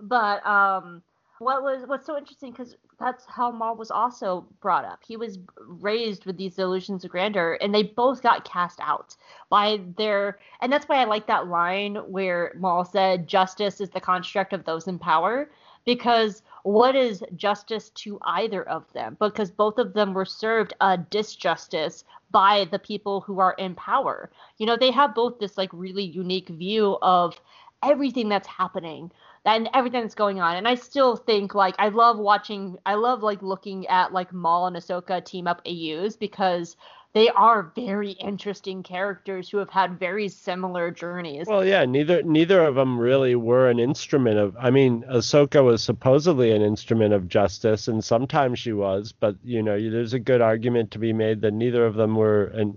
but 0.00 0.44
um, 0.46 1.02
what 1.38 1.62
was 1.62 1.86
what's 1.86 2.06
so 2.06 2.16
interesting 2.16 2.50
because 2.52 2.76
that's 2.98 3.24
how 3.26 3.50
Maul 3.50 3.76
was 3.76 3.90
also 3.90 4.46
brought 4.60 4.84
up. 4.84 5.00
He 5.06 5.16
was 5.16 5.38
raised 5.66 6.26
with 6.26 6.36
these 6.36 6.58
illusions 6.58 7.04
of 7.04 7.10
grandeur, 7.10 7.58
and 7.60 7.74
they 7.74 7.84
both 7.84 8.22
got 8.22 8.44
cast 8.44 8.80
out 8.80 9.16
by 9.48 9.80
their. 9.96 10.38
And 10.60 10.72
that's 10.72 10.88
why 10.88 10.96
I 10.96 11.04
like 11.04 11.26
that 11.28 11.46
line 11.46 11.96
where 11.96 12.52
Maul 12.58 12.84
said, 12.84 13.28
"Justice 13.28 13.80
is 13.80 13.90
the 13.90 14.00
construct 14.00 14.52
of 14.52 14.64
those 14.64 14.88
in 14.88 14.98
power." 14.98 15.48
because 15.88 16.42
what 16.64 16.94
is 16.94 17.24
justice 17.34 17.88
to 17.90 18.18
either 18.22 18.68
of 18.68 18.84
them? 18.92 19.16
Because 19.18 19.50
both 19.50 19.78
of 19.78 19.94
them 19.94 20.12
were 20.12 20.26
served 20.26 20.74
a 20.82 20.98
disjustice 20.98 22.04
by 22.30 22.66
the 22.70 22.78
people 22.78 23.22
who 23.22 23.40
are 23.40 23.54
in 23.54 23.74
power. 23.74 24.30
You 24.58 24.66
know, 24.66 24.76
they 24.76 24.90
have 24.90 25.14
both 25.14 25.38
this 25.38 25.56
like 25.56 25.70
really 25.72 26.04
unique 26.04 26.50
view 26.50 26.98
of 27.00 27.40
everything 27.82 28.28
that's 28.28 28.46
happening 28.46 29.10
and 29.44 29.68
everything 29.74 30.02
that's 30.02 30.14
going 30.14 30.40
on. 30.40 30.56
And 30.56 30.68
I 30.68 30.74
still 30.74 31.16
think 31.16 31.54
like 31.54 31.74
I 31.78 31.88
love 31.88 32.18
watching 32.18 32.76
I 32.86 32.94
love 32.94 33.22
like 33.22 33.42
looking 33.42 33.86
at 33.86 34.12
like 34.12 34.32
Maul 34.32 34.66
and 34.66 34.76
Ahsoka 34.76 35.24
team 35.24 35.46
up 35.46 35.62
AUs 35.66 36.16
because 36.16 36.76
they 37.14 37.28
are 37.30 37.72
very 37.74 38.10
interesting 38.12 38.82
characters 38.82 39.48
who 39.48 39.58
have 39.58 39.70
had 39.70 39.98
very 39.98 40.28
similar 40.28 40.90
journeys. 40.90 41.46
Well, 41.46 41.64
yeah, 41.64 41.84
neither 41.84 42.22
neither 42.22 42.62
of 42.64 42.74
them 42.74 42.98
really 42.98 43.34
were 43.34 43.70
an 43.70 43.78
instrument 43.78 44.38
of. 44.38 44.56
I 44.60 44.70
mean, 44.70 45.04
Ahsoka 45.10 45.64
was 45.64 45.82
supposedly 45.82 46.52
an 46.52 46.62
instrument 46.62 47.14
of 47.14 47.26
justice, 47.26 47.88
and 47.88 48.04
sometimes 48.04 48.58
she 48.58 48.72
was, 48.72 49.12
but 49.12 49.36
you 49.42 49.62
know, 49.62 49.78
there's 49.90 50.12
a 50.12 50.18
good 50.18 50.42
argument 50.42 50.90
to 50.92 50.98
be 50.98 51.12
made 51.12 51.40
that 51.40 51.54
neither 51.54 51.86
of 51.86 51.94
them 51.94 52.14
were 52.14 52.44
an 52.48 52.76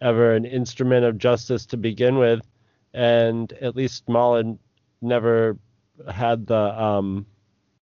ever 0.00 0.32
an 0.34 0.44
instrument 0.44 1.04
of 1.04 1.18
justice 1.18 1.66
to 1.66 1.76
begin 1.76 2.18
with, 2.18 2.40
and 2.94 3.52
at 3.60 3.76
least 3.76 4.08
Maul 4.08 4.58
never 5.00 5.58
had 6.10 6.46
the 6.46 6.82
um, 6.82 7.26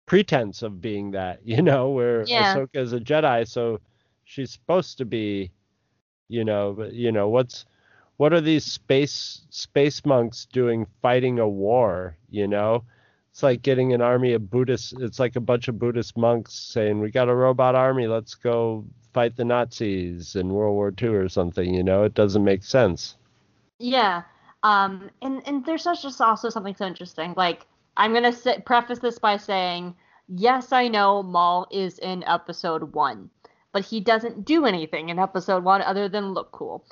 pretense 0.06 0.62
of 0.62 0.82
being 0.82 1.12
that. 1.12 1.40
You 1.46 1.62
know, 1.62 1.90
where 1.92 2.24
Yeah. 2.28 2.56
Ahsoka 2.56 2.76
is 2.78 2.94
a 2.94 3.00
Jedi, 3.00 3.48
so 3.48 3.80
she's 4.24 4.52
supposed 4.52 4.98
to 5.00 5.06
be, 5.06 5.52
you 6.28 6.44
know, 6.44 6.74
but 6.74 6.94
you 6.94 7.12
know 7.12 7.30
what's 7.30 7.66
what 8.18 8.34
are 8.34 8.42
these 8.42 8.66
space 8.66 9.42
space 9.50 10.06
monks 10.06 10.46
doing 10.46 10.88
fighting 11.02 11.40
a 11.40 11.48
war? 11.48 12.18
You 12.30 12.48
know, 12.48 12.84
it's 13.32 13.44
like 13.44 13.62
getting 13.62 13.94
an 13.94 14.02
army 14.02 14.34
of 14.34 14.50
Buddhists. 14.50 14.94
It's 14.94 15.20
like 15.20 15.36
a 15.36 15.42
bunch 15.42 15.68
of 15.68 15.80
Buddhist 15.80 16.18
monks 16.18 16.54
saying, 16.54 17.00
"We 17.00 17.12
got 17.12 17.30
a 17.30 17.36
robot 17.36 17.76
army. 17.76 18.08
Let's 18.08 18.36
go 18.36 18.86
fight 19.14 19.36
the 19.36 19.46
Nazis 19.46 20.36
in 20.36 20.50
World 20.54 20.76
War 20.76 20.94
II 21.02 21.10
or 21.10 21.30
something." 21.30 21.74
You 21.74 21.84
know, 21.84 22.04
it 22.04 22.14
doesn't 22.14 22.44
make 22.44 22.64
sense. 22.64 23.18
Yeah. 23.80 24.24
Um, 24.66 25.12
and, 25.22 25.44
and 25.48 25.64
there's 25.64 25.84
just 25.84 26.20
also 26.20 26.50
something 26.50 26.76
so 26.76 26.88
interesting. 26.88 27.36
Like, 27.38 27.68
I'm 27.98 28.14
to 28.24 28.34
say, 28.34 28.60
preface 28.66 28.98
this 28.98 29.20
by 29.20 29.38
saying, 29.38 29.96
yes, 30.28 30.72
I 30.72 30.88
know 30.88 31.22
Maul 31.22 31.68
is 31.70 32.00
in 32.00 32.24
episode 32.24 32.94
one, 32.94 33.30
but 33.74 33.86
he 33.86 34.00
doesn't 34.00 34.44
do 34.44 34.66
anything 34.66 35.10
in 35.10 35.20
episode 35.20 35.64
one 35.64 35.84
other 35.84 36.10
than 36.10 36.34
look 36.34 36.52
cool. 36.52 36.84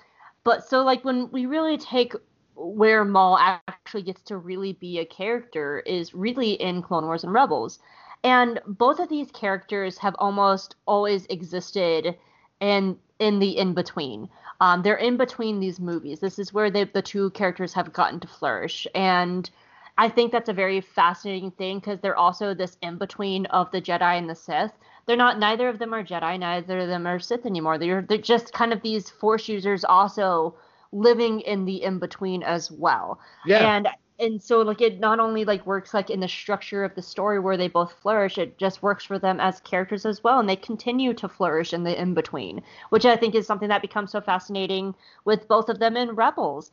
But 0.43 0.63
so, 0.69 0.83
like, 0.83 1.03
when 1.03 1.31
we 1.31 1.47
really 1.47 1.79
take 1.79 2.13
where 2.55 3.03
Maul 3.03 3.39
actually 3.39 4.03
gets 4.03 4.21
to 4.21 4.37
really 4.37 4.73
be 4.73 4.99
a 4.99 5.05
character 5.05 5.79
is 5.79 6.13
really 6.13 6.51
in 6.51 6.83
Clone 6.83 7.05
Wars 7.05 7.23
and 7.23 7.33
Rebels. 7.33 7.79
And 8.23 8.61
both 8.67 8.99
of 8.99 9.09
these 9.09 9.31
characters 9.31 9.97
have 9.97 10.15
almost 10.19 10.75
always 10.85 11.25
existed 11.25 12.15
in 12.59 12.97
in 13.19 13.39
the 13.39 13.57
in 13.57 13.73
between. 13.73 14.29
Um, 14.63 14.81
they're 14.81 14.95
in 14.95 15.17
between 15.17 15.59
these 15.59 15.81
movies. 15.81 16.21
This 16.21 16.39
is 16.39 16.53
where 16.53 16.71
they, 16.71 16.85
the 16.85 17.01
two 17.01 17.31
characters 17.31 17.73
have 17.73 17.91
gotten 17.91 18.21
to 18.21 18.29
flourish, 18.29 18.87
and 18.95 19.49
I 19.97 20.07
think 20.07 20.31
that's 20.31 20.47
a 20.47 20.53
very 20.53 20.79
fascinating 20.79 21.51
thing 21.51 21.79
because 21.79 21.99
they're 21.99 22.15
also 22.15 22.53
this 22.53 22.77
in 22.81 22.97
between 22.97 23.45
of 23.47 23.69
the 23.71 23.81
Jedi 23.81 24.17
and 24.17 24.29
the 24.29 24.35
Sith. 24.35 24.71
They're 25.05 25.17
not. 25.17 25.37
Neither 25.37 25.67
of 25.67 25.79
them 25.79 25.93
are 25.93 26.01
Jedi. 26.01 26.39
Neither 26.39 26.79
of 26.79 26.87
them 26.87 27.05
are 27.05 27.19
Sith 27.19 27.45
anymore. 27.45 27.77
They're 27.77 28.03
they're 28.03 28.17
just 28.17 28.53
kind 28.53 28.71
of 28.71 28.81
these 28.81 29.09
Force 29.09 29.49
users 29.49 29.83
also 29.83 30.55
living 30.93 31.41
in 31.41 31.65
the 31.65 31.83
in 31.83 31.99
between 31.99 32.41
as 32.41 32.71
well. 32.71 33.19
Yeah. 33.45 33.75
And 33.75 33.89
and 34.19 34.41
so 34.41 34.61
like 34.61 34.81
it 34.81 34.99
not 34.99 35.19
only 35.19 35.43
like 35.45 35.65
works 35.65 35.93
like 35.93 36.09
in 36.09 36.19
the 36.19 36.27
structure 36.27 36.83
of 36.83 36.95
the 36.95 37.01
story 37.01 37.39
where 37.39 37.57
they 37.57 37.67
both 37.67 37.93
flourish, 37.93 38.37
it 38.37 38.57
just 38.57 38.83
works 38.83 39.03
for 39.03 39.17
them 39.17 39.39
as 39.39 39.59
characters 39.61 40.05
as 40.05 40.23
well, 40.23 40.39
and 40.39 40.47
they 40.47 40.55
continue 40.55 41.13
to 41.13 41.27
flourish 41.27 41.73
in 41.73 41.83
the 41.83 41.99
in 41.99 42.13
between, 42.13 42.61
which 42.89 43.05
I 43.05 43.15
think 43.15 43.35
is 43.35 43.47
something 43.47 43.69
that 43.69 43.81
becomes 43.81 44.11
so 44.11 44.21
fascinating 44.21 44.95
with 45.25 45.47
both 45.47 45.69
of 45.69 45.79
them 45.79 45.97
in 45.97 46.15
Rebels. 46.15 46.71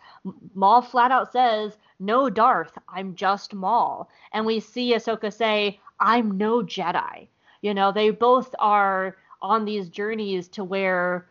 Maul 0.54 0.82
flat 0.82 1.10
out 1.10 1.32
says, 1.32 1.78
"No 1.98 2.28
Darth, 2.28 2.76
I'm 2.88 3.14
just 3.14 3.54
Maul," 3.54 4.08
and 4.32 4.44
we 4.44 4.60
see 4.60 4.92
Ahsoka 4.94 5.32
say, 5.32 5.80
"I'm 5.98 6.36
no 6.36 6.62
Jedi." 6.62 7.28
You 7.62 7.74
know, 7.74 7.92
they 7.92 8.10
both 8.10 8.54
are 8.58 9.16
on 9.42 9.64
these 9.64 9.88
journeys 9.88 10.48
to 10.48 10.64
where 10.64 11.26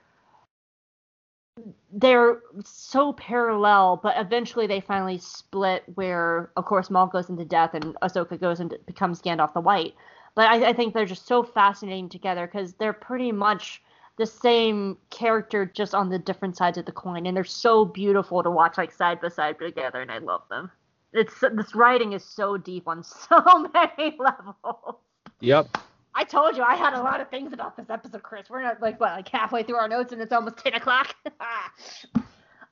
they're 1.92 2.42
so 2.64 3.14
parallel, 3.14 4.00
but 4.02 4.16
eventually 4.18 4.68
they 4.68 4.80
finally 4.80 5.18
split. 5.18 5.84
Where, 5.96 6.52
of 6.56 6.66
course, 6.66 6.90
Maul 6.90 7.08
goes 7.08 7.30
into 7.30 7.46
death 7.46 7.74
and 7.74 7.96
Ahsoka 8.02 8.40
goes 8.40 8.60
and 8.60 8.74
becomes 8.86 9.22
Gandalf 9.22 9.54
the 9.54 9.62
White. 9.62 9.96
But 10.36 10.50
I, 10.50 10.70
I 10.70 10.74
think 10.74 10.94
they're 10.94 11.06
just 11.06 11.28
so 11.28 11.44
fascinating 11.44 12.10
together 12.10 12.48
because 12.48 12.74
they're 12.74 12.94
pretty 12.94 13.32
much 13.32 13.82
the 14.18 14.26
same 14.26 14.98
character, 15.10 15.66
just 15.66 15.96
on 15.96 16.10
the 16.10 16.20
different 16.20 16.58
sides 16.58 16.78
of 16.78 16.86
the 16.86 16.92
coin, 16.92 17.26
and 17.26 17.36
they're 17.36 17.44
so 17.46 17.86
beautiful 17.86 18.44
to 18.44 18.52
watch, 18.52 18.78
like 18.78 18.92
side 18.92 19.22
by 19.22 19.30
side 19.30 19.58
together, 19.58 20.02
and 20.02 20.12
I 20.12 20.18
love 20.18 20.44
them. 20.50 20.70
It's 21.14 21.40
this 21.40 21.74
writing 21.74 22.14
is 22.14 22.24
so 22.24 22.58
deep 22.58 22.88
on 22.88 23.04
so 23.04 23.70
many 23.74 24.18
levels. 24.20 24.98
Yep. 25.40 25.78
I 26.20 26.26
told 26.26 26.58
you 26.58 26.64
I 26.64 26.76
had 26.76 26.94
a 26.94 27.02
lot 27.02 27.22
of 27.22 27.30
things 27.30 27.54
about 27.54 27.78
this 27.78 27.90
episode, 27.90 28.24
Chris. 28.24 28.50
We're 28.50 28.62
not 28.62 28.82
like 28.82 29.00
what, 29.00 29.14
like 29.14 29.30
halfway 29.30 29.64
through 29.64 29.78
our 29.78 29.88
notes 29.88 30.12
and 30.12 30.22
it's 30.22 30.34
almost 30.34 30.58
ten 30.58 30.74
o'clock. 30.74 31.16
um, 31.26 32.22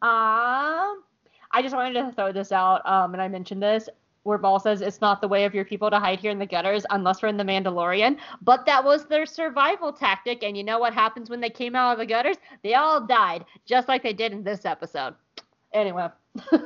I 0.01 1.61
just 1.61 1.73
wanted 1.73 1.93
to 1.93 2.11
throw 2.11 2.33
this 2.33 2.51
out, 2.51 2.85
um, 2.85 3.13
and 3.13 3.21
I 3.21 3.29
mentioned 3.29 3.63
this 3.63 3.87
where 4.23 4.37
Maul 4.37 4.59
says 4.59 4.81
it's 4.81 4.99
not 4.99 5.21
the 5.21 5.29
way 5.29 5.45
of 5.45 5.55
your 5.55 5.63
people 5.63 5.89
to 5.89 5.97
hide 5.97 6.19
here 6.19 6.29
in 6.29 6.39
the 6.39 6.45
gutters 6.45 6.85
unless 6.89 7.21
we're 7.21 7.29
in 7.29 7.37
the 7.37 7.45
Mandalorian. 7.45 8.17
But 8.41 8.65
that 8.65 8.83
was 8.83 9.05
their 9.05 9.25
survival 9.25 9.93
tactic, 9.93 10.43
and 10.43 10.57
you 10.57 10.65
know 10.65 10.79
what 10.79 10.93
happens 10.93 11.29
when 11.29 11.39
they 11.39 11.49
came 11.49 11.73
out 11.73 11.93
of 11.93 11.99
the 11.99 12.05
gutters? 12.05 12.35
They 12.63 12.73
all 12.73 12.99
died, 12.99 13.45
just 13.65 13.87
like 13.87 14.03
they 14.03 14.11
did 14.11 14.33
in 14.33 14.43
this 14.43 14.65
episode. 14.65 15.15
Anyway. 15.73 16.09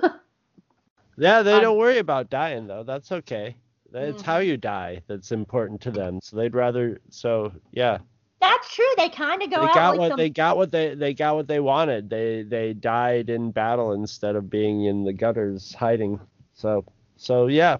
Yeah, 1.18 1.44
they 1.44 1.54
Um, 1.54 1.62
don't 1.62 1.78
worry 1.78 2.00
about 2.00 2.32
dying 2.32 2.66
though. 2.66 2.82
That's 2.84 3.12
okay. 3.12 3.56
It's 3.94 4.22
how 4.22 4.38
Mhm. 4.38 4.40
you 4.40 4.58
die 4.58 5.02
that's 5.08 5.32
important 5.32 5.82
to 5.82 5.92
them. 5.92 6.20
So 6.22 6.38
they'd 6.38 6.56
rather. 6.56 7.00
So 7.10 7.52
yeah, 7.72 8.00
That's 8.40 8.74
true. 8.74 8.86
They 8.98 9.10
kind 9.10 9.42
of 9.42 9.50
go 9.50 9.58
they 9.58 9.68
out 9.68 9.68
got 9.68 9.96
like 9.96 9.98
what 9.98 10.16
some 10.16 10.16
they 10.16 10.30
got 10.30 10.58
what 10.58 10.72
they 10.72 10.96
they 10.96 11.14
got 11.14 11.36
what 11.36 11.48
they 11.48 11.60
wanted. 11.60 12.10
They 12.10 12.44
they 12.44 12.74
died 12.74 13.30
in 13.30 13.52
battle 13.52 13.94
instead 13.94 14.36
of 14.36 14.50
being 14.50 14.86
in 14.86 15.04
the 15.04 15.14
gutters 15.14 15.74
hiding. 15.74 16.20
So 16.54 16.86
so 17.18 17.48
yeah, 17.48 17.78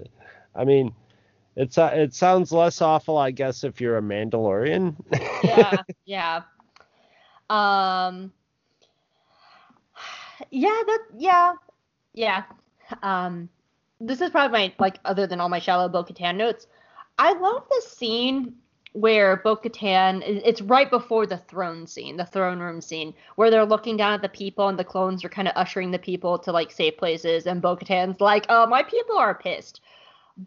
I 0.54 0.64
mean, 0.64 0.94
it's 1.56 1.78
uh, 1.78 1.90
it 1.94 2.14
sounds 2.14 2.52
less 2.52 2.80
awful, 2.80 3.16
I 3.18 3.30
guess, 3.30 3.64
if 3.64 3.80
you're 3.80 3.98
a 3.98 4.02
Mandalorian. 4.02 4.96
yeah, 5.40 5.82
yeah. 6.04 6.42
Um 7.48 8.32
Yeah, 10.50 10.82
that 10.86 11.00
yeah. 11.16 11.54
Yeah. 12.14 12.44
Um 13.02 13.48
this 14.06 14.20
is 14.20 14.30
probably 14.30 14.68
my 14.68 14.74
like 14.78 14.98
other 15.04 15.26
than 15.26 15.40
all 15.40 15.48
my 15.48 15.58
shallow 15.58 15.88
Bo 15.88 16.04
Katan 16.04 16.36
notes. 16.36 16.66
I 17.18 17.32
love 17.32 17.64
the 17.68 17.82
scene 17.86 18.54
where 18.92 19.36
Bo 19.36 19.56
Katan 19.56 20.22
it's 20.24 20.60
right 20.60 20.90
before 20.90 21.26
the 21.26 21.38
throne 21.38 21.86
scene, 21.86 22.16
the 22.16 22.26
throne 22.26 22.58
room 22.58 22.80
scene, 22.80 23.14
where 23.36 23.50
they're 23.50 23.64
looking 23.64 23.96
down 23.96 24.12
at 24.12 24.22
the 24.22 24.28
people 24.28 24.68
and 24.68 24.78
the 24.78 24.84
clones 24.84 25.24
are 25.24 25.28
kind 25.28 25.48
of 25.48 25.54
ushering 25.56 25.90
the 25.90 25.98
people 25.98 26.38
to 26.38 26.52
like 26.52 26.70
safe 26.70 26.96
places 26.96 27.46
and 27.46 27.62
Bo 27.62 27.76
Katan's 27.76 28.20
like, 28.20 28.44
uh, 28.50 28.66
my 28.68 28.82
people 28.82 29.16
are 29.16 29.34
pissed. 29.34 29.80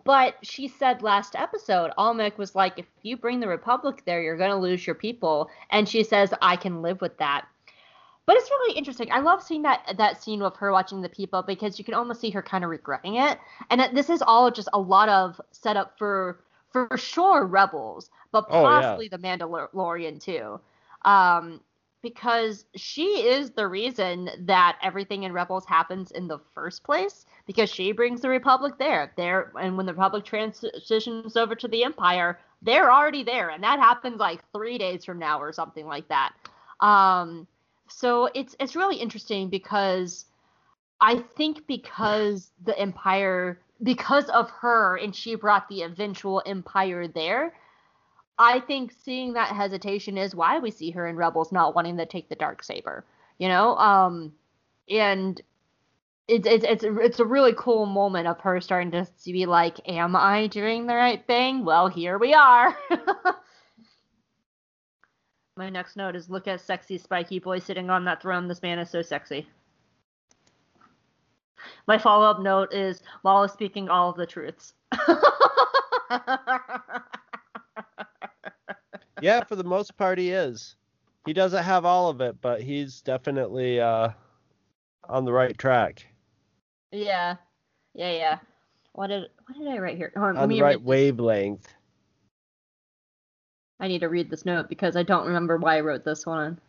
But 0.03 0.35
she 0.41 0.67
said 0.67 1.03
last 1.03 1.35
episode, 1.35 1.91
Almec 1.97 2.37
was 2.37 2.55
like, 2.55 2.79
if 2.79 2.87
you 3.03 3.17
bring 3.17 3.39
the 3.39 3.47
Republic 3.47 4.01
there, 4.05 4.21
you're 4.21 4.37
going 4.37 4.49
to 4.49 4.55
lose 4.55 4.85
your 4.85 4.95
people. 4.95 5.49
And 5.69 5.87
she 5.87 6.03
says, 6.03 6.33
I 6.41 6.55
can 6.55 6.81
live 6.81 7.01
with 7.01 7.17
that. 7.19 7.45
But 8.25 8.37
it's 8.37 8.49
really 8.49 8.75
interesting. 8.77 9.11
I 9.11 9.19
love 9.19 9.43
seeing 9.43 9.61
that 9.63 9.95
that 9.97 10.21
scene 10.21 10.41
of 10.41 10.55
her 10.57 10.71
watching 10.71 11.01
the 11.01 11.09
people 11.09 11.43
because 11.43 11.77
you 11.77 11.85
can 11.85 11.93
almost 11.93 12.21
see 12.21 12.31
her 12.31 12.41
kind 12.41 12.63
of 12.63 12.69
regretting 12.71 13.15
it. 13.15 13.39
And 13.69 13.95
this 13.95 14.09
is 14.09 14.21
all 14.21 14.49
just 14.51 14.69
a 14.73 14.79
lot 14.79 15.09
of 15.09 15.39
setup 15.51 15.97
for 15.97 16.39
for 16.71 16.89
sure 16.97 17.45
Rebels, 17.45 18.09
but 18.31 18.49
Oh, 18.49 18.71
yeah. 18.71 18.99
possibly 18.99 19.07
the 19.07 19.17
Mandalorian 19.17 20.19
too. 20.19 20.59
Um, 21.03 21.61
because 22.01 22.65
she 22.75 23.27
is 23.27 23.51
the 23.51 23.67
reason 23.67 24.29
that 24.45 24.77
everything 24.83 25.23
in 25.23 25.33
Rebels 25.33 25.65
happens 25.65 26.11
in 26.11 26.27
the 26.27 26.37
first 26.53 26.83
place 26.83 27.25
because 27.47 27.69
she 27.69 27.91
brings 27.91 28.21
the 28.21 28.29
Republic 28.29 28.75
there. 28.77 29.11
There 29.17 29.51
and 29.59 29.77
when 29.77 29.85
the 29.87 29.93
Republic 29.93 30.23
transitions 30.25 31.35
over 31.35 31.55
to 31.55 31.67
the 31.67 31.83
Empire, 31.83 32.39
they're 32.61 32.91
already 32.91 33.23
there 33.23 33.49
and 33.49 33.63
that 33.63 33.79
happens 33.79 34.19
like 34.19 34.43
3 34.51 34.77
days 34.77 35.03
from 35.05 35.17
now 35.19 35.39
or 35.39 35.51
something 35.53 35.85
like 35.87 36.07
that. 36.09 36.33
Um 36.79 37.47
so 37.87 38.29
it's 38.33 38.55
it's 38.59 38.75
really 38.75 38.97
interesting 38.97 39.49
because 39.49 40.25
I 41.01 41.17
think 41.17 41.67
because 41.67 42.51
the 42.63 42.77
Empire 42.79 43.59
because 43.83 44.29
of 44.29 44.49
her 44.49 44.97
and 44.97 45.15
she 45.15 45.35
brought 45.35 45.67
the 45.67 45.83
eventual 45.83 46.41
Empire 46.45 47.07
there, 47.07 47.53
I 48.37 48.59
think 48.59 48.93
seeing 49.03 49.33
that 49.33 49.49
hesitation 49.55 50.17
is 50.17 50.35
why 50.35 50.59
we 50.59 50.71
see 50.71 50.91
her 50.91 51.07
in 51.07 51.15
Rebels 51.15 51.51
not 51.51 51.75
wanting 51.75 51.97
to 51.97 52.05
take 52.05 52.29
the 52.29 52.35
dark 52.35 52.63
saber. 52.63 53.05
You 53.37 53.49
know, 53.49 53.75
um, 53.77 54.33
and 54.89 55.41
it's 56.27 56.47
it's 56.47 56.65
it's 56.65 56.83
it's 56.83 57.19
a 57.19 57.25
really 57.25 57.53
cool 57.57 57.85
moment 57.85 58.27
of 58.27 58.39
her 58.41 58.59
starting 58.61 58.91
to 58.91 59.07
be 59.25 59.45
like, 59.45 59.79
"Am 59.87 60.15
I 60.15 60.47
doing 60.47 60.87
the 60.87 60.95
right 60.95 61.25
thing?" 61.27 61.65
Well, 61.65 61.87
here 61.87 62.17
we 62.17 62.33
are. 62.33 62.75
My 65.57 65.69
next 65.69 65.95
note 65.95 66.17
is 66.17 66.29
look 66.29 66.49
at 66.49 66.59
sexy 66.59 66.97
spiky 66.97 67.39
boy 67.39 67.59
sitting 67.59 67.89
on 67.89 68.03
that 68.05 68.21
throne. 68.21 68.49
This 68.49 68.61
man 68.61 68.77
is 68.77 68.89
so 68.89 69.01
sexy. 69.01 69.47
My 71.87 71.97
follow 71.97 72.29
up 72.29 72.41
note 72.41 72.73
is 72.73 73.01
is 73.25 73.51
speaking 73.51 73.87
all 73.87 74.09
of 74.09 74.17
the 74.17 74.25
truths. 74.25 74.73
yeah, 79.21 79.45
for 79.45 79.55
the 79.55 79.63
most 79.63 79.95
part, 79.95 80.19
he 80.19 80.31
is. 80.31 80.75
He 81.25 81.31
doesn't 81.31 81.63
have 81.63 81.85
all 81.85 82.09
of 82.09 82.19
it, 82.19 82.35
but 82.41 82.61
he's 82.61 83.01
definitely 83.01 83.79
uh, 83.79 84.09
on 85.07 85.23
the 85.23 85.31
right 85.31 85.57
track. 85.57 86.05
Yeah, 86.91 87.37
yeah, 87.93 88.11
yeah. 88.11 88.39
What 88.91 89.07
did 89.07 89.29
what 89.45 89.57
did 89.57 89.69
I 89.69 89.77
write 89.77 89.95
here? 89.95 90.11
On, 90.17 90.35
on 90.35 90.49
the 90.49 90.61
right 90.61 90.81
wavelength. 90.81 91.73
I 93.79 93.87
need 93.87 93.99
to 93.99 94.09
read 94.09 94.29
this 94.29 94.45
note 94.45 94.69
because 94.69 94.95
I 94.95 95.03
don't 95.03 95.27
remember 95.27 95.57
why 95.57 95.77
I 95.77 95.81
wrote 95.81 96.05
this 96.05 96.25
one. 96.25 96.59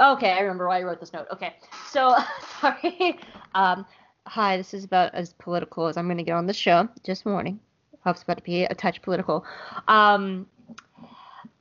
Okay, 0.00 0.32
I 0.32 0.40
remember 0.40 0.68
why 0.68 0.78
I 0.78 0.82
wrote 0.84 1.00
this 1.00 1.12
note. 1.12 1.26
Okay, 1.32 1.56
so 1.90 2.16
sorry. 2.60 3.18
Um, 3.54 3.84
hi, 4.26 4.56
this 4.56 4.74
is 4.74 4.84
about 4.84 5.14
as 5.14 5.34
political 5.34 5.86
as 5.86 5.96
I'm 5.96 6.06
going 6.06 6.18
to 6.18 6.22
get 6.22 6.36
on 6.36 6.46
the 6.46 6.54
show. 6.54 6.88
Just 7.02 7.24
warning. 7.24 7.60
Hope's 8.04 8.22
about 8.22 8.38
to 8.38 8.42
be 8.42 8.64
a 8.64 8.74
touch 8.74 9.02
political. 9.02 9.44
Um, 9.88 10.46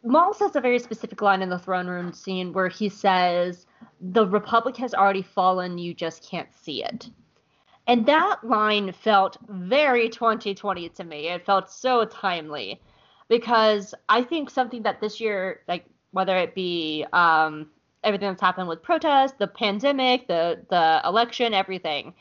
Maul 0.04 0.34
says 0.34 0.56
a 0.56 0.62
very 0.62 0.78
specific 0.78 1.22
line 1.22 1.42
in 1.42 1.50
the 1.50 1.58
throne 1.58 1.88
room 1.88 2.14
scene 2.14 2.54
where 2.54 2.70
he 2.70 2.90
says, 2.90 3.66
"The 4.00 4.28
Republic 4.28 4.78
has 4.78 4.94
already 4.94 5.24
fallen. 5.24 5.80
You 5.80 5.96
just 5.96 6.30
can't 6.30 6.54
see 6.54 6.84
it." 6.84 7.10
And 7.88 8.06
that 8.06 8.44
line 8.44 8.92
felt 8.92 9.38
very 9.50 10.10
2020 10.10 10.90
to 10.90 11.04
me. 11.04 11.30
It 11.30 11.46
felt 11.46 11.72
so 11.72 12.06
timely 12.06 12.80
because 13.28 13.94
I 14.10 14.24
think 14.24 14.50
something 14.50 14.84
that 14.84 15.02
this 15.02 15.20
year, 15.20 15.62
like 15.68 15.86
whether 16.12 16.36
it 16.38 16.56
be 16.56 17.06
um, 17.14 17.68
everything 18.04 18.30
that's 18.30 18.42
happened 18.42 18.68
with 18.68 18.84
protests, 18.84 19.34
the 19.38 19.48
pandemic, 19.48 20.28
the 20.28 20.62
the 20.70 21.02
election, 21.06 21.54
everything, 21.54 22.14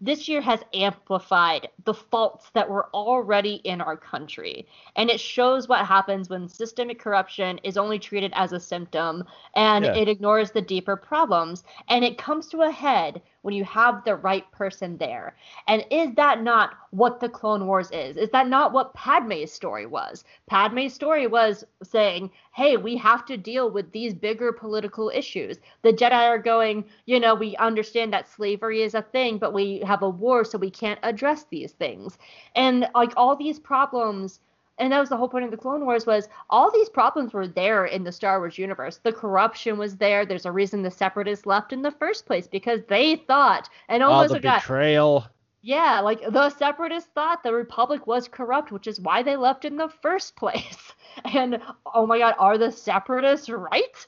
this 0.00 0.28
year 0.28 0.40
has 0.40 0.60
amplified 0.74 1.68
the 1.84 1.94
faults 1.94 2.50
that 2.54 2.68
were 2.68 2.88
already 2.92 3.54
in 3.64 3.80
our 3.80 3.96
country. 3.96 4.66
And 4.96 5.08
it 5.08 5.20
shows 5.20 5.68
what 5.68 5.86
happens 5.86 6.28
when 6.28 6.48
systemic 6.48 6.98
corruption 6.98 7.58
is 7.62 7.76
only 7.76 7.98
treated 7.98 8.32
as 8.34 8.52
a 8.52 8.60
symptom 8.60 9.24
and 9.54 9.84
yeah. 9.84 9.94
it 9.94 10.08
ignores 10.08 10.50
the 10.50 10.60
deeper 10.60 10.96
problems. 10.96 11.64
And 11.88 12.04
it 12.04 12.18
comes 12.18 12.48
to 12.48 12.62
a 12.62 12.70
head 12.70 13.22
when 13.44 13.54
you 13.54 13.62
have 13.62 14.02
the 14.04 14.16
right 14.16 14.50
person 14.52 14.96
there. 14.96 15.36
And 15.68 15.84
is 15.90 16.14
that 16.14 16.42
not 16.42 16.78
what 16.92 17.20
the 17.20 17.28
Clone 17.28 17.66
Wars 17.66 17.90
is? 17.92 18.16
Is 18.16 18.30
that 18.30 18.48
not 18.48 18.72
what 18.72 18.94
Padme's 18.94 19.52
story 19.52 19.84
was? 19.84 20.24
Padme's 20.46 20.94
story 20.94 21.26
was 21.26 21.62
saying, 21.82 22.30
hey, 22.54 22.78
we 22.78 22.96
have 22.96 23.26
to 23.26 23.36
deal 23.36 23.70
with 23.70 23.92
these 23.92 24.14
bigger 24.14 24.50
political 24.50 25.10
issues. 25.10 25.58
The 25.82 25.92
Jedi 25.92 26.26
are 26.26 26.38
going, 26.38 26.86
you 27.04 27.20
know, 27.20 27.34
we 27.34 27.54
understand 27.56 28.14
that 28.14 28.30
slavery 28.30 28.80
is 28.80 28.94
a 28.94 29.02
thing, 29.02 29.36
but 29.36 29.52
we 29.52 29.80
have 29.80 30.00
a 30.00 30.08
war, 30.08 30.46
so 30.46 30.56
we 30.56 30.70
can't 30.70 31.00
address 31.02 31.44
these 31.50 31.72
things. 31.72 32.16
And 32.56 32.88
like 32.94 33.12
all 33.14 33.36
these 33.36 33.58
problems 33.58 34.40
and 34.78 34.92
that 34.92 34.98
was 34.98 35.08
the 35.08 35.16
whole 35.16 35.28
point 35.28 35.44
of 35.44 35.50
the 35.50 35.56
Clone 35.56 35.84
Wars 35.84 36.06
was 36.06 36.28
all 36.50 36.70
these 36.70 36.88
problems 36.88 37.32
were 37.32 37.46
there 37.46 37.86
in 37.86 38.02
the 38.02 38.10
Star 38.10 38.40
Wars 38.40 38.58
universe. 38.58 38.98
The 39.02 39.12
corruption 39.12 39.78
was 39.78 39.96
there. 39.96 40.26
There's 40.26 40.46
a 40.46 40.52
reason 40.52 40.82
the 40.82 40.90
Separatists 40.90 41.46
left 41.46 41.72
in 41.72 41.82
the 41.82 41.92
first 41.92 42.26
place 42.26 42.46
because 42.46 42.80
they 42.88 43.16
thought 43.16 43.68
and 43.88 44.02
almost 44.02 44.30
all 44.30 44.34
the 44.34 44.40
betrayal. 44.40 45.20
Got, 45.20 45.30
yeah, 45.62 46.00
like 46.00 46.20
the 46.28 46.50
Separatists 46.50 47.10
thought 47.14 47.42
the 47.42 47.52
Republic 47.52 48.06
was 48.06 48.26
corrupt, 48.26 48.72
which 48.72 48.86
is 48.86 49.00
why 49.00 49.22
they 49.22 49.36
left 49.36 49.64
in 49.64 49.76
the 49.76 49.88
first 49.88 50.34
place. 50.42 50.92
And 51.32 51.60
oh 51.94 52.06
my 52.06 52.18
God, 52.18 52.34
are 52.38 52.58
the 52.58 52.72
Separatists 52.72 53.48
right? 53.48 54.06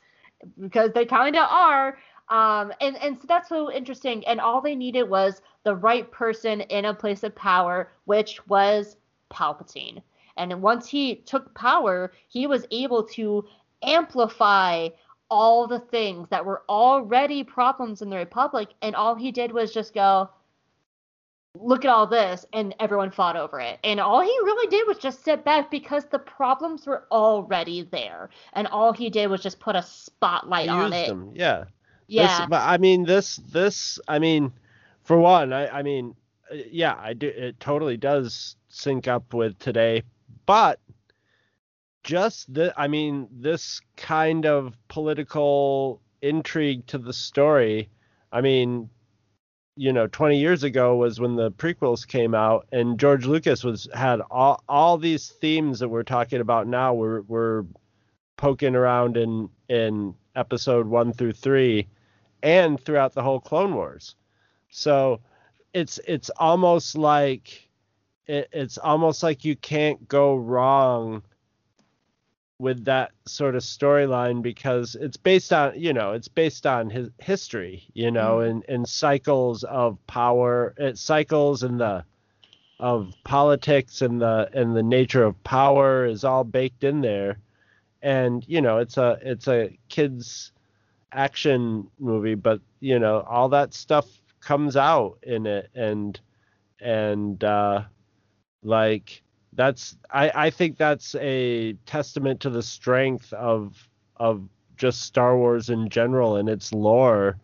Because 0.61 0.91
they 0.93 1.05
kind 1.05 1.37
of 1.37 1.49
are. 1.49 1.99
Um, 2.29 2.73
and 2.81 2.97
and 2.97 3.17
so 3.21 3.27
that's 3.29 3.49
so 3.49 3.71
interesting. 3.71 4.27
And 4.27 4.41
all 4.41 4.61
they 4.61 4.75
needed 4.75 5.05
was 5.05 5.43
the 5.63 5.77
right 5.77 6.11
person 6.11 6.63
in 6.63 6.87
a 6.87 6.95
place 6.95 7.23
of 7.23 7.37
power, 7.37 7.93
which 8.05 8.45
was 8.49 8.97
Palpatine. 9.31 10.03
And 10.37 10.63
once 10.63 10.87
he 10.87 11.17
took 11.17 11.55
power, 11.55 12.13
he 12.29 12.47
was 12.47 12.67
able 12.71 13.05
to 13.09 13.45
amplify 13.83 14.89
all 15.31 15.67
the 15.67 15.81
things 15.81 16.29
that 16.29 16.45
were 16.45 16.63
already 16.69 17.43
problems 17.43 18.03
in 18.03 18.11
the 18.11 18.17
Republic. 18.17 18.69
And 18.83 18.95
all 18.95 19.15
he 19.15 19.33
did 19.33 19.53
was 19.53 19.73
just 19.73 19.95
go, 19.95 20.31
look 21.55 21.85
at 21.85 21.91
all 21.91 22.07
this. 22.07 22.45
And 22.53 22.75
everyone 22.79 23.11
fought 23.11 23.37
over 23.37 23.61
it. 23.61 23.79
And 23.83 23.99
all 23.99 24.21
he 24.21 24.29
really 24.29 24.69
did 24.69 24.87
was 24.87 24.99
just 24.99 25.25
sit 25.25 25.45
back 25.45 25.71
because 25.71 26.05
the 26.05 26.19
problems 26.19 26.87
were 26.87 27.07
already 27.11 27.83
there. 27.91 28.31
And 28.53 28.67
all 28.69 28.93
he 28.93 29.11
did 29.11 29.29
was 29.29 29.43
just 29.43 29.59
put 29.59 29.75
a 29.75 29.83
spotlight 29.83 30.69
on 30.69 30.93
it. 30.93 31.09
Them. 31.09 31.33
Yeah. 31.35 31.65
Yeah. 32.07 32.39
This, 32.39 32.47
but 32.51 32.63
I 32.63 32.79
mean, 32.79 33.05
this, 33.05 33.37
this, 33.37 33.99
I 34.07 34.19
mean, 34.19 34.53
for 35.03 35.19
one, 35.19 35.53
I, 35.53 35.79
I 35.79 35.83
mean, 35.83 36.15
uh, 36.53 36.57
yeah, 36.71 36.95
I 36.99 37.15
do. 37.15 37.27
It 37.27 37.59
totally 37.59 37.97
does 37.97 38.55
sync 38.69 39.09
up 39.09 39.35
with 39.35 39.59
today 39.59 40.03
but 40.47 40.81
just 42.05 42.53
the, 42.53 42.73
I 42.77 42.87
mean, 42.87 43.29
this 43.31 43.81
kind 43.97 44.47
of 44.47 44.77
political 44.89 46.01
intrigue 46.23 46.87
to 46.87 46.99
the 46.99 47.13
story. 47.13 47.91
I 48.33 48.41
mean, 48.41 48.89
you 49.77 49.93
know, 49.93 50.07
20 50.07 50.39
years 50.39 50.63
ago 50.63 50.97
was 50.97 51.21
when 51.21 51.37
the 51.37 51.51
prequels 51.51 52.07
came 52.07 52.35
out, 52.35 52.67
and 52.73 52.99
George 52.99 53.27
Lucas 53.27 53.63
was 53.63 53.89
had 53.93 54.21
all 54.31 54.63
all 54.69 54.97
these 54.97 55.29
themes 55.29 55.81
that 55.81 55.89
we're 55.89 56.03
talking 56.03 56.41
about 56.41 56.67
now. 56.67 56.95
We're 56.95 57.21
we're 57.23 57.65
poking 58.37 58.75
around 58.75 59.17
in 59.17 59.51
in 59.69 60.15
episode 60.35 60.87
one 60.87 61.13
through 61.13 61.33
three, 61.33 61.89
and 62.43 62.81
throughout 62.81 63.13
the 63.13 63.23
whole 63.23 63.41
Clone 63.41 63.75
Wars. 63.75 64.15
So 64.71 65.21
it's 65.75 66.01
it's 66.07 66.31
almost 66.31 66.97
like 66.97 67.66
it, 68.27 68.49
it's 68.53 68.79
almost 68.79 69.23
like 69.23 69.45
you 69.45 69.57
can't 69.57 70.09
go 70.09 70.37
wrong 70.37 71.23
with 72.59 72.85
that 72.87 73.13
sort 73.27 73.55
of 73.55 73.63
storyline 73.63 74.41
because 74.41 74.95
it's 74.95 75.17
based 75.17 75.53
on 75.53 75.79
you 75.79 75.93
know 75.93 76.13
it's 76.13 76.29
based 76.29 76.67
on 76.67 76.89
his 76.89 77.11
history 77.19 77.85
you 77.93 78.11
know 78.11 78.39
mm. 78.39 78.51
and 78.51 78.65
and 78.67 78.89
cycles 78.89 79.63
of 79.65 79.99
power 80.07 80.73
it 80.79 80.97
cycles 80.97 81.63
and 81.63 81.79
the 81.79 82.03
of 82.81 83.13
politics 83.25 84.01
and 84.01 84.21
the 84.23 84.49
and 84.55 84.75
the 84.75 84.83
nature 84.83 85.23
of 85.25 85.43
power 85.45 86.07
is 86.07 86.25
all 86.25 86.45
baked 86.45 86.83
in 86.83 87.03
there 87.03 87.39
and 88.01 88.45
you 88.49 88.61
know 88.63 88.79
it's 88.79 88.97
a 88.97 89.19
it's 89.21 89.49
a 89.49 89.77
kids 89.89 90.53
action 91.13 91.87
movie 91.99 92.35
but 92.35 92.61
you 92.81 92.99
know 92.99 93.21
all 93.29 93.51
that 93.51 93.75
stuff 93.75 94.07
comes 94.41 94.77
out 94.77 95.19
in 95.23 95.47
it 95.47 95.69
and 95.75 96.21
and 96.81 97.45
uh 97.45 97.83
like 98.63 99.23
that's 99.53 99.97
I, 100.11 100.31
I 100.35 100.51
think 100.51 100.77
that's 100.77 101.15
a 101.17 101.73
testament 101.87 102.41
to 102.41 102.51
the 102.51 102.63
strength 102.63 103.33
of 103.33 103.89
of 104.17 104.49
just 104.77 105.03
Star 105.03 105.37
Wars 105.37 105.71
in 105.71 105.89
general 105.89 106.37
and 106.37 106.49
its 106.49 106.73
lore 106.73 107.39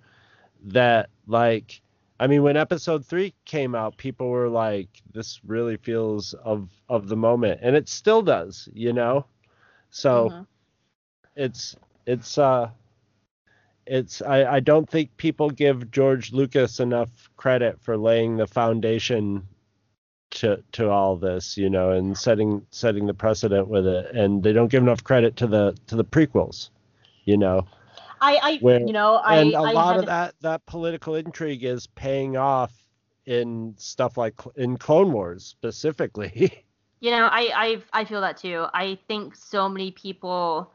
that 0.65 1.09
like 1.27 1.81
I 2.21 2.27
mean 2.27 2.43
when 2.43 2.57
episode 2.57 3.05
3 3.05 3.35
came 3.45 3.75
out 3.75 3.97
people 3.97 4.29
were 4.29 4.49
like 4.49 4.89
this 5.13 5.41
really 5.45 5.77
feels 5.79 6.35
of 6.35 6.69
of 6.89 7.09
the 7.09 7.17
moment 7.17 7.61
and 7.63 7.75
it 7.75 7.89
still 7.89 8.23
does 8.23 8.69
you 8.75 8.93
know 8.93 9.25
so 9.91 10.29
mm-hmm. 10.29 10.43
it's 11.35 11.77
it's 12.07 12.39
uh 12.39 12.71
it's 13.87 14.23
I, 14.23 14.45
I 14.45 14.61
don't 14.61 14.89
think 14.89 15.17
people 15.17 15.51
give 15.51 15.91
George 15.91 16.33
Lucas 16.33 16.79
enough 16.79 17.31
credit 17.37 17.81
for 17.81 17.97
laying 17.97 18.37
the 18.37 18.47
foundation 18.47 19.49
to 20.33 20.63
to 20.73 20.91
all 20.91 21.17
this, 21.17 21.57
you 21.57 21.71
know, 21.71 21.91
and 21.93 22.17
setting 22.17 22.67
setting 22.71 23.07
the 23.07 23.15
precedent 23.15 23.69
with 23.69 23.87
it. 23.87 24.15
And 24.15 24.43
they 24.43 24.53
don't 24.53 24.69
give 24.69 24.83
enough 24.83 25.05
credit 25.05 25.37
to 25.37 25.47
the 25.47 25.77
to 25.87 25.97
the 25.97 26.05
prequels, 26.05 26.71
you 27.25 27.37
know. 27.37 27.67
I, 28.21 28.39
I 28.43 28.57
where, 28.59 28.81
you 28.81 28.93
know, 28.93 29.17
I 29.17 29.37
and 29.37 29.55
a 29.55 29.61
I 29.61 29.73
lot 29.73 29.99
of 29.99 30.07
that 30.07 30.35
that 30.41 30.65
political 30.67 31.15
intrigue 31.17 31.65
is 31.65 31.87
paying 31.87 32.37
off 32.37 32.73
in 33.27 33.75
stuff 33.79 34.17
like 34.17 34.35
in 34.57 34.77
Clone 34.77 35.13
Wars 35.13 35.45
specifically. 35.45 36.65
You 37.01 37.11
know, 37.11 37.27
I 37.27 37.51
I 37.93 38.01
I 38.03 38.05
feel 38.05 38.21
that 38.21 38.37
too. 38.37 38.67
I 38.73 38.97
think 39.09 39.35
so 39.35 39.69
many 39.69 39.91
people. 39.91 40.71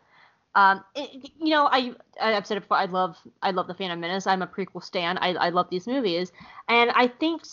Um, 0.56 0.84
it, 0.94 1.32
you 1.40 1.52
know, 1.52 1.70
I 1.72 1.94
I've 2.20 2.46
said 2.46 2.58
it 2.58 2.62
before. 2.62 2.76
I 2.76 2.84
love 2.84 3.18
I 3.42 3.52
love 3.52 3.68
the 3.68 3.74
Phantom 3.74 3.98
Menace. 3.98 4.28
I'm 4.28 4.42
a 4.42 4.48
prequel 4.48 4.84
stan. 4.84 5.18
I 5.20 5.36
I 5.36 5.50
love 5.52 5.70
these 5.70 5.88
movies, 5.88 6.34
and 6.68 6.92
I 6.92 7.08
think 7.08 7.44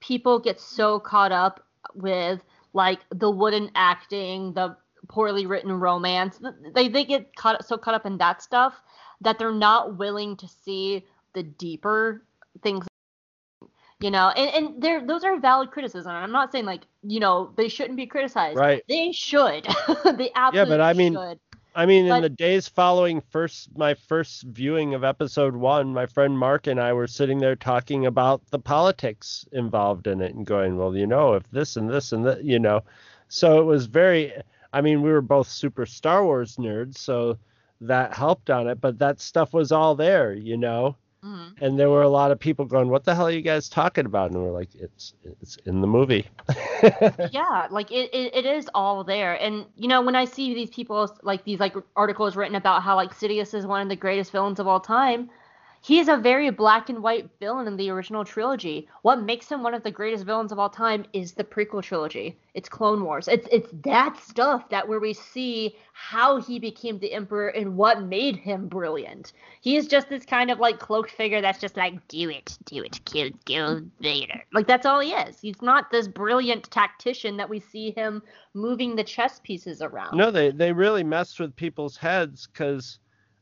people 0.00 0.38
get 0.38 0.60
so 0.60 0.98
caught 0.98 1.32
up 1.32 1.64
with 1.94 2.40
like 2.72 3.00
the 3.10 3.30
wooden 3.30 3.70
acting, 3.74 4.52
the 4.52 4.76
poorly 5.08 5.46
written 5.46 5.72
romance. 5.72 6.40
They 6.74 6.88
they 6.88 7.04
get 7.04 7.34
caught 7.36 7.64
so 7.64 7.78
caught 7.78 7.94
up 7.94 8.06
in 8.06 8.18
that 8.18 8.42
stuff 8.42 8.74
that 9.20 9.38
they're 9.38 9.52
not 9.52 9.98
willing 9.98 10.36
to 10.36 10.48
see 10.48 11.04
the 11.34 11.42
deeper 11.42 12.24
things 12.62 12.86
You 14.00 14.10
know, 14.10 14.28
and 14.28 14.50
and 14.66 14.82
there 14.82 15.04
those 15.04 15.24
are 15.24 15.38
valid 15.40 15.70
criticisms. 15.70 16.06
I'm 16.06 16.32
not 16.32 16.52
saying 16.52 16.66
like 16.66 16.82
you 17.02 17.20
know 17.20 17.52
they 17.56 17.68
shouldn't 17.68 17.96
be 17.96 18.06
criticized. 18.06 18.58
Right. 18.58 18.82
They 18.88 19.12
should. 19.12 19.64
they 20.16 20.30
absolutely 20.34 20.58
Yeah, 20.58 20.64
but 20.64 20.80
I 20.80 20.92
mean, 20.92 21.14
should. 21.14 21.40
I 21.78 21.86
mean, 21.86 22.06
in 22.06 22.22
the 22.22 22.28
days 22.28 22.66
following 22.66 23.20
first 23.20 23.68
my 23.78 23.94
first 23.94 24.42
viewing 24.42 24.94
of 24.94 25.04
episode 25.04 25.54
one, 25.54 25.94
my 25.94 26.06
friend 26.06 26.36
Mark 26.36 26.66
and 26.66 26.80
I 26.80 26.92
were 26.92 27.06
sitting 27.06 27.38
there 27.38 27.54
talking 27.54 28.04
about 28.04 28.44
the 28.50 28.58
politics 28.58 29.46
involved 29.52 30.08
in 30.08 30.20
it 30.20 30.34
and 30.34 30.44
going, 30.44 30.76
well, 30.76 30.96
you 30.96 31.06
know, 31.06 31.34
if 31.34 31.48
this 31.52 31.76
and 31.76 31.88
this 31.88 32.10
and 32.10 32.26
that, 32.26 32.42
you 32.42 32.58
know, 32.58 32.82
so 33.28 33.60
it 33.60 33.64
was 33.64 33.86
very. 33.86 34.32
I 34.72 34.80
mean, 34.80 35.02
we 35.02 35.12
were 35.12 35.20
both 35.20 35.46
super 35.46 35.86
Star 35.86 36.24
Wars 36.24 36.56
nerds, 36.56 36.98
so 36.98 37.38
that 37.80 38.12
helped 38.12 38.50
on 38.50 38.66
it. 38.66 38.80
But 38.80 38.98
that 38.98 39.20
stuff 39.20 39.52
was 39.52 39.70
all 39.70 39.94
there, 39.94 40.34
you 40.34 40.56
know. 40.56 40.96
Mhm. 41.24 41.54
And 41.60 41.78
there 41.78 41.90
were 41.90 42.02
a 42.02 42.08
lot 42.08 42.30
of 42.30 42.38
people 42.38 42.64
going, 42.64 42.88
"What 42.88 43.04
the 43.04 43.14
hell 43.14 43.26
are 43.26 43.30
you 43.30 43.42
guys 43.42 43.68
talking 43.68 44.06
about?" 44.06 44.30
And 44.30 44.40
we're 44.40 44.52
like, 44.52 44.74
"It's 44.74 45.14
it's 45.40 45.56
in 45.66 45.80
the 45.80 45.86
movie." 45.86 46.28
yeah 47.32 47.66
like 47.70 47.90
it, 47.90 48.10
it, 48.14 48.34
it 48.34 48.46
is 48.46 48.70
all 48.74 49.04
there 49.04 49.34
and 49.34 49.66
you 49.76 49.88
know 49.88 50.00
when 50.00 50.16
i 50.16 50.24
see 50.24 50.54
these 50.54 50.70
people 50.70 51.14
like 51.22 51.44
these 51.44 51.60
like 51.60 51.74
articles 51.96 52.36
written 52.36 52.54
about 52.54 52.82
how 52.82 52.94
like 52.96 53.12
sidious 53.12 53.54
is 53.54 53.66
one 53.66 53.82
of 53.82 53.88
the 53.88 53.96
greatest 53.96 54.32
villains 54.32 54.58
of 54.60 54.66
all 54.66 54.80
time 54.80 55.28
he 55.80 55.98
is 55.98 56.08
a 56.08 56.16
very 56.16 56.50
black 56.50 56.88
and 56.88 57.02
white 57.02 57.28
villain 57.40 57.66
in 57.66 57.76
the 57.76 57.90
original 57.90 58.24
trilogy. 58.24 58.88
What 59.02 59.22
makes 59.22 59.50
him 59.50 59.62
one 59.62 59.74
of 59.74 59.82
the 59.82 59.90
greatest 59.90 60.24
villains 60.24 60.52
of 60.52 60.58
all 60.58 60.70
time 60.70 61.04
is 61.12 61.32
the 61.32 61.44
prequel 61.44 61.82
trilogy. 61.82 62.36
It's 62.54 62.68
clone 62.68 63.04
wars. 63.04 63.28
It's 63.28 63.46
it's 63.52 63.70
that 63.84 64.16
stuff 64.18 64.68
that 64.70 64.88
where 64.88 65.00
we 65.00 65.12
see 65.12 65.76
how 65.92 66.40
he 66.40 66.58
became 66.58 66.98
the 66.98 67.12
emperor 67.12 67.48
and 67.48 67.76
what 67.76 68.02
made 68.02 68.36
him 68.36 68.68
brilliant. 68.68 69.32
He 69.60 69.76
is 69.76 69.86
just 69.86 70.08
this 70.08 70.24
kind 70.24 70.50
of 70.50 70.58
like 70.58 70.78
cloaked 70.78 71.10
figure 71.10 71.40
that's 71.40 71.60
just 71.60 71.76
like 71.76 72.06
do 72.08 72.30
it 72.30 72.58
do 72.64 72.82
it 72.82 73.04
kill 73.04 73.30
kill 73.44 73.82
vader. 74.00 74.42
Like 74.52 74.66
that's 74.66 74.86
all 74.86 75.00
he 75.00 75.12
is. 75.12 75.38
He's 75.40 75.62
not 75.62 75.90
this 75.90 76.08
brilliant 76.08 76.70
tactician 76.70 77.36
that 77.36 77.48
we 77.48 77.60
see 77.60 77.92
him 77.92 78.22
moving 78.54 78.96
the 78.96 79.04
chess 79.04 79.40
pieces 79.42 79.80
around. 79.82 80.16
No, 80.16 80.30
they 80.30 80.50
they 80.50 80.72
really 80.72 81.04
messed 81.04 81.38
with 81.40 81.54
people's 81.54 81.96
heads 81.96 82.46
because, 82.46 82.98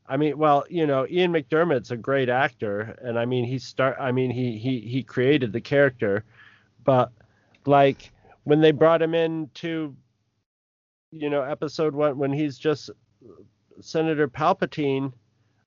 I 0.09 0.16
mean, 0.16 0.39
well, 0.39 0.65
you 0.70 0.87
know, 0.87 1.07
Ian 1.11 1.33
McDiarmid's 1.33 1.91
a 1.91 1.97
great 1.97 2.28
actor, 2.28 2.97
and 3.03 3.19
I 3.19 3.24
mean, 3.24 3.45
he 3.45 3.59
start, 3.59 3.97
I 4.01 4.12
mean, 4.12 4.31
he 4.31 4.59
he 4.59 4.81
he 4.81 5.03
created 5.03 5.53
the 5.53 5.61
character, 5.61 6.24
but 6.85 7.11
like 7.65 8.11
when 8.45 8.61
they 8.61 8.73
brought 8.73 9.03
him 9.03 9.15
in 9.15 9.51
to, 9.55 9.95
you 11.11 11.31
know, 11.31 11.43
episode 11.43 11.95
one 11.95 12.19
when 12.19 12.33
he's 12.33 12.59
just 12.59 12.91
Senator 13.81 14.28
Palpatine, 14.28 15.12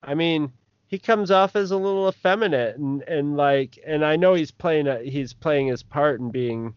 I 0.02 0.14
mean. 0.14 0.52
He 0.88 0.98
comes 0.98 1.30
off 1.30 1.54
as 1.54 1.70
a 1.70 1.76
little 1.76 2.08
effeminate 2.08 2.76
and, 2.76 3.02
and 3.02 3.36
like 3.36 3.78
and 3.86 4.04
I 4.04 4.16
know 4.16 4.34
he's 4.34 4.50
playing 4.50 4.88
a, 4.88 4.98
he's 4.98 5.32
playing 5.32 5.68
his 5.68 5.84
part 5.84 6.18
and 6.18 6.32
being 6.32 6.74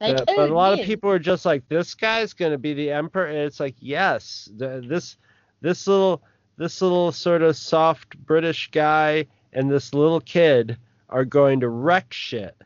Like, 0.00 0.16
but, 0.18 0.26
but 0.26 0.50
a 0.50 0.54
lot 0.54 0.78
of 0.78 0.84
people 0.84 1.10
are 1.10 1.18
just 1.18 1.46
like, 1.46 1.66
this 1.68 1.94
guy's 1.94 2.34
gonna 2.34 2.58
be 2.58 2.74
the 2.74 2.90
emperor, 2.90 3.26
and 3.26 3.38
it's 3.38 3.60
like, 3.60 3.76
yes, 3.80 4.50
the, 4.56 4.84
this 4.86 5.16
this 5.62 5.86
little 5.86 6.22
this 6.56 6.80
little 6.80 7.12
sort 7.12 7.42
of 7.42 7.56
soft 7.56 8.16
British 8.18 8.70
guy 8.70 9.26
and 9.52 9.70
this 9.70 9.94
little 9.94 10.20
kid 10.20 10.76
are 11.08 11.24
going 11.24 11.60
to 11.60 11.68
wreck 11.68 12.12
shit, 12.12 12.56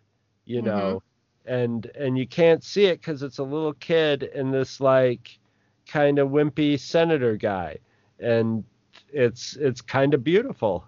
you 0.45 0.59
mm-hmm. 0.59 0.67
know, 0.67 1.03
and 1.45 1.87
and 1.95 2.19
you 2.19 2.27
can't 2.27 2.63
see 2.63 2.87
it 2.87 3.01
because 3.01 3.23
it's 3.23 3.39
a 3.39 3.45
little 3.45 3.75
kid 3.75 4.23
and 4.23 4.53
this 4.53 4.81
like 4.81 5.39
kind 5.87 6.19
of 6.19 6.29
wimpy 6.29 6.79
senator 6.79 7.37
guy, 7.37 7.79
and 8.19 8.65
it's 9.13 9.57
it's 9.57 9.81
kind 9.81 10.15
of 10.15 10.25
beautiful. 10.25 10.87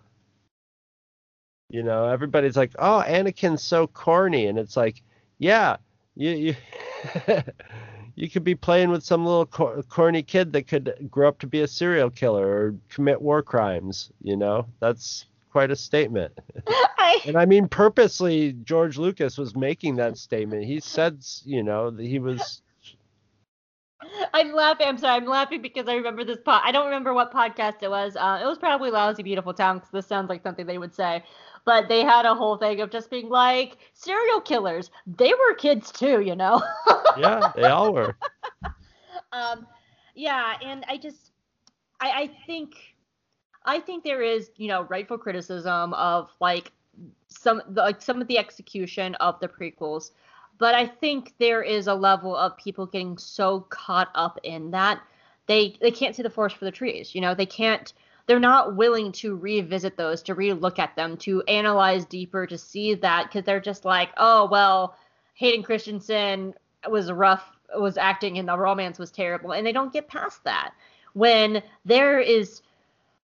You 1.69 1.83
know, 1.83 2.07
everybody's 2.07 2.57
like, 2.57 2.73
"Oh, 2.79 3.05
Anakin's 3.07 3.63
so 3.63 3.87
corny," 3.87 4.47
and 4.47 4.59
it's 4.59 4.77
like, 4.77 5.03
yeah, 5.39 5.77
you 6.17 6.31
you 6.31 6.55
you 8.21 8.29
could 8.29 8.45
be 8.45 8.55
playing 8.55 8.91
with 8.91 9.03
some 9.03 9.25
little 9.25 9.47
cor- 9.47 9.83
corny 9.85 10.23
kid 10.23 10.53
that 10.53 10.69
could 10.69 11.09
grow 11.11 11.27
up 11.27 11.39
to 11.39 11.47
be 11.47 11.63
a 11.63 11.67
serial 11.67 12.11
killer 12.11 12.47
or 12.47 12.75
commit 12.91 13.21
war 13.21 13.43
crimes. 13.43 14.11
You 14.21 14.37
know, 14.37 14.67
that's 14.79 15.25
quite 15.51 15.71
a 15.71 15.77
statement. 15.77 16.33
I, 16.69 17.21
And 17.25 17.37
I 17.37 17.47
mean, 17.47 17.67
purposely, 17.67 18.53
George 18.63 18.99
Lucas 18.99 19.39
was 19.39 19.57
making 19.57 19.97
that 19.97 20.19
statement. 20.19 20.65
He 20.65 20.81
said, 20.81 21.25
you 21.45 21.63
know, 21.63 21.91
that 21.91 22.05
he 22.05 22.19
was. 22.19 22.61
I'm 24.35 24.53
laughing. 24.53 24.87
I'm 24.87 24.99
sorry. 24.99 25.17
I'm 25.17 25.27
laughing 25.27 25.63
because 25.63 25.89
I 25.89 25.95
remember 25.95 26.23
this 26.23 26.41
pod. 26.45 26.61
I 26.63 26.73
don't 26.73 26.87
remember 26.87 27.15
what 27.15 27.33
podcast 27.33 27.83
it 27.83 27.89
was. 27.89 28.17
Uh, 28.17 28.41
it 28.43 28.47
was 28.47 28.59
probably 28.59 28.91
Lousy 28.91 29.23
Beautiful 29.23 29.55
Town 29.55 29.79
because 29.79 29.91
this 29.93 30.07
sounds 30.07 30.29
like 30.29 30.43
something 30.43 30.67
they 30.67 30.79
would 30.79 30.95
say. 30.95 31.25
But 31.65 31.89
they 31.89 32.03
had 32.03 32.25
a 32.25 32.35
whole 32.35 32.57
thing 32.57 32.81
of 32.81 32.91
just 32.91 33.11
being 33.11 33.29
like 33.29 33.77
serial 33.93 34.41
killers. 34.41 34.91
They 35.07 35.33
were 35.33 35.55
kids 35.55 35.91
too, 35.91 36.21
you 36.21 36.35
know. 36.35 36.63
Yeah, 37.19 37.53
they 37.57 37.65
all 37.65 37.93
were. 37.93 38.15
um, 39.33 39.67
yeah, 40.15 40.55
and 40.65 40.85
I 40.89 40.97
just, 40.97 41.33
I, 42.01 42.11
I 42.23 42.31
think, 42.47 42.77
I 43.65 43.81
think 43.81 44.05
there 44.05 44.23
is, 44.23 44.51
you 44.57 44.69
know, 44.69 44.85
rightful 44.85 45.19
criticism 45.19 45.93
of 45.95 46.31
like 46.41 46.73
some, 47.29 47.63
like 47.73 48.01
some 48.01 48.21
of 48.21 48.29
the 48.29 48.39
execution 48.39 49.17
of 49.17 49.41
the 49.41 49.49
prequels, 49.49 50.13
but 50.59 50.75
I 50.75 50.87
think 50.87 51.35
there 51.39 51.63
is 51.63 51.89
a 51.89 51.95
level 51.95 52.37
of 52.37 52.57
people 52.57 52.87
getting 52.87 53.19
so 53.19 53.61
caught 53.71 54.11
up 54.15 54.39
in 54.45 54.71
that 54.71 55.01
they 55.47 55.77
they 55.81 55.91
can't 55.91 56.15
see 56.15 56.23
the 56.23 56.31
forest 56.31 56.57
for 56.57 56.65
the 56.65 56.71
trees. 56.71 57.15
You 57.15 57.21
know, 57.21 57.35
they 57.35 57.47
can't. 57.47 57.93
They're 58.31 58.39
not 58.39 58.77
willing 58.77 59.11
to 59.15 59.35
revisit 59.35 59.97
those, 59.97 60.23
to 60.23 60.37
relook 60.37 60.79
at 60.79 60.95
them, 60.95 61.17
to 61.17 61.43
analyze 61.49 62.05
deeper, 62.05 62.47
to 62.47 62.57
see 62.57 62.95
that 62.95 63.25
because 63.25 63.45
they're 63.45 63.59
just 63.59 63.85
like, 63.85 64.11
oh 64.19 64.47
well, 64.49 64.95
Hayden 65.35 65.65
Christensen 65.65 66.55
was 66.89 67.11
rough, 67.11 67.59
was 67.77 67.97
acting, 67.97 68.39
and 68.39 68.49
the 68.49 68.57
romance 68.57 69.01
was 69.01 69.11
terrible, 69.11 69.51
and 69.51 69.67
they 69.67 69.73
don't 69.73 69.93
get 69.93 70.07
past 70.07 70.45
that. 70.45 70.75
When 71.13 71.61
there 71.85 72.21
is 72.21 72.63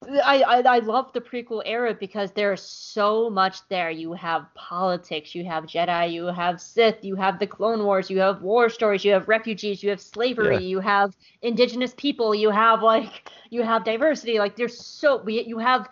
I, 0.07 0.43
I 0.43 0.77
I 0.77 0.79
love 0.79 1.13
the 1.13 1.21
prequel 1.21 1.63
era 1.67 1.93
because 1.93 2.31
there's 2.33 2.63
so 2.63 3.29
much 3.29 3.67
there. 3.69 3.91
You 3.91 4.13
have 4.15 4.47
politics, 4.55 5.35
you 5.35 5.45
have 5.45 5.65
Jedi, 5.65 6.13
you 6.13 6.27
have 6.27 6.61
Sith, 6.61 7.03
you 7.05 7.17
have 7.17 7.39
the 7.41 7.47
Clone 7.47 7.85
Wars, 7.85 8.09
you 8.09 8.21
have 8.21 8.41
war 8.41 8.69
stories, 8.69 9.05
you 9.05 9.13
have 9.13 9.29
refugees, 9.29 9.83
you 9.83 9.91
have 9.91 10.01
slavery, 10.01 10.59
Yeah. 10.59 10.59
you 10.59 10.79
have 10.79 11.17
indigenous 11.43 11.95
people, 11.97 12.35
you 12.35 12.51
have 12.51 12.83
like 12.83 13.29
you 13.51 13.63
have 13.63 13.85
diversity. 13.85 14.39
Like 14.39 14.57
there's 14.57 14.79
so 14.79 15.17
we- 15.23 15.43
you 15.45 15.59
have 15.59 15.89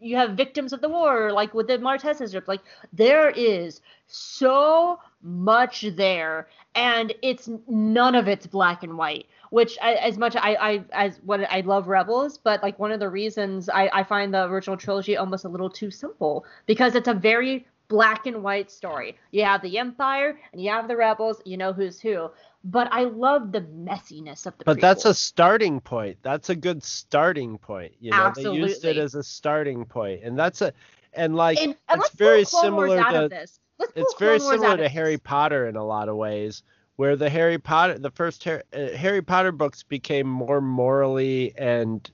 you 0.00 0.16
have 0.16 0.32
victims 0.32 0.72
of 0.72 0.80
the 0.80 0.88
war, 0.88 1.30
like 1.32 1.52
with 1.54 1.66
the 1.66 1.78
Martezes. 1.78 2.34
Like 2.48 2.60
there 2.92 3.30
is 3.30 3.80
so 4.06 4.98
much 5.22 5.82
there, 5.96 6.48
and 6.74 7.12
it's 7.22 7.48
none 7.68 8.14
of 8.14 8.28
it's 8.28 8.46
black 8.46 8.82
and 8.82 8.96
white 8.96 9.26
which 9.52 9.76
I, 9.82 9.92
as 9.96 10.16
much 10.16 10.34
I, 10.34 10.54
I 10.54 10.84
as 10.92 11.20
what 11.26 11.40
I 11.52 11.60
love 11.60 11.86
Rebels, 11.86 12.38
but 12.38 12.62
like 12.62 12.78
one 12.78 12.90
of 12.90 13.00
the 13.00 13.10
reasons 13.10 13.68
I, 13.68 13.90
I 13.92 14.02
find 14.02 14.32
the 14.32 14.46
original 14.46 14.78
trilogy 14.78 15.18
almost 15.18 15.44
a 15.44 15.48
little 15.48 15.68
too 15.68 15.90
simple 15.90 16.46
because 16.64 16.94
it's 16.94 17.06
a 17.06 17.12
very 17.12 17.66
black 17.88 18.24
and 18.24 18.42
white 18.42 18.70
story. 18.70 19.18
You 19.30 19.44
have 19.44 19.60
the 19.60 19.76
Empire 19.76 20.40
and 20.52 20.62
you 20.62 20.70
have 20.70 20.88
the 20.88 20.96
Rebels, 20.96 21.42
you 21.44 21.58
know 21.58 21.74
who's 21.74 22.00
who. 22.00 22.30
But 22.64 22.88
I 22.92 23.04
love 23.04 23.52
the 23.52 23.60
messiness 23.60 24.46
of 24.46 24.56
the 24.56 24.64
But 24.64 24.80
that's 24.80 25.04
a 25.04 25.12
starting 25.12 25.80
point. 25.80 26.16
That's 26.22 26.48
a 26.48 26.56
good 26.56 26.82
starting 26.82 27.58
point. 27.58 27.92
You 28.00 28.12
know, 28.12 28.32
they 28.34 28.50
used 28.50 28.86
it 28.86 28.96
as 28.96 29.14
a 29.14 29.22
starting 29.22 29.84
point, 29.84 30.22
and 30.24 30.38
that's 30.38 30.62
a, 30.62 30.72
and 31.12 31.36
like 31.36 31.60
and, 31.60 31.76
and 31.90 32.00
it's 32.00 32.14
very 32.14 32.46
similar 32.46 33.02
to 33.02 33.28
this. 33.28 33.60
It's 33.94 34.14
very 34.18 34.40
similar 34.40 34.78
to 34.78 34.88
Harry. 34.88 35.18
Potter 35.18 35.68
in 35.68 35.76
a 35.76 35.84
lot 35.84 36.08
of 36.08 36.16
ways, 36.16 36.62
where 36.96 37.16
the 37.16 37.30
Harry 37.30 37.58
Potter, 37.58 37.98
the 37.98 38.10
first 38.10 38.44
Har- 38.44 38.64
uh, 38.72 38.88
Harry 38.96 39.22
Potter 39.22 39.52
books 39.52 39.82
became 39.82 40.26
more 40.28 40.60
morally 40.60 41.52
and 41.56 42.10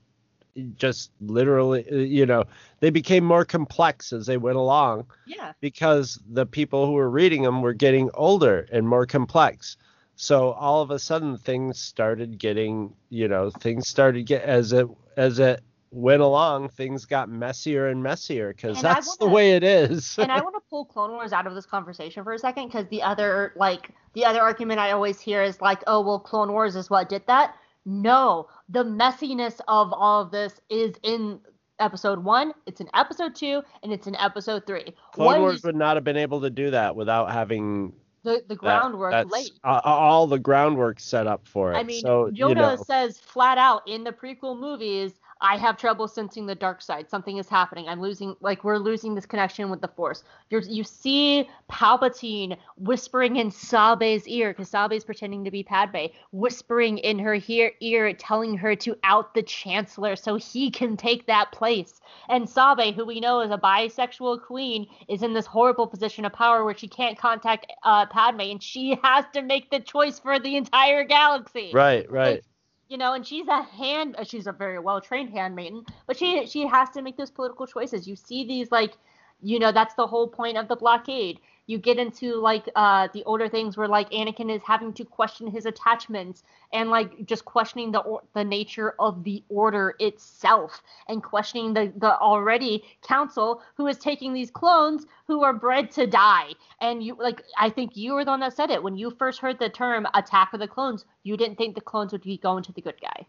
just 0.75 1.11
literally, 1.21 1.85
uh, 1.91 1.95
you 1.95 2.25
know, 2.25 2.43
they 2.79 2.89
became 2.89 3.23
more 3.23 3.45
complex 3.45 4.11
as 4.11 4.25
they 4.25 4.37
went 4.37 4.57
along 4.57 5.05
Yeah. 5.25 5.53
because 5.61 6.19
the 6.29 6.45
people 6.45 6.85
who 6.85 6.93
were 6.93 7.09
reading 7.09 7.43
them 7.43 7.61
were 7.61 7.73
getting 7.73 8.09
older 8.13 8.67
and 8.71 8.87
more 8.87 9.05
complex. 9.05 9.77
So 10.15 10.51
all 10.51 10.81
of 10.81 10.91
a 10.91 10.99
sudden 10.99 11.37
things 11.37 11.79
started 11.79 12.37
getting, 12.39 12.93
you 13.09 13.27
know, 13.29 13.51
things 13.51 13.87
started 13.87 14.25
get 14.25 14.43
as 14.43 14.73
it 14.73 14.87
as 15.15 15.39
it 15.39 15.61
went 15.91 16.21
along, 16.21 16.69
things 16.69 17.05
got 17.05 17.29
messier 17.29 17.87
and 17.87 18.03
messier 18.03 18.49
because 18.53 18.81
that's 18.81 19.15
the 19.17 19.25
wanna- 19.25 19.35
way 19.35 19.51
it 19.53 19.63
is. 19.63 20.17
and 20.19 20.31
I 20.31 20.41
want 20.41 20.55
pull 20.69 20.85
Clone 20.85 21.11
Wars 21.11 21.33
out 21.33 21.47
of 21.47 21.55
this 21.55 21.65
conversation 21.65 22.23
for 22.23 22.33
a 22.33 22.39
second 22.39 22.67
because 22.67 22.87
the 22.87 23.01
other 23.01 23.53
like 23.55 23.91
the 24.13 24.25
other 24.25 24.41
argument 24.41 24.79
I 24.79 24.91
always 24.91 25.19
hear 25.19 25.43
is 25.43 25.61
like, 25.61 25.83
oh 25.87 26.01
well, 26.01 26.19
Clone 26.19 26.51
Wars 26.51 26.75
is 26.75 26.89
what 26.89 27.09
did 27.09 27.25
that. 27.27 27.55
No, 27.85 28.47
the 28.67 28.83
messiness 28.83 29.59
of 29.67 29.91
all 29.93 30.21
of 30.21 30.31
this 30.31 30.61
is 30.69 30.95
in 31.03 31.39
episode 31.79 32.23
one, 32.23 32.53
it's 32.65 32.81
in 32.81 32.89
episode 32.93 33.35
two, 33.35 33.61
and 33.83 33.91
it's 33.91 34.05
in 34.05 34.15
episode 34.17 34.67
three. 34.67 34.93
Clone 35.13 35.25
One 35.25 35.41
Wars 35.41 35.55
is 35.57 35.63
would 35.63 35.75
not 35.75 35.95
have 35.95 36.03
been 36.03 36.17
able 36.17 36.41
to 36.41 36.49
do 36.49 36.71
that 36.71 36.95
without 36.95 37.31
having 37.31 37.93
the, 38.23 38.43
the 38.47 38.55
groundwork 38.55 39.11
that's, 39.11 39.31
laid. 39.31 39.51
uh, 39.63 39.79
all 39.83 40.27
the 40.27 40.39
groundwork 40.39 40.99
set 40.99 41.25
up 41.25 41.47
for 41.47 41.73
it. 41.73 41.77
I 41.77 41.83
mean, 41.83 42.01
so 42.01 42.29
Yoda 42.31 42.49
you 42.49 42.55
know, 42.55 42.75
says 42.75 43.17
flat 43.17 43.57
out 43.57 43.87
in 43.87 44.03
the 44.03 44.11
prequel 44.11 44.59
movies, 44.59 45.13
I 45.41 45.57
have 45.57 45.77
trouble 45.77 46.07
sensing 46.07 46.45
the 46.45 46.55
dark 46.55 46.81
side. 46.81 47.09
Something 47.09 47.37
is 47.37 47.47
happening. 47.47 47.87
I'm 47.87 48.01
losing, 48.01 48.35
like, 48.41 48.63
we're 48.63 48.77
losing 48.77 49.15
this 49.15 49.25
connection 49.25 49.69
with 49.69 49.79
the 49.79 49.87
Force. 49.87 50.23
You're, 50.49 50.61
you 50.61 50.83
see 50.83 51.49
Palpatine 51.71 52.57
whispering 52.75 53.37
in 53.37 53.49
Sabe's 53.49 54.27
ear, 54.27 54.49
because 54.49 54.69
Sabe's 54.69 55.05
pretending 55.05 55.45
to 55.45 55.51
be 55.51 55.63
Padme, 55.63 56.07
whispering 56.31 56.97
in 56.97 57.19
her 57.19 57.39
ear, 57.47 57.71
ear, 57.79 58.13
telling 58.13 58.57
her 58.57 58.75
to 58.75 58.97
out 59.03 59.33
the 59.33 59.43
Chancellor 59.43 60.15
so 60.15 60.35
he 60.35 60.69
can 60.69 60.97
take 60.97 61.25
that 61.27 61.51
place. 61.53 62.01
And 62.27 62.49
Sabe, 62.49 62.93
who 62.93 63.05
we 63.05 63.19
know 63.19 63.39
is 63.39 63.51
a 63.51 63.57
bisexual 63.57 64.43
queen, 64.43 64.87
is 65.07 65.23
in 65.23 65.33
this 65.33 65.45
horrible 65.45 65.87
position 65.87 66.25
of 66.25 66.33
power 66.33 66.65
where 66.65 66.77
she 66.77 66.87
can't 66.87 67.17
contact 67.17 67.71
uh, 67.83 68.05
Padme, 68.07 68.41
and 68.41 68.61
she 68.61 68.99
has 69.03 69.23
to 69.33 69.41
make 69.41 69.71
the 69.71 69.79
choice 69.79 70.19
for 70.19 70.37
the 70.37 70.57
entire 70.57 71.05
galaxy. 71.05 71.71
Right, 71.73 72.09
right. 72.11 72.43
You 72.89 72.97
know, 72.97 73.13
and 73.13 73.25
she's 73.25 73.47
a 73.47 73.63
hand, 73.63 74.15
uh, 74.17 74.23
she's 74.25 74.47
a 74.47 74.51
very 74.51 74.79
well 74.79 74.99
trained 74.99 75.29
handmaiden, 75.29 75.85
but 76.07 76.17
she 76.17 76.45
she 76.47 76.65
has 76.67 76.89
to 76.91 77.01
make 77.01 77.17
those 77.17 77.31
political 77.31 77.67
choices. 77.67 78.07
You 78.07 78.15
see 78.15 78.45
these 78.45 78.71
like, 78.71 78.97
you 79.41 79.59
know, 79.59 79.71
that's 79.71 79.93
the 79.95 80.07
whole 80.07 80.27
point 80.27 80.57
of 80.57 80.67
the 80.67 80.75
blockade. 80.75 81.39
You 81.69 81.77
get 81.77 81.99
into 81.99 82.33
like 82.35 82.67
uh, 82.75 83.09
the 83.13 83.23
older 83.25 83.47
things 83.47 83.77
where 83.77 83.87
like 83.87 84.09
Anakin 84.09 84.49
is 84.49 84.63
having 84.63 84.91
to 84.93 85.05
question 85.05 85.45
his 85.45 85.67
attachments 85.67 86.41
and 86.73 86.89
like 86.89 87.27
just 87.27 87.45
questioning 87.45 87.91
the 87.91 87.99
or- 87.99 88.23
the 88.33 88.43
nature 88.43 88.95
of 88.97 89.23
the 89.23 89.43
order 89.49 89.93
itself 89.99 90.81
and 91.07 91.21
questioning 91.21 91.75
the 91.75 91.93
the 91.95 92.17
already 92.17 92.83
council 93.03 93.61
who 93.75 93.85
is 93.85 93.99
taking 93.99 94.33
these 94.33 94.49
clones 94.49 95.05
who 95.27 95.43
are 95.43 95.53
bred 95.53 95.91
to 95.91 96.07
die. 96.07 96.53
And 96.81 97.03
you 97.03 97.15
like 97.19 97.43
I 97.55 97.69
think 97.69 97.95
you 97.95 98.13
were 98.13 98.25
the 98.25 98.31
one 98.31 98.39
that 98.39 98.55
said 98.55 98.71
it 98.71 98.81
when 98.81 98.97
you 98.97 99.11
first 99.11 99.39
heard 99.39 99.59
the 99.59 99.69
term 99.69 100.07
attack 100.15 100.53
of 100.53 100.59
the 100.59 100.67
clones. 100.67 101.05
You 101.21 101.37
didn't 101.37 101.57
think 101.59 101.75
the 101.75 101.81
clones 101.81 102.11
would 102.11 102.23
be 102.23 102.37
going 102.39 102.63
to 102.63 102.71
the 102.71 102.81
good 102.81 102.99
guy. 102.99 103.27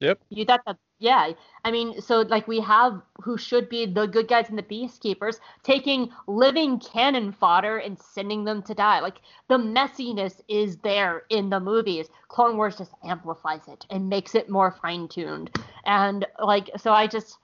Yep. 0.00 0.20
You 0.30 0.44
thought 0.44 0.62
that, 0.66 0.76
yeah. 0.98 1.32
I 1.64 1.70
mean, 1.70 2.00
so 2.00 2.22
like 2.22 2.48
we 2.48 2.60
have 2.60 3.00
who 3.22 3.36
should 3.38 3.68
be 3.68 3.86
the 3.86 4.06
good 4.06 4.26
guys 4.28 4.48
and 4.48 4.58
the 4.58 4.62
peacekeepers 4.62 5.38
taking 5.62 6.10
living 6.26 6.80
cannon 6.80 7.32
fodder 7.32 7.78
and 7.78 7.98
sending 7.98 8.44
them 8.44 8.62
to 8.64 8.74
die. 8.74 9.00
Like 9.00 9.18
the 9.48 9.56
messiness 9.58 10.40
is 10.48 10.78
there 10.78 11.22
in 11.30 11.50
the 11.50 11.60
movies. 11.60 12.08
Clone 12.28 12.56
Wars 12.56 12.76
just 12.76 12.92
amplifies 13.04 13.68
it 13.68 13.86
and 13.90 14.08
makes 14.08 14.34
it 14.34 14.48
more 14.50 14.72
fine 14.72 15.08
tuned. 15.08 15.50
And 15.84 16.26
like, 16.42 16.70
so 16.76 16.92
I 16.92 17.06
just, 17.06 17.38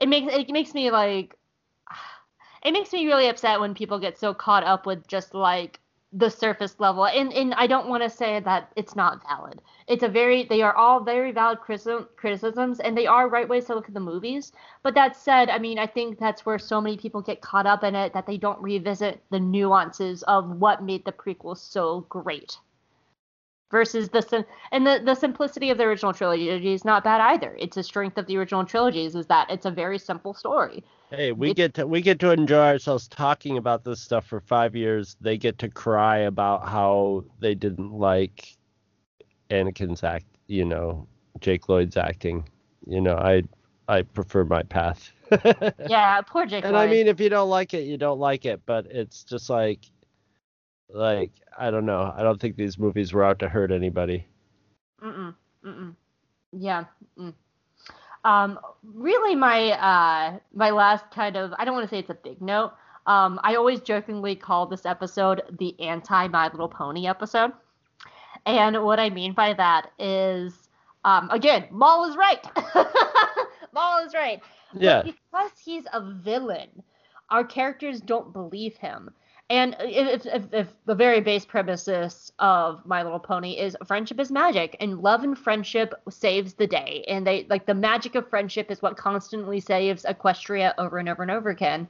it 0.00 0.08
makes 0.08 0.32
it 0.34 0.50
makes 0.50 0.74
me 0.74 0.90
like, 0.90 1.36
it 2.64 2.72
makes 2.72 2.92
me 2.92 3.06
really 3.06 3.28
upset 3.28 3.60
when 3.60 3.74
people 3.74 3.98
get 3.98 4.18
so 4.18 4.34
caught 4.34 4.64
up 4.64 4.86
with 4.86 5.06
just 5.06 5.34
like 5.34 5.80
the 6.12 6.30
surface 6.30 6.78
level 6.78 7.06
and 7.06 7.32
and 7.32 7.52
I 7.54 7.66
don't 7.66 7.88
want 7.88 8.02
to 8.02 8.10
say 8.10 8.40
that 8.40 8.72
it's 8.76 8.96
not 8.96 9.22
valid. 9.28 9.60
It's 9.88 10.02
a 10.02 10.08
very 10.08 10.44
they 10.44 10.62
are 10.62 10.74
all 10.74 11.00
very 11.00 11.32
valid 11.32 11.60
criticism, 11.60 12.08
criticisms 12.16 12.80
and 12.80 12.96
they 12.96 13.06
are 13.06 13.28
right 13.28 13.48
ways 13.48 13.66
to 13.66 13.74
look 13.74 13.88
at 13.88 13.94
the 13.94 14.00
movies. 14.00 14.52
But 14.82 14.94
that 14.94 15.16
said, 15.16 15.50
I 15.50 15.58
mean, 15.58 15.78
I 15.78 15.86
think 15.86 16.18
that's 16.18 16.46
where 16.46 16.58
so 16.58 16.80
many 16.80 16.96
people 16.96 17.22
get 17.22 17.40
caught 17.40 17.66
up 17.66 17.82
in 17.84 17.94
it 17.94 18.12
that 18.12 18.26
they 18.26 18.36
don't 18.38 18.62
revisit 18.62 19.22
the 19.30 19.40
nuances 19.40 20.22
of 20.24 20.48
what 20.48 20.82
made 20.82 21.04
the 21.04 21.12
prequels 21.12 21.58
so 21.58 22.06
great. 22.08 22.58
Versus 23.70 24.08
the 24.10 24.20
sim- 24.22 24.44
and 24.70 24.86
the 24.86 25.02
the 25.04 25.14
simplicity 25.16 25.70
of 25.70 25.78
the 25.78 25.84
original 25.84 26.12
trilogy 26.12 26.48
is 26.72 26.84
not 26.84 27.02
bad 27.02 27.20
either. 27.20 27.56
It's 27.58 27.76
a 27.76 27.82
strength 27.82 28.16
of 28.16 28.26
the 28.26 28.36
original 28.36 28.64
trilogies 28.64 29.16
is 29.16 29.26
that 29.26 29.50
it's 29.50 29.66
a 29.66 29.70
very 29.72 29.98
simple 29.98 30.34
story. 30.34 30.84
Hey, 31.10 31.32
we 31.32 31.50
It- 31.50 31.56
get 31.56 31.74
to 31.74 31.86
we 31.86 32.00
get 32.00 32.20
to 32.20 32.30
enjoy 32.30 32.58
ourselves 32.66 33.08
talking 33.08 33.58
about 33.58 33.82
this 33.82 34.00
stuff 34.00 34.24
for 34.24 34.40
five 34.40 34.76
years. 34.76 35.16
They 35.20 35.36
get 35.36 35.58
to 35.58 35.68
cry 35.68 36.18
about 36.18 36.68
how 36.68 37.24
they 37.40 37.56
didn't 37.56 37.92
like 37.92 38.56
Anakin's 39.50 40.04
act, 40.04 40.26
you 40.46 40.64
know, 40.64 41.06
Jake 41.40 41.68
Lloyd's 41.68 41.96
acting. 41.96 42.48
You 42.86 43.00
know, 43.00 43.16
I 43.16 43.42
I 43.88 44.02
prefer 44.02 44.44
my 44.44 44.62
path. 44.62 45.10
Yeah, 45.88 46.20
poor 46.22 46.46
Jake. 46.46 46.64
and 46.64 46.76
I 46.76 46.86
mean, 46.86 47.08
if 47.08 47.18
you 47.20 47.28
don't 47.28 47.50
like 47.50 47.74
it, 47.74 47.82
you 47.82 47.96
don't 47.96 48.20
like 48.20 48.44
it. 48.44 48.60
But 48.64 48.86
it's 48.86 49.24
just 49.24 49.50
like, 49.50 49.80
like 50.90 51.32
I 51.56 51.70
don't 51.70 51.86
know. 51.86 52.12
I 52.16 52.22
don't 52.22 52.40
think 52.40 52.56
these 52.56 52.78
movies 52.78 53.12
were 53.12 53.24
out 53.24 53.38
to 53.40 53.48
hurt 53.48 53.70
anybody. 53.72 54.26
Mm-mm. 55.02 55.34
Mm-mm. 55.64 55.94
Yeah. 56.52 56.84
Mm. 57.18 57.34
Um, 58.24 58.58
really, 58.82 59.34
my 59.34 59.70
uh, 59.72 60.38
my 60.52 60.70
last 60.70 61.10
kind 61.10 61.36
of 61.36 61.52
I 61.58 61.64
don't 61.64 61.74
want 61.74 61.88
to 61.88 61.94
say 61.94 62.00
it's 62.00 62.10
a 62.10 62.14
big 62.14 62.40
note. 62.40 62.72
Um, 63.06 63.38
I 63.44 63.54
always 63.54 63.80
jokingly 63.80 64.34
call 64.34 64.66
this 64.66 64.84
episode 64.84 65.42
the 65.58 65.78
anti 65.80 66.26
My 66.28 66.48
Little 66.48 66.68
Pony 66.68 67.06
episode, 67.06 67.52
and 68.46 68.82
what 68.82 68.98
I 68.98 69.10
mean 69.10 69.32
by 69.32 69.52
that 69.54 69.90
is, 69.98 70.68
um, 71.04 71.30
again, 71.30 71.66
Maul 71.70 72.04
is 72.10 72.16
right. 72.16 72.44
Maul 73.72 74.04
is 74.04 74.14
right. 74.14 74.40
But 74.72 74.82
Yeah. 74.82 75.02
because 75.02 75.52
he's 75.64 75.84
a 75.92 76.00
villain, 76.00 76.82
our 77.30 77.44
characters 77.44 78.00
don't 78.00 78.32
believe 78.32 78.76
him. 78.76 79.10
And 79.48 79.76
if, 79.78 80.26
if, 80.26 80.52
if 80.52 80.68
the 80.86 80.94
very 80.94 81.20
base 81.20 81.44
premises 81.44 82.32
of 82.40 82.84
My 82.84 83.04
Little 83.04 83.20
Pony 83.20 83.52
is 83.52 83.76
friendship 83.86 84.18
is 84.18 84.32
magic, 84.32 84.76
and 84.80 85.00
love 85.02 85.22
and 85.22 85.38
friendship 85.38 85.94
saves 86.10 86.54
the 86.54 86.66
day, 86.66 87.04
and 87.06 87.24
they 87.24 87.46
like 87.48 87.64
the 87.64 87.74
magic 87.74 88.16
of 88.16 88.28
friendship 88.28 88.72
is 88.72 88.82
what 88.82 88.96
constantly 88.96 89.60
saves 89.60 90.04
Equestria 90.04 90.74
over 90.78 90.98
and 90.98 91.08
over 91.08 91.22
and 91.22 91.30
over 91.30 91.48
again. 91.50 91.86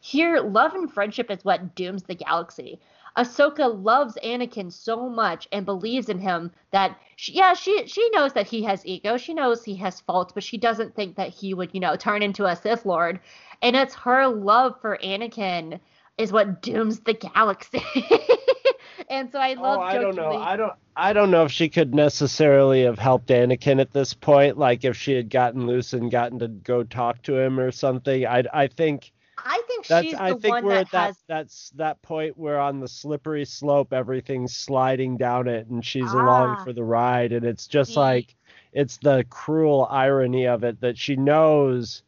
Here, 0.00 0.40
love 0.40 0.74
and 0.74 0.90
friendship 0.90 1.30
is 1.30 1.44
what 1.44 1.76
dooms 1.76 2.02
the 2.02 2.16
galaxy. 2.16 2.80
Ahsoka 3.16 3.68
loves 3.84 4.18
Anakin 4.24 4.72
so 4.72 5.08
much 5.08 5.46
and 5.52 5.64
believes 5.66 6.08
in 6.08 6.18
him 6.18 6.50
that 6.72 6.98
she, 7.14 7.34
yeah, 7.34 7.54
she 7.54 7.86
she 7.86 8.08
knows 8.10 8.32
that 8.32 8.48
he 8.48 8.64
has 8.64 8.84
ego, 8.84 9.16
she 9.16 9.34
knows 9.34 9.62
he 9.62 9.76
has 9.76 10.00
faults, 10.00 10.32
but 10.32 10.42
she 10.42 10.58
doesn't 10.58 10.96
think 10.96 11.14
that 11.14 11.28
he 11.28 11.54
would, 11.54 11.70
you 11.72 11.78
know, 11.78 11.94
turn 11.94 12.22
into 12.22 12.46
a 12.46 12.56
Sith 12.56 12.84
Lord. 12.84 13.20
And 13.62 13.76
it's 13.76 13.94
her 13.94 14.26
love 14.26 14.80
for 14.80 14.98
Anakin 15.04 15.78
is 16.20 16.32
what 16.32 16.62
dooms 16.62 17.00
the 17.00 17.14
galaxy. 17.14 17.82
and 19.10 19.30
so 19.32 19.38
I 19.38 19.54
love. 19.54 19.78
oh, 19.78 19.82
I 19.82 19.98
don't 19.98 20.14
know. 20.16 20.32
I 20.36 20.56
don't. 20.56 20.72
I 20.96 21.12
don't 21.12 21.30
know 21.30 21.44
if 21.44 21.52
she 21.52 21.68
could 21.68 21.94
necessarily 21.94 22.82
have 22.84 22.98
helped 22.98 23.28
Anakin 23.28 23.80
at 23.80 23.90
this 23.92 24.12
point. 24.12 24.58
Like 24.58 24.84
if 24.84 24.96
she 24.96 25.12
had 25.12 25.30
gotten 25.30 25.66
loose 25.66 25.92
and 25.94 26.10
gotten 26.10 26.38
to 26.40 26.48
go 26.48 26.82
talk 26.84 27.22
to 27.22 27.38
him 27.38 27.58
or 27.58 27.70
something. 27.72 28.26
I 28.26 28.44
I 28.52 28.66
think 28.66 29.12
I 29.38 29.62
think 29.66 29.86
that's. 29.86 30.04
she's 30.06 30.14
the 30.16 30.22
I 30.22 30.32
think 30.34 30.54
one 30.54 30.64
we're 30.66 30.74
that 30.74 30.80
at 30.86 30.90
that. 30.92 31.06
has. 31.06 31.18
That's 31.26 31.70
that 31.76 32.02
point 32.02 32.36
where 32.36 32.60
on 32.60 32.80
the 32.80 32.88
slippery 32.88 33.46
slope 33.46 33.92
everything's 33.94 34.54
sliding 34.54 35.16
down 35.16 35.48
it, 35.48 35.66
and 35.68 35.84
she's 35.84 36.12
along 36.12 36.56
Ah. 36.58 36.64
for 36.64 36.72
the 36.74 36.84
ride, 36.84 37.32
and 37.32 37.46
it's 37.46 37.66
just 37.66 37.94
See. 37.94 38.00
like 38.00 38.36
it's 38.72 38.98
the 38.98 39.24
cruel 39.30 39.88
irony 39.90 40.46
of 40.46 40.62
it 40.64 40.80
that 40.82 40.98
she 40.98 41.16
knows, 41.16 42.02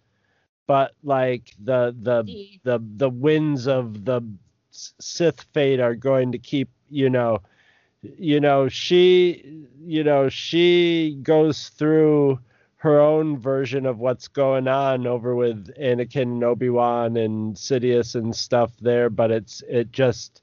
but 0.72 0.94
like 1.02 1.54
the 1.62 1.94
the 2.00 2.22
the 2.64 2.82
the 2.96 3.10
winds 3.10 3.66
of 3.68 4.06
the 4.06 4.22
Sith 4.70 5.42
fate 5.52 5.80
are 5.80 5.94
going 5.94 6.32
to 6.32 6.38
keep, 6.38 6.70
you 6.88 7.10
know, 7.10 7.40
you 8.00 8.40
know, 8.40 8.70
she, 8.70 9.66
you 9.84 10.02
know, 10.02 10.30
she 10.30 11.18
goes 11.22 11.68
through 11.68 12.40
her 12.76 12.98
own 12.98 13.36
version 13.36 13.84
of 13.84 13.98
what's 13.98 14.28
going 14.28 14.66
on 14.66 15.06
over 15.06 15.36
with 15.36 15.76
Anakin 15.78 16.22
and 16.22 16.44
Obi-Wan 16.44 17.18
and 17.18 17.54
Sidious 17.54 18.14
and 18.14 18.34
stuff 18.34 18.72
there, 18.80 19.10
but 19.10 19.30
it's 19.30 19.62
it 19.68 19.92
just 19.92 20.40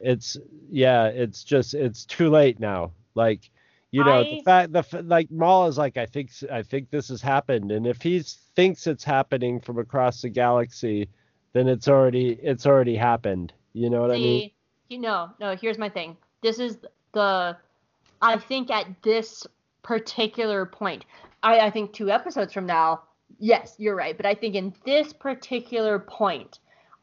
it's 0.00 0.36
yeah, 0.70 1.06
it's 1.06 1.44
just 1.44 1.72
it's 1.72 2.04
too 2.04 2.28
late 2.28 2.60
now. 2.60 2.92
Like 3.14 3.50
you 3.90 4.04
know, 4.04 4.22
the 4.22 4.42
fact 4.44 4.72
the 4.72 5.02
like 5.04 5.30
Maul 5.30 5.66
is 5.66 5.78
like 5.78 5.96
I 5.96 6.06
think 6.06 6.30
I 6.50 6.62
think 6.62 6.90
this 6.90 7.08
has 7.08 7.22
happened 7.22 7.70
and 7.72 7.86
if 7.86 8.02
he 8.02 8.20
thinks 8.20 8.86
it's 8.86 9.04
happening 9.04 9.60
from 9.60 9.78
across 9.78 10.22
the 10.22 10.28
galaxy, 10.28 11.08
then 11.52 11.68
it's 11.68 11.88
already 11.88 12.38
it's 12.42 12.66
already 12.66 12.96
happened. 12.96 13.52
You 13.72 13.90
know 13.90 14.00
what 14.00 14.10
I 14.10 14.14
mean? 14.14 14.50
You 14.88 14.98
know, 14.98 15.30
no, 15.40 15.56
here's 15.56 15.78
my 15.78 15.88
thing. 15.88 16.16
This 16.42 16.58
is 16.58 16.78
the 17.12 17.56
I 18.20 18.38
think 18.38 18.70
at 18.70 18.86
this 19.02 19.46
particular 19.82 20.66
point, 20.66 21.04
I, 21.42 21.60
I 21.60 21.70
think 21.70 21.92
two 21.92 22.10
episodes 22.10 22.52
from 22.52 22.66
now, 22.66 23.02
yes, 23.38 23.76
you're 23.78 23.96
right. 23.96 24.16
But 24.16 24.26
I 24.26 24.34
think 24.34 24.54
in 24.54 24.74
this 24.84 25.12
particular 25.12 25.98
point, 25.98 26.58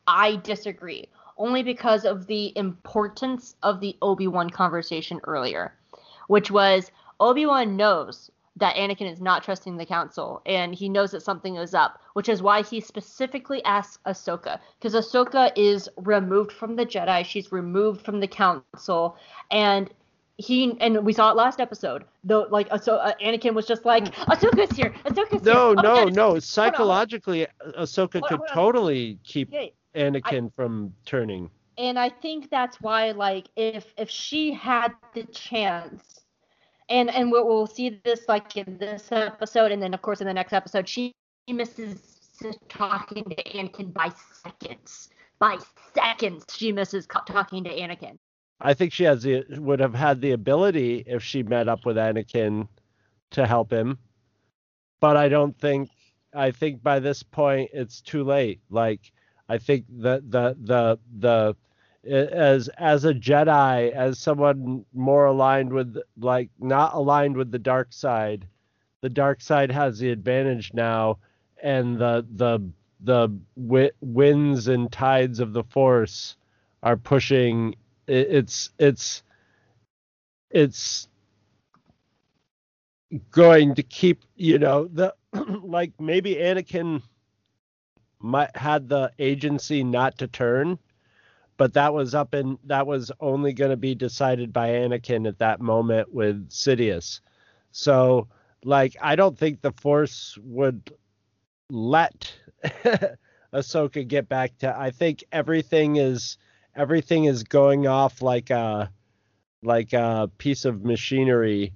I 0.08 0.38
disagree. 0.38 1.08
Only 1.38 1.64
because 1.64 2.06
of 2.06 2.28
the 2.28 2.56
importance 2.58 3.56
of 3.64 3.80
the 3.80 3.98
Obi-Wan 4.02 4.50
conversation 4.50 5.20
earlier, 5.24 5.74
which 6.28 6.52
was 6.52 6.92
Obi-Wan 7.20 7.76
knows 7.78 8.30
that 8.58 8.76
Anakin 8.76 9.12
is 9.12 9.20
not 9.20 9.44
trusting 9.44 9.78
the 9.78 9.86
council 9.86 10.42
and 10.46 10.76
he 10.76 10.88
knows 10.88 11.10
that 11.12 11.24
something 11.24 11.56
is 11.56 11.74
up, 11.74 12.00
which 12.14 12.30
is 12.30 12.42
why 12.42 12.62
he 12.62 12.80
specifically 12.80 13.64
asks 13.66 13.98
Ahsoka 14.06 14.60
because 14.80 14.94
Ahsoka 14.94 15.52
is 15.56 15.90
removed 15.98 16.52
from 16.52 16.76
the 16.76 16.86
Jedi, 16.86 17.26
she's 17.26 17.52
removed 17.52 18.06
from 18.06 18.20
the 18.20 18.28
council 18.28 19.18
and 19.50 19.90
he 20.38 20.76
and 20.82 21.04
we 21.06 21.14
saw 21.14 21.30
it 21.32 21.36
last 21.36 21.60
episode. 21.60 22.04
Though 22.24 22.48
like 22.50 22.68
so 22.82 22.96
uh, 22.98 23.14
Anakin 23.24 23.54
was 23.54 23.66
just 23.68 23.86
like 23.86 24.14
Ahsoka's 24.16 24.76
here. 24.76 24.94
Ahsoka's 25.06 25.44
No, 25.44 25.70
here. 25.70 25.76
Oh, 25.80 25.82
no, 25.82 25.94
it's- 26.02 26.16
no. 26.16 26.40
Psychologically, 26.40 27.48
Ahsoka 27.78 28.20
Hold 28.20 28.24
could 28.30 28.42
on. 28.42 28.48
totally 28.48 29.18
keep 29.24 29.50
Yeah, 29.52 29.66
Anakin 29.96 30.52
from 30.56 30.94
turning. 31.06 31.50
And 31.78 31.98
I 31.98 32.10
think 32.10 32.50
that's 32.50 32.82
why 32.82 33.12
like 33.12 33.48
if 33.56 33.94
if 33.98 34.10
she 34.10 34.54
had 34.54 34.94
the 35.14 35.24
chance 35.26 36.22
and 36.90 37.10
and 37.10 37.32
we'll, 37.32 37.48
we'll 37.48 37.68
see 37.68 38.02
this 38.04 38.22
like 38.28 38.56
in 38.58 38.78
this 38.78 39.12
episode, 39.12 39.72
and 39.72 39.82
then 39.82 39.94
of 39.94 40.02
course 40.02 40.22
in 40.22 40.28
the 40.28 40.34
next 40.34 40.54
episode, 40.54 40.88
she 40.88 41.14
misses 41.48 42.20
talking 42.70 43.24
to 43.24 43.44
Anakin 43.44 43.94
by 43.94 44.12
seconds. 44.44 45.10
By 45.40 45.58
seconds, 45.94 46.46
she 46.56 46.72
misses 46.72 47.08
talking 47.08 47.64
to 47.64 47.70
Anakin. 47.70 48.18
I 48.62 48.74
think 48.74 48.94
she 48.94 49.04
has 49.04 49.24
the 49.24 49.44
would 49.58 49.80
have 49.80 49.96
had 49.96 50.22
the 50.22 50.32
ability 50.32 51.04
if 51.06 51.24
she 51.24 51.44
met 51.44 51.68
up 51.68 51.86
with 51.86 51.98
Anakin 51.98 52.68
to 53.32 53.46
help 53.46 53.72
him. 53.72 53.98
But 55.00 55.18
I 55.18 55.28
don't 55.30 55.58
think 55.60 55.90
I 56.34 56.52
think 56.52 56.84
by 56.84 57.00
this 57.00 57.24
point 57.24 57.72
it's 57.74 58.02
too 58.02 58.24
late. 58.24 58.62
Like 58.70 59.12
I 59.50 59.58
think 59.58 59.86
that 60.00 60.30
the 60.32 60.56
the 60.62 61.00
the 61.20 61.56
as 62.06 62.68
as 62.70 63.06
a 63.06 63.14
Jedi, 63.14 63.92
as 63.92 64.20
someone 64.20 64.86
more 64.94 65.26
aligned 65.26 65.72
with 65.72 65.98
like 66.18 66.50
not 66.60 66.94
aligned 66.94 67.38
with 67.38 67.52
the 67.52 67.60
dark 67.60 67.94
side, 67.94 68.48
the 69.02 69.10
dark 69.10 69.42
side 69.42 69.72
has 69.72 70.00
the 70.00 70.10
advantage 70.12 70.74
now, 70.74 71.20
and 71.62 71.98
the 71.98 72.26
the 72.36 72.60
the 73.02 73.30
wi- 73.58 73.92
winds 74.02 74.68
and 74.68 74.92
tides 74.92 75.40
of 75.40 75.54
the 75.54 75.64
Force 75.64 76.38
are 76.84 76.98
pushing. 76.98 77.76
it- 78.08 78.28
It's 78.32 78.70
it's 78.80 79.24
it's 80.52 81.08
going 83.32 83.76
to 83.76 83.84
keep 83.84 84.24
you 84.36 84.60
know 84.60 84.88
the 84.88 85.14
like 85.64 85.94
maybe 86.00 86.36
Anakin 86.36 87.02
might 88.24 88.56
had 88.56 88.90
the 88.90 89.12
agency 89.20 89.84
not 89.84 90.18
to 90.18 90.28
turn 90.28 90.80
but 91.58 91.74
that 91.74 91.94
was 91.94 92.16
up 92.16 92.34
in 92.34 92.58
that 92.66 92.88
was 92.88 93.12
only 93.20 93.54
going 93.54 93.72
to 93.72 93.78
be 93.78 93.96
decided 93.96 94.52
by 94.52 94.70
Anakin 94.70 95.28
at 95.28 95.40
that 95.40 95.62
moment 95.62 96.14
with 96.14 96.50
Sidious. 96.50 97.20
So 97.72 98.28
like 98.64 98.96
I 99.02 99.16
don't 99.16 99.38
think 99.38 99.62
the 99.62 99.72
Force 99.72 100.38
would 100.44 100.92
let 101.70 102.34
Ahsoka 103.54 104.08
get 104.08 104.28
back 104.28 104.58
to 104.60 104.76
I 104.78 104.92
think 104.92 105.24
everything 105.32 105.98
is 105.98 106.38
everything 106.76 107.26
is 107.26 107.44
going 107.44 107.88
off 107.88 108.22
like 108.22 108.50
a 108.50 108.92
like 109.62 109.94
a 109.94 110.30
piece 110.38 110.66
of 110.66 110.84
machinery 110.84 111.72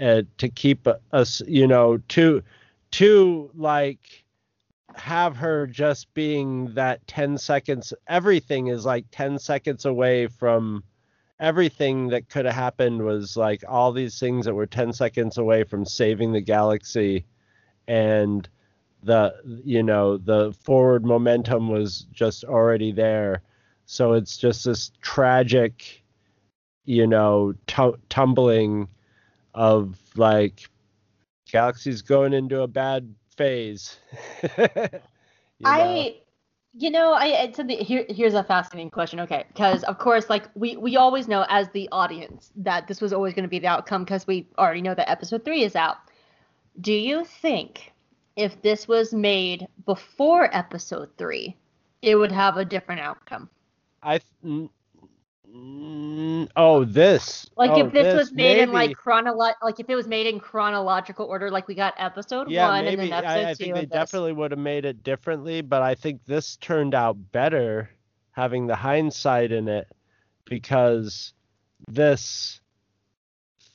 uh, 0.00 0.22
to 0.38 0.48
keep 0.48 0.86
us 1.12 1.42
you 1.46 1.66
know 1.66 1.98
to 2.08 2.42
to 2.92 3.50
like 3.54 4.23
have 4.96 5.36
her 5.36 5.66
just 5.66 6.12
being 6.14 6.72
that 6.74 7.06
10 7.06 7.38
seconds 7.38 7.92
everything 8.06 8.68
is 8.68 8.84
like 8.84 9.06
10 9.10 9.38
seconds 9.38 9.84
away 9.84 10.26
from 10.26 10.82
everything 11.40 12.08
that 12.08 12.28
could 12.28 12.44
have 12.44 12.54
happened 12.54 13.02
was 13.02 13.36
like 13.36 13.62
all 13.68 13.92
these 13.92 14.18
things 14.18 14.46
that 14.46 14.54
were 14.54 14.66
10 14.66 14.92
seconds 14.92 15.38
away 15.38 15.64
from 15.64 15.84
saving 15.84 16.32
the 16.32 16.40
galaxy. 16.40 17.26
And 17.88 18.48
the 19.02 19.34
you 19.64 19.82
know 19.82 20.16
the 20.16 20.54
forward 20.64 21.04
momentum 21.04 21.68
was 21.68 22.06
just 22.12 22.44
already 22.44 22.92
there. 22.92 23.42
So 23.84 24.14
it's 24.14 24.38
just 24.38 24.64
this 24.64 24.92
tragic 25.02 26.02
you 26.86 27.06
know 27.06 27.54
tu- 27.66 27.98
tumbling 28.08 28.88
of 29.54 29.98
like 30.16 30.68
galaxy's 31.50 32.02
going 32.02 32.32
into 32.32 32.62
a 32.62 32.66
bad 32.66 33.14
phase 33.36 33.98
You 35.58 35.66
know? 35.66 35.70
I, 35.70 36.20
you 36.76 36.90
know, 36.90 37.12
I 37.12 37.26
it's 37.26 37.58
a, 37.58 37.64
here. 37.64 38.04
Here's 38.08 38.34
a 38.34 38.42
fascinating 38.42 38.90
question. 38.90 39.20
Okay, 39.20 39.44
because 39.48 39.84
of 39.84 39.98
course, 39.98 40.28
like 40.28 40.48
we 40.54 40.76
we 40.76 40.96
always 40.96 41.28
know 41.28 41.46
as 41.48 41.68
the 41.70 41.88
audience 41.92 42.50
that 42.56 42.88
this 42.88 43.00
was 43.00 43.12
always 43.12 43.34
going 43.34 43.44
to 43.44 43.48
be 43.48 43.60
the 43.60 43.68
outcome 43.68 44.04
because 44.04 44.26
we 44.26 44.48
already 44.58 44.82
know 44.82 44.94
that 44.94 45.08
episode 45.08 45.44
three 45.44 45.62
is 45.62 45.76
out. 45.76 45.98
Do 46.80 46.92
you 46.92 47.24
think 47.24 47.92
if 48.36 48.60
this 48.62 48.88
was 48.88 49.14
made 49.14 49.68
before 49.86 50.54
episode 50.54 51.10
three, 51.16 51.56
it 52.02 52.16
would 52.16 52.32
have 52.32 52.56
a 52.56 52.64
different 52.64 53.00
outcome? 53.00 53.48
I 54.02 54.20
n- 55.54 56.48
oh 56.56 56.84
this 56.84 57.48
Like 57.56 57.70
oh, 57.70 57.86
if 57.86 57.92
this, 57.92 58.14
was 58.14 58.32
made 58.32 58.58
in 58.58 58.72
like 58.72 58.88
maybe. 58.90 58.94
chronolo- 58.94 59.54
like 59.62 59.80
if 59.80 59.88
it 59.88 59.94
was 59.94 60.06
made 60.06 60.26
in 60.26 60.40
chronological 60.40 61.26
order, 61.26 61.50
like 61.50 61.68
we 61.68 61.74
got 61.74 61.94
episode 61.96 62.50
yeah 62.50 62.68
one 62.68 62.84
maybe 62.84 63.02
and 63.02 63.12
then 63.12 63.24
episode 63.24 63.46
I, 63.46 63.50
I 63.50 63.54
two. 63.54 63.64
think 63.64 63.74
they 63.74 63.86
definitely 63.86 64.32
would 64.32 64.50
have 64.50 64.60
made 64.60 64.84
it 64.84 65.02
differently 65.02 65.60
but 65.60 65.82
I 65.82 65.94
think 65.94 66.24
this 66.24 66.56
turned 66.56 66.94
out 66.94 67.16
better 67.32 67.90
having 68.32 68.66
the 68.66 68.76
hindsight 68.76 69.52
in 69.52 69.68
it 69.68 69.88
because 70.44 71.32
this 71.88 72.60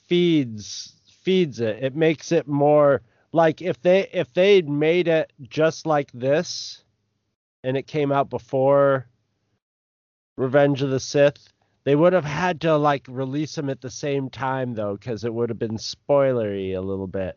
feeds 0.08 0.94
feeds 1.22 1.60
it 1.60 1.84
it 1.84 1.96
makes 1.96 2.32
it 2.32 2.48
more 2.48 3.02
like 3.32 3.62
if 3.62 3.82
they 3.82 4.08
if 4.12 4.34
they'd 4.34 4.68
made 4.68 5.08
it 5.08 5.32
just 5.44 5.86
like 5.86 6.12
this 6.12 6.84
and 7.64 7.78
it 7.78 7.88
came 7.88 8.12
out 8.12 8.30
before 8.30 9.08
Revenge 10.38 10.82
of 10.82 10.90
the 10.90 11.02
Sith, 11.02 11.50
they 11.90 11.96
would 11.96 12.14
have 12.14 12.24
had 12.24 12.62
to 12.62 12.78
like 12.78 13.04
release 13.10 13.56
them 13.56 13.68
at 13.68 13.82
the 13.82 13.90
same 13.90 14.30
time 14.30 14.76
though, 14.76 14.96
because 14.96 15.24
it 15.24 15.34
would 15.34 15.50
have 15.50 15.58
been 15.58 15.78
spoilery 15.78 16.78
a 16.78 16.82
little 16.82 17.08
bit. 17.08 17.36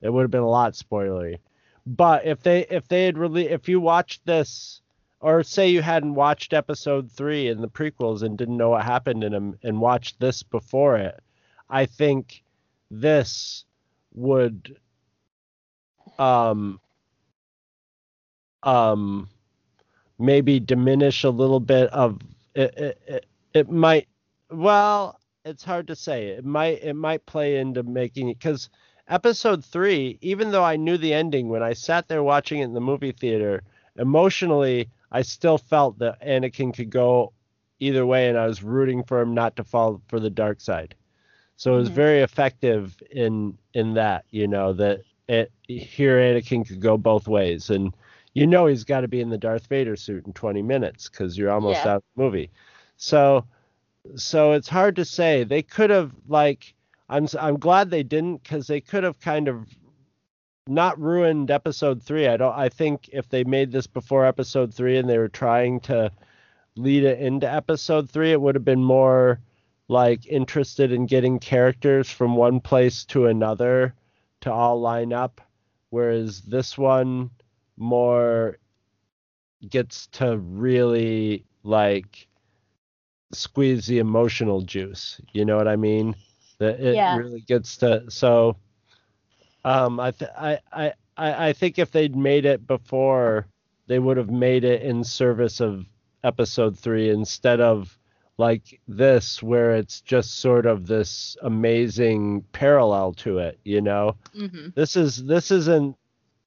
It 0.00 0.10
would 0.10 0.22
have 0.22 0.30
been 0.30 0.44
a 0.44 0.48
lot 0.48 0.74
spoilery. 0.74 1.38
But 1.84 2.24
if 2.24 2.40
they 2.40 2.66
if 2.66 2.86
they 2.86 3.06
had 3.06 3.18
really 3.18 3.48
if 3.48 3.68
you 3.68 3.80
watched 3.80 4.24
this 4.24 4.80
or 5.18 5.42
say 5.42 5.70
you 5.70 5.82
hadn't 5.82 6.14
watched 6.14 6.52
episode 6.52 7.10
three 7.10 7.48
in 7.48 7.62
the 7.62 7.68
prequels 7.68 8.22
and 8.22 8.38
didn't 8.38 8.56
know 8.56 8.68
what 8.68 8.84
happened 8.84 9.24
in 9.24 9.32
them 9.32 9.58
and 9.64 9.80
watched 9.80 10.20
this 10.20 10.44
before 10.44 10.96
it, 10.96 11.18
I 11.68 11.86
think 11.86 12.44
this 12.92 13.64
would 14.14 14.76
um 16.16 16.78
um 18.62 19.28
maybe 20.16 20.60
diminish 20.60 21.24
a 21.24 21.30
little 21.30 21.58
bit 21.58 21.90
of 21.90 22.20
it, 22.54 22.78
it, 22.78 23.02
it, 23.08 23.26
it 23.54 23.68
might 23.70 24.08
well 24.50 25.18
it's 25.44 25.64
hard 25.64 25.86
to 25.88 25.94
say 25.96 26.28
it 26.28 26.44
might 26.44 26.82
it 26.82 26.94
might 26.94 27.24
play 27.26 27.58
into 27.58 27.82
making 27.82 28.28
it 28.28 28.38
because 28.38 28.68
episode 29.08 29.64
three 29.64 30.18
even 30.20 30.50
though 30.50 30.64
i 30.64 30.76
knew 30.76 30.96
the 30.96 31.12
ending 31.12 31.48
when 31.48 31.62
i 31.62 31.72
sat 31.72 32.08
there 32.08 32.22
watching 32.22 32.60
it 32.60 32.64
in 32.64 32.72
the 32.74 32.80
movie 32.80 33.12
theater 33.12 33.62
emotionally 33.96 34.88
i 35.12 35.22
still 35.22 35.58
felt 35.58 35.98
that 35.98 36.20
anakin 36.22 36.72
could 36.74 36.90
go 36.90 37.32
either 37.80 38.06
way 38.06 38.28
and 38.28 38.38
i 38.38 38.46
was 38.46 38.62
rooting 38.62 39.02
for 39.02 39.20
him 39.20 39.34
not 39.34 39.56
to 39.56 39.64
fall 39.64 40.00
for 40.08 40.20
the 40.20 40.30
dark 40.30 40.60
side 40.60 40.94
so 41.56 41.74
it 41.74 41.78
was 41.78 41.88
Mhm. 41.88 41.94
very 41.94 42.20
effective 42.20 43.00
in 43.10 43.56
in 43.74 43.94
that 43.94 44.24
you 44.30 44.46
know 44.46 44.72
that 44.72 45.00
it 45.28 45.50
here 45.66 46.18
anakin 46.18 46.66
could 46.66 46.80
go 46.80 46.96
both 46.96 47.28
ways 47.28 47.70
and 47.70 47.94
you 48.34 48.46
know 48.46 48.66
he's 48.66 48.84
got 48.84 49.00
to 49.00 49.08
be 49.08 49.20
in 49.20 49.28
the 49.30 49.38
Darth 49.38 49.66
Vader 49.66 49.96
suit 49.96 50.26
in 50.26 50.32
20 50.32 50.62
minutes 50.62 51.08
because 51.08 51.36
you're 51.36 51.50
almost 51.50 51.84
Yeah. 51.84 51.90
out 51.90 51.96
of 51.96 52.02
the 52.16 52.22
movie. 52.22 52.50
So, 53.00 53.46
so 54.14 54.52
it's 54.52 54.68
hard 54.68 54.96
to 54.96 55.06
say. 55.06 55.42
They 55.44 55.62
could 55.62 55.88
have 55.88 56.12
like 56.28 56.74
I'm 57.08 57.26
I'm 57.40 57.58
glad 57.58 57.90
they 57.90 58.02
didn't 58.02 58.42
because 58.42 58.66
they 58.66 58.80
could 58.80 59.04
have 59.04 59.18
kind 59.20 59.48
of 59.48 59.66
not 60.68 61.00
ruined 61.00 61.50
episode 61.50 62.02
three. 62.02 62.28
I 62.28 62.36
don't. 62.36 62.54
I 62.56 62.68
think 62.68 63.08
if 63.12 63.28
they 63.28 63.42
made 63.42 63.72
this 63.72 63.86
before 63.86 64.26
episode 64.26 64.74
three 64.74 64.98
and 64.98 65.08
they 65.08 65.16
were 65.16 65.28
trying 65.28 65.80
to 65.80 66.12
lead 66.76 67.04
it 67.04 67.18
into 67.20 67.50
episode 67.50 68.10
three, 68.10 68.32
it 68.32 68.40
would 68.40 68.54
have 68.54 68.66
been 68.66 68.84
more 68.84 69.40
like 69.88 70.26
interested 70.26 70.92
in 70.92 71.06
getting 71.06 71.38
characters 71.38 72.10
from 72.10 72.36
one 72.36 72.60
place 72.60 73.06
to 73.06 73.26
another 73.26 73.94
to 74.42 74.52
all 74.52 74.78
line 74.78 75.14
up. 75.14 75.40
Whereas 75.88 76.42
this 76.42 76.76
one 76.76 77.30
more 77.78 78.58
gets 79.68 80.06
to 80.08 80.36
really 80.36 81.44
like 81.62 82.28
squeeze 83.32 83.86
the 83.86 83.98
emotional 83.98 84.60
juice. 84.62 85.20
You 85.32 85.44
know 85.44 85.56
what 85.56 85.68
I 85.68 85.76
mean? 85.76 86.14
That 86.58 86.80
it 86.80 87.02
Yeah. 87.02 87.08
really 87.08 87.40
gets 87.40 87.76
to 87.78 88.04
so 88.10 88.56
um 89.64 89.98
I, 90.00 90.10
th- 90.12 90.30
I 90.36 90.58
I 90.72 90.92
I 91.16 91.52
think 91.52 91.78
if 91.78 91.90
they'd 91.90 92.16
made 92.16 92.44
it 92.44 92.66
before 92.66 93.46
they 93.86 93.98
would 93.98 94.16
have 94.16 94.30
made 94.30 94.64
it 94.64 94.82
in 94.82 95.04
service 95.04 95.60
of 95.60 95.86
episode 96.24 96.78
3 96.78 97.10
instead 97.10 97.60
of 97.60 97.98
like 98.38 98.80
this 98.88 99.42
where 99.42 99.72
it's 99.76 100.00
just 100.00 100.38
sort 100.38 100.66
of 100.66 100.86
this 100.86 101.36
amazing 101.42 102.42
parallel 102.52 103.12
to 103.14 103.38
it, 103.38 103.58
you 103.64 103.80
know? 103.80 104.16
hmm 104.34 104.72
this 104.74 104.96
is 104.96 105.24
this 105.24 105.50
isn't 105.50 105.96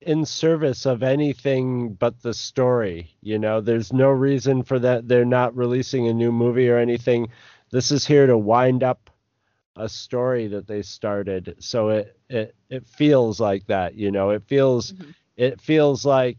in 0.03 0.25
service 0.25 0.85
of 0.85 1.03
anything 1.03 1.93
but 1.93 2.21
the 2.21 2.34
story 2.34 3.15
you 3.21 3.39
know? 3.39 3.61
There's 3.61 3.93
no 3.93 4.09
reason 4.09 4.63
for 4.63 4.80
that 4.80 5.07
they're 5.07 5.25
not 5.25 5.55
releasing 5.55 6.07
a 6.07 6.13
new 6.13 6.31
movie 6.31 6.69
or 6.69 6.77
anything. 6.77 7.30
This 7.71 7.91
is 7.91 8.05
here 8.05 8.27
to 8.27 8.38
wind 8.38 8.84
up 8.84 9.09
a 9.75 9.89
story 9.89 10.47
that 10.47 10.67
they 10.67 10.81
started. 10.81 11.55
So 11.59 11.89
it 11.89 12.17
it 12.30 12.55
it 12.69 12.85
feels 12.88 13.39
like 13.39 13.65
that 13.67 13.95
you 13.95 14.11
know? 14.11 14.30
It 14.31 14.43
feels 14.43 14.93
Mhm. 14.93 15.13
it 15.38 15.61
feels 15.61 16.05
like 16.05 16.38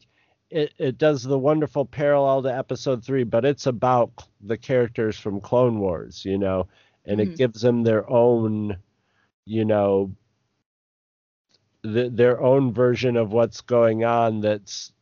it, 0.51 0.73
it 0.79 0.99
does 0.99 1.23
the 1.23 1.39
wonderful 1.39 1.85
parallel 1.87 2.43
to 2.43 2.55
episode 2.55 3.05
three 3.05 3.25
but 3.25 3.45
it's 3.45 3.67
about 3.67 4.11
the 4.41 4.57
characters 4.59 5.19
from 5.19 5.41
clone 5.41 5.79
wars 5.81 6.25
you 6.25 6.39
know? 6.39 6.69
And 7.07 7.21
Mhm. 7.21 7.21
it 7.21 7.35
gives 7.35 7.63
them 7.63 7.83
their 7.83 8.09
own 8.11 8.77
you 9.47 9.65
know, 9.65 10.11
th- 11.85 12.13
their 12.13 12.41
own 12.41 12.73
version 12.73 13.17
of 13.17 13.33
what's 13.33 13.61
going 13.61 14.05
on 14.05 14.41
that's, 14.41 14.93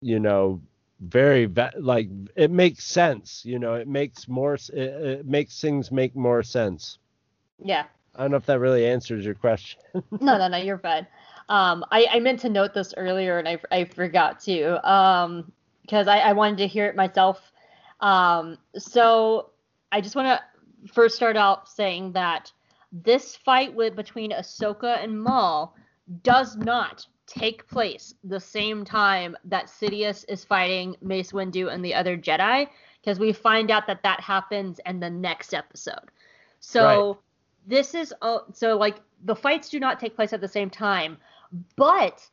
you 0.00 0.18
know, 0.20 0.60
very 1.00 1.44
va- 1.46 1.72
like 1.78 2.08
it 2.36 2.50
makes 2.50 2.84
sense. 2.84 3.42
You 3.44 3.58
know, 3.58 3.74
it 3.74 3.88
makes 3.88 4.28
more 4.28 4.54
it, 4.54 4.72
it 4.72 5.26
makes 5.26 5.60
things 5.60 5.90
make 5.90 6.16
more 6.16 6.42
sense. 6.42 6.98
Yeah. 7.62 7.84
I 8.14 8.22
don't 8.22 8.30
know 8.30 8.36
if 8.36 8.46
that 8.46 8.60
really 8.60 8.86
answers 8.86 9.24
your 9.24 9.34
question. 9.34 9.80
no, 9.94 10.38
no, 10.38 10.48
no, 10.48 10.56
you're 10.56 10.78
fine. 10.78 11.06
Um, 11.48 11.84
I, 11.90 12.06
I 12.10 12.20
meant 12.20 12.40
to 12.40 12.48
note 12.48 12.72
this 12.72 12.94
earlier 12.96 13.38
and 13.38 13.48
I, 13.48 13.58
I 13.70 13.84
forgot 13.84 14.40
to 14.40 14.90
um, 14.90 15.52
because 15.82 16.08
I, 16.08 16.18
I 16.20 16.32
wanted 16.32 16.58
to 16.58 16.66
hear 16.66 16.86
it 16.86 16.96
myself. 16.96 17.52
Um, 18.00 18.56
so 18.78 19.50
I 19.92 20.00
just 20.00 20.16
want 20.16 20.28
to 20.28 20.92
first 20.92 21.16
start 21.16 21.36
out 21.36 21.68
saying 21.68 22.12
that 22.12 22.50
this 22.92 23.36
fight 23.36 23.74
with 23.74 23.96
between 23.96 24.30
Ahsoka 24.30 25.02
and 25.02 25.22
Maul 25.22 25.74
does 26.22 26.56
not 26.56 27.06
take 27.26 27.66
place 27.68 28.14
the 28.24 28.40
same 28.40 28.84
time 28.84 29.36
that 29.44 29.66
Sidious 29.66 30.24
is 30.28 30.44
fighting 30.44 30.96
Mace 31.00 31.32
Windu 31.32 31.72
and 31.72 31.84
the 31.84 31.94
other 31.94 32.16
Jedi 32.16 32.68
because 33.00 33.18
we 33.18 33.32
find 33.32 33.70
out 33.70 33.86
that 33.86 34.02
that 34.02 34.20
happens 34.20 34.80
in 34.84 35.00
the 35.00 35.10
next 35.10 35.54
episode. 35.54 36.10
So 36.60 36.84
Right. 36.84 37.16
this 37.66 37.94
is 37.94 38.14
uh, 38.22 38.40
so 38.52 38.76
like 38.76 39.00
the 39.24 39.36
fights 39.36 39.68
do 39.68 39.80
not 39.80 39.98
take 40.00 40.16
place 40.16 40.32
at 40.32 40.40
the 40.40 40.48
same 40.48 40.70
time, 40.70 41.16
but 41.76 42.28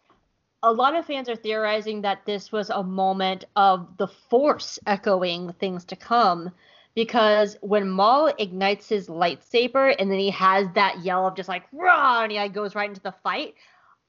a 0.63 0.71
lot 0.71 0.95
of 0.95 1.05
fans 1.05 1.29
are 1.29 1.35
theorizing 1.35 2.01
that 2.01 2.25
this 2.25 2.51
was 2.51 2.69
a 2.69 2.83
moment 2.83 3.45
of 3.55 3.97
the 3.97 4.07
Force 4.07 4.77
echoing 4.85 5.53
things 5.53 5.85
to 5.85 5.95
come. 5.95 6.51
Because 6.93 7.57
when 7.61 7.89
Maul 7.89 8.31
ignites 8.37 8.89
his 8.89 9.07
lightsaber 9.07 9.95
and 9.97 10.11
then 10.11 10.19
he 10.19 10.29
has 10.31 10.67
that 10.75 11.01
yell 11.03 11.27
of 11.27 11.35
just 11.35 11.49
like 11.49 11.63
raw 11.71 12.23
and 12.23 12.31
he 12.31 12.37
like, 12.37 12.53
goes 12.53 12.75
right 12.75 12.89
into 12.89 13.01
the 13.01 13.13
fight, 13.23 13.55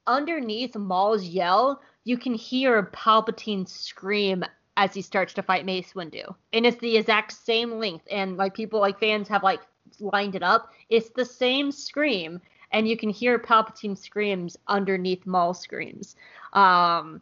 underneath 0.07 0.75
Maul's 0.75 1.25
yell, 1.25 1.81
you 2.05 2.19
can 2.19 2.35
hear 2.35 2.91
Palpatine 2.93 3.69
scream 3.69 4.45
as 4.77 4.95
he 4.95 5.03
starts 5.03 5.35
to 5.35 5.43
fight 5.43 5.65
Mace 5.65 5.93
Windu. 5.93 6.35
And 6.53 6.67
it's 6.67 6.79
the 6.79 6.97
exact 6.97 7.33
same 7.33 7.73
length. 7.73 8.07
And 8.11 8.37
like 8.37 8.55
people 8.55 8.81
like 8.81 8.99
fans 8.99 9.29
have 9.29 9.43
like 9.43 9.61
lined 10.01 10.35
it 10.35 10.43
up. 10.43 10.71
It's 10.89 11.11
the 11.11 11.25
same 11.25 11.71
scream. 11.71 12.41
And 12.73 12.89
you 12.89 12.97
can 12.97 13.11
hear 13.11 13.39
Palpatine 13.39 13.97
screams 13.97 14.57
underneath 14.67 15.27
Maul 15.27 15.55
screams. 15.55 16.17
Um 16.53 17.21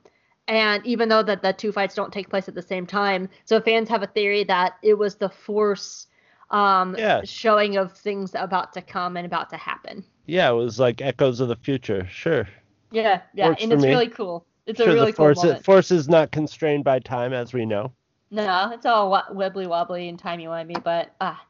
and 0.49 0.85
even 0.87 1.09
though 1.09 1.23
that 1.23 1.43
the 1.43 1.53
two 1.53 1.73
fights 1.73 1.95
don't 1.95 2.13
take 2.13 2.29
place 2.31 2.49
at 2.49 2.55
the 2.55 2.63
same 2.63 2.87
time, 2.87 3.29
so 3.45 3.61
fans 3.61 3.89
have 3.89 4.03
a 4.03 4.07
theory 4.09 4.45
that 4.45 4.75
it 4.83 4.95
was 4.95 5.17
the 5.17 5.29
force 5.29 6.07
um 6.51 6.97
Yeah. 6.99 7.23
showing 7.25 7.77
of 7.77 7.93
things 7.97 8.35
about 8.35 8.73
to 8.73 8.83
come 8.83 9.17
and 9.17 9.25
about 9.27 9.51
to 9.51 9.57
happen. 9.57 10.05
Yeah, 10.27 10.51
it 10.51 10.55
was 10.55 10.79
like 10.81 11.01
echoes 11.01 11.41
of 11.41 11.49
the 11.49 11.57
future. 11.57 12.07
Sure. 12.09 12.49
Yeah, 12.91 13.23
yeah, 13.35 13.49
Works 13.51 13.63
and 13.63 13.73
it's 13.73 13.83
me. 13.83 13.89
really 13.91 14.09
cool. 14.09 14.45
It's 14.67 14.79
sure 14.79 14.91
a 14.91 14.95
really 14.95 15.13
the 15.13 15.17
cool 15.17 15.27
force 15.27 15.43
moment. 15.45 15.65
force 15.65 15.91
is 15.91 16.09
not 16.09 16.33
constrained 16.33 16.85
by 16.85 16.99
time 16.99 17.33
as 17.33 17.53
we 17.53 17.65
know. 17.67 17.93
No, 18.31 18.71
it's 18.73 18.87
all 18.87 19.11
wibbly 19.33 19.67
wobbly 19.67 20.09
and 20.09 20.19
timey 20.19 20.47
wimey, 20.47 20.83
but 20.83 21.15
ah. 21.21 21.41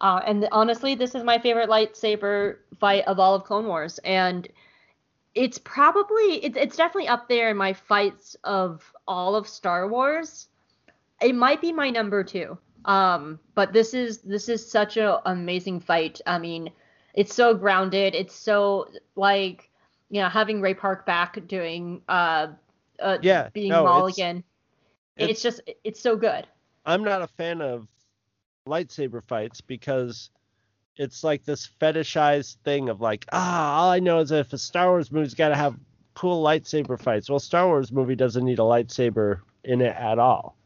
Uh, 0.00 0.20
and 0.26 0.48
honestly, 0.50 0.94
this 0.94 1.14
is 1.14 1.22
my 1.24 1.38
favorite 1.38 1.68
lightsaber 1.68 2.56
fight 2.78 3.04
of 3.06 3.18
all 3.18 3.34
of 3.34 3.44
Clone 3.44 3.66
Wars, 3.66 3.98
and 4.04 4.48
it's 5.34 5.58
probably 5.58 6.44
it's 6.44 6.56
it's 6.56 6.76
definitely 6.76 7.08
up 7.08 7.28
there 7.28 7.50
in 7.50 7.56
my 7.56 7.72
fights 7.72 8.36
of 8.44 8.92
all 9.06 9.36
of 9.36 9.46
Star 9.46 9.88
Wars. 9.88 10.48
It 11.22 11.34
might 11.34 11.60
be 11.60 11.72
my 11.72 11.90
number 11.90 12.24
two. 12.24 12.58
Um, 12.84 13.38
but 13.54 13.72
this 13.72 13.94
is 13.94 14.18
this 14.18 14.48
is 14.48 14.68
such 14.68 14.96
an 14.96 15.16
amazing 15.26 15.80
fight. 15.80 16.20
I 16.26 16.38
mean, 16.38 16.70
it's 17.14 17.34
so 17.34 17.54
grounded. 17.54 18.14
It's 18.14 18.34
so 18.34 18.88
like 19.16 19.70
you 20.10 20.20
know 20.20 20.28
having 20.28 20.60
Ray 20.60 20.74
Park 20.74 21.06
back 21.06 21.46
doing 21.46 22.02
uh, 22.08 22.48
uh 22.98 23.18
Yeah, 23.22 23.50
being 23.52 23.70
no, 23.70 23.84
Maul 23.84 24.06
it's- 24.06 24.16
again. 24.16 24.44
It's, 25.16 25.30
it's- 25.30 25.42
just 25.42 25.60
it's 25.84 26.00
so 26.00 26.16
good. 26.16 26.46
I'm 26.86 27.04
not 27.04 27.20
a 27.22 27.26
fan 27.26 27.60
of 27.60 27.86
lightsaber 28.66 29.22
fights 29.22 29.60
because 29.60 30.30
it's 31.00 31.24
like 31.24 31.44
this 31.44 31.66
fetishized 31.80 32.56
thing 32.62 32.90
of 32.90 33.00
like, 33.00 33.24
ah, 33.32 33.78
all 33.78 33.90
I 33.90 34.00
know 34.00 34.18
is 34.18 34.32
if 34.32 34.52
a 34.52 34.58
Star 34.58 34.90
Wars 34.90 35.10
movie's 35.10 35.32
got 35.32 35.48
to 35.48 35.56
have 35.56 35.74
cool 36.12 36.44
lightsaber 36.44 37.00
fights. 37.00 37.30
Well, 37.30 37.38
Star 37.38 37.66
Wars 37.66 37.90
movie 37.90 38.14
doesn't 38.14 38.44
need 38.44 38.58
a 38.58 38.62
lightsaber 38.62 39.40
in 39.64 39.80
it 39.80 39.96
at 39.96 40.18
all. 40.18 40.56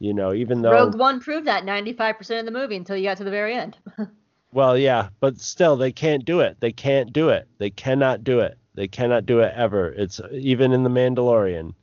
You 0.00 0.14
know, 0.14 0.32
even 0.32 0.62
though 0.62 0.72
Rogue 0.72 0.98
One 0.98 1.20
proved 1.20 1.46
that 1.46 1.64
95% 1.64 2.40
of 2.40 2.44
the 2.44 2.50
movie 2.50 2.74
until 2.74 2.96
you 2.96 3.04
got 3.04 3.18
to 3.18 3.24
the 3.24 3.30
very 3.30 3.54
end. 3.54 3.76
Well, 4.50 4.78
yeah, 4.78 5.10
but 5.20 5.38
still, 5.38 5.76
they 5.76 5.92
can't 5.92 6.24
do 6.24 6.40
it. 6.40 6.56
They 6.60 6.72
can't 6.72 7.12
do 7.12 7.28
it. 7.28 7.46
They 7.58 7.68
cannot 7.68 8.24
do 8.24 8.40
it. 8.40 8.56
They 8.74 8.88
cannot 8.88 9.26
do 9.26 9.40
it 9.40 9.52
ever. 9.54 9.90
It's 9.90 10.22
even 10.32 10.72
in 10.72 10.84
the 10.84 10.88
Mandalorian. 10.88 11.74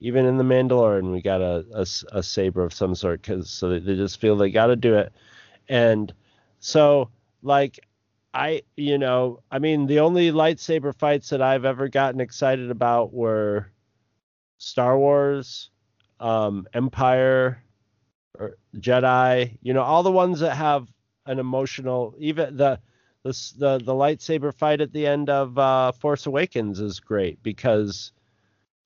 Even 0.00 0.26
in 0.26 0.36
the 0.36 0.42
Mandalorian, 0.42 1.12
we 1.12 1.22
got 1.22 1.40
a 1.40 1.86
a 2.10 2.20
saber 2.20 2.64
of 2.64 2.74
some 2.74 2.96
sort 2.96 3.22
because 3.22 3.48
so 3.48 3.68
they, 3.68 3.78
they 3.78 3.94
just 3.94 4.20
feel 4.20 4.36
they 4.36 4.50
got 4.50 4.66
to 4.66 4.74
do 4.74 4.96
it, 4.96 5.12
and 5.68 6.12
so 6.58 7.10
like 7.42 7.80
I, 8.32 8.62
you 8.76 8.98
know, 8.98 9.40
I 9.50 9.58
mean, 9.58 9.86
the 9.86 10.00
only 10.00 10.30
lightsaber 10.30 10.94
fights 10.94 11.30
that 11.30 11.42
I've 11.42 11.64
ever 11.64 11.88
gotten 11.88 12.20
excited 12.20 12.70
about 12.70 13.12
were 13.12 13.72
Star 14.58 14.96
Wars, 14.98 15.70
um, 16.20 16.66
Empire, 16.72 17.64
or 18.38 18.56
Jedi. 18.76 19.58
You 19.62 19.74
know, 19.74 19.82
all 19.82 20.02
the 20.02 20.12
ones 20.12 20.40
that 20.40 20.54
have 20.54 20.86
an 21.26 21.38
emotional. 21.38 22.14
Even 22.18 22.56
the 22.56 22.78
the 23.24 23.32
the, 23.58 23.78
the 23.78 23.92
lightsaber 23.92 24.54
fight 24.54 24.80
at 24.80 24.92
the 24.92 25.06
end 25.06 25.28
of 25.28 25.58
uh, 25.58 25.92
Force 25.92 26.26
Awakens 26.26 26.80
is 26.80 27.00
great 27.00 27.42
because 27.42 28.12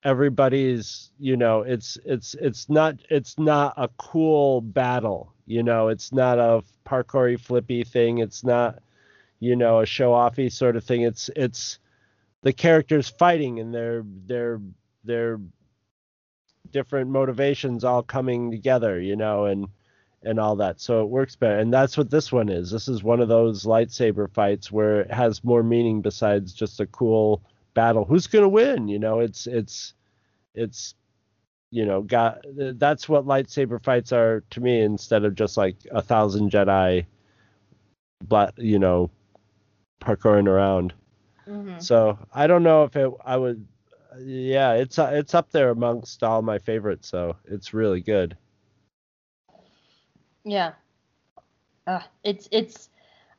everybody's 0.04 1.12
you 1.18 1.36
know 1.36 1.62
it's 1.62 1.98
it's 2.04 2.34
it's 2.34 2.68
not 2.68 2.96
it's 3.10 3.38
not 3.38 3.74
a 3.76 3.88
cool 3.98 4.60
battle 4.60 5.33
you 5.46 5.62
know 5.62 5.88
it's 5.88 6.12
not 6.12 6.38
a 6.38 6.62
parkoury 6.86 7.38
flippy 7.38 7.84
thing. 7.84 8.18
It's 8.18 8.44
not 8.44 8.82
you 9.40 9.56
know 9.56 9.80
a 9.80 9.86
show 9.86 10.12
offy 10.12 10.50
sort 10.50 10.76
of 10.76 10.84
thing. 10.84 11.02
It's 11.02 11.30
it's 11.36 11.78
the 12.42 12.52
characters 12.52 13.08
fighting 13.08 13.60
and 13.60 13.74
their 13.74 14.04
their 14.26 14.60
their 15.04 15.40
different 16.70 17.10
motivations 17.10 17.84
all 17.84 18.02
coming 18.02 18.50
together 18.50 19.00
you 19.00 19.16
know 19.16 19.44
and 19.44 19.68
and 20.24 20.40
all 20.40 20.56
that. 20.56 20.80
So 20.80 21.02
it 21.02 21.08
works 21.08 21.36
better. 21.36 21.58
And 21.58 21.72
that's 21.72 21.96
what 21.96 22.10
this 22.10 22.32
one 22.32 22.48
is. 22.48 22.70
This 22.70 22.88
is 22.88 23.02
one 23.02 23.20
of 23.20 23.28
those 23.28 23.64
lightsaber 23.64 24.32
fights 24.32 24.72
where 24.72 25.02
it 25.02 25.10
has 25.12 25.44
more 25.44 25.62
meaning 25.62 26.00
besides 26.00 26.52
just 26.52 26.80
a 26.80 26.86
cool 26.86 27.42
battle. 27.74 28.04
Who's 28.04 28.26
to 28.26 28.48
win? 28.48 28.88
You 28.88 28.98
know 28.98 29.20
it's 29.20 29.46
it's 29.46 29.94
it's 30.54 30.94
you 31.74 31.84
know 31.86 32.02
got 32.02 32.44
that's 32.78 33.08
what 33.08 33.26
lightsaber 33.26 33.82
fights 33.82 34.12
are 34.12 34.44
to 34.50 34.60
me 34.60 34.80
instead 34.82 35.24
of 35.24 35.34
just 35.34 35.56
like 35.58 35.76
a 35.92 36.02
thousand 36.02 36.50
jedi 36.50 37.04
but 38.28 38.56
you 38.58 38.78
know 38.78 39.10
parkouring 40.00 40.48
around 40.48 40.94
Mm-hmm. 41.48 41.84
so 41.84 42.18
i 42.32 42.46
don't 42.46 42.62
know 42.62 42.84
if 42.84 42.96
it 42.96 43.10
i 43.24 43.36
would 43.36 43.66
yeah 44.20 44.72
it's 44.74 44.98
it's 44.98 45.34
up 45.34 45.50
there 45.50 45.70
amongst 45.70 46.22
all 46.22 46.42
my 46.42 46.58
favorites 46.58 47.08
so 47.08 47.36
it's 47.46 47.74
really 47.74 48.00
good 48.00 48.36
Yeah. 50.44 50.72
Uh, 51.86 52.00
it's 52.24 52.48
it's. 52.52 52.90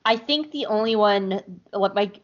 I 0.06 0.18
think 0.18 0.52
the 0.52 0.66
only 0.68 0.96
one 0.96 1.42
like 1.74 1.96
like 1.96 2.22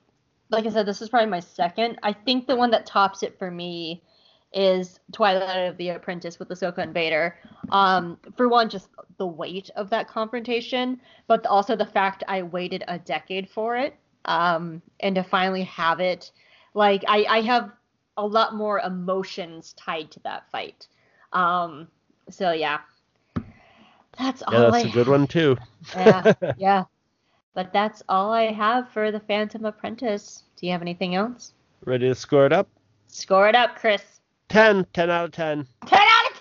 like 0.50 0.66
I 0.66 0.70
said, 0.70 0.86
this 0.86 1.02
is 1.02 1.10
probably 1.10 1.30
my 1.30 1.40
second. 1.40 2.00
I 2.04 2.14
think 2.14 2.48
the 2.48 2.56
one 2.56 2.72
that 2.72 2.86
tops 2.86 3.24
it 3.24 3.38
for 3.40 3.50
me 3.52 4.04
is 4.54 5.00
Twilight 5.12 5.70
of 5.70 5.78
the 5.78 5.90
Apprentice 5.90 6.40
with 6.40 6.50
Ahsoka 6.50 6.80
and 6.80 6.94
Vader. 6.94 7.38
Um, 7.70 8.18
for 8.36 8.48
one, 8.50 8.70
just 8.70 8.90
the 9.18 9.28
weight 9.28 9.70
of 9.76 9.90
that 9.90 10.08
confrontation, 10.08 11.00
but 11.28 11.46
also 11.46 11.76
the 11.76 11.86
fact 11.86 12.24
I 12.28 12.44
waited 12.44 12.84
a 12.88 13.00
decade 13.00 13.50
for 13.50 13.78
it, 13.78 13.96
um, 14.26 14.82
and 15.00 15.16
to 15.16 15.24
finally 15.24 15.64
have 15.64 16.00
it. 16.00 16.32
Like 16.74 17.04
I, 17.08 17.26
I 17.30 17.42
have 17.42 17.72
a 18.18 18.26
lot 18.26 18.56
more 18.56 18.80
emotions 18.80 19.74
tied 19.74 20.12
to 20.12 20.20
that 20.22 20.50
fight. 20.52 20.88
Um, 21.34 21.88
so 22.30 22.52
yeah, 22.52 22.80
that's 24.18 24.44
yeah 24.52 24.58
all 24.58 24.72
that's 24.72 24.86
I 24.86 24.90
a 24.90 24.92
good 24.92 25.08
one 25.08 25.28
too 25.28 25.58
yeah, 25.96 26.34
yeah. 26.58 26.84
But 27.54 27.74
that's 27.74 28.02
all 28.08 28.32
I 28.32 28.52
have 28.52 28.90
for 28.90 29.12
the 29.12 29.20
Phantom 29.20 29.66
Apprentice. 29.66 30.44
Do 30.56 30.66
you 30.66 30.72
have 30.72 30.82
anything 30.82 31.16
else? 31.16 31.54
ready 31.84 32.08
to 32.08 32.16
score 32.16 32.46
it 32.46 32.54
up 32.54 32.68
Score 33.12 33.50
it 33.50 33.56
up, 33.56 33.76
Chris. 33.76 34.21
10 34.52 34.86
10 34.94 35.10
out 35.10 35.26
of 35.26 35.32
10 35.32 35.68
10 35.86 36.00
out 36.00 36.32
of 36.32 36.40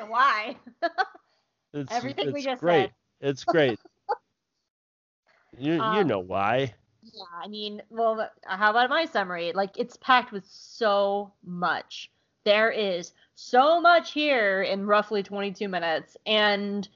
10! 0.00 0.08
Why? 0.08 0.56
it's, 1.74 1.92
Everything 1.92 2.32
we 2.32 2.42
just 2.42 2.60
great 2.60 2.66
said. 2.66 2.92
it's 3.20 3.44
great 3.44 3.78
you 5.58 5.74
you 5.74 5.80
Um, 5.80 6.06
know 6.06 6.20
why 6.20 6.74
Yeah, 7.02 7.24
I 7.42 7.48
mean, 7.48 7.82
well, 7.90 8.28
how 8.44 8.70
about 8.70 8.90
my 8.90 9.04
summary? 9.06 9.52
Like, 9.52 9.78
it's 9.78 9.96
packed 9.98 10.32
with 10.32 10.44
so 10.46 11.32
much. 11.44 12.10
There 12.44 12.70
is 12.70 13.12
so 13.34 13.80
much 13.80 14.12
here 14.12 14.62
in 14.62 14.86
roughly 14.86 15.22
22 15.22 15.68
minutes. 15.68 16.16
And 16.26 16.88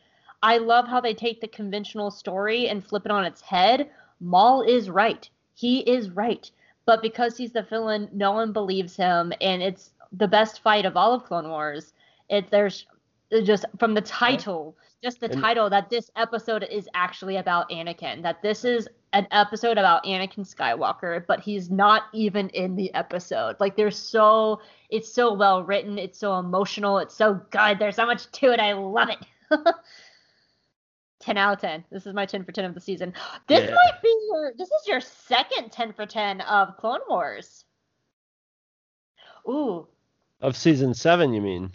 I 0.43 0.59
love 0.59 0.87
how 0.89 1.01
they 1.01 1.15
take 1.15 1.41
the 1.41 1.49
conventional 1.49 2.11
story 2.11 2.69
and 2.69 2.85
flip 2.87 3.05
it 3.07 3.13
on 3.13 3.25
its 3.25 3.41
head. 3.43 3.91
Maul 4.21 4.63
is 4.63 4.91
right. 4.91 5.29
he 5.55 5.81
is 5.81 6.11
right. 6.11 6.51
But 6.87 7.03
because 7.03 7.37
he's 7.37 7.53
the 7.53 7.63
villain, 7.63 8.09
no 8.13 8.33
one 8.33 8.53
believes 8.53 8.97
him, 8.97 9.33
and 9.43 9.63
it's 9.63 9.93
the 10.13 10.29
best 10.29 10.61
fight 10.63 10.85
of 10.87 10.97
all 10.97 11.13
of 11.15 11.25
Clone 11.25 11.49
Wars. 11.49 11.93
It 12.29 12.51
there's 12.51 12.87
just 13.45 13.65
from 13.79 13.95
the 13.95 14.01
title, 14.01 14.77
just 15.03 15.21
the 15.21 15.31
And- 15.31 15.41
title 15.41 15.69
that 15.71 15.91
this 15.91 16.11
episode 16.17 16.63
is 16.71 16.89
actually 16.95 17.37
about 17.37 17.69
Anakin. 17.71 18.23
That 18.23 18.41
this 18.43 18.65
is 18.65 18.89
an 19.15 19.27
episode 19.31 19.79
about 19.79 20.05
Anakin 20.05 20.47
Skywalker, 20.47 21.25
but 21.27 21.41
he's 21.41 21.71
not 21.71 22.05
even 22.13 22.49
in 22.51 22.77
the 22.77 22.93
episode. 22.95 23.57
Like 23.61 23.77
there's 23.77 23.99
so 23.99 24.61
it's 24.91 25.13
so 25.13 25.33
well 25.35 25.63
written, 25.63 25.99
it's 25.99 26.19
so 26.19 26.39
emotional, 26.39 26.99
it's 26.99 27.15
so 27.15 27.35
good. 27.51 27.79
There's 27.79 27.97
so 27.97 28.07
much 28.07 28.31
to 28.33 28.53
it. 28.53 28.61
I 28.61 28.73
love 28.75 29.09
it. 29.11 29.19
10 31.21 31.37
out 31.37 31.55
of 31.55 31.61
10. 31.61 31.85
This 31.91 32.07
is 32.07 32.15
my 32.15 32.25
10 32.27 32.45
for 32.45 32.53
10 32.53 32.65
of 32.65 32.75
the 32.75 32.81
season. 32.81 33.13
This 33.49 33.69
Yeah. 33.69 33.75
might 33.75 34.03
be 34.03 34.15
your 34.31 34.53
this 34.57 34.69
is 34.69 34.87
your 34.87 35.01
second 35.01 35.73
10 35.73 35.93
for 35.95 36.07
10 36.07 36.41
of 36.43 36.77
Clone 36.77 37.01
Wars. 37.09 37.65
Ooh, 39.49 39.89
Of 40.41 40.57
season 40.57 40.95
seven, 40.95 41.33
you 41.35 41.41
mean? 41.41 41.73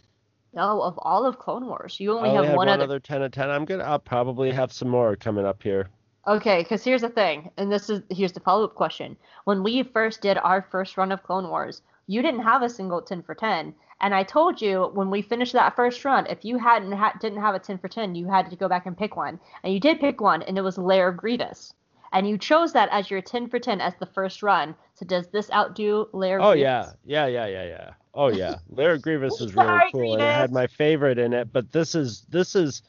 no, 0.53 0.81
of 0.81 0.98
all 0.99 1.26
of 1.26 1.40
Clone 1.40 1.65
Wars. 1.65 1.99
You 1.99 2.14
I 2.14 2.15
only 2.18 2.30
oh, 2.30 2.31
only 2.31 2.38
have 2.38 2.45
had 2.52 2.57
one, 2.57 2.68
one 2.68 2.73
other 2.73 2.84
other 2.84 2.99
ten 2.99 3.22
of 3.22 3.31
ten. 3.31 3.49
I'm 3.49 3.65
gonna. 3.65 3.84
I'll 3.84 3.99
probably 3.99 4.52
have 4.52 4.72
some 4.72 4.88
more 4.88 5.15
coming 5.15 5.45
up 5.45 5.64
here. 5.64 5.90
Okay, 6.26 6.60
because 6.60 6.84
here's 6.84 7.02
the 7.02 7.10
thing, 7.10 7.52
and 7.57 7.72
this 7.72 7.90
is 7.90 8.02
here's 8.10 8.31
the 8.31 8.40
follow 8.40 8.64
up 8.64 8.76
question. 8.76 9.18
When 9.44 9.64
we 9.64 9.84
first 9.84 10.22
did 10.22 10.38
our 10.38 10.61
first 10.61 10.95
run 10.95 11.11
of 11.11 11.23
Clone 11.23 11.49
Wars, 11.49 11.81
you 12.07 12.22
didn't 12.22 12.44
have 12.44 12.61
a 12.61 12.69
single 12.69 13.02
10 13.02 13.23
for 13.23 13.35
10, 13.35 13.73
and 13.99 14.15
I 14.15 14.23
told 14.23 14.61
you 14.61 14.91
when 14.94 15.10
we 15.10 15.22
finished 15.22 15.53
that 15.53 15.76
first 15.76 16.06
run, 16.06 16.27
if 16.27 16.45
you 16.45 16.57
hadn't 16.57 16.94
ha- 16.94 17.18
didn't 17.19 17.41
have 17.41 17.56
a 17.56 17.60
10 17.60 17.80
for 17.80 17.90
10, 17.90 18.15
you 18.15 18.27
had 18.27 18.49
to 18.49 18.56
go 18.56 18.69
back 18.69 18.85
and 18.85 18.98
pick 18.98 19.18
one, 19.18 19.40
and 19.64 19.73
you 19.73 19.80
did 19.81 19.99
pick 19.99 20.22
one, 20.22 20.44
and 20.44 20.57
it 20.57 20.61
was 20.61 20.77
Lair 20.77 21.10
of 21.10 21.18
Grievous, 21.18 21.73
and 22.14 22.30
you 22.30 22.38
chose 22.38 22.72
that 22.72 22.90
as 22.91 23.10
your 23.11 23.22
10 23.22 23.49
for 23.49 23.60
10 23.60 23.81
as 23.81 23.95
the 23.99 24.06
first 24.06 24.41
run. 24.41 24.76
So 25.03 25.07
does 25.07 25.27
this 25.27 25.51
outdo 25.51 26.07
Lair? 26.13 26.39
Oh 26.39 26.51
Grievous? 26.53 26.61
yeah, 26.61 26.91
yeah, 27.03 27.27
yeah, 27.27 27.47
yeah, 27.47 27.63
yeah. 27.65 27.89
Oh 28.13 28.30
yeah. 28.30 28.55
Lair 28.69 28.97
Grievous 28.97 29.41
is 29.41 29.53
really 29.53 29.67
Sorry, 29.67 29.91
cool, 29.91 30.13
and 30.13 30.23
it 30.23 30.31
had 30.34 30.51
my 30.53 30.67
favorite 30.67 31.17
in 31.17 31.34
it. 31.34 31.51
But 31.51 31.71
this 31.73 31.93
is 31.93 32.25
this 32.30 32.55
is, 32.55 32.84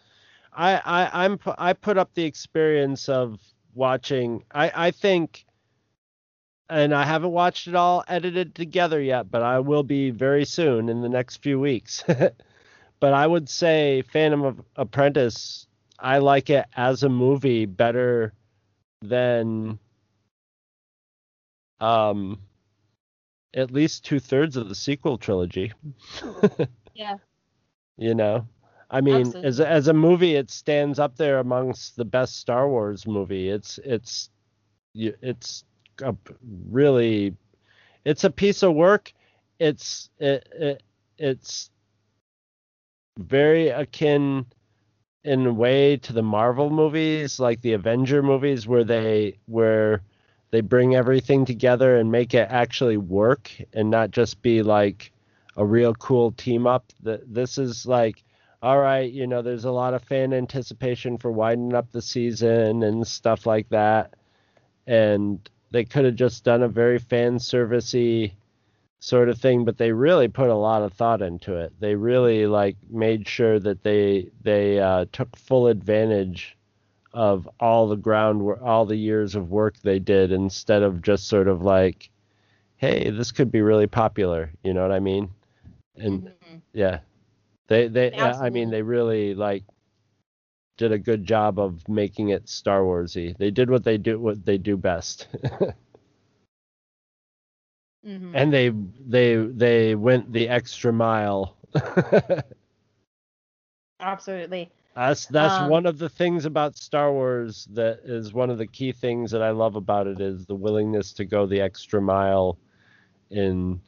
I 0.52 0.76
I 0.84 1.24
I'm 1.24 1.40
I 1.58 1.72
put 1.72 1.98
up 1.98 2.14
the 2.14 2.24
experience 2.24 3.08
of 3.08 3.40
watching. 3.74 4.44
I 4.52 4.70
I 4.74 4.90
think, 4.92 5.44
and 6.70 6.94
I 6.94 7.04
haven't 7.04 7.32
watched 7.32 7.66
it 7.66 7.74
all 7.74 8.04
edited 8.06 8.54
together 8.54 9.00
yet, 9.00 9.28
but 9.28 9.42
I 9.42 9.58
will 9.58 9.82
be 9.82 10.10
very 10.10 10.44
soon 10.44 10.88
in 10.88 11.00
the 11.02 11.08
next 11.08 11.38
few 11.38 11.58
weeks. 11.58 12.04
but 13.00 13.12
I 13.12 13.26
would 13.26 13.48
say 13.48 14.02
Phantom 14.02 14.44
of 14.44 14.60
Apprentice. 14.76 15.66
I 15.98 16.18
like 16.18 16.48
it 16.50 16.66
as 16.76 17.02
a 17.02 17.08
movie 17.08 17.66
better 17.66 18.34
than 19.02 19.78
um 21.85 22.40
at 23.55 23.70
least 23.70 24.05
two 24.05 24.20
thirds 24.20 24.56
of 24.56 24.69
the 24.69 24.74
sequel 24.74 25.19
trilogy. 25.19 25.73
Yeah. 26.94 27.19
You 27.97 28.15
know, 28.15 28.47
I 28.90 29.01
mean, 29.01 29.35
as 29.43 29.61
Absolutely. 29.61 29.61
a, 29.61 29.69
as 29.69 29.89
a 29.89 29.94
movie, 29.94 30.35
it 30.36 30.51
stands 30.51 30.98
up 30.98 31.16
there 31.16 31.39
amongst 31.39 31.97
the 31.97 32.05
best 32.05 32.36
Star 32.39 32.69
Wars 32.69 33.06
movie. 33.06 33.48
It's 33.51 33.78
it's 33.78 34.31
you- 34.94 35.16
it's 35.23 35.65
a 36.02 36.15
really 36.70 37.36
it's 38.05 38.24
a 38.24 38.31
piece 38.31 38.62
of 38.62 38.74
work. 38.74 39.12
It's 39.59 40.11
it, 40.19 40.48
it 40.52 40.82
it's 41.19 41.70
very 43.19 43.69
akin 43.69 44.47
in 45.24 45.47
a 45.47 45.52
way 45.52 45.97
to 45.98 46.12
the 46.12 46.23
Marvel 46.23 46.70
movies, 46.70 47.39
like 47.40 47.61
the 47.62 47.73
Avenger 47.74 48.23
movies, 48.23 48.66
where 48.66 48.85
they 48.85 49.39
where 49.47 50.02
they 50.55 50.60
bring 50.60 50.94
everything 50.94 51.44
together 51.44 51.97
and 51.97 52.12
make 52.12 52.32
it 52.32 52.47
actually 52.48 52.97
work 52.97 53.51
and 53.72 53.90
not 53.90 54.12
just 54.12 54.40
be 54.40 54.62
like 54.62 55.10
a 55.56 55.66
real 55.66 55.93
cool 55.94 56.31
team 56.31 56.64
up. 56.64 56.93
This 57.02 57.59
is 57.59 57.86
like, 57.86 58.22
all 58.62 58.78
right, 58.78 59.10
you 59.10 59.26
know, 59.26 59.43
there's 59.43 59.64
a 59.64 59.72
lot 59.72 59.94
of 59.94 60.05
fan 60.05 60.32
anticipation 60.32 61.18
for 61.18 61.32
winding 61.32 61.74
up 61.74 61.90
the 61.90 62.01
season 62.01 62.85
and 62.85 63.05
stuff 63.05 63.47
like 63.47 63.68
that, 63.70 64.14
and 64.86 65.40
they 65.72 65.85
could 65.85 66.05
have 66.05 66.14
just 66.14 66.44
done 66.44 66.62
a 66.62 66.68
very 66.68 67.01
fan 67.01 67.39
servicey 67.39 68.35
sort 69.01 69.28
of 69.28 69.40
thing, 69.40 69.64
but 69.64 69.76
they 69.76 69.90
really 69.90 70.28
put 70.28 70.51
a 70.51 70.55
lot 70.55 70.82
of 70.82 70.93
thought 70.93 71.20
into 71.20 71.56
it. 71.56 71.72
They 71.81 71.97
really 71.97 72.47
like 72.47 72.76
made 72.89 73.26
sure 73.26 73.59
that 73.59 73.82
they 73.82 74.31
they 74.40 74.78
uh, 74.78 75.06
took 75.10 75.35
full 75.36 75.66
advantage 75.66 76.56
of 77.14 77.48
all 77.60 77.88
the 77.88 77.96
ground 77.96 78.42
all 78.62 78.86
the 78.86 78.96
years 78.96 79.36
of 79.36 79.50
work 79.50 79.78
they 79.80 79.98
did 80.00 80.32
instead 80.32 80.82
of 80.82 81.02
just 81.02 81.28
sort 81.28 81.48
of 81.48 81.62
like 81.62 82.10
hey 82.76 83.10
this 83.10 83.32
could 83.32 83.50
be 83.52 83.62
really 83.62 83.86
popular 83.86 84.50
you 84.64 84.74
know 84.74 84.82
what 84.82 84.92
i 84.92 85.00
mean 85.00 85.30
and 85.96 86.28
Mhm. 86.28 86.62
yeah 86.72 87.00
they 87.68 87.88
they 87.88 88.12
uh, 88.14 88.38
i 88.40 88.50
mean 88.50 88.70
they 88.70 88.82
really 88.82 89.34
like 89.34 89.64
did 90.78 90.92
a 90.92 90.98
good 90.98 91.24
job 91.24 91.58
of 91.58 91.88
making 91.88 92.28
it 92.30 92.48
star 92.48 92.82
warsy 92.82 93.36
they 93.38 93.50
did 93.50 93.70
what 93.70 93.84
they 93.84 93.98
do 93.98 94.18
what 94.20 94.44
they 94.44 94.58
do 94.58 94.76
best 94.76 95.28
Mhm. 98.02 98.34
and 98.34 98.52
they 98.52 98.70
they 99.06 99.36
they 99.36 99.94
went 99.94 100.32
the 100.32 100.48
extra 100.48 100.92
mile 100.92 101.56
Absolutely. 104.00 104.72
That's 104.94 105.26
that's 105.26 105.54
Um, 105.54 105.70
one 105.70 105.86
of 105.86 105.98
the 105.98 106.08
things 106.08 106.44
about 106.44 106.76
Star 106.76 107.12
Wars 107.12 107.66
that 107.72 108.00
is 108.04 108.32
one 108.32 108.50
of 108.50 108.58
the 108.58 108.66
key 108.66 108.92
things 108.92 109.32
that 109.32 109.42
I 109.42 109.50
love 109.50 109.74
about 109.74 110.06
it 110.06 110.20
is 110.20 110.46
the 110.46 110.54
willingness 110.54 111.12
to 111.14 111.24
go 111.24 111.46
the 111.46 111.60
extra 111.60 112.00
mile 112.00 112.58
in 113.30 113.80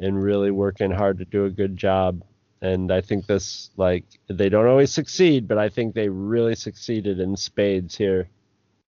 in 0.00 0.16
really 0.16 0.50
working 0.50 0.90
hard 0.90 1.18
to 1.18 1.24
do 1.26 1.44
a 1.44 1.50
good 1.50 1.76
job. 1.76 2.22
And 2.62 2.90
I 2.90 3.02
think 3.02 3.26
this 3.26 3.70
like 3.76 4.04
they 4.28 4.48
don't 4.48 4.66
always 4.66 4.90
succeed, 4.90 5.46
but 5.46 5.58
I 5.58 5.68
think 5.68 5.94
they 5.94 6.08
really 6.08 6.54
succeeded 6.54 7.20
in 7.20 7.36
spades 7.36 7.94
here. 7.94 8.28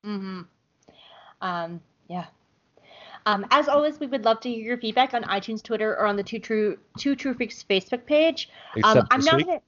Mm-hmm. 0.06 0.42
Um, 1.42 1.80
yeah. 2.10 2.26
Um, 3.26 3.46
as 3.52 3.70
always, 3.70 4.00
we 4.00 4.08
would 4.08 4.26
love 4.26 4.40
to 4.42 4.50
hear 4.50 4.64
your 4.66 4.78
feedback 4.78 5.14
on 5.14 5.24
iTunes, 5.24 5.64
Twitter, 5.64 5.92
or 5.92 6.06
on 6.06 6.16
the 6.18 6.24
Two 6.24 6.40
True 6.40 6.78
Two 6.98 7.16
True 7.16 7.34
Freaks 7.34 7.64
Facebook 7.70 8.06
page. 8.06 8.50
Um, 8.84 9.08
I'm 9.10 9.22
not 9.24 9.38
week. 9.38 9.46
gonna- 9.46 9.62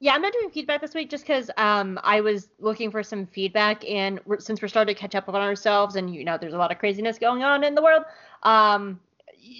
yeah, 0.00 0.14
I'm 0.14 0.22
not 0.22 0.32
doing 0.32 0.50
feedback 0.50 0.80
this 0.80 0.94
week 0.94 1.10
just 1.10 1.24
because 1.26 1.50
um, 1.56 1.98
I 2.02 2.20
was 2.20 2.48
looking 2.58 2.90
for 2.90 3.02
some 3.02 3.26
feedback, 3.26 3.88
and 3.88 4.20
we're, 4.26 4.38
since 4.40 4.60
we're 4.60 4.68
starting 4.68 4.94
to 4.94 5.00
catch 5.00 5.14
up 5.14 5.28
on 5.28 5.34
ourselves, 5.36 5.96
and 5.96 6.14
you 6.14 6.24
know, 6.24 6.36
there's 6.38 6.54
a 6.54 6.58
lot 6.58 6.70
of 6.72 6.78
craziness 6.78 7.18
going 7.18 7.42
on 7.42 7.64
in 7.64 7.74
the 7.74 7.82
world. 7.82 8.04
Um, 8.42 9.00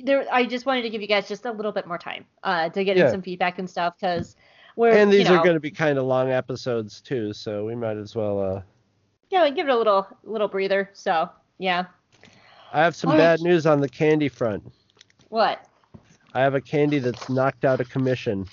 there, 0.05 0.27
I 0.33 0.45
just 0.47 0.67
wanted 0.67 0.83
to 0.83 0.91
give 0.91 1.01
you 1.01 1.09
guys 1.09 1.29
just 1.29 1.45
a 1.47 1.53
little 1.53 1.73
bit 1.73 1.87
more 1.87 1.99
time 1.99 2.27
uh, 2.43 2.69
to 2.71 2.85
get 2.85 2.97
Yeah. 2.97 3.05
in 3.05 3.09
some 3.09 3.23
feedback 3.23 3.59
and 3.59 3.69
stuff 3.69 3.95
because 4.01 4.37
we're 4.77 4.99
And 4.99 5.13
these 5.13 5.21
you 5.21 5.25
know, 5.25 5.41
are 5.41 5.45
going 5.45 5.55
to 5.55 5.61
be 5.61 5.71
kind 5.71 5.99
of 5.99 6.05
long 6.05 6.31
episodes 6.31 7.01
too, 7.01 7.33
so 7.33 7.65
we 7.65 7.75
might 7.75 7.97
as 7.97 8.15
well 8.15 8.41
uh 8.41 8.63
yeah, 9.31 9.49
give 9.51 9.69
it 9.69 9.73
a 9.73 9.77
little 9.77 10.07
little 10.25 10.49
breather. 10.49 10.91
So 10.93 11.29
yeah, 11.59 11.87
I 12.73 12.81
have 12.83 12.95
some 12.97 13.11
All 13.11 13.17
bad 13.17 13.41
right. 13.41 13.41
news 13.41 13.67
on 13.67 13.81
the 13.81 13.89
candy 13.89 14.29
front. 14.29 14.63
what 15.29 15.67
I 16.35 16.41
have 16.41 16.55
a 16.55 16.61
candy 16.61 16.99
that's 16.99 17.29
knocked 17.29 17.65
out 17.65 17.81
of 17.81 17.89
commission. 17.89 18.47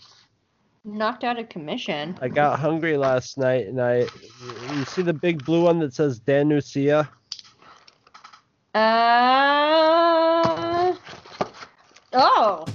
Knocked 0.85 1.23
out 1.23 1.39
of 1.39 1.49
commission? 1.49 2.17
I 2.21 2.27
got 2.27 2.59
hungry 2.59 2.97
last 2.97 3.37
night, 3.37 3.67
and 3.67 3.81
I, 3.81 4.05
you 4.75 4.85
see 4.85 5.01
the 5.01 5.13
big 5.13 5.43
blue 5.45 5.63
one 5.63 5.79
that 5.79 5.93
says 5.93 6.19
Danusia? 6.19 7.07
Uh 8.75 10.93
oh, 12.13 12.65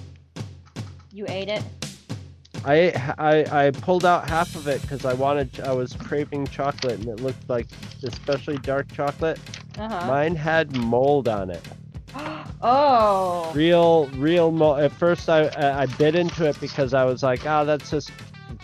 you 1.13 1.27
ate 1.29 1.49
it. 1.49 1.63
I, 2.65 2.75
ate- 2.75 2.97
I 3.19 3.67
I 3.67 3.71
pulled 3.73 4.05
out 4.05 4.29
half 4.29 4.55
of 4.55 4.69
it 4.69 4.81
because 4.83 5.05
I 5.05 5.15
wanted, 5.15 5.61
I 5.61 5.73
was 5.73 5.95
craving 5.95 6.47
chocolate, 6.47 7.01
and 7.01 7.09
it 7.09 7.21
looked 7.21 7.49
like, 7.49 7.67
especially 8.03 8.59
dark 8.59 8.91
chocolate. 8.93 9.39
Uh 9.79 9.89
huh. 9.89 10.07
Mine 10.07 10.37
had 10.37 10.77
mold 10.77 11.29
on 11.29 11.51
it. 11.51 11.63
Oh. 12.63 13.53
Real, 13.55 14.07
real 14.17 14.51
mold. 14.51 14.81
At 14.81 14.93
first, 14.93 15.29
I 15.29 15.49
I 15.57 15.87
bit 15.87 16.15
into 16.15 16.47
it 16.47 16.61
because 16.61 16.95
I 16.95 17.05
was 17.05 17.23
like, 17.23 17.47
oh, 17.47 17.65
that's 17.65 17.91
just 17.91 18.11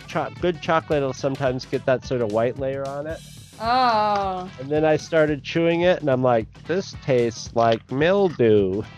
cho- 0.07 0.31
good 0.41 0.61
chocolate. 0.61 1.01
will 1.01 1.13
sometimes 1.13 1.65
get 1.65 1.85
that 1.85 2.05
sort 2.05 2.21
of 2.21 2.31
white 2.31 2.59
layer 2.59 2.87
on 2.87 3.07
it. 3.07 3.19
Oh. 3.59 4.49
And 4.59 4.69
then 4.69 4.83
I 4.83 4.97
started 4.97 5.43
chewing 5.43 5.81
it, 5.81 6.01
and 6.01 6.09
I'm 6.09 6.23
like, 6.23 6.47
this 6.65 6.95
tastes 7.03 7.55
like 7.55 7.91
mildew. 7.91 8.83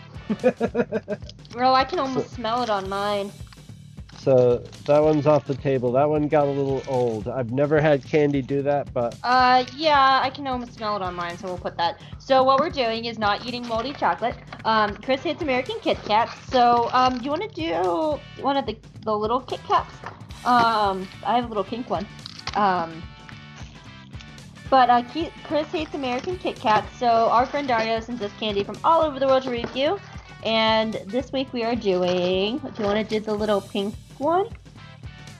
Well, 1.54 1.74
I 1.74 1.84
can 1.84 1.98
almost 1.98 2.34
smell 2.34 2.62
it 2.62 2.70
on 2.70 2.88
mine. 2.88 3.32
So 4.18 4.58
that 4.86 5.02
one's 5.02 5.26
off 5.26 5.46
the 5.46 5.54
table. 5.54 5.92
That 5.92 6.08
one 6.10 6.28
got 6.28 6.46
a 6.48 6.50
little 6.50 6.82
old. 6.88 7.28
I've 7.28 7.52
never 7.52 7.80
had 7.80 8.04
candy 8.04 8.42
do 8.42 8.62
that, 8.62 8.92
but 8.92 9.16
Uh, 9.22 9.64
yeah, 9.76 10.20
I 10.22 10.28
can 10.30 10.46
almost 10.46 10.74
smell 10.74 10.96
it 10.96 11.02
on 11.02 11.14
mine, 11.14 11.38
so 11.38 11.46
we'll 11.46 11.58
put 11.58 11.76
that. 11.78 12.00
So 12.18 12.42
what 12.42 12.60
we're 12.60 12.68
doing 12.70 13.04
is 13.06 13.18
not 13.18 13.46
eating 13.46 13.66
moldy 13.66 13.92
chocolate. 13.94 14.34
Um, 14.64 14.96
Chris 14.96 15.22
hates 15.22 15.40
American 15.40 15.76
Kit 15.80 15.98
Kats, 16.04 16.32
so 16.50 16.90
um, 16.92 17.20
you 17.22 17.30
want 17.30 17.42
to 17.42 17.54
do 17.54 18.42
one 18.42 18.56
of 18.56 18.66
the 18.66 18.76
the 19.04 19.16
little 19.16 19.40
Kit 19.40 19.60
Kats? 19.66 19.94
Um, 20.44 21.06
I 21.24 21.36
have 21.36 21.44
a 21.44 21.48
little 21.48 21.64
pink 21.64 21.88
one. 21.88 22.06
Um, 22.54 23.02
But 24.70 24.90
uh, 24.90 25.02
Chris 25.44 25.68
hates 25.68 25.94
American 25.94 26.36
Kit 26.36 26.56
Kats, 26.56 26.98
so 26.98 27.06
our 27.06 27.46
friend 27.46 27.66
Dario 27.66 28.00
sends 28.00 28.20
us 28.20 28.32
candy 28.38 28.64
from 28.64 28.76
all 28.84 29.00
over 29.00 29.18
the 29.18 29.26
world 29.26 29.44
to 29.44 29.50
review. 29.50 29.98
And 30.44 30.94
this 31.06 31.32
week 31.32 31.52
we 31.54 31.64
are 31.64 31.74
doing. 31.74 32.58
Do 32.58 32.72
you 32.78 32.84
want 32.84 32.98
to 33.00 33.04
do 33.04 33.24
the 33.24 33.32
little 33.34 33.62
pink 33.62 33.94
one? 34.20 34.48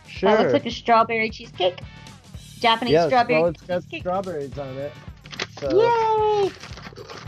Sure. 0.06 0.30
That 0.30 0.40
looks 0.40 0.52
like 0.52 0.66
a 0.66 0.70
strawberry 0.70 1.30
cheesecake. 1.30 1.80
Japanese 2.58 2.92
yes, 2.92 3.06
strawberry 3.06 3.40
well, 3.40 3.50
it's 3.50 3.62
got 3.62 3.82
cheesecake. 3.82 4.02
strawberries 4.02 4.58
on 4.58 4.76
it. 4.76 4.92
So 5.60 5.70
Yay! 5.70 6.50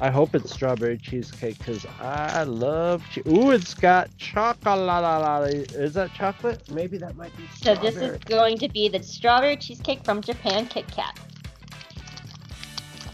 I 0.01 0.11
hope 0.11 0.35
it's 0.35 0.53
strawberry 0.53 0.99
cheesecake 0.99 1.59
because 1.59 1.87
I 2.01 2.43
love. 2.45 3.05
Che- 3.13 3.23
Ooh, 3.29 3.51
it's 3.51 3.75
got 3.75 4.09
chocolate. 4.19 5.73
Is 5.75 5.95
that 5.95 6.13
chocolate? 6.15 6.71
Maybe 6.71 6.97
that 6.99 7.17
might 7.17 7.37
be. 7.37 7.45
So 7.61 7.75
this 7.75 7.97
is 7.97 8.19
going 8.25 8.59
to 8.59 8.69
be 8.69 8.89
the 8.89 9.03
strawberry 9.03 9.57
cheesecake 9.57 10.05
from 10.05 10.23
Japan 10.23 10.67
Kit 10.67 10.91
Kat. 10.91 11.19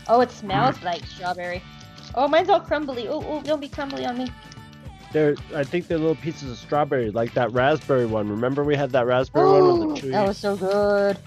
Oh, 0.08 0.20
it 0.20 0.30
smells 0.30 0.76
hmm. 0.78 0.86
like 0.86 1.04
strawberry. 1.04 1.62
Oh, 2.14 2.28
mine's 2.28 2.48
all 2.48 2.60
crumbly. 2.60 3.08
Oh, 3.08 3.22
oh, 3.26 3.42
don't 3.42 3.60
be 3.60 3.68
crumbly 3.68 4.06
on 4.06 4.18
me. 4.18 4.30
They're, 5.12 5.36
I 5.54 5.64
think 5.64 5.86
they're 5.86 5.98
little 5.98 6.16
pieces 6.16 6.50
of 6.50 6.58
strawberry, 6.58 7.10
like 7.10 7.32
that 7.34 7.52
raspberry 7.52 8.06
one. 8.06 8.28
Remember 8.28 8.64
we 8.64 8.76
had 8.76 8.90
that 8.90 9.06
raspberry 9.06 9.46
one 9.48 9.88
with 9.88 10.00
the 10.00 10.08
chewy. 10.08 10.10
that 10.12 10.26
was 10.26 10.36
so 10.36 10.56
good. 10.56 11.18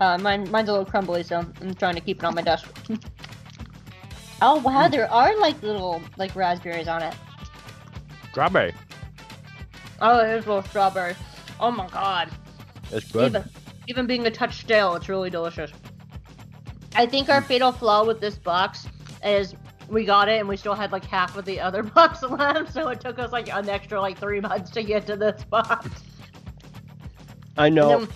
Uh, 0.00 0.18
mine, 0.18 0.50
mine's 0.50 0.68
a 0.68 0.72
little 0.72 0.86
crumbly, 0.86 1.22
so 1.22 1.38
I'm 1.60 1.74
trying 1.74 1.94
to 1.94 2.00
keep 2.00 2.18
it 2.18 2.24
on 2.24 2.34
my 2.34 2.42
desk. 2.42 2.68
oh 4.42 4.60
wow, 4.60 4.88
there 4.88 5.10
are 5.10 5.36
like 5.38 5.60
little 5.62 6.02
like 6.18 6.36
raspberries 6.36 6.88
on 6.88 7.02
it. 7.02 7.14
strawberry. 8.30 8.74
Oh, 10.00 10.18
there's 10.18 10.46
little 10.46 10.62
strawberry. 10.62 11.14
Oh 11.58 11.70
my 11.70 11.88
god. 11.88 12.30
It's 12.92 13.10
good. 13.10 13.30
Even, 13.30 13.44
even 13.88 14.06
being 14.06 14.26
a 14.26 14.30
touch 14.30 14.58
stale, 14.58 14.94
it's 14.94 15.08
really 15.08 15.30
delicious. 15.30 15.72
I 16.94 17.06
think 17.06 17.28
our 17.28 17.40
fatal 17.42 17.72
flaw 17.72 18.04
with 18.04 18.20
this 18.20 18.36
box 18.36 18.86
is 19.24 19.54
we 19.88 20.04
got 20.04 20.28
it 20.28 20.40
and 20.40 20.48
we 20.48 20.56
still 20.56 20.74
had 20.74 20.92
like 20.92 21.04
half 21.04 21.36
of 21.36 21.44
the 21.44 21.60
other 21.60 21.82
box 21.98 22.22
left, 22.22 22.72
so 22.72 22.88
it 22.88 23.00
took 23.00 23.18
us 23.18 23.32
like 23.32 23.52
an 23.52 23.68
extra 23.68 24.00
like 24.00 24.18
three 24.18 24.40
months 24.40 24.70
to 24.70 24.82
get 24.82 25.06
to 25.06 25.16
this 25.16 25.44
box. 25.44 25.88
I 27.56 27.68
know. 27.68 28.00
Then- 28.00 28.08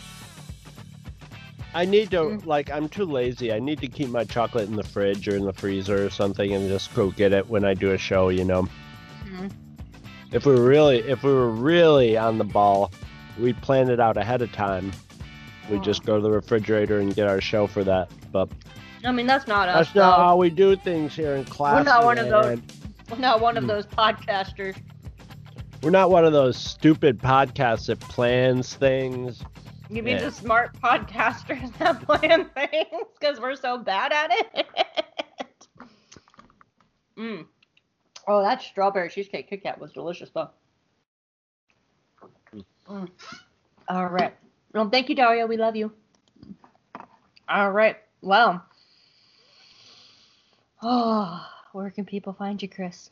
I 1.73 1.85
need 1.85 2.11
to 2.11 2.17
Mm. 2.19 2.47
like 2.47 2.69
I'm 2.71 2.89
too 2.89 3.05
lazy. 3.05 3.53
I 3.53 3.61
need 3.61 3.81
to 3.81 3.87
keep 3.87 4.09
my 4.09 4.25
chocolate 4.25 4.69
in 4.69 4.75
the 4.75 4.83
fridge 4.83 5.29
or 5.29 5.37
in 5.37 5.45
the 5.45 5.53
freezer 5.53 6.05
or 6.05 6.11
something 6.11 6.53
and 6.53 6.69
just 6.69 6.93
go 6.95 7.11
get 7.13 7.33
it 7.33 7.49
when 7.49 7.65
I 7.65 7.75
do 7.75 7.93
a 7.93 7.99
show, 7.99 8.29
you 8.31 8.45
know. 8.45 8.67
Mhm. 9.25 9.53
If 10.33 10.47
we 10.47 10.55
were 10.55 10.65
really 10.65 10.99
if 10.99 11.23
we 11.23 11.33
were 11.33 11.49
really 11.51 12.17
on 12.19 12.39
the 12.39 12.45
ball, 12.45 12.91
we'd 13.39 13.61
plan 13.63 13.89
it 13.89 14.01
out 14.01 14.17
ahead 14.17 14.43
of 14.43 14.51
time. 14.53 14.91
We'd 15.71 15.79
Oh. 15.79 15.83
just 15.85 16.05
go 16.05 16.17
to 16.17 16.23
the 16.23 16.31
refrigerator 16.33 16.99
and 16.99 17.15
get 17.15 17.29
our 17.29 17.41
show 17.41 17.69
for 17.69 17.85
that. 17.85 18.11
But 18.33 18.49
I 19.05 19.13
mean, 19.13 19.27
that's 19.27 19.47
not 19.47 19.69
us. 19.69 19.87
that's 19.87 19.95
not 19.95 20.17
though. 20.17 20.23
how 20.25 20.37
we 20.37 20.51
do 20.51 20.77
things 20.77 21.15
here 21.15 21.35
in 21.35 21.45
class. 21.45 21.75
We're 21.77 21.93
not 21.93 22.05
one 22.05 22.19
of 22.19 22.29
those-. 22.29 22.61
We're 23.11 23.19
not 23.19 23.41
one 23.41 23.57
of 23.57 23.67
those 23.67 23.87
podcasters. 23.87 24.77
We're 25.83 25.91
not 25.91 26.11
one 26.11 26.25
of 26.25 26.33
those 26.33 26.57
stupid 26.57 27.19
podcasts 27.19 27.87
that 27.87 27.99
plans 28.01 28.75
things. 28.75 29.43
You 29.89 30.03
mean 30.03 30.19
Yeah. 30.19 30.25
the 30.27 30.31
smart 30.31 30.79
podcasters 30.81 31.77
that 31.79 32.03
plan 32.03 32.45
things 32.51 33.07
because 33.19 33.41
we're 33.41 33.57
so 33.57 33.79
bad 33.79 34.13
at 34.13 34.31
it? 34.31 34.67
mm. 37.19 37.47
Oh, 38.29 38.43
that 38.43 38.63
strawberry 38.63 39.09
cheesecake 39.09 39.49
Kit 39.49 39.63
Kat 39.63 39.81
was 39.81 39.91
delicious 39.93 40.31
though. 40.31 40.51
Mm. 42.89 43.09
All 43.89 44.07
right. 44.07 44.35
Well, 44.75 44.89
thank 44.91 45.09
you, 45.09 45.15
Dario. 45.17 45.47
We 45.47 45.57
love 45.57 45.75
you. 45.77 45.91
All 47.49 47.71
right. 47.73 47.97
Well. 48.21 48.65
Oh, 50.83 51.47
where 51.73 51.91
can 51.91 52.05
people 52.05 52.33
find 52.33 52.61
you, 52.61 52.69
Chris? 52.69 53.11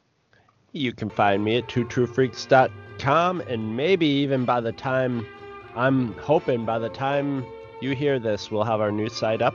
You 0.73 0.93
can 0.93 1.11
find 1.11 1.45
me 1.45 1.57
at 1.59 1.69
twotruefreaks.com, 1.69 3.41
and 3.43 3.77
maybe 3.77 4.07
even 4.07 4.45
by 4.45 4.61
the 4.61 4.73
time 4.73 5.27
I'm 5.75 6.13
hoping 6.15 6.65
by 6.65 6.79
the 6.79 6.89
time 6.89 7.45
you 7.81 7.95
hear 7.95 8.19
this, 8.19 8.51
we'll 8.51 8.65
have 8.65 8.81
our 8.81 8.91
new 8.91 9.09
site 9.09 9.43
up. 9.43 9.55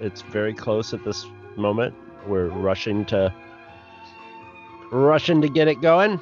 It's 0.00 0.22
very 0.22 0.54
close 0.54 0.92
at 0.94 1.04
this 1.04 1.26
moment. 1.56 1.94
We're 2.26 2.48
rushing 2.48 3.04
to 3.06 3.34
rushing 4.90 5.40
to 5.42 5.48
get 5.48 5.68
it 5.68 5.80
going, 5.80 6.20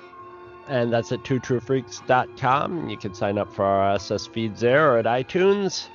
and 0.69 0.93
that's 0.93 1.13
at 1.13 1.23
twotruefreaks.com. 1.25 2.89
You 2.89 2.97
can 2.97 3.15
sign 3.15 3.39
up 3.39 3.53
for 3.53 3.65
our 3.65 3.97
RSS 3.97 4.29
feeds 4.33 4.61
there 4.61 4.93
or 4.93 4.99
at 4.99 5.07
iTunes. 5.07 5.89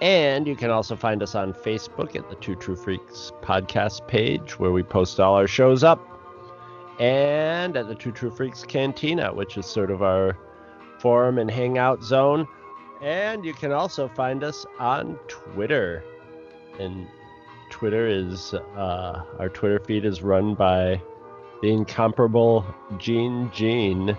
And 0.00 0.46
you 0.46 0.54
can 0.54 0.70
also 0.70 0.94
find 0.94 1.22
us 1.22 1.34
on 1.34 1.52
Facebook 1.52 2.14
at 2.14 2.28
the 2.30 2.36
Two 2.36 2.54
True 2.54 2.76
Freaks 2.76 3.32
podcast 3.42 4.06
page, 4.06 4.58
where 4.58 4.70
we 4.70 4.82
post 4.82 5.18
all 5.18 5.34
our 5.34 5.48
shows 5.48 5.82
up 5.82 6.00
and 7.00 7.76
at 7.76 7.88
the 7.88 7.94
Two 7.94 8.12
True 8.12 8.30
Freaks 8.30 8.62
Cantina, 8.62 9.32
which 9.32 9.56
is 9.56 9.66
sort 9.66 9.90
of 9.90 10.02
our 10.02 10.36
forum 10.98 11.38
and 11.38 11.50
hangout 11.50 12.02
zone. 12.02 12.46
And 13.02 13.44
you 13.44 13.54
can 13.54 13.72
also 13.72 14.08
find 14.08 14.42
us 14.42 14.66
on 14.78 15.18
Twitter. 15.28 16.04
And 16.78 17.06
Twitter 17.70 18.06
is, 18.06 18.54
uh, 18.54 19.22
our 19.38 19.48
Twitter 19.48 19.80
feed 19.80 20.04
is 20.04 20.22
run 20.22 20.54
by 20.54 21.00
the 21.62 21.72
incomparable 21.72 22.64
Gene 22.98 23.50
Gene, 23.52 24.16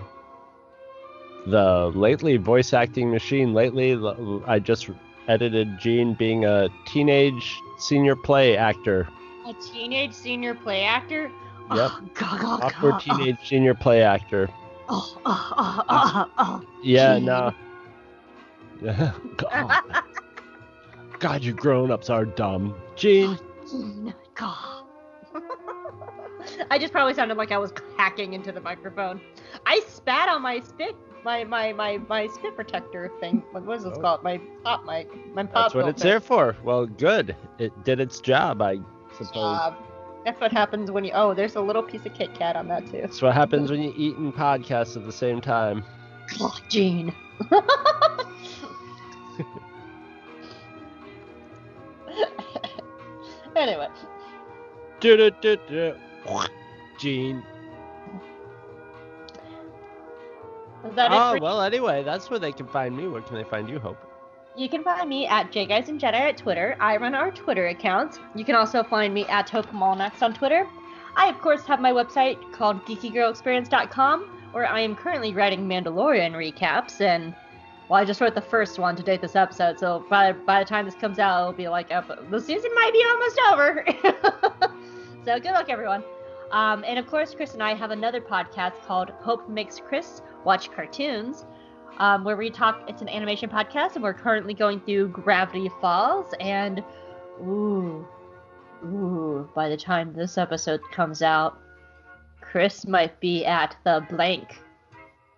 the 1.46 1.90
lately 1.94 2.36
voice 2.36 2.72
acting 2.74 3.10
machine. 3.10 3.54
Lately, 3.54 3.98
I 4.46 4.58
just 4.58 4.90
edited 5.30 5.78
Gene 5.78 6.14
being 6.14 6.44
a 6.44 6.68
teenage 6.86 7.56
senior 7.78 8.16
play 8.16 8.56
actor. 8.56 9.08
A 9.46 9.54
teenage 9.54 10.12
senior 10.12 10.54
play 10.54 10.82
actor? 10.82 11.30
Yep. 11.72 11.90
Oh, 11.92 12.02
God, 12.14 12.40
oh, 12.40 12.58
God, 12.58 12.62
Awkward 12.62 12.90
God. 12.92 13.00
teenage 13.00 13.38
senior 13.48 13.74
play 13.74 14.02
actor. 14.02 14.50
Oh, 14.88 15.20
oh, 15.24 15.54
oh, 15.56 15.84
oh, 15.88 16.24
oh. 16.26 16.30
oh. 16.38 16.62
Yeah, 16.82 17.14
Gene. 17.14 17.24
no. 17.26 17.54
God. 19.36 19.82
God, 21.20 21.44
you 21.44 21.52
grown-ups 21.52 22.10
are 22.10 22.24
dumb. 22.24 22.74
Gene, 22.96 23.38
Gene, 23.70 24.14
God. 24.34 24.84
I 26.70 26.78
just 26.78 26.92
probably 26.92 27.14
sounded 27.14 27.36
like 27.36 27.52
I 27.52 27.58
was 27.58 27.72
hacking 27.96 28.32
into 28.32 28.50
the 28.50 28.60
microphone. 28.60 29.20
I 29.66 29.80
spat 29.86 30.28
on 30.28 30.42
my 30.42 30.60
spit, 30.60 30.96
my 31.24 31.44
my 31.44 31.72
my 31.72 31.98
my 32.08 32.26
spit 32.28 32.54
protector 32.56 33.10
thing. 33.20 33.42
What 33.52 33.64
was 33.64 33.84
this 33.84 33.94
Oh. 33.96 34.00
called? 34.00 34.22
My 34.22 34.40
pop 34.64 34.84
mic. 34.84 35.08
My 35.34 35.44
pop. 35.44 35.64
that's 35.66 35.74
what 35.74 35.88
it's 35.88 36.02
there 36.02 36.20
for. 36.20 36.56
Well, 36.64 36.86
good. 36.86 37.36
It 37.58 37.72
did 37.84 38.00
its 38.00 38.20
job, 38.20 38.60
I 38.62 38.78
suppose. 39.16 39.36
Uh, 39.58 39.74
that's 40.24 40.40
what 40.40 40.52
happens 40.52 40.90
when 40.90 41.04
you. 41.04 41.12
Oh, 41.14 41.34
there's 41.34 41.56
a 41.56 41.60
little 41.60 41.82
piece 41.82 42.04
of 42.06 42.14
Kit 42.14 42.34
Kat 42.34 42.56
on 42.56 42.68
that 42.68 42.86
too. 42.90 43.00
That's 43.00 43.22
what 43.22 43.34
happens 43.34 43.70
when 43.70 43.82
you 43.82 43.92
eat 43.96 44.16
and 44.16 44.34
podcast 44.34 44.96
at 44.96 45.04
the 45.06 45.12
same 45.12 45.40
time. 45.40 45.84
Oh, 46.40 46.56
Gene. 46.68 47.12
anyway, 53.56 53.88
Du-du-du-du. 55.00 55.94
Gene. 56.98 57.42
Is 60.88 60.94
that 60.94 61.10
Oh, 61.12 61.34
it 61.34 61.42
well, 61.42 61.60
anyway, 61.60 62.02
that's 62.02 62.30
where 62.30 62.38
they 62.38 62.52
can 62.52 62.66
find 62.66 62.96
me. 62.96 63.08
Where 63.08 63.22
can 63.22 63.36
they 63.36 63.44
find 63.44 63.68
you, 63.68 63.78
Hope? 63.78 63.98
You 64.56 64.68
can 64.68 64.82
find 64.82 65.08
me 65.08 65.26
at 65.26 65.52
Guys 65.52 65.88
and 65.88 66.00
Jedi 66.00 66.14
at 66.14 66.36
Twitter. 66.36 66.76
I 66.80 66.96
run 66.96 67.14
our 67.14 67.30
Twitter 67.30 67.68
accounts. 67.68 68.18
You 68.34 68.44
can 68.44 68.56
also 68.56 68.82
find 68.82 69.14
me 69.14 69.24
at 69.26 69.48
Hope 69.48 69.72
on 69.74 70.34
Twitter. 70.34 70.66
I, 71.16 71.28
of 71.28 71.38
course, 71.40 71.64
have 71.66 71.80
my 71.80 71.92
website 71.92 72.36
called 72.52 72.84
geekygirlexperience.com, 72.84 74.22
where 74.52 74.66
I 74.66 74.80
am 74.80 74.96
currently 74.96 75.32
writing 75.32 75.68
Mandalorian 75.68 76.32
recaps. 76.32 77.00
And, 77.00 77.34
well, 77.88 78.00
I 78.00 78.04
just 78.04 78.20
wrote 78.20 78.34
the 78.34 78.40
first 78.40 78.78
one 78.78 78.96
to 78.96 79.02
date 79.02 79.20
this 79.20 79.36
episode, 79.36 79.78
so 79.78 80.04
by, 80.10 80.32
by 80.32 80.60
the 80.62 80.68
time 80.68 80.84
this 80.84 80.94
comes 80.94 81.18
out, 81.18 81.40
it'll 81.40 81.52
be 81.52 81.68
like, 81.68 81.88
the 81.88 82.40
season 82.40 82.70
might 82.74 82.92
be 82.92 83.04
almost 83.08 83.40
over. 83.52 84.74
so, 85.24 85.38
good 85.40 85.52
luck, 85.52 85.68
everyone. 85.68 86.02
Um, 86.50 86.84
and, 86.86 86.98
of 86.98 87.06
course, 87.06 87.34
Chris 87.34 87.54
and 87.54 87.62
I 87.62 87.74
have 87.74 87.92
another 87.92 88.20
podcast 88.20 88.82
called 88.82 89.10
Hope 89.20 89.48
Makes 89.48 89.80
Chris 89.80 90.22
Watch 90.44 90.70
Cartoons 90.70 91.44
um, 92.00 92.24
where 92.24 92.36
we 92.36 92.50
talk. 92.50 92.82
It's 92.88 93.02
an 93.02 93.08
animation 93.08 93.48
podcast, 93.50 93.94
and 93.94 94.02
we're 94.02 94.14
currently 94.14 94.54
going 94.54 94.80
through 94.80 95.08
Gravity 95.08 95.70
Falls. 95.80 96.34
And 96.40 96.82
ooh, 97.42 98.06
ooh, 98.84 99.48
by 99.54 99.68
the 99.68 99.76
time 99.76 100.14
this 100.14 100.38
episode 100.38 100.80
comes 100.92 101.22
out, 101.22 101.58
Chris 102.40 102.86
might 102.86 103.20
be 103.20 103.44
at 103.44 103.76
the 103.84 104.04
blank. 104.08 104.58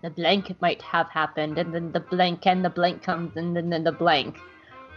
The 0.02 0.10
blank 0.10 0.54
might 0.60 0.80
have 0.82 1.08
happened, 1.08 1.58
and 1.58 1.74
then 1.74 1.92
the 1.92 2.00
blank 2.00 2.46
and 2.46 2.64
the 2.64 2.70
blank 2.70 3.02
comes, 3.02 3.36
and 3.36 3.56
then, 3.56 3.70
then 3.70 3.84
the 3.84 3.92
blank. 3.92 4.38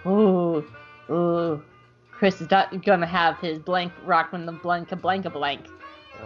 Ooh, 0.06 0.64
ooh. 1.10 1.64
Chris 2.12 2.40
is 2.40 2.50
not 2.50 2.86
gonna 2.86 3.08
have 3.08 3.40
his 3.40 3.60
blank 3.60 3.92
rock 4.06 4.32
when 4.32 4.46
the 4.46 4.52
blank 4.52 4.92
a 4.92 4.96
blank 4.96 5.26
a 5.26 5.30
blank. 5.30 5.68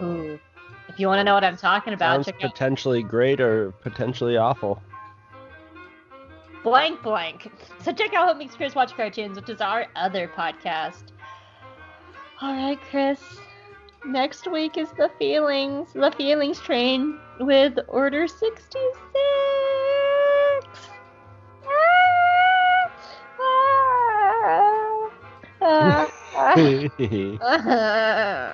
Ooh. 0.04 0.40
If 1.00 1.02
you 1.02 1.08
want 1.08 1.22
to 1.22 1.24
know 1.24 1.34
what 1.34 1.46
I'm 1.46 1.56
talking 1.56 1.94
about, 1.94 2.16
Sounds 2.16 2.26
check 2.26 2.44
out 2.44 2.52
potentially 2.52 3.04
great 3.04 3.40
or 3.40 3.72
potentially 3.72 4.36
awful. 4.36 4.82
blank 6.62 7.02
blank. 7.02 7.50
So 7.82 7.94
check 7.94 8.14
out 8.14 8.28
What 8.28 8.38
Makes 8.38 8.56
Chris 8.56 8.76
Watch 8.76 8.94
Cartoons, 8.98 9.38
which 9.38 9.48
is 9.48 9.62
our 9.62 9.86
other 9.96 10.28
podcast. 10.28 11.04
All 12.42 12.54
right, 12.54 12.78
Chris. 12.92 13.22
Next 14.06 14.46
week 14.52 14.78
is 14.78 14.90
the 14.98 15.10
feelings, 15.18 15.94
the 15.94 16.12
feelings 16.18 16.60
train 16.60 17.18
with 17.40 17.80
Order 17.88 18.28
66. 18.28 18.60
Ah, 21.66 22.92
ah, 25.62 25.62
ah. 25.62 26.10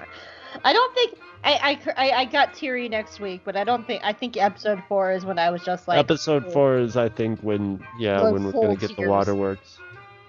I 0.64 0.74
don't 0.74 0.94
think 0.94 1.18
I, 1.46 1.80
I, 1.96 2.12
I 2.12 2.26
got 2.26 2.54
teary 2.54 2.90
next 2.90 3.20
week, 3.20 3.42
but 3.46 3.56
I 3.56 3.64
don't 3.64 3.86
think 3.86 4.02
I 4.04 4.14
think 4.14 4.36
episode 4.36 4.82
four 4.88 5.12
is 5.12 5.26
when 5.26 5.38
I 5.38 5.52
was 5.52 5.64
just 5.64 5.88
like 5.88 6.00
Episode 6.00 6.52
four 6.52 6.78
is, 6.78 6.98
I 6.98 7.10
think, 7.10 7.40
when 7.42 7.86
yeah, 8.00 8.20
Like 8.20 8.34
when 8.34 8.46
we're 8.46 8.52
gonna 8.52 8.76
get 8.76 8.96
the 8.96 9.08
waterworks. 9.08 9.78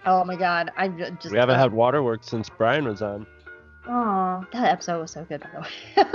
Oh 0.05 0.25
my 0.25 0.37
god, 0.37 0.71
I'm 0.77 0.99
just 0.99 1.33
We 1.33 1.39
haven't 1.39 1.59
had 1.59 1.73
waterworks 1.73 2.29
since 2.29 2.49
Brian 2.51 2.85
was 2.85 3.03
on. 3.03 3.27
Oh, 3.89 4.45
that 4.53 4.71
episode 4.73 5.01
was 5.01 5.11
so 5.11 5.25
good, 5.25 5.41
by 5.41 5.49
the 5.55 5.61
way. 5.61 6.09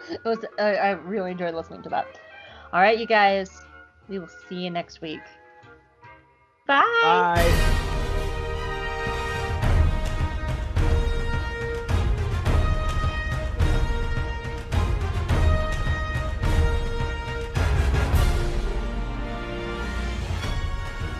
it 0.10 0.24
was. 0.24 0.44
I 0.58 0.74
I 0.74 0.90
really 0.90 1.30
enjoyed 1.30 1.54
listening 1.54 1.82
to 1.82 1.88
that. 1.88 2.06
All 2.72 2.80
right, 2.80 2.98
you 2.98 3.06
guys. 3.06 3.62
We 4.08 4.18
will 4.18 4.28
see 4.48 4.56
you 4.56 4.70
next 4.70 5.00
week. 5.00 5.20
Bye. 6.66 6.82
Bye. 7.02 7.88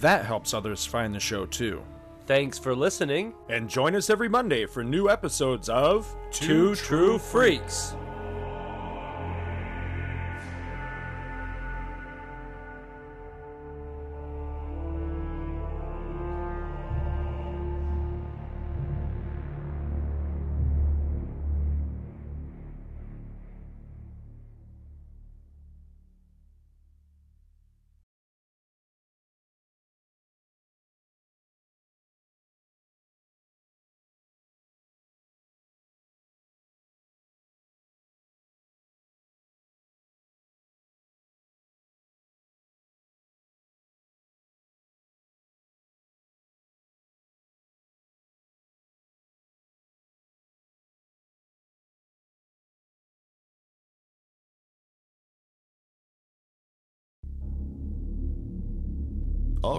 That 0.00 0.24
helps 0.24 0.54
others 0.54 0.84
find 0.84 1.14
the 1.14 1.20
show 1.20 1.46
too. 1.46 1.82
Thanks 2.26 2.58
for 2.58 2.74
listening. 2.74 3.34
And 3.48 3.68
join 3.68 3.94
us 3.94 4.08
every 4.08 4.28
Monday 4.28 4.66
for 4.66 4.82
new 4.82 5.10
episodes 5.10 5.68
of 5.68 6.14
Two 6.30 6.74
True 6.74 7.18
Freaks. 7.18 7.94
All 7.94 8.13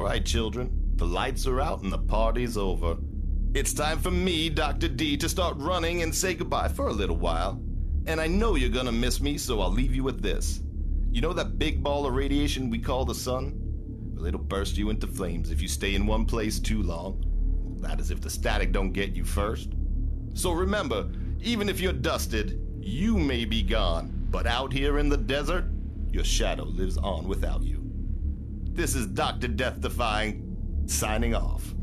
right, 0.05 0.23
children. 0.23 0.69
The 0.97 1.05
lights 1.05 1.47
are 1.47 1.59
out 1.59 1.81
and 1.81 1.91
the 1.91 1.97
party's 1.97 2.57
over. 2.57 2.95
It's 3.55 3.73
time 3.73 3.97
for 3.97 4.11
me, 4.11 4.51
Dr. 4.51 4.87
D, 4.87 5.17
to 5.17 5.27
start 5.27 5.57
running 5.57 6.03
and 6.03 6.13
say 6.13 6.35
goodbye 6.35 6.67
for 6.67 6.89
a 6.89 6.93
little 6.93 7.15
while. 7.15 7.59
And 8.05 8.21
I 8.21 8.27
know 8.27 8.53
you're 8.53 8.69
gonna 8.69 8.91
miss 8.91 9.19
me, 9.19 9.39
so 9.39 9.61
I'll 9.61 9.71
leave 9.71 9.95
you 9.95 10.03
with 10.03 10.21
this. 10.21 10.61
You 11.11 11.21
know 11.21 11.33
that 11.33 11.57
big 11.57 11.81
ball 11.81 12.05
of 12.05 12.13
radiation 12.13 12.69
we 12.69 12.77
call 12.77 13.03
the 13.03 13.15
sun? 13.15 13.59
Well, 14.15 14.27
it'll 14.27 14.39
burst 14.39 14.77
you 14.77 14.91
into 14.91 15.07
flames 15.07 15.49
if 15.49 15.59
you 15.59 15.67
stay 15.67 15.95
in 15.95 16.05
one 16.05 16.25
place 16.25 16.59
too 16.59 16.83
long. 16.83 17.25
That 17.81 17.99
is 17.99 18.11
if 18.11 18.21
the 18.21 18.29
static 18.29 18.71
don't 18.71 18.91
get 18.91 19.15
you 19.15 19.23
first. 19.23 19.71
So 20.35 20.51
remember, 20.51 21.09
even 21.41 21.67
if 21.67 21.79
you're 21.79 21.93
dusted, 21.93 22.61
you 22.79 23.17
may 23.17 23.43
be 23.43 23.63
gone, 23.63 24.27
but 24.29 24.45
out 24.45 24.71
here 24.71 24.99
in 24.99 25.09
the 25.09 25.17
desert, 25.17 25.65
your 26.11 26.23
shadow 26.23 26.65
lives 26.65 26.99
on 26.99 27.27
without 27.27 27.63
you. 27.63 27.84
This 28.75 28.93
is 28.93 29.07
Dr. 29.07 29.47
Death 29.47 29.79
Defying, 29.79 30.83
signing 30.85 31.33
off. 31.33 31.74